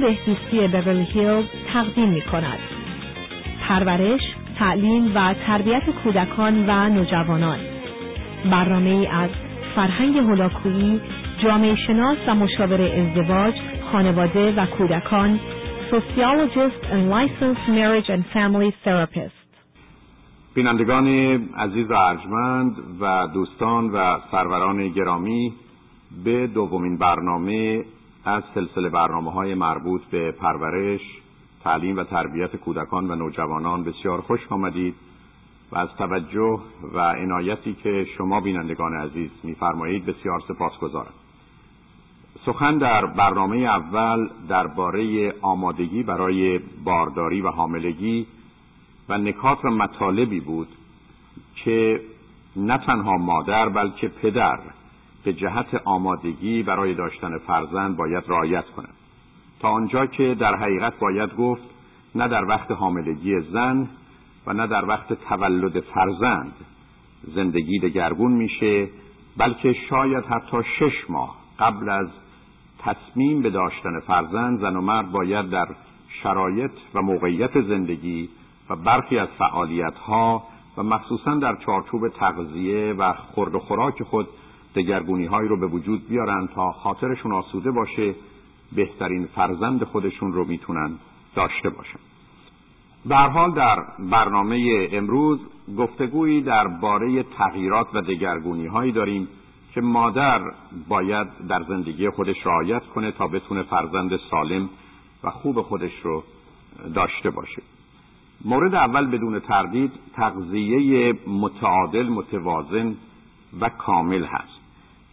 بهزیستی 0.00 0.68
بیورلی 0.68 1.04
هیلز 1.04 1.44
تقدیم 1.72 2.08
می 2.08 2.20
کند. 2.20 2.58
پرورش، 3.68 4.20
تعلیم 4.58 5.12
و 5.14 5.34
تربیت 5.46 5.90
کودکان 6.04 6.64
و 6.68 6.88
نوجوانان 6.88 7.58
برنامه 8.50 9.08
از 9.12 9.30
فرهنگ 9.76 10.16
هولاکویی، 10.16 11.00
جامعه 11.42 11.74
شناس 11.86 12.18
و 12.26 12.34
مشاور 12.34 12.82
ازدواج، 12.82 13.54
خانواده 13.92 14.52
و 14.52 14.66
کودکان 14.66 15.40
Sociologist 15.90 16.82
and 16.94 17.04
Licensed 17.10 17.66
Marriage 17.78 18.08
and 18.14 18.22
Family 18.34 18.70
Therapist 18.84 19.40
بینندگان 20.54 21.06
عزیز 21.56 21.90
و 21.90 21.94
ارجمند 21.94 22.72
و 23.00 23.26
دوستان 23.34 23.90
و 23.90 24.18
سروران 24.30 24.88
گرامی 24.88 25.52
به 26.24 26.46
دومین 26.46 26.98
برنامه 26.98 27.84
از 28.24 28.42
سلسله 28.54 28.88
برنامه 28.88 29.32
های 29.32 29.54
مربوط 29.54 30.02
به 30.04 30.32
پرورش، 30.32 31.00
تعلیم 31.64 31.96
و 31.96 32.04
تربیت 32.04 32.56
کودکان 32.56 33.10
و 33.10 33.14
نوجوانان 33.14 33.84
بسیار 33.84 34.20
خوش 34.20 34.40
آمدید 34.50 34.94
و 35.72 35.78
از 35.78 35.88
توجه 35.98 36.60
و 36.94 36.98
عنایتی 36.98 37.74
که 37.74 38.06
شما 38.18 38.40
بینندگان 38.40 38.94
عزیز 38.94 39.30
میفرمایید 39.42 40.06
بسیار 40.06 40.42
سپاسگزارم. 40.48 41.14
سخن 42.46 42.78
در 42.78 43.06
برنامه 43.06 43.56
اول 43.56 44.28
درباره 44.48 45.32
آمادگی 45.42 46.02
برای 46.02 46.60
بارداری 46.84 47.40
و 47.40 47.48
حاملگی 47.48 48.26
و 49.08 49.18
نکات 49.18 49.64
و 49.64 49.70
مطالبی 49.70 50.40
بود 50.40 50.68
که 51.64 52.00
نه 52.56 52.78
تنها 52.78 53.16
مادر 53.16 53.68
بلکه 53.68 54.08
پدر 54.08 54.58
به 55.24 55.32
جهت 55.32 55.80
آمادگی 55.84 56.62
برای 56.62 56.94
داشتن 56.94 57.38
فرزند 57.38 57.96
باید 57.96 58.24
رعایت 58.28 58.64
کنند 58.64 58.94
تا 59.60 59.68
آنجا 59.68 60.06
که 60.06 60.34
در 60.34 60.56
حقیقت 60.56 60.98
باید 60.98 61.36
گفت 61.36 61.62
نه 62.14 62.28
در 62.28 62.44
وقت 62.44 62.70
حاملگی 62.70 63.40
زن 63.40 63.88
و 64.46 64.52
نه 64.52 64.66
در 64.66 64.84
وقت 64.84 65.12
تولد 65.12 65.80
فرزند 65.80 66.52
زندگی 67.34 67.78
دگرگون 67.78 68.32
میشه 68.32 68.88
بلکه 69.36 69.72
شاید 69.72 70.24
حتی 70.24 70.56
شش 70.78 71.10
ماه 71.10 71.36
قبل 71.58 71.88
از 71.88 72.08
تصمیم 72.78 73.42
به 73.42 73.50
داشتن 73.50 74.00
فرزند 74.00 74.60
زن 74.60 74.76
و 74.76 74.80
مرد 74.80 75.12
باید 75.12 75.50
در 75.50 75.68
شرایط 76.22 76.70
و 76.94 77.02
موقعیت 77.02 77.60
زندگی 77.60 78.28
و 78.70 78.76
برخی 78.76 79.18
از 79.18 79.28
فعالیت 79.38 79.94
ها 79.94 80.42
و 80.76 80.82
مخصوصا 80.82 81.34
در 81.34 81.56
چارچوب 81.56 82.08
تغذیه 82.08 82.92
و 82.98 83.12
خورد 83.12 83.54
و 83.54 83.58
خوراک 83.58 84.02
خود 84.02 84.28
دگرگونی 84.74 85.26
هایی 85.26 85.48
رو 85.48 85.56
به 85.56 85.66
وجود 85.66 86.08
بیارن 86.08 86.46
تا 86.54 86.72
خاطرشون 86.72 87.32
آسوده 87.32 87.70
باشه 87.70 88.14
بهترین 88.72 89.26
فرزند 89.26 89.84
خودشون 89.84 90.32
رو 90.32 90.44
می‌تونن 90.44 90.90
داشته 91.34 91.70
باشن. 91.70 91.98
به 93.04 93.16
حال 93.16 93.54
در 93.54 93.84
برنامه 93.98 94.88
امروز 94.92 95.40
گفتگویی 95.78 96.44
باره 96.80 97.22
تغییرات 97.22 97.86
و 97.94 98.00
دگرگونی 98.00 98.66
هایی 98.66 98.92
داریم 98.92 99.28
که 99.74 99.80
مادر 99.80 100.40
باید 100.88 101.28
در 101.48 101.62
زندگی 101.62 102.10
خودش 102.10 102.46
رعایت 102.46 102.82
کنه 102.82 103.12
تا 103.12 103.26
بتونه 103.26 103.62
فرزند 103.62 104.16
سالم 104.30 104.68
و 105.24 105.30
خوب 105.30 105.62
خودش 105.62 105.92
رو 106.02 106.24
داشته 106.94 107.30
باشه. 107.30 107.62
مورد 108.44 108.74
اول 108.74 109.06
بدون 109.06 109.40
تردید 109.40 109.92
تغذیه 110.14 111.14
متعادل 111.26 112.08
متوازن 112.08 112.96
و 113.60 113.68
کامل 113.68 114.24
هست. 114.24 114.59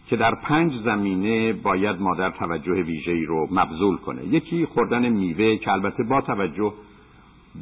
که 0.08 0.16
در 0.16 0.34
پنج 0.34 0.72
زمینه 0.84 1.52
باید 1.52 2.00
مادر 2.00 2.30
توجه 2.30 2.72
ویژه‌ای 2.72 3.24
رو 3.24 3.48
مبذول 3.50 3.96
کنه. 3.96 4.24
یکی 4.24 4.66
خوردن 4.66 5.08
میوه 5.08 5.56
که 5.56 5.72
البته 5.72 6.02
با 6.02 6.20
توجه 6.20 6.72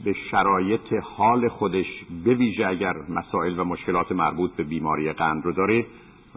به 0.05 0.13
شرایط 0.31 0.93
حال 1.17 1.49
خودش 1.49 1.87
به 2.25 2.35
ویژه 2.35 2.67
اگر 2.67 2.95
مسائل 3.09 3.59
و 3.59 3.65
مشکلات 3.65 4.13
مربوط 4.13 4.51
به 4.57 4.63
بیماری 4.63 5.13
قند 5.13 5.45
رو 5.45 5.53
داره 5.53 5.87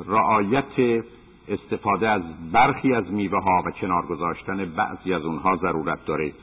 رعایت 0.07 1.03
استفاده 1.47 2.09
از 2.09 2.21
برخی 2.51 2.93
از 2.93 3.11
میوه 3.11 3.43
ها 3.43 3.63
و 3.65 3.71
کنار 3.71 4.05
گذاشتن 4.05 4.65
بعضی 4.65 5.13
از 5.13 5.25
اونها 5.25 5.55
ضرورت 5.55 6.05
داره. 6.05 6.33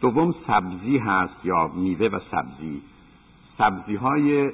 دوم 0.00 0.34
سبزی 0.46 0.98
هست 0.98 1.44
یا 1.44 1.70
میوه 1.74 2.06
و 2.06 2.20
سبزی. 2.30 2.82
سبزی 3.58 3.94
های 3.94 4.50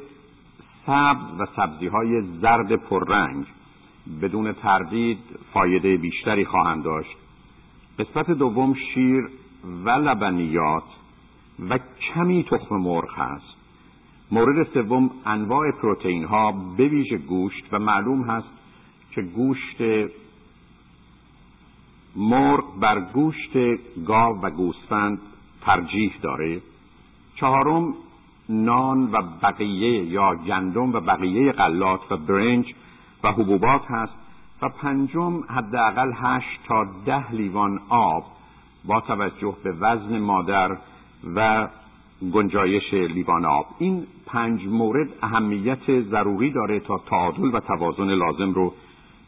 سبز 0.86 1.40
و 1.40 1.46
سبزی 1.56 1.86
های 1.86 2.22
زرد 2.22 2.76
پررنگ 2.76 3.46
بدون 4.22 4.52
تردید 4.52 5.18
فایده 5.52 5.96
بیشتری 5.96 6.44
خواهند 6.44 6.84
داشت. 6.84 7.16
قسمت 7.98 8.30
دوم 8.30 8.74
شیر 8.74 9.28
و 9.84 9.90
لبنیات 9.90 10.84
و 11.70 11.78
کمی 11.78 12.44
تخم 12.44 12.76
مرغ 12.76 13.18
هست. 13.18 13.56
مورد 14.30 14.66
سوم 14.74 15.10
انواع 15.26 15.70
پروتئین 15.70 16.24
ها 16.24 16.52
به 16.76 16.88
ویژه 16.88 17.16
گوشت 17.16 17.64
و 17.72 17.78
معلوم 17.78 18.22
هست 18.22 18.48
که 19.10 19.22
گوشت 19.22 20.10
مرغ 22.16 22.80
بر 22.80 23.00
گوشت 23.00 23.56
گاو 24.06 24.40
و 24.42 24.50
گوسفند 24.50 25.18
ترجیح 25.60 26.12
داره. 26.22 26.60
چهارم 27.36 27.94
نان 28.48 29.12
و 29.12 29.22
بقیه 29.42 30.04
یا 30.04 30.34
گندم 30.34 30.92
و 30.92 31.00
بقیه 31.00 31.52
غلات 31.52 32.12
و 32.12 32.16
برنج 32.16 32.74
و 33.24 33.32
حبوبات 33.32 33.82
هست 33.90 34.12
و 34.62 34.68
پنجم 34.68 35.40
حداقل 35.48 36.12
هشت 36.14 36.60
تا 36.68 36.86
ده 37.06 37.32
لیوان 37.32 37.80
آب 37.88 38.24
با 38.84 39.00
توجه 39.00 39.56
به 39.64 39.72
وزن 39.72 40.18
مادر 40.18 40.76
و 41.34 41.68
گنجایش 42.32 42.94
لیوان 42.94 43.44
آب. 43.44 43.66
این 43.78 44.06
پنج 44.26 44.66
مورد 44.66 45.08
اهمیت 45.22 46.00
ضروری 46.00 46.50
داره 46.50 46.80
تا 46.80 46.98
تعادل 46.98 47.54
و 47.54 47.60
توازن 47.60 48.10
لازم 48.10 48.52
رو 48.52 48.74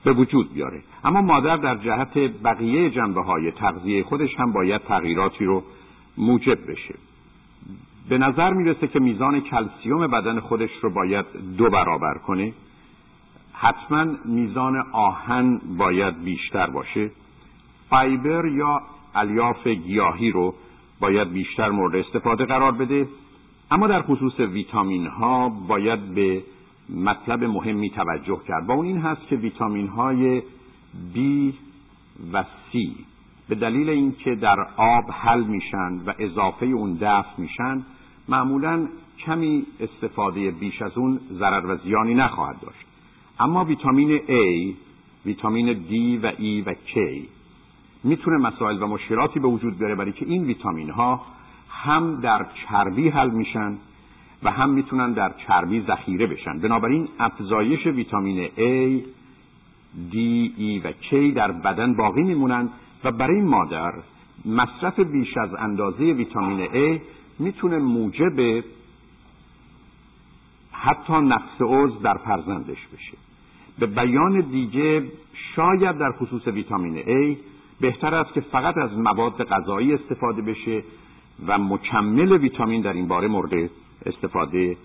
به 0.04 0.12
وجود 0.12 0.54
بیاره. 0.54 0.82
اما 1.04 1.20
مادر 1.20 1.56
در 1.56 1.76
جهت 1.76 2.18
بقیه 2.44 2.90
جنبه 2.90 3.22
های 3.22 3.52
تغذیه 3.52 4.02
خودش 4.02 4.34
هم 4.38 4.52
باید 4.52 4.80
تغییراتی 4.82 5.44
رو 5.44 5.62
موجب 6.18 6.70
بشه. 6.70 6.94
به 8.08 8.18
نظر 8.18 8.52
می‌رسه 8.52 8.86
که 8.86 9.00
میزان 9.00 9.40
کلسیوم 9.40 10.06
بدن 10.06 10.40
خودش 10.40 10.70
رو 10.82 10.90
باید 10.90 11.26
دو 11.56 11.70
برابر 11.70 12.14
کنه. 12.14 12.52
حتما 13.60 14.06
میزان 14.24 14.76
آهن 14.92 15.60
باید 15.78 16.24
بیشتر 16.24 16.70
باشه. 16.70 17.10
فایبر 17.90 18.46
یا 18.46 18.82
الیاف 19.14 19.66
گیاهی 19.66 20.30
رو 20.30 20.54
باید 21.00 21.32
بیشتر 21.32 21.70
مورد 21.70 21.96
استفاده 21.96 22.44
قرار 22.44 22.72
بده. 22.72 23.08
اما 23.70 23.86
در 23.86 24.02
خصوص 24.02 24.40
ویتامین 24.40 25.06
ها 25.06 25.48
باید 25.48 26.14
به 26.14 26.42
مطلب 26.88 27.44
مهمی 27.44 27.90
توجه 27.90 28.40
کرد. 28.48 28.66
با 28.66 28.74
اون 28.74 28.86
این 28.86 28.98
هست 28.98 29.28
که 29.28 29.36
ویتامین 29.36 29.88
های 29.88 30.42
B 31.14 31.18
و 32.32 32.42
C 32.42 32.78
به 33.48 33.54
دلیل 33.54 33.88
اینکه 33.88 34.34
در 34.34 34.56
آب 34.76 35.04
حل 35.10 35.44
میشن 35.44 35.92
و 36.06 36.12
اضافه 36.18 36.66
اون 36.66 36.98
دفع 37.00 37.30
میشن 37.38 37.84
معمولا 38.28 38.88
کمی 39.18 39.66
استفاده 39.80 40.50
بیش 40.50 40.82
از 40.82 40.98
اون 40.98 41.20
ضرر 41.32 41.66
و 41.66 41.76
زیانی 41.76 42.14
نخواهد 42.14 42.60
داشت. 42.60 42.87
اما 43.40 43.64
ویتامین 43.64 44.18
A 44.18 44.74
ویتامین 45.26 45.74
D 45.74 46.24
و 46.24 46.32
E 46.32 46.66
و 46.66 46.74
K 46.74 46.98
می‌تونه 48.04 48.36
مسائل 48.36 48.82
و 48.82 48.86
مشکلاتی 48.86 49.40
به 49.40 49.48
وجود 49.48 49.78
بیاره 49.78 49.94
برای 49.94 50.12
که 50.12 50.26
این 50.26 50.44
ویتامین 50.44 50.90
ها 50.90 51.20
هم 51.70 52.20
در 52.20 52.46
چربی 52.54 53.08
حل 53.08 53.30
میشن 53.30 53.78
و 54.42 54.50
هم 54.50 54.70
می‌تونن 54.70 55.12
در 55.12 55.34
چربی 55.46 55.80
ذخیره 55.80 56.26
بشن. 56.26 56.58
بنابراین 56.58 57.08
افزایش 57.18 57.86
ویتامین 57.86 58.46
A, 58.46 59.02
D, 60.12 60.16
E 60.58 60.84
و 60.84 60.92
K 60.92 61.34
در 61.34 61.52
بدن 61.52 61.94
باقی 61.96 62.22
میمونن 62.22 62.68
و 63.04 63.12
برای 63.12 63.40
مادر 63.40 63.92
مصرف 64.44 65.00
بیش 65.00 65.36
از 65.36 65.54
اندازه 65.54 66.04
ویتامین 66.04 66.66
A 66.66 67.00
می‌تونه 67.38 67.78
موجب 67.78 68.64
حتی 70.72 71.12
نقص 71.12 71.60
عضو 71.60 71.98
در 71.98 72.16
فرزندش 72.16 72.86
بشه. 72.86 73.27
به 73.78 73.86
بیان 73.86 74.40
دیگه 74.40 75.02
شاید 75.56 75.98
در 75.98 76.12
خصوص 76.12 76.46
ویتامین 76.46 77.02
A 77.02 77.36
بهتر 77.80 78.14
است 78.14 78.32
که 78.32 78.40
فقط 78.40 78.76
از 78.76 78.98
مواد 78.98 79.44
غذایی 79.44 79.94
استفاده 79.94 80.42
بشه 80.42 80.82
و 81.46 81.58
مکمل 81.58 82.32
ویتامین 82.32 82.82
در 82.82 82.92
این 82.92 83.08
باره 83.08 83.28
مورد 83.28 83.70
استفاده 84.06 84.76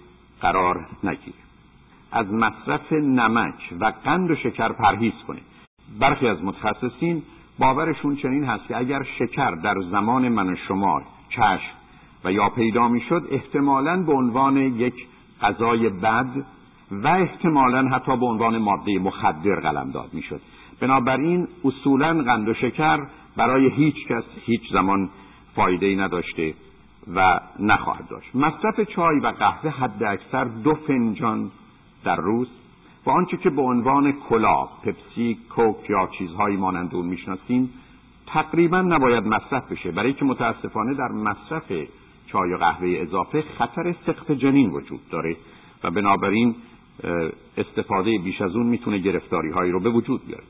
قرار 0.42 0.88
نگیره. 1.04 1.38
از 2.12 2.34
مصرف 2.34 2.94
نمک 2.94 3.74
و 3.80 3.94
قند 4.06 4.32
و 4.32 4.36
شکر 4.36 4.72
پرهیز 4.72 5.14
کنه 5.28 5.40
برخی 6.00 6.28
از 6.28 6.44
متخصصین 6.44 7.24
باورشون 7.60 8.16
چنین 8.16 8.44
هست 8.44 8.68
که 8.68 8.78
اگر 8.78 9.04
شکر 9.20 9.52
در 9.52 9.82
زمان 9.92 10.30
من 10.30 10.54
و 10.54 10.56
شما 10.68 11.02
چشم 11.30 11.74
و 12.24 12.32
یا 12.32 12.50
پیدا 12.50 12.88
می‌شد 12.88 13.28
احتمالا 13.32 14.04
به 14.04 14.14
عنوان 14.14 14.58
یک 14.58 15.08
غذای 15.42 15.90
بد 15.90 16.46
و 17.04 17.08
احتمالا 17.08 17.88
حتی 17.88 18.18
به 18.18 18.26
عنوان 18.26 18.58
ماده 18.58 19.00
مخدر 19.00 19.56
قلمداد 19.56 20.10
می‌شد. 20.14 20.42
بنابراین 20.80 21.48
اصولا 21.66 22.24
قند 22.24 22.50
و 22.50 22.54
شکر 22.54 23.00
برای 23.38 23.70
هیچ 23.70 24.08
کس 24.08 24.24
هیچ 24.46 24.62
زمان 24.72 25.10
فایده 25.56 25.86
ای 25.86 25.96
نداشته 25.96 26.54
و 27.16 27.40
نخواهد 27.60 28.08
داشت. 28.10 28.36
مصرف 28.36 28.82
چای 28.82 29.20
و 29.20 29.28
قهوه 29.28 29.70
حد 29.70 30.04
اکثر 30.04 30.44
دو 30.44 30.74
فنجان 30.74 31.52
در 32.04 32.16
روز 32.16 32.48
و 33.06 33.10
آنچه 33.10 33.38
که 33.38 33.50
به 33.50 33.62
عنوان 33.62 34.12
کلاه 34.12 34.80
پپسی 34.84 35.38
کوک 35.56 35.90
یا 35.90 36.10
چیزهایی 36.18 36.58
مانند 36.58 36.96
اون 36.96 37.06
می‌شناسیم 37.06 37.70
تقریبا 38.28 38.82
نباید 38.82 39.28
مصرف 39.28 39.72
بشه. 39.72 39.92
برای 39.92 40.14
که 40.14 40.26
متاسفانه 40.26 40.94
در 40.94 41.08
مصرف 41.08 41.72
چای 42.28 42.54
و 42.54 42.58
قهوه 42.58 42.98
اضافه 43.02 43.44
خطر 43.58 43.96
سقط 44.06 44.32
جنین 44.32 44.70
وجود 44.70 45.00
داره 45.12 45.36
و 45.84 45.92
بنابراین 45.92 46.56
استفاده 47.58 48.18
بیش 48.18 48.42
از 48.42 48.56
اون 48.56 48.66
می‌تونه 48.66 48.98
گرفتاری 48.98 49.50
هایی 49.50 49.72
رو 49.72 49.80
به 49.80 49.90
وجود 49.90 50.26
بیاره. 50.28 50.44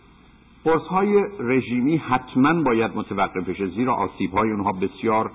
قرص 0.64 0.82
های 0.82 1.24
رژیمی 1.40 1.98
حتما 1.98 2.64
باید 2.64 2.92
متوقف 2.96 3.50
بشه 3.50 3.68
زیرا 3.68 3.94
آسیب 3.94 4.32
های 4.32 4.52
اونها 4.52 4.72
بسیار 4.72 5.32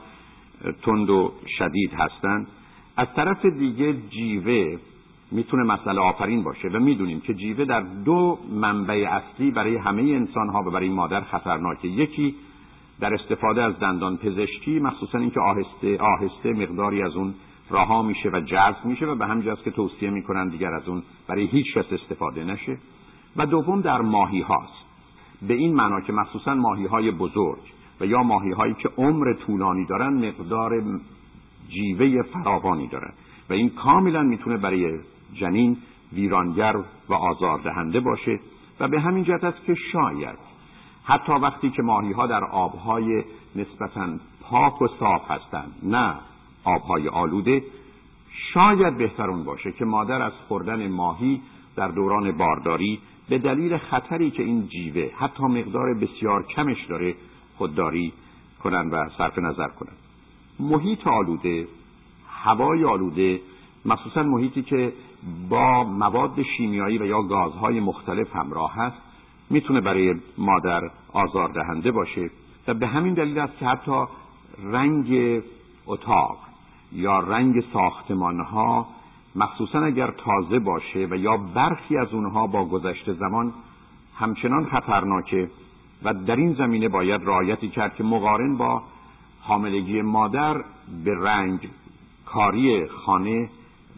تند 0.82 1.10
و 1.10 1.32
شدید 1.58 1.92
هستند. 1.92 2.46
از 2.96 3.06
طرف 3.16 3.46
دیگه 3.46 3.94
جیوه 4.10 4.78
می‌تونه 5.30 5.62
مسئله 5.62 6.00
آفرین 6.00 6.42
باشه 6.42 6.68
و 6.68 6.78
می‌دونیم 6.78 7.20
که 7.20 7.34
جیوه 7.34 7.64
در 7.64 7.80
دو 7.80 8.38
منبع 8.52 9.08
اصلی 9.10 9.50
برای 9.50 9.76
همه 9.76 10.02
انسان 10.02 10.48
ها 10.48 10.62
و 10.62 10.70
برای 10.70 10.88
مادر 10.88 11.20
خطرناکه. 11.20 11.88
یکی 11.88 12.34
در 13.00 13.14
استفاده 13.14 13.62
از 13.62 13.78
دندان 13.78 14.16
پزشکی 14.16 14.80
مخصوصا 14.80 15.18
اینکه 15.18 15.40
آهسته 15.40 15.98
آهسته 15.98 16.52
مقداری 16.52 17.02
از 17.02 17.16
اون 17.16 17.34
رها 17.70 18.02
میشه 18.02 18.30
و 18.32 18.40
جذب 18.40 18.84
میشه 18.84 19.06
و 19.06 19.14
به 19.14 19.26
همین 19.26 19.56
که 19.64 19.70
توصیه 19.70 20.10
می‌کنن 20.10 20.48
دیگر 20.48 20.74
از 20.74 20.88
اون 20.88 21.02
برای 21.26 21.46
هیچ 21.46 21.74
کس 21.74 21.92
استفاده 21.92 22.44
نشه. 22.44 22.78
و 23.36 23.46
دوم 23.46 23.80
در 23.80 24.00
ماهی 24.00 24.40
هاست. 24.40 24.84
به 25.42 25.54
این 25.54 25.74
معنا 25.74 26.00
که 26.00 26.12
مخصوصا 26.12 26.54
ماهی 26.54 26.86
های 26.86 27.10
بزرگ 27.10 27.60
و 28.00 28.06
یا 28.06 28.22
ماهی 28.22 28.52
هایی 28.52 28.74
که 28.74 28.88
عمر 28.96 29.32
طولانی 29.32 29.86
دارن 29.86 30.28
مقدار 30.28 30.82
جیوه 31.68 32.22
فراوانی 32.22 32.86
دارن. 32.86 33.12
و 33.50 33.52
این 33.52 33.70
کاملا 33.70 34.22
می‌تونه 34.22 34.56
برای 34.56 34.98
جنین 35.34 35.76
ویرانگر 36.12 36.76
و 37.08 37.14
آزاردهنده 37.14 38.00
باشه. 38.00 38.40
و 38.80 38.88
به 38.88 39.00
همین 39.00 39.24
جهت 39.24 39.44
است 39.44 39.64
که 39.64 39.74
شاید 39.74 40.38
حتی 41.04 41.32
وقتی 41.32 41.70
که 41.70 41.82
ماهی 41.82 42.12
ها 42.12 42.26
در 42.26 42.44
آبهای 42.44 43.24
نسبتا 43.56 44.08
پاک 44.42 44.82
و 44.82 44.88
صاف 44.88 45.30
هستند 45.30 45.72
نه 45.82 46.14
آبهای 46.68 47.08
آلوده 47.08 47.62
شاید 48.54 48.98
بهترون 48.98 49.44
باشه 49.44 49.72
که 49.72 49.84
مادر 49.84 50.22
از 50.22 50.32
خوردن 50.48 50.88
ماهی 50.88 51.40
در 51.76 51.88
دوران 51.88 52.32
بارداری 52.32 52.98
به 53.28 53.38
دلیل 53.38 53.76
خطری 53.78 54.30
که 54.30 54.42
این 54.42 54.68
جیوه 54.68 55.10
حتی 55.18 55.42
مقدار 55.42 55.94
بسیار 55.94 56.46
کمش 56.46 56.84
داره 56.84 57.14
خودداری 57.56 58.12
کنن 58.62 58.90
و 58.90 59.08
صرف 59.18 59.38
نظر 59.38 59.68
کنن 59.68 59.92
محیط 60.60 61.06
آلوده 61.06 61.68
هوای 62.28 62.84
آلوده 62.84 63.40
مخصوصا 63.84 64.22
محیطی 64.22 64.62
که 64.62 64.92
با 65.48 65.84
مواد 65.84 66.42
شیمیایی 66.42 66.98
و 66.98 67.06
یا 67.06 67.22
گازهای 67.22 67.80
مختلف 67.80 68.36
همراه 68.36 68.74
هست 68.74 68.96
می‌تونه 69.50 69.80
برای 69.80 70.14
مادر 70.38 70.90
آزاردهنده 71.12 71.90
باشه 71.90 72.30
و 72.68 72.74
به 72.74 72.86
همین 72.86 73.14
دلیل 73.14 73.38
است 73.38 73.58
که 73.58 73.66
حتی 73.66 74.04
رنگ 74.62 75.42
اتاق 75.86 76.47
یا 76.92 77.18
رنگ 77.18 77.64
ساختمان 77.72 78.40
ها 78.40 78.86
مخصوصا 79.36 79.80
اگر 79.80 80.10
تازه 80.10 80.58
باشه 80.58 81.06
و 81.10 81.16
یا 81.16 81.36
برخی 81.36 81.96
از 81.96 82.12
اونها 82.12 82.46
با 82.46 82.64
گذشته 82.64 83.12
زمان 83.12 83.52
همچنان 84.18 84.64
خطرناکه 84.64 85.50
و 86.02 86.14
در 86.14 86.36
این 86.36 86.54
زمینه 86.54 86.88
باید 86.88 87.22
رعایتی 87.24 87.68
کرد 87.68 87.94
که 87.94 88.04
مقارن 88.04 88.56
با 88.56 88.82
حاملگی 89.40 90.02
مادر 90.02 90.64
به 91.04 91.14
رنگ 91.18 91.68
کاری 92.26 92.86
خانه 92.86 93.48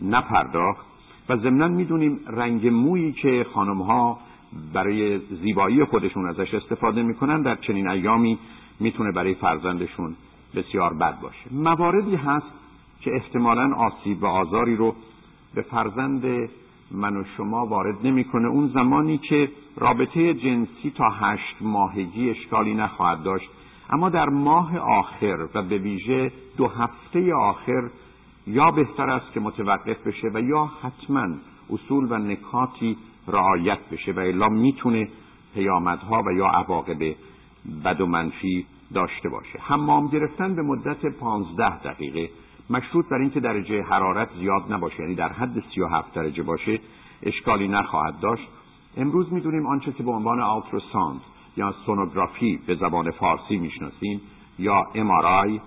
نپرداخت. 0.02 0.86
و 1.28 1.36
ضمنا 1.36 1.68
می‌دونیم 1.68 2.20
رنگ 2.26 2.66
مویی 2.68 3.12
که 3.12 3.46
خانم 3.54 3.82
ها 3.82 4.18
برای 4.72 5.18
زیبایی 5.18 5.84
خودشون 5.84 6.28
ازش 6.28 6.54
استفاده 6.54 7.02
می‌کنن 7.02 7.42
در 7.42 7.54
چنین 7.54 7.88
ایامی 7.88 8.38
می‌تونه 8.80 9.12
برای 9.12 9.34
فرزندشون 9.34 10.16
بسیار 10.54 10.94
بد 10.94 11.20
باشه. 11.20 11.54
مواردی 11.54 12.16
هست 12.16 12.59
که 13.00 13.14
احتمالا 13.14 13.74
آسیب 13.74 14.22
و 14.22 14.26
آزاری 14.26 14.76
رو 14.76 14.94
به 15.54 15.62
فرزند 15.62 16.50
من 16.90 17.16
و 17.16 17.24
شما 17.36 17.66
وارد 17.66 18.06
نمی‌کنه. 18.06 18.48
اون 18.48 18.68
زمانی 18.68 19.18
که 19.18 19.48
رابطه 19.76 20.34
جنسی 20.34 20.90
تا 20.94 21.10
هشت 21.10 21.56
ماهگی 21.60 22.30
اشکالی 22.30 22.74
نخواهد 22.74 23.22
داشت. 23.22 23.50
اما 23.90 24.08
در 24.08 24.28
ماه 24.28 24.78
آخر 24.78 25.48
و 25.54 25.62
به 25.62 25.78
ویژه 25.78 26.32
دو 26.56 26.68
هفته 26.68 27.34
آخر 27.34 27.90
یا 28.46 28.70
بهتر 28.70 29.10
است 29.10 29.32
که 29.32 29.40
متوقف 29.40 30.06
بشه 30.06 30.28
و 30.34 30.40
یا 30.40 30.70
حتما 30.82 31.28
اصول 31.70 32.12
و 32.12 32.18
نکاتی 32.18 32.96
رعایت 33.28 33.78
بشه 33.92 34.12
و 34.12 34.18
الا 34.18 34.48
می‌تونه 34.48 35.08
پیامدها 35.54 36.22
و 36.26 36.32
یا 36.32 36.46
عواقب 36.46 37.14
بد 37.84 38.00
و 38.00 38.06
منفی 38.06 38.66
داشته 38.94 39.28
باشه. 39.28 39.58
حمام 39.58 40.06
گرفتن 40.06 40.54
به 40.54 40.62
مدت 40.62 41.06
پانزده 41.06 41.78
دقیقه 41.78 42.30
مشروط 42.70 43.08
بر 43.08 43.18
اینکه 43.18 43.40
درجه 43.40 43.82
حرارت 43.82 44.28
زیاد 44.38 44.72
نباشه 44.72 45.00
یعنی 45.00 45.14
در 45.14 45.32
حد 45.32 45.62
37 45.74 46.14
درجه 46.14 46.42
باشه 46.42 46.80
اشکالی 47.22 47.68
نخواهد 47.68 48.20
داشت. 48.20 48.48
امروز 48.96 49.32
می‌دونیم 49.32 49.66
آنچه 49.66 49.92
که 49.92 50.02
به 50.02 50.10
عنوان 50.10 50.40
آلتروساند 50.40 51.20
یا 51.56 51.74
سونوگرافی 51.86 52.60
به 52.66 52.74
زبان 52.74 53.10
فارسی 53.10 53.56
می‌شناسیم 53.56 54.20
یا 54.58 54.86
امارای 54.94 55.60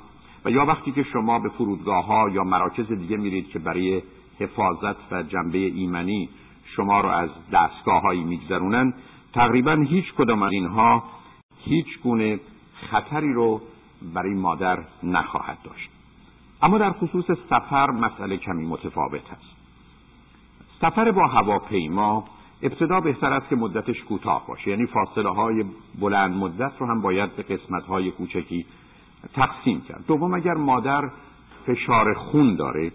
و 0.46 0.52
یا 0.52 0.66
وقتی 0.66 0.92
که 0.92 1.04
شما 1.04 1.40
به 1.40 1.50
فرودگاه 1.50 2.06
ها 2.06 2.30
یا 2.30 2.44
مراکز 2.44 2.92
دیگه 2.92 3.18
میرید 3.18 3.50
که 3.50 3.60
برای 3.60 4.02
حفاظت 4.40 5.12
و 5.12 5.24
جنبه 5.24 5.58
ایمنی 5.58 6.30
شما 6.76 7.02
رو 7.02 7.10
از 7.10 7.30
دستگاه 7.54 8.02
هایی 8.02 8.24
میگذرونن 8.24 8.94
تقریبا 9.34 9.86
هیچ 9.90 10.14
کدام 10.14 10.44
از 10.44 10.52
اینها 10.52 11.04
هیچ 11.58 12.00
گونه 12.04 12.40
خطری 12.92 13.34
رو 13.34 13.62
برای 14.14 14.34
مادر 14.34 14.84
نخواهد 15.04 15.58
داشت. 15.64 15.93
اما 16.64 16.77
در 16.77 16.91
خصوص 16.91 17.26
سفر 17.49 17.91
مسئله 17.91 18.38
کمی 18.38 18.65
متفاوت 18.65 19.31
است. 19.31 19.56
سفر 20.81 21.11
با 21.11 21.27
هواپیما 21.27 22.23
ابتدا 22.61 22.99
بهتر 22.99 23.34
است 23.34 23.49
که 23.49 23.56
مدتش 23.56 24.03
کوتاه 24.03 24.48
باشه. 24.48 24.69
یعنی 24.69 24.85
فاصله 24.85 25.30
های 25.30 25.65
بلند 25.99 26.35
مدت 26.35 26.72
رو 26.80 26.88
هم 26.88 27.02
باید 27.02 27.35
به 27.35 27.44
قسمت 27.44 27.84
های 27.84 28.11
کوچکی 28.11 28.65
تقسیم 29.34 29.81
کرد. 29.81 30.06
دوم 30.07 30.34
اگر 30.34 30.53
مادر 30.53 31.10
فشار 31.65 32.14
خون 32.14 32.56
داره 32.56 32.91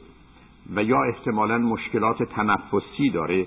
و 0.74 0.82
یا 0.82 1.02
احتمالا 1.02 1.58
مشکلات 1.58 2.22
تنفسی 2.22 3.10
داره 3.10 3.46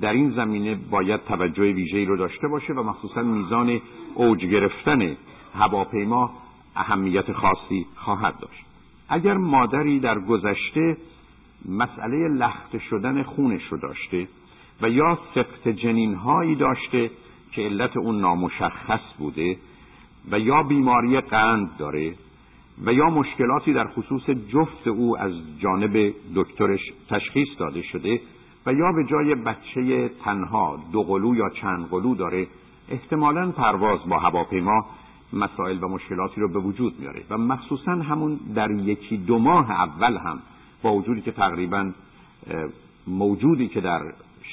در 0.00 0.12
این 0.12 0.30
زمینه 0.30 0.74
باید 0.74 1.24
توجه 1.24 1.72
ویژه‌ای 1.72 2.04
رو 2.04 2.16
داشته 2.16 2.48
باشه 2.48 2.72
و 2.72 2.82
مخصوصا 2.82 3.22
میزان 3.22 3.80
اوج 4.14 4.44
گرفتن 4.44 5.16
هواپیما 5.54 6.30
اهمیت 6.76 7.32
خاصی 7.32 7.86
خواهد 7.96 8.38
داشت. 8.38 8.73
اگر 9.14 9.34
مادری 9.34 10.00
در 10.00 10.18
گذشته 10.18 10.96
مسئله 11.68 12.28
لخت 12.28 12.78
شدن 12.78 13.22
خونش 13.22 13.62
رو 13.70 13.78
داشته 13.78 14.28
و 14.82 14.90
یا 14.90 15.18
سقط 15.34 15.68
جنین 15.68 16.14
هایی 16.14 16.54
داشته 16.54 17.10
که 17.52 17.62
علت 17.62 17.96
اون 17.96 18.20
نامشخص 18.20 19.00
بوده 19.18 19.56
و 20.30 20.38
یا 20.38 20.62
بیماری 20.62 21.20
قند 21.20 21.76
داره 21.78 22.14
و 22.84 22.92
یا 22.92 23.10
مشکلاتی 23.10 23.72
در 23.72 23.86
خصوص 23.88 24.30
جفت 24.30 24.86
او 24.88 25.18
از 25.18 25.32
جانب 25.58 26.14
دکترش 26.34 26.80
تشخیص 27.10 27.48
داده 27.58 27.82
شده 27.82 28.20
و 28.66 28.72
یا 28.72 28.92
به 28.92 29.04
جای 29.04 29.34
بچه 29.34 30.10
تنها 30.24 30.80
دو 30.92 31.02
قلو 31.02 31.34
یا 31.34 31.48
چند 31.48 31.88
قلو 31.88 32.14
داره 32.14 32.46
احتمالا 32.88 33.50
پرواز 33.50 34.08
با 34.08 34.18
هواپیما 34.18 34.86
مسائل 35.34 35.84
و 35.84 35.88
مشکلاتی 35.88 36.40
رو 36.40 36.48
به 36.48 36.58
وجود 36.58 37.00
میاره. 37.00 37.22
و 37.30 37.38
مخصوصا 37.38 37.92
همون 37.92 38.40
در 38.54 38.70
یکی 38.70 39.16
دو 39.16 39.38
ماه 39.38 39.70
اول 39.70 40.16
هم 40.16 40.38
با 40.82 40.94
وجودی 40.94 41.20
که 41.20 41.32
تقریبا 41.32 41.92
موجودی 43.06 43.68
که 43.68 43.80
در 43.80 44.02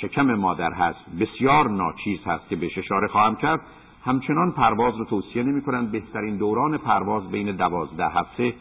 شکم 0.01 0.35
مادر 0.35 0.71
هست 0.71 0.99
بسیار 1.19 1.69
ناچیز 1.69 2.19
هست 2.25 2.49
که 2.49 2.55
بهش 2.55 2.77
اشاره 2.77 3.07
خواهم 3.07 3.35
کرد 3.35 3.61
همچنان 4.05 4.51
پرواز 4.51 4.97
رو 4.97 5.05
توصیه 5.05 5.43
نمی 5.43 5.61
کنند 5.61 5.91
بهترین 5.91 6.37
دوران 6.37 6.77
پرواز 6.77 7.31
بین 7.31 7.55
دوازده 7.55 8.07
هفته 8.07 8.53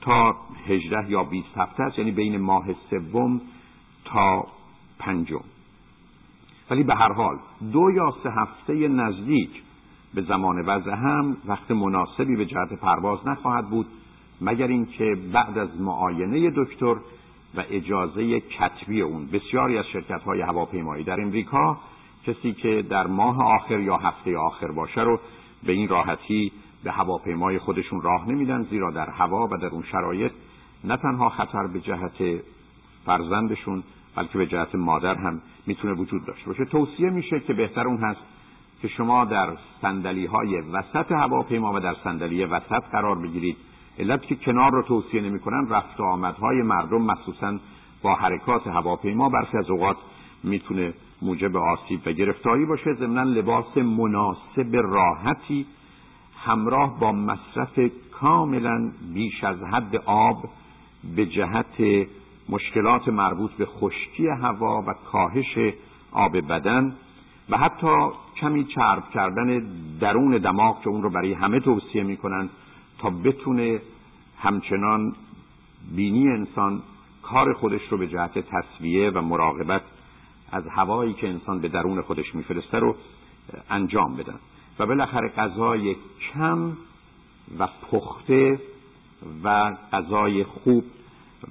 تا 0.00 0.36
هجده 0.66 1.10
یا 1.10 1.24
بیست 1.24 1.58
هفته 1.58 1.82
است 1.82 1.98
یعنی 1.98 2.10
بین 2.10 2.36
ماه 2.36 2.64
سوم 2.90 3.40
تا 4.04 4.46
پنجم. 4.98 5.40
ولی 6.70 6.82
به 6.82 6.94
هر 6.94 7.12
حال 7.12 7.38
دو 7.72 7.90
یا 7.90 8.14
سه 8.22 8.30
هفته 8.30 8.88
نزدیک 8.88 9.62
به 10.14 10.22
زمان 10.22 10.60
وضع 10.66 10.90
هم 10.90 11.36
وقت 11.46 11.70
مناسبی 11.70 12.36
به 12.36 12.46
جهت 12.46 12.72
پرواز 12.72 13.18
نخواهد 13.26 13.70
بود 13.70 13.86
مگر 14.40 14.66
اینکه 14.66 15.16
بعد 15.32 15.58
از 15.58 15.80
معاینه 15.80 16.50
دکتر 16.56 16.94
و 17.56 17.64
اجازه 17.70 18.40
کتبی 18.40 19.00
اون 19.00 19.26
بسیاری 19.26 19.78
از 19.78 19.84
شرکت 19.92 20.22
های 20.22 20.40
هواپیمایی 20.40 21.04
در 21.04 21.20
امریکا 21.20 21.78
کسی 22.26 22.52
که 22.52 22.84
در 22.90 23.06
ماه 23.06 23.42
آخر 23.42 23.80
یا 23.80 23.96
هفته 23.96 24.38
آخر 24.38 24.72
باشه 24.72 25.00
رو 25.00 25.20
به 25.62 25.72
این 25.72 25.88
راحتی 25.88 26.52
به 26.84 26.92
هواپیمای 26.92 27.58
خودشون 27.58 28.02
راه 28.02 28.28
نمیدن 28.28 28.62
زیرا 28.62 28.90
در 28.90 29.10
هوا 29.10 29.48
و 29.50 29.56
در 29.56 29.66
اون 29.68 29.82
شرایط 29.82 30.32
نه 30.84 30.96
تنها 30.96 31.28
خطر 31.28 31.66
به 31.66 31.80
جهت 31.80 32.42
فرزندشون 33.06 33.82
بلکه 34.16 34.38
به 34.38 34.46
جهت 34.46 34.74
مادر 34.74 35.14
هم 35.14 35.42
می‌تونه 35.66 35.94
وجود 35.94 36.26
داشته 36.26 36.46
باشه. 36.46 36.64
توصیه 36.64 37.10
میشه 37.10 37.40
که 37.40 37.52
بهتر 37.52 37.88
اون 37.88 37.98
هست 37.98 38.20
که 38.82 38.88
شما 38.88 39.24
در 39.24 39.48
سندلی 39.82 40.26
های 40.26 40.60
وسط 40.60 41.12
هواپیما 41.12 41.72
و 41.72 41.80
در 41.80 41.94
صندلی 42.04 42.44
وسط 42.44 42.82
قرار 42.92 43.18
بگیرید. 43.18 43.56
علت 43.98 44.22
که 44.22 44.34
کنار 44.34 44.72
رو 44.72 44.82
توصیه 44.82 45.20
نمی‌کنن 45.20 45.68
رفت 45.68 46.00
و 46.00 46.02
آمدهای 46.02 46.62
مردم 46.62 47.02
مخصوصا 47.02 47.58
با 48.02 48.14
حرکات 48.14 48.66
هواپیما 48.66 49.28
برخی 49.28 49.58
از 49.58 49.70
اوقات 49.70 49.96
می‌تونه 50.44 50.94
موجب 51.22 51.56
آسیب 51.56 52.00
و 52.06 52.12
گرفتاری 52.12 52.66
باشه. 52.66 52.94
ضمنا 52.94 53.22
لباس 53.22 53.76
مناسب 53.76 54.74
راحتی 54.74 55.66
همراه 56.44 57.00
با 57.00 57.12
مصرف 57.12 57.80
کاملا 58.12 58.92
بیش 59.14 59.44
از 59.44 59.62
حد 59.62 59.96
آب 60.06 60.44
به 61.16 61.26
جهت 61.26 62.06
مشکلات 62.48 63.08
مربوط 63.08 63.50
به 63.52 63.66
خشکی 63.66 64.26
هوا 64.26 64.82
و 64.86 64.94
کاهش 65.12 65.74
آب 66.12 66.36
بدن 66.36 66.96
و 67.50 67.58
حتی 67.58 68.08
کمی 68.40 68.64
چرب 68.64 69.10
کردن 69.10 69.68
درون 70.00 70.38
دماغ 70.38 70.82
که 70.82 70.88
اون 70.88 71.02
رو 71.02 71.10
برای 71.10 71.32
همه 71.32 71.60
توصیه 71.60 72.02
می‌کنن 72.02 72.48
تا 72.98 73.10
بتونه 73.10 73.80
همچنان 74.38 75.14
بینی 75.96 76.28
انسان 76.28 76.82
کار 77.22 77.52
خودش 77.52 77.80
رو 77.90 77.98
به 77.98 78.06
جهت 78.06 78.38
تصویه 78.38 79.10
و 79.10 79.20
مراقبت 79.20 79.82
از 80.52 80.66
هوایی 80.66 81.14
که 81.14 81.28
انسان 81.28 81.60
به 81.60 81.68
درون 81.68 82.00
خودش 82.00 82.34
میفرسته 82.34 82.78
رو 82.78 82.96
انجام 83.70 84.16
بدن 84.16 84.38
و 84.78 84.86
بالاخره 84.86 85.28
غذای 85.28 85.96
کم 86.32 86.76
و 87.58 87.68
پخته 87.90 88.60
و 89.44 89.76
غذای 89.92 90.44
خوب 90.44 90.84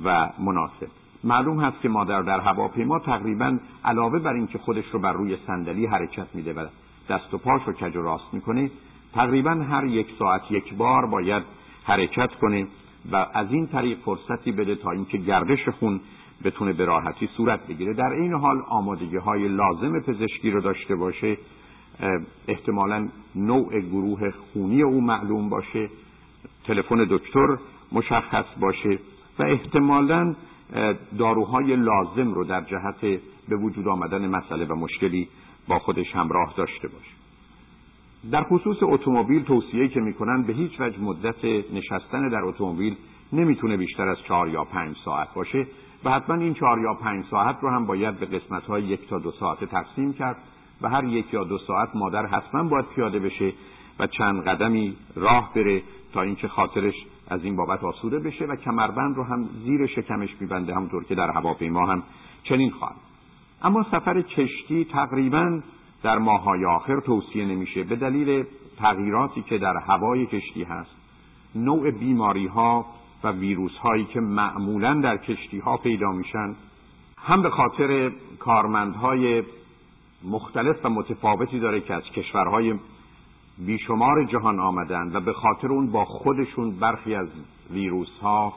و 0.04 0.30
مناسب. 0.40 0.97
معلوم 1.28 1.60
هست 1.60 1.82
که 1.82 1.90
مادر 1.90 2.22
در 2.22 2.40
هواپیما 2.40 3.00
تقریبا 3.00 3.58
علاوه 3.86 4.20
بر 4.20 4.34
اینکه 4.34 4.58
خودش 4.58 4.86
رو 4.92 5.00
بر 5.00 5.14
روی 5.14 5.38
صندلی 5.48 5.86
حرکت 5.86 6.28
میده 6.34 6.54
و 6.54 6.66
دست 7.10 7.34
و 7.34 7.38
پاش 7.38 7.62
رو 7.66 7.74
کج 7.74 7.96
و 7.96 8.02
راست 8.02 8.34
می‌کنه 8.34 8.72
تقریبا 9.14 9.52
هر 9.52 9.86
یک 9.86 10.08
ساعت 10.20 10.52
یک 10.52 10.74
بار 10.74 11.06
باید 11.06 11.44
حرکت 11.84 12.36
کنه 12.36 12.68
و 13.12 13.26
از 13.34 13.48
این 13.52 13.68
طریق 13.68 13.98
فرصتی 14.00 14.52
بده 14.52 14.76
تا 14.76 14.92
اینکه 14.92 15.18
گردش 15.18 15.70
خون 15.70 16.00
بتونه 16.44 16.74
به 16.74 16.86
راحتی 16.86 17.30
صورت 17.38 17.68
بگیره. 17.68 17.94
در 17.94 18.12
این 18.12 18.34
حال 18.34 18.62
آمادگی 18.70 19.18
های 19.18 19.48
لازم 19.48 20.00
پزشکی 20.00 20.52
رو 20.52 20.62
داشته 20.62 20.96
باشه. 20.96 21.38
احتمالا 22.48 23.08
نوع 23.36 23.80
گروه 23.80 24.32
خونی 24.32 24.82
او 24.82 25.02
معلوم 25.02 25.50
باشه. 25.50 25.90
تلفن 26.64 27.08
دکتر 27.10 27.58
مشخص 27.92 28.46
باشه 28.60 29.00
و 29.40 29.44
احتمالا 29.44 30.36
داروهای 31.18 31.76
لازم 31.76 32.34
رو 32.34 32.44
در 32.44 32.62
جهت 32.62 33.22
به 33.50 33.56
وجود 33.56 33.88
آمدن 33.88 34.28
مسئله 34.28 34.66
و 34.66 34.76
مشکلی 34.76 35.28
با 35.68 35.80
خودش 35.80 36.16
همراه 36.16 36.54
داشته 36.58 36.88
باشه. 36.88 37.12
در 38.32 38.44
خصوص 38.44 38.78
اتومبیل 38.82 39.44
توصیه 39.44 39.88
که 39.88 40.00
می‌کنن 40.00 40.44
به 40.44 40.54
هیچ 40.54 40.72
وجه 40.80 41.00
مدت 41.02 41.46
نشستن 41.74 42.30
در 42.30 42.42
اتومبیل 42.42 42.96
نمی‌تونه 43.34 43.78
بیشتر 43.78 44.08
از 44.08 44.18
چهار 44.28 44.50
یا 44.50 44.64
پنج 44.64 44.96
ساعت 45.06 45.34
باشه 45.34 45.68
و 46.04 46.12
حتما 46.12 46.36
این 46.36 46.54
چهار 46.54 46.80
یا 46.80 46.94
پنج 46.94 47.26
ساعت 47.32 47.58
رو 47.62 47.70
هم 47.70 47.86
باید 47.86 48.20
به 48.20 48.26
قسمت 48.26 48.64
های 48.64 48.84
یک 48.84 49.10
تا 49.10 49.20
دو 49.20 49.32
ساعت 49.32 49.64
تقسیم 49.64 50.14
کرد 50.14 50.38
و 50.82 50.90
هر 50.90 51.04
یک 51.04 51.34
یا 51.34 51.44
دو 51.44 51.58
ساعت 51.58 51.90
مادر 51.96 52.26
حتما 52.26 52.64
باید 52.64 52.86
پیاده 52.86 53.20
بشه 53.20 53.54
و 54.00 54.08
چند 54.08 54.44
قدمی 54.44 54.96
راه 55.16 55.52
بره 55.56 55.82
تا 56.14 56.22
اینکه 56.22 56.48
خاطرش 56.48 56.96
از 57.30 57.44
این 57.44 57.56
بابت 57.56 57.84
آسوده 57.84 58.20
بشه 58.20 58.46
و 58.46 58.56
کمربند 58.56 59.16
رو 59.16 59.24
هم 59.24 59.50
زیر 59.66 59.88
شکمش 59.88 60.30
میبنده 60.40 60.76
همونطور 60.76 61.04
که 61.04 61.16
در 61.16 61.32
هواپیما 61.32 61.86
هم 61.86 62.04
چنین 62.44 62.72
خواهد. 62.72 62.96
اما 63.62 63.84
سفر 63.92 64.22
کشتی 64.22 64.86
تقریبا 64.86 65.62
در 66.04 66.18
ماهای 66.18 66.66
آخر 66.66 67.00
توصیه 67.00 67.46
نمیشه 67.46 67.84
به 67.84 67.96
دلیل 67.96 68.46
تغییراتی 68.78 69.42
که 69.42 69.58
در 69.58 69.78
هوای 69.78 70.26
کشتی 70.26 70.64
هست. 70.64 70.92
نوع 71.56 71.92
بیماری 71.92 72.48
ها 72.48 72.86
و 73.24 73.32
ویروس 73.32 73.78
هایی 73.78 74.06
که 74.06 74.20
معمولا 74.20 74.94
در 74.94 75.18
کشتی 75.18 75.60
ها 75.60 75.78
پیدا 75.78 76.12
میشن 76.12 76.56
هم 77.18 77.42
به 77.42 77.50
خاطر 77.50 78.12
کارمندهای 78.40 79.44
مختلف 80.24 80.86
و 80.86 80.90
متفاوتی 80.90 81.60
داره 81.60 81.82
که 81.82 81.94
از 81.94 82.04
کشورهای 82.04 82.74
بیشمار 83.66 84.24
جهان 84.24 84.60
آمدن 84.60 85.12
و 85.16 85.20
به 85.20 85.34
خاطر 85.34 85.68
اون 85.68 85.92
با 85.92 86.06
خودشون 86.06 86.72
برخی 86.72 87.16
از 87.16 87.28
ویروس 87.72 88.20
ها 88.22 88.54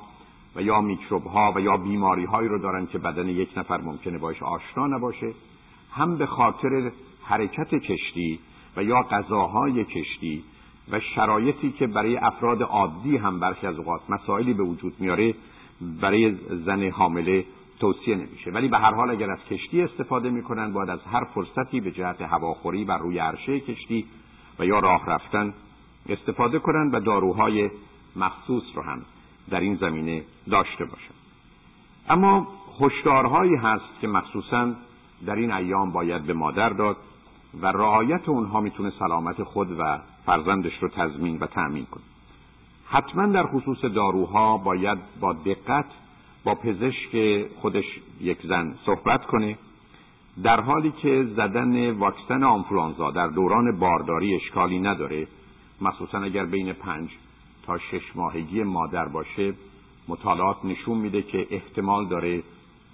و 0.56 0.62
یا 0.62 0.80
میکروب 0.80 1.26
ها 1.26 1.52
و 1.56 1.60
یا 1.60 1.76
بیماری 1.76 2.24
هایی 2.24 2.48
رو 2.48 2.58
دارن 2.58 2.86
که 2.86 2.98
بدن 2.98 3.28
یک 3.28 3.48
نفر 3.56 3.80
ممکنه 3.80 4.18
باش 4.18 4.42
آشنا 4.42 4.86
نباشه 4.86 5.32
هم 5.92 6.16
به 6.16 6.26
خاطر 6.26 6.90
حرکت 7.22 7.74
کشتی 7.74 8.38
و 8.76 8.82
یا 8.82 9.02
غذاهای 9.02 9.84
کشتی 9.84 10.44
و 10.92 11.00
شرایطی 11.00 11.70
که 11.70 11.86
برای 11.86 12.16
افراد 12.16 12.62
عادی 12.62 13.16
هم 13.16 13.40
برخی 13.40 13.66
از 13.66 13.78
اوقات 13.78 14.00
مسائلی 14.08 14.54
به 14.54 14.62
وجود 14.62 14.94
میاره 14.98 15.34
برای 16.00 16.34
زن 16.66 16.90
حامله 16.90 17.44
توصیه 17.80 18.16
نمیشه. 18.16 18.50
ولی 18.50 18.68
به 18.68 18.78
هر 18.78 18.94
حال 18.94 19.10
اگر 19.10 19.30
از 19.30 19.38
کشتی 19.50 19.82
استفاده 19.82 20.30
می‌کنن 20.30 20.72
باید 20.72 20.90
از 20.90 21.00
هر 21.12 21.24
فرصتی 21.24 21.80
به 21.80 21.90
جهت 21.90 22.22
هواخوری 22.22 22.84
و 22.84 22.92
روی 22.92 23.18
عرشه 23.18 23.60
کشتی 23.60 24.06
و 24.60 24.64
یا 24.64 24.78
راه 24.78 25.06
رفتن 25.06 25.54
استفاده 26.08 26.58
کنن 26.58 26.90
و 26.90 27.00
داروهای 27.00 27.70
مخصوص 28.16 28.62
رو 28.74 28.82
هم 28.82 29.02
در 29.50 29.60
این 29.60 29.76
زمینه 29.76 30.24
داشته 30.50 30.84
باشن 30.84 31.14
اما 32.08 32.48
هشدارهایی 32.80 33.56
هست 33.56 34.00
که 34.00 34.08
مخصوصا 34.08 34.72
در 35.26 35.34
این 35.34 35.52
ایام 35.52 35.92
باید 35.92 36.22
به 36.22 36.32
مادر 36.32 36.68
داد 36.68 36.96
و 37.60 37.66
رعایت 37.66 38.28
اونها 38.28 38.60
می‌تونه 38.60 38.92
سلامت 38.98 39.42
خود 39.42 39.80
و 39.80 39.98
فرزندش 40.26 40.82
رو 40.82 40.88
تضمین 40.88 41.38
و 41.38 41.46
تأمین 41.46 41.86
کنه. 41.86 42.02
حتما 42.86 43.26
در 43.26 43.46
خصوص 43.46 43.84
داروها 43.84 44.56
باید 44.56 44.98
با 45.20 45.32
دقت 45.32 45.84
با 46.44 46.54
پزشک 46.54 47.44
خودش 47.60 47.84
یک 48.20 48.38
زن 48.46 48.74
صحبت 48.86 49.26
کنه 49.26 49.58
در 50.42 50.60
حالی 50.60 50.90
که 50.90 51.24
زدن 51.36 51.90
واکسن 51.90 52.42
آنفلانزا 52.42 53.10
در 53.10 53.26
دوران 53.26 53.78
بارداری 53.78 54.34
اشکالی 54.34 54.78
نداره 54.78 55.26
مخصوصا 55.80 56.18
اگر 56.18 56.46
بین 56.46 56.72
پنج 56.72 57.10
تا 57.66 57.78
شش 57.78 58.16
ماهگی 58.16 58.62
مادر 58.62 59.08
باشه 59.08 59.54
مطالعات 60.08 60.64
نشون 60.64 60.98
میده 60.98 61.22
که 61.22 61.46
احتمال 61.50 62.08
داره 62.08 62.42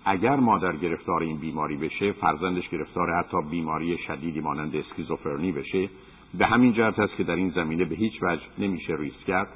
اگر 0.04 0.36
مادر 0.36 0.76
گرفتار 0.76 1.22
این 1.22 1.36
بیماری 1.36 1.76
بشه 1.76 2.12
فرزندش 2.12 2.68
گرفتار 2.68 3.18
حتی 3.18 3.36
بیماری 3.50 3.98
شدیدی 3.98 4.40
مانند 4.40 4.76
اسکیزوفرنی 4.76 5.52
بشه 5.52 5.88
به 6.34 6.46
همین 6.46 6.72
جهت 6.72 6.98
است 6.98 7.16
که 7.16 7.24
در 7.24 7.36
این 7.36 7.50
زمینه 7.50 7.84
به 7.84 7.94
هیچ 7.94 8.22
وجه 8.22 8.42
نمیشه 8.58 8.96
ریسک 8.98 9.24
کرد. 9.26 9.48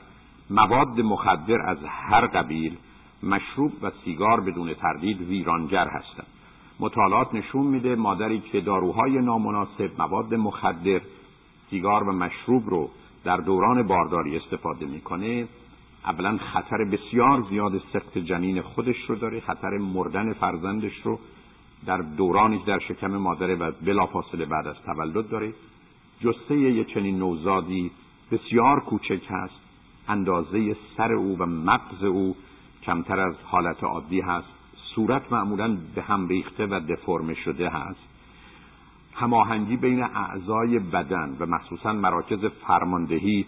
مواد 0.51 1.01
مخدر 1.01 1.61
از 1.67 1.79
هر 1.89 2.27
قبیل 2.27 2.77
مشروب 3.23 3.73
و 3.83 3.91
سیگار 4.05 4.41
بدون 4.41 4.75
تردید 4.75 5.21
ویرانگر 5.21 5.89
هستند. 5.89 6.27
مطالعات 6.81 7.35
نشون 7.35 7.67
میده 7.67 7.95
مادری 7.95 8.41
که 8.41 8.61
داروهای 8.61 9.13
نامناسب 9.13 9.91
مواد 9.99 10.35
مخدر 10.35 11.01
سیگار 11.71 12.03
و 12.03 12.13
مشروب 12.13 12.71
رو 12.71 12.91
در 13.25 13.37
دوران 13.37 13.83
بارداری 13.83 14.37
استفاده 14.37 14.87
می‌کنه. 14.87 15.49
اولا 16.05 16.39
خطر 16.39 16.85
بسیار 16.85 17.45
زیاد 17.51 17.83
سخت 17.93 18.19
جنین 18.19 18.63
خودش 18.63 18.97
رو 19.09 19.15
داره 19.15 19.41
خطر 19.41 19.69
مردن 19.69 20.33
فرزندش 20.33 21.01
رو 21.05 21.19
در 21.87 21.97
دورانی 21.97 22.63
در 22.67 22.79
شکم 22.79 23.17
مادره 23.17 23.55
و 23.55 23.73
بلافاصله 23.87 24.45
بعد 24.45 24.67
از 24.67 24.77
تولد 24.87 25.29
داره. 25.29 25.55
جسته 26.21 26.57
یه 26.59 26.85
چنین 26.85 27.19
نوزادی 27.19 27.91
بسیار 28.33 28.81
کوچک 28.81 29.23
هست. 29.29 29.61
اندازه 30.09 30.77
سر 30.97 31.13
او 31.13 31.39
و 31.39 31.47
مغز 31.47 32.05
او 32.05 32.37
کمتر 32.83 33.21
از 33.21 33.35
حالت 33.45 33.85
عادی 33.85 34.21
هست. 34.21 34.60
صورت 34.95 35.33
معمولا 35.33 35.79
به 35.95 36.03
هم 36.03 36.29
ریخته 36.29 36.67
و 36.67 36.81
دفرمه 36.89 37.35
شده 37.35 37.71
هست. 37.71 38.01
هماهنگی 39.15 39.77
بین 39.77 40.03
اعضای 40.03 40.79
بدن 40.79 41.37
و 41.41 41.47
مخصوصا 41.47 41.93
مراکز 41.93 42.45
فرماندهی 42.45 43.47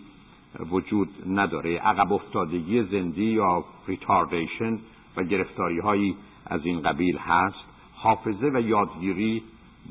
وجود 0.71 1.09
نداره. 1.27 1.79
عقب 1.79 2.13
افتادگی 2.13 2.83
زندی 2.83 3.25
یا 3.25 3.65
ریتاردیشن 3.87 4.79
و 5.17 5.23
گرفتاری 5.23 5.79
هایی 5.79 6.17
از 6.47 6.61
این 6.65 6.83
قبیل 6.83 7.19
هست. 7.19 7.65
حافظه 7.95 8.51
و 8.55 8.61
یادگیری 8.61 9.43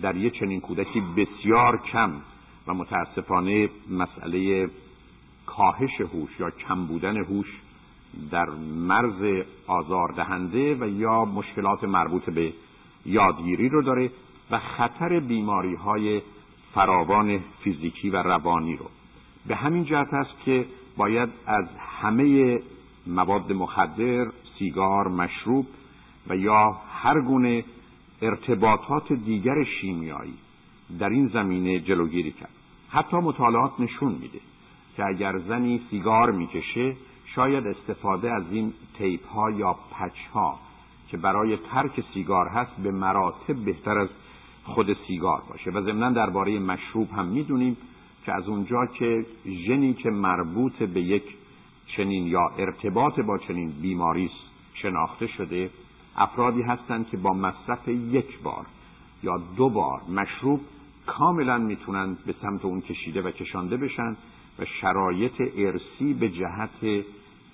در 0.01 0.15
یه 0.15 0.29
چنین 0.29 0.61
کودکی 0.61 1.01
بسیار 1.01 1.77
کم 1.77 2.11
و 2.67 2.73
متاسفانه 2.73 3.69
مسئله 3.89 4.69
کاهش 5.45 6.01
هوش 6.01 6.39
یا 6.39 6.49
کم 6.49 6.85
بودن 6.85 7.17
هوش 7.17 7.47
در 8.31 8.49
مرز 8.75 9.43
آزاردهنده 9.67 10.75
و 10.75 10.87
یا 10.87 11.25
مشکلات 11.25 11.83
مربوط 11.83 12.29
به 12.29 12.53
یادگیری 13.05 13.69
رو 13.69 13.81
داره 13.81 14.11
و 14.51 14.59
خطر 14.59 15.19
بیماری 15.19 15.75
های 15.75 16.21
فراوان 16.73 17.39
فیزیکی 17.63 18.09
و 18.09 18.15
روانی 18.15 18.75
رو. 18.75 18.85
به 19.47 19.55
همین 19.55 19.83
جهت 19.83 20.13
است 20.13 20.39
که 20.45 20.65
باید 20.97 21.29
از 21.45 21.65
همه 22.01 22.59
مواد 23.07 23.51
مخدر، 23.51 24.27
سیگار، 24.59 25.07
مشروب 25.07 25.67
و 26.27 26.37
یا 26.37 26.77
هر 26.93 27.21
گونه 27.21 27.63
ارتباطات 28.21 29.13
دیگر 29.13 29.63
شیمیایی 29.63 30.33
در 30.99 31.09
این 31.09 31.27
زمینه 31.27 31.79
جلوگیری 31.79 32.31
کرد. 32.31 32.49
حتی 32.89 33.17
مطالعات 33.17 33.79
نشون 33.79 34.11
میده 34.11 34.39
که 34.97 35.05
اگر 35.05 35.39
زنی 35.39 35.81
سیگار 35.89 36.31
می‌کشه 36.31 36.95
شاید 37.35 37.67
استفاده 37.67 38.31
از 38.31 38.43
این 38.51 38.73
تیپ 38.97 39.27
ها 39.27 39.51
یا 39.51 39.73
پچ 39.73 40.17
ها 40.33 40.59
که 41.09 41.17
برای 41.17 41.57
ترک 41.57 42.03
سیگار 42.13 42.47
هست 42.47 42.71
به 42.71 42.91
مراتب 42.91 43.55
بهتر 43.55 43.97
از 43.97 44.09
خود 44.63 44.97
سیگار 45.07 45.41
باشه. 45.49 45.71
و 45.71 45.81
ضمنا 45.81 46.11
درباره 46.11 46.59
مشروب 46.59 47.11
هم 47.11 47.25
می‌دونیم 47.25 47.77
که 48.25 48.33
از 48.33 48.47
اونجا 48.47 48.85
که 48.85 49.25
ژنی 49.45 49.93
که 49.93 50.09
مربوط 50.09 50.83
به 50.83 51.01
یک 51.01 51.23
چنین 51.87 52.27
یا 52.27 52.51
ارتباط 52.57 53.19
با 53.19 53.37
چنین 53.37 53.71
بیماری 53.81 54.29
شناخته 54.73 55.27
شده 55.27 55.69
افرادی 56.17 56.61
هستند 56.61 57.09
که 57.09 57.17
با 57.17 57.33
مصرف 57.33 57.87
یک 57.87 58.39
بار 58.39 58.65
یا 59.23 59.37
دو 59.57 59.69
بار 59.69 60.01
مشروب 60.09 60.61
کاملا 61.05 61.57
می‌تونن 61.57 62.17
به 62.25 62.35
سمت 62.41 62.65
اون 62.65 62.81
کشیده 62.81 63.21
و 63.21 63.31
کشانده 63.31 63.77
بشن 63.77 64.17
و 64.59 64.65
شرایط 64.65 65.41
ارسی 65.57 66.13
به 66.13 66.29
جهت 66.29 67.03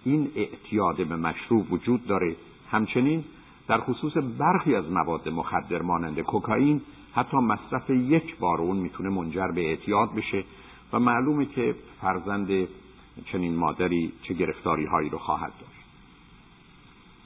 این 0.08 0.32
اعتیاد 0.36 1.08
به 1.08 1.16
مشروب 1.16 1.74
وجود 1.74 2.08
داره. 2.08 2.36
همچنین 2.72 3.24
در 3.68 3.80
خصوص 3.80 4.14
برخی 4.38 4.76
از 4.76 4.92
مواد 4.92 5.30
مخدر 5.30 5.82
مانند 5.82 6.20
کوکائین 6.20 6.82
حتی 7.16 7.38
مصرف 7.38 7.90
یک 7.90 8.38
بار 8.38 8.62
اون 8.62 8.78
می‌تونه 8.78 9.10
منجر 9.10 9.48
به 9.48 9.70
اعتیاد 9.70 10.16
بشه 10.16 10.44
و 10.94 11.00
معلومه 11.00 11.46
که 11.46 11.76
فرزند 12.02 12.68
چنین 13.26 13.56
مادری 13.56 14.12
چه 14.24 14.34
گرفتاری 14.34 14.86
هایی 14.86 15.10
رو 15.10 15.18
خواهد 15.18 15.52
داشت. 15.60 15.88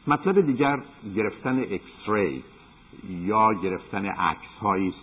مطلب 0.08 0.46
دیگر 0.46 0.82
گرفتن 1.16 1.60
اکس 1.60 2.10
ری 2.10 2.44
یا 3.10 3.54
گرفتن 3.54 4.06
عکس 4.06 4.58
هایی 4.62 4.88
است 4.88 5.02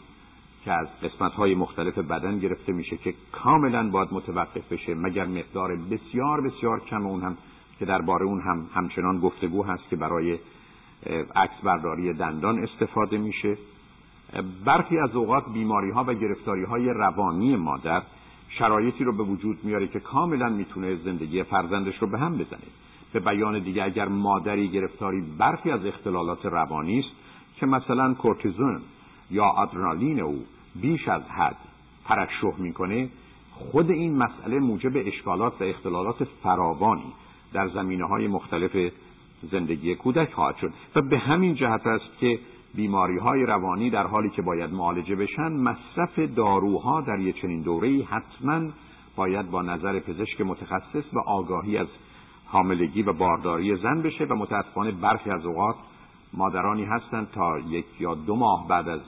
که 0.64 0.72
از 0.72 0.88
قسمت 1.02 1.32
های 1.32 1.54
مختلف 1.54 1.98
بدن 1.98 2.38
گرفته 2.38 2.72
میشه 2.72 2.96
که 2.96 3.14
کاملا 3.32 3.90
باید 3.90 4.08
متوقف 4.12 4.72
بشه 4.72 4.94
مگر 4.94 5.26
مقدار 5.26 5.76
بسیار 5.76 6.40
بسیار 6.40 6.80
کم 6.80 7.06
اون 7.06 7.22
هم 7.22 7.36
که 7.78 7.84
درباره 7.84 8.24
اون 8.24 8.40
هم 8.40 8.66
همچنان 8.74 9.18
گفتگو 9.18 9.62
هست 9.62 9.88
که 9.90 9.96
برای 9.96 10.38
عکس 11.36 11.60
برداری 11.62 12.12
دندان 12.12 12.58
استفاده 12.58 13.18
میشه. 13.18 13.56
برخی 14.64 14.98
از 14.98 15.16
اوقات 15.16 15.44
بیماری 15.52 15.90
ها 15.90 16.04
و 16.06 16.14
گرفتاری 16.14 16.64
های 16.64 16.88
روانی 16.88 17.56
مادر 17.56 18.02
شرایطی 18.48 19.04
رو 19.04 19.12
به 19.12 19.22
وجود 19.22 19.64
میاره 19.64 19.88
که 19.88 20.00
کاملا 20.00 20.48
می‌تونه 20.48 20.96
زندگی 20.96 21.42
فرزندش 21.42 21.98
رو 21.98 22.06
به 22.06 22.18
هم 22.18 22.32
بزنه. 22.32 22.68
به 23.12 23.20
بیان 23.20 23.58
دیگه 23.58 23.84
اگر 23.84 24.08
مادری 24.08 24.68
گرفتاری 24.68 25.20
برخی 25.38 25.70
از 25.70 25.86
اختلالات 25.86 26.46
روانی 26.46 26.98
است 26.98 27.08
که 27.56 27.66
مثلا 27.66 28.14
کورتیزون 28.14 28.80
یا 29.30 29.44
آدرنالین 29.44 30.20
او 30.20 30.44
بیش 30.76 31.08
از 31.08 31.22
حد 31.22 31.56
ترشح 32.04 32.58
می‌کنه 32.58 33.08
خود 33.52 33.90
این 33.90 34.16
مسئله 34.16 34.58
موجب 34.58 34.92
اشکالات 34.94 35.60
و 35.60 35.64
اختلالات 35.64 36.24
فراوانی 36.24 37.12
در 37.52 37.68
زمینه 37.68 38.04
های 38.04 38.28
مختلف 38.28 38.92
زندگی 39.50 39.94
کودک 39.94 40.32
خواهد 40.32 40.56
شد. 40.56 40.72
و 40.94 41.02
به 41.02 41.18
همین 41.18 41.54
جهت 41.54 41.86
است 41.86 42.18
که 42.20 42.38
بیماری 42.74 43.18
های 43.18 43.46
روانی 43.46 43.90
در 43.90 44.06
حالی 44.06 44.30
که 44.30 44.42
باید 44.42 44.72
معالجه 44.72 45.16
بشن 45.16 45.52
مصرف 45.52 46.18
داروها 46.18 47.00
در 47.00 47.18
یک 47.18 47.40
چنین 47.40 47.62
دوره 47.62 48.04
حتما 48.04 48.70
باید 49.16 49.50
با 49.50 49.62
نظر 49.62 50.00
پزشک 50.00 50.40
متخصص 50.40 51.04
و 51.12 51.18
آگاهی 51.26 51.78
از 51.78 51.86
حاملگی 52.46 53.02
و 53.02 53.12
بارداری 53.12 53.76
زن 53.76 54.02
بشه 54.02 54.24
و 54.24 54.34
متاسفانه 54.34 54.90
برخی 54.90 55.30
از 55.30 55.46
اوقات 55.46 55.76
مادرانی 56.32 56.84
هستند 56.84 57.30
تا 57.30 57.58
یک 57.58 57.84
یا 58.00 58.14
دو 58.14 58.36
ماه 58.36 58.68
بعد 58.68 58.88
از 58.88 59.00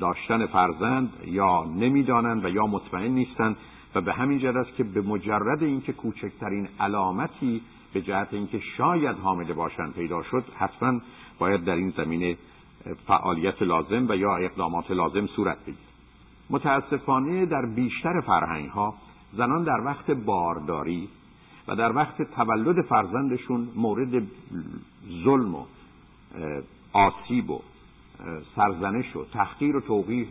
داشتن 0.00 0.46
فرزند 0.46 1.12
یا 1.24 1.64
نمی‌دانند 1.64 2.44
و 2.44 2.48
یا 2.48 2.66
مطمئن 2.66 3.10
نیستند 3.10 3.56
و 3.94 4.00
به 4.00 4.12
همین 4.12 4.38
جهت 4.38 4.56
است 4.56 4.76
که 4.76 4.84
به 4.84 5.00
مجرد 5.02 5.62
اینکه 5.62 5.92
کوچکترین 5.92 6.68
علامتی 6.80 7.62
به 7.92 8.02
جهت 8.02 8.28
اینکه 8.34 8.60
شاید 8.76 9.16
حامله 9.16 9.52
باشند 9.52 9.94
پیدا 9.94 10.22
شد 10.22 10.44
حتما 10.58 11.00
باید 11.38 11.64
در 11.64 11.74
این 11.74 11.90
زمینه 11.96 12.36
فعالیت 13.06 13.62
لازم 13.62 14.06
و 14.08 14.16
یا 14.16 14.36
اقدامات 14.36 14.90
لازم 14.90 15.26
صورت 15.26 15.58
بگیرد. 15.62 15.78
متاسفانه 16.50 17.46
در 17.46 17.66
بیشتر 17.66 18.20
فرهنگ 18.20 18.68
ها 18.68 18.94
زنان 19.32 19.64
در 19.64 19.80
وقت 19.84 20.10
بارداری 20.10 21.08
و 21.68 21.76
در 21.76 21.96
وقت 21.96 22.22
تولد 22.22 22.82
فرزندشون 22.82 23.68
مورد 23.76 24.22
ظلم 25.24 25.54
و 25.54 25.64
آسیب 26.92 27.50
و 27.50 27.60
سرزنش 28.56 29.16
و 29.16 29.24
تحقیر 29.24 29.76
و 29.76 29.80
توقیح 29.80 30.28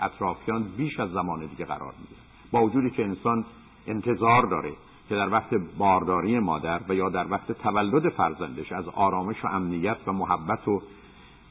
اطرافیان 0.00 0.62
بیش 0.76 1.00
از 1.00 1.10
زمان 1.10 1.46
دیگه 1.46 1.64
قرار 1.64 1.94
می‌گیره 2.00 2.17
با 2.52 2.62
وجودی 2.62 2.90
که 2.90 3.04
انسان 3.04 3.44
انتظار 3.86 4.42
داره 4.42 4.72
که 5.08 5.14
در 5.14 5.28
وقت 5.32 5.54
بارداری 5.78 6.38
مادر 6.38 6.80
و 6.88 6.94
یا 6.94 7.08
در 7.08 7.30
وقت 7.30 7.52
تولد 7.52 8.08
فرزندش 8.08 8.72
از 8.72 8.88
آرامش 8.88 9.44
و 9.44 9.48
امنیت 9.48 9.96
و 10.06 10.12
محبت 10.12 10.68
و 10.68 10.82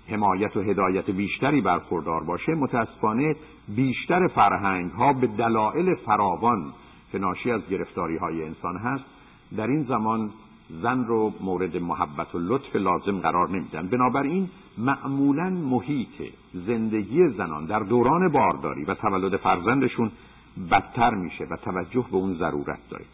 حمایت 0.07 0.57
و 0.57 0.61
هدایت 0.61 1.09
بیشتری 1.09 1.61
برخوردار 1.61 2.23
باشه 2.23 2.55
متاسفانه 2.55 3.35
بیشتر 3.75 4.27
فرهنگ 4.27 4.91
ها 4.91 5.13
به 5.13 5.27
دلایل 5.27 5.95
فراوان 5.95 6.73
که 7.11 7.19
ناشی 7.19 7.51
از 7.51 7.61
گرفتاری 7.69 8.17
های 8.17 8.43
انسان 8.43 8.77
هست 8.77 9.03
در 9.57 9.67
این 9.67 9.83
زمان 9.83 10.31
زن 10.81 11.03
رو 11.03 11.33
مورد 11.41 11.77
محبت 11.77 12.35
و 12.35 12.39
لطف 12.39 12.75
لازم 12.75 13.19
قرار 13.19 13.49
نمیدن. 13.49 13.87
بنابراین 13.87 14.49
معمولا 14.77 15.49
محیط 15.49 16.33
زندگی 16.53 17.29
زنان 17.29 17.65
در 17.65 17.79
دوران 17.79 18.31
بارداری 18.31 18.83
و 18.83 18.93
تولد 18.93 19.37
فرزندشون 19.37 20.11
بدتر 20.71 21.15
میشه 21.15 21.45
و 21.45 21.55
توجه 21.55 22.05
به 22.11 22.17
اون 22.17 22.33
ضرورت 22.33 22.79
داره. 22.89 23.05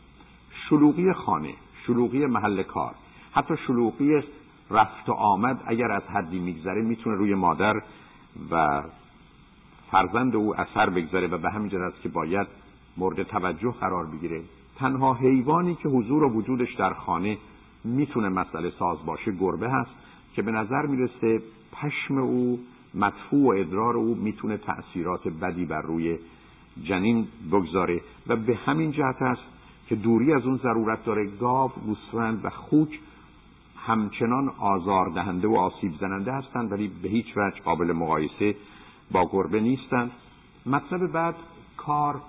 شلوغی 0.70 1.14
خانه 1.14 1.54
شلوغی 1.88 2.26
محل 2.26 2.64
کار 2.64 2.96
حتی 3.32 3.54
شلوغی 3.68 4.24
رفت 4.72 5.10
و 5.10 5.12
آمد 5.12 5.64
اگر 5.66 5.92
از 5.92 6.04
حدی 6.04 6.40
میگذره 6.40 6.82
می‌تونه 6.82 7.16
روی 7.16 7.36
مادر 7.36 7.82
و 8.52 8.84
فرزند 9.92 10.36
او 10.36 10.56
اثر 10.62 10.90
بگذاره 10.90 11.28
و 11.28 11.38
به 11.38 11.50
همین 11.50 11.70
جهت 11.70 12.02
که 12.04 12.10
باید 12.10 12.48
مورد 12.98 13.24
توجه 13.24 13.72
قرار 13.72 14.06
بگیره. 14.06 14.42
تنها 14.76 15.14
حیوانی 15.14 15.76
که 15.76 15.90
حضور 15.90 16.24
و 16.24 16.30
وجودش 16.30 16.74
در 16.74 16.94
خانه 16.94 17.38
می‌تونه 17.84 18.30
مسئله 18.30 18.72
ساز 18.80 19.06
باشه 19.06 19.32
گربه 19.32 19.70
هست 19.70 19.92
که 20.36 20.42
به 20.42 20.52
نظر 20.52 20.86
می‌رسه 20.86 21.42
پشم 21.72 22.18
او 22.18 22.60
مدفوع 22.94 23.56
و 23.56 23.60
ادرار 23.60 23.98
او 23.98 24.16
می‌تونه 24.16 24.58
تأثیرات 24.58 25.28
بدی 25.28 25.66
بر 25.66 25.82
روی 25.82 26.18
جنین 26.84 27.28
بگذاره 27.52 28.02
و 28.28 28.36
به 28.36 28.56
همین 28.56 28.92
جهت 28.92 29.22
است 29.22 29.42
که 29.88 29.96
دوری 29.96 30.34
از 30.34 30.46
اون 30.46 30.58
ضرورت 30.58 31.06
داره 31.06 31.26
گاو، 31.26 31.72
گوسفند 31.86 32.46
و 32.46 32.50
خوک 32.50 33.00
همچنان 33.78 34.50
آزار 34.60 35.10
دهنده 35.10 35.48
و 35.48 35.56
آسیب 35.56 35.94
زننده 36.00 36.34
هستند 36.34 36.72
ولی 36.72 36.88
به 36.88 37.10
هیچ 37.10 37.38
وجه 37.38 37.60
قابل 37.66 37.92
مقایسه 37.92 38.56
با 39.12 39.30
گربه 39.32 39.60
نیستند. 39.60 40.12
مطلب 40.66 41.12
بعد 41.12 41.36
کار 41.78 42.22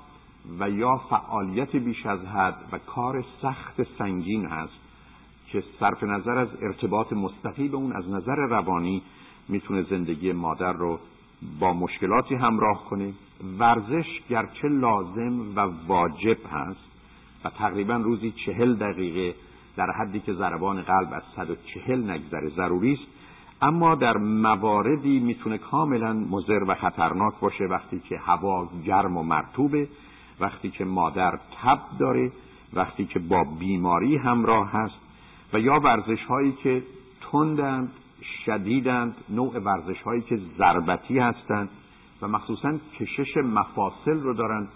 و 0.58 0.70
یا 0.70 0.96
فعالیت 0.96 1.76
بیش 1.76 2.06
از 2.06 2.20
حد 2.20 2.56
و 2.72 2.78
کار 2.78 3.24
سخت 3.42 3.82
سنگین 3.98 4.46
هست 4.46 4.72
که 5.46 5.64
صرف 5.80 6.02
نظر 6.02 6.38
از 6.38 6.48
ارتباط 6.62 7.12
مستقیم 7.12 7.74
اون 7.74 7.92
از 7.92 8.08
نظر 8.08 8.36
روانی 8.36 9.02
می‌تونه 9.48 9.82
زندگی 9.82 10.32
مادر 10.32 10.72
رو 10.72 10.98
با 11.60 11.72
مشکلاتی 11.72 12.34
همراه 12.34 12.84
کنه 12.84 13.12
ورزش 13.58 14.20
گرچه 14.30 14.68
لازم 14.68 15.56
و 15.56 15.60
واجب 15.86 16.38
هست 16.52 16.80
و 17.44 17.50
تقریبا 17.50 17.96
روزی 17.96 18.30
چهل 18.46 18.74
دقیقه 18.74 19.34
در 19.76 19.90
حدی 19.90 20.20
که 20.20 20.32
ضربان 20.34 20.82
قلب 20.82 21.12
از 21.12 21.22
140 21.36 22.10
نگذره 22.10 22.48
ضروری 22.48 22.92
است. 22.92 23.06
اما 23.62 23.94
در 23.94 24.16
مواردی 24.16 25.18
می‌تونه 25.20 25.58
کاملا 25.58 26.12
مضر 26.12 26.64
و 26.68 26.74
خطرناک 26.74 27.34
باشه. 27.40 27.64
وقتی 27.64 28.00
که 28.00 28.18
هوا 28.18 28.68
گرم 28.84 29.16
و 29.16 29.22
مرتوبه 29.22 29.88
وقتی 30.40 30.70
که 30.70 30.84
مادر 30.84 31.38
تب 31.62 31.80
داره 31.98 32.32
وقتی 32.72 33.04
که 33.04 33.18
با 33.18 33.44
بیماری 33.44 34.16
همراه 34.16 34.70
هست 34.70 34.94
و 35.52 35.58
یا 35.58 35.80
ورزش 35.80 36.24
هایی 36.24 36.52
که 36.52 36.82
تندند 37.32 37.92
شدیدند 38.46 39.16
نوع 39.30 39.58
ورزش 39.58 40.02
هایی 40.02 40.22
که 40.22 40.40
ضربتی 40.58 41.18
هستند 41.18 41.68
و 42.22 42.28
مخصوصا 42.28 42.78
کشش 43.00 43.36
مفاصل 43.36 44.20
رو 44.20 44.34
دارند 44.34 44.68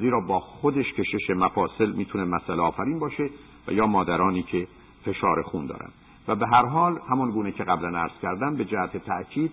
زیرا 0.00 0.20
با 0.20 0.40
خودش 0.40 0.92
کشش 0.92 1.30
مفاصل 1.30 1.92
می‌تونه 1.92 2.24
مسئله 2.24 2.62
آفرین 2.62 2.98
باشه 2.98 3.30
و 3.68 3.72
یا 3.72 3.86
مادرانی 3.86 4.42
که 4.42 4.66
فشار 5.04 5.42
خون 5.42 5.66
دارن 5.66 5.90
و 6.28 6.34
به 6.34 6.46
هر 6.46 6.66
حال 6.66 6.98
همان 7.10 7.30
گونه 7.30 7.52
که 7.52 7.64
قبلا 7.64 7.98
عرض 7.98 8.12
کردم 8.22 8.56
به 8.56 8.64
جهت 8.64 8.96
تأکید 8.96 9.52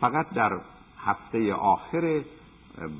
فقط 0.00 0.30
در 0.34 0.60
هفته 1.04 1.54
آخر 1.54 2.22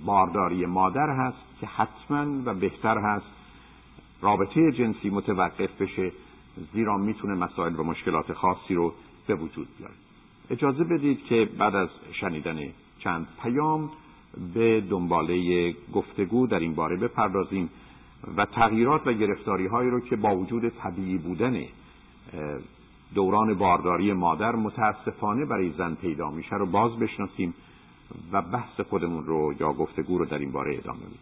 بارداری 0.05 0.67
مادر 0.67 1.11
هست 1.11 1.39
که 1.61 1.67
حتما 1.67 2.43
و 2.45 2.55
بهتر 2.55 2.99
هست 2.99 3.27
رابطه 4.23 4.73
جنسی 4.73 5.11
متوقف 5.11 5.83
بشه 5.83 6.13
زیرا 6.73 6.97
می‌تونه 6.97 7.35
مسائل 7.35 7.81
و 7.81 7.83
مشکلات 7.83 8.33
خاصی 8.33 8.75
رو 8.75 8.95
به 9.27 9.35
وجود 9.35 9.69
بیاره 9.79 9.95
اجازه 10.51 10.85
بدید 10.85 11.25
که 11.25 11.49
بعد 11.59 11.75
از 11.75 11.89
شنیدن 12.13 12.59
چند 12.99 13.27
پیام 13.43 13.91
به 14.55 14.81
دنباله 14.81 15.75
گفتگو 15.95 16.47
در 16.47 16.59
این 16.59 16.75
باره 16.75 16.97
بپردازیم 16.97 17.71
و 18.37 18.47
تغییرات 18.47 19.07
و 19.07 19.13
گرفتاری 19.13 19.67
هایی 19.67 19.91
رو 19.91 20.01
که 20.01 20.17
با 20.17 20.37
وجود 20.37 20.69
طبیعی 20.69 21.19
بودن 21.19 21.63
دوران 23.15 23.55
بارداری 23.55 24.13
مادر 24.13 24.57
متاسفانه 24.57 25.47
برای 25.47 25.73
زن 25.79 25.95
پیدا 25.95 26.31
میشه 26.31 26.57
رو 26.57 26.67
باز 26.67 26.99
بشناسیم 26.99 27.55
و 28.33 28.43
بحث 28.43 28.81
خودمون 28.81 29.25
رو 29.25 29.55
یا 29.61 29.73
گفتگو 29.73 30.19
رو 30.19 30.25
در 30.25 30.39
این 30.39 30.53
باره 30.53 30.79
ادامه 30.79 30.99
بدیم 30.99 31.19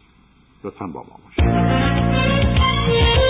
لطفا 0.63 0.87
با 0.87 0.99
ما 0.99 1.19
باشید. 1.23 3.24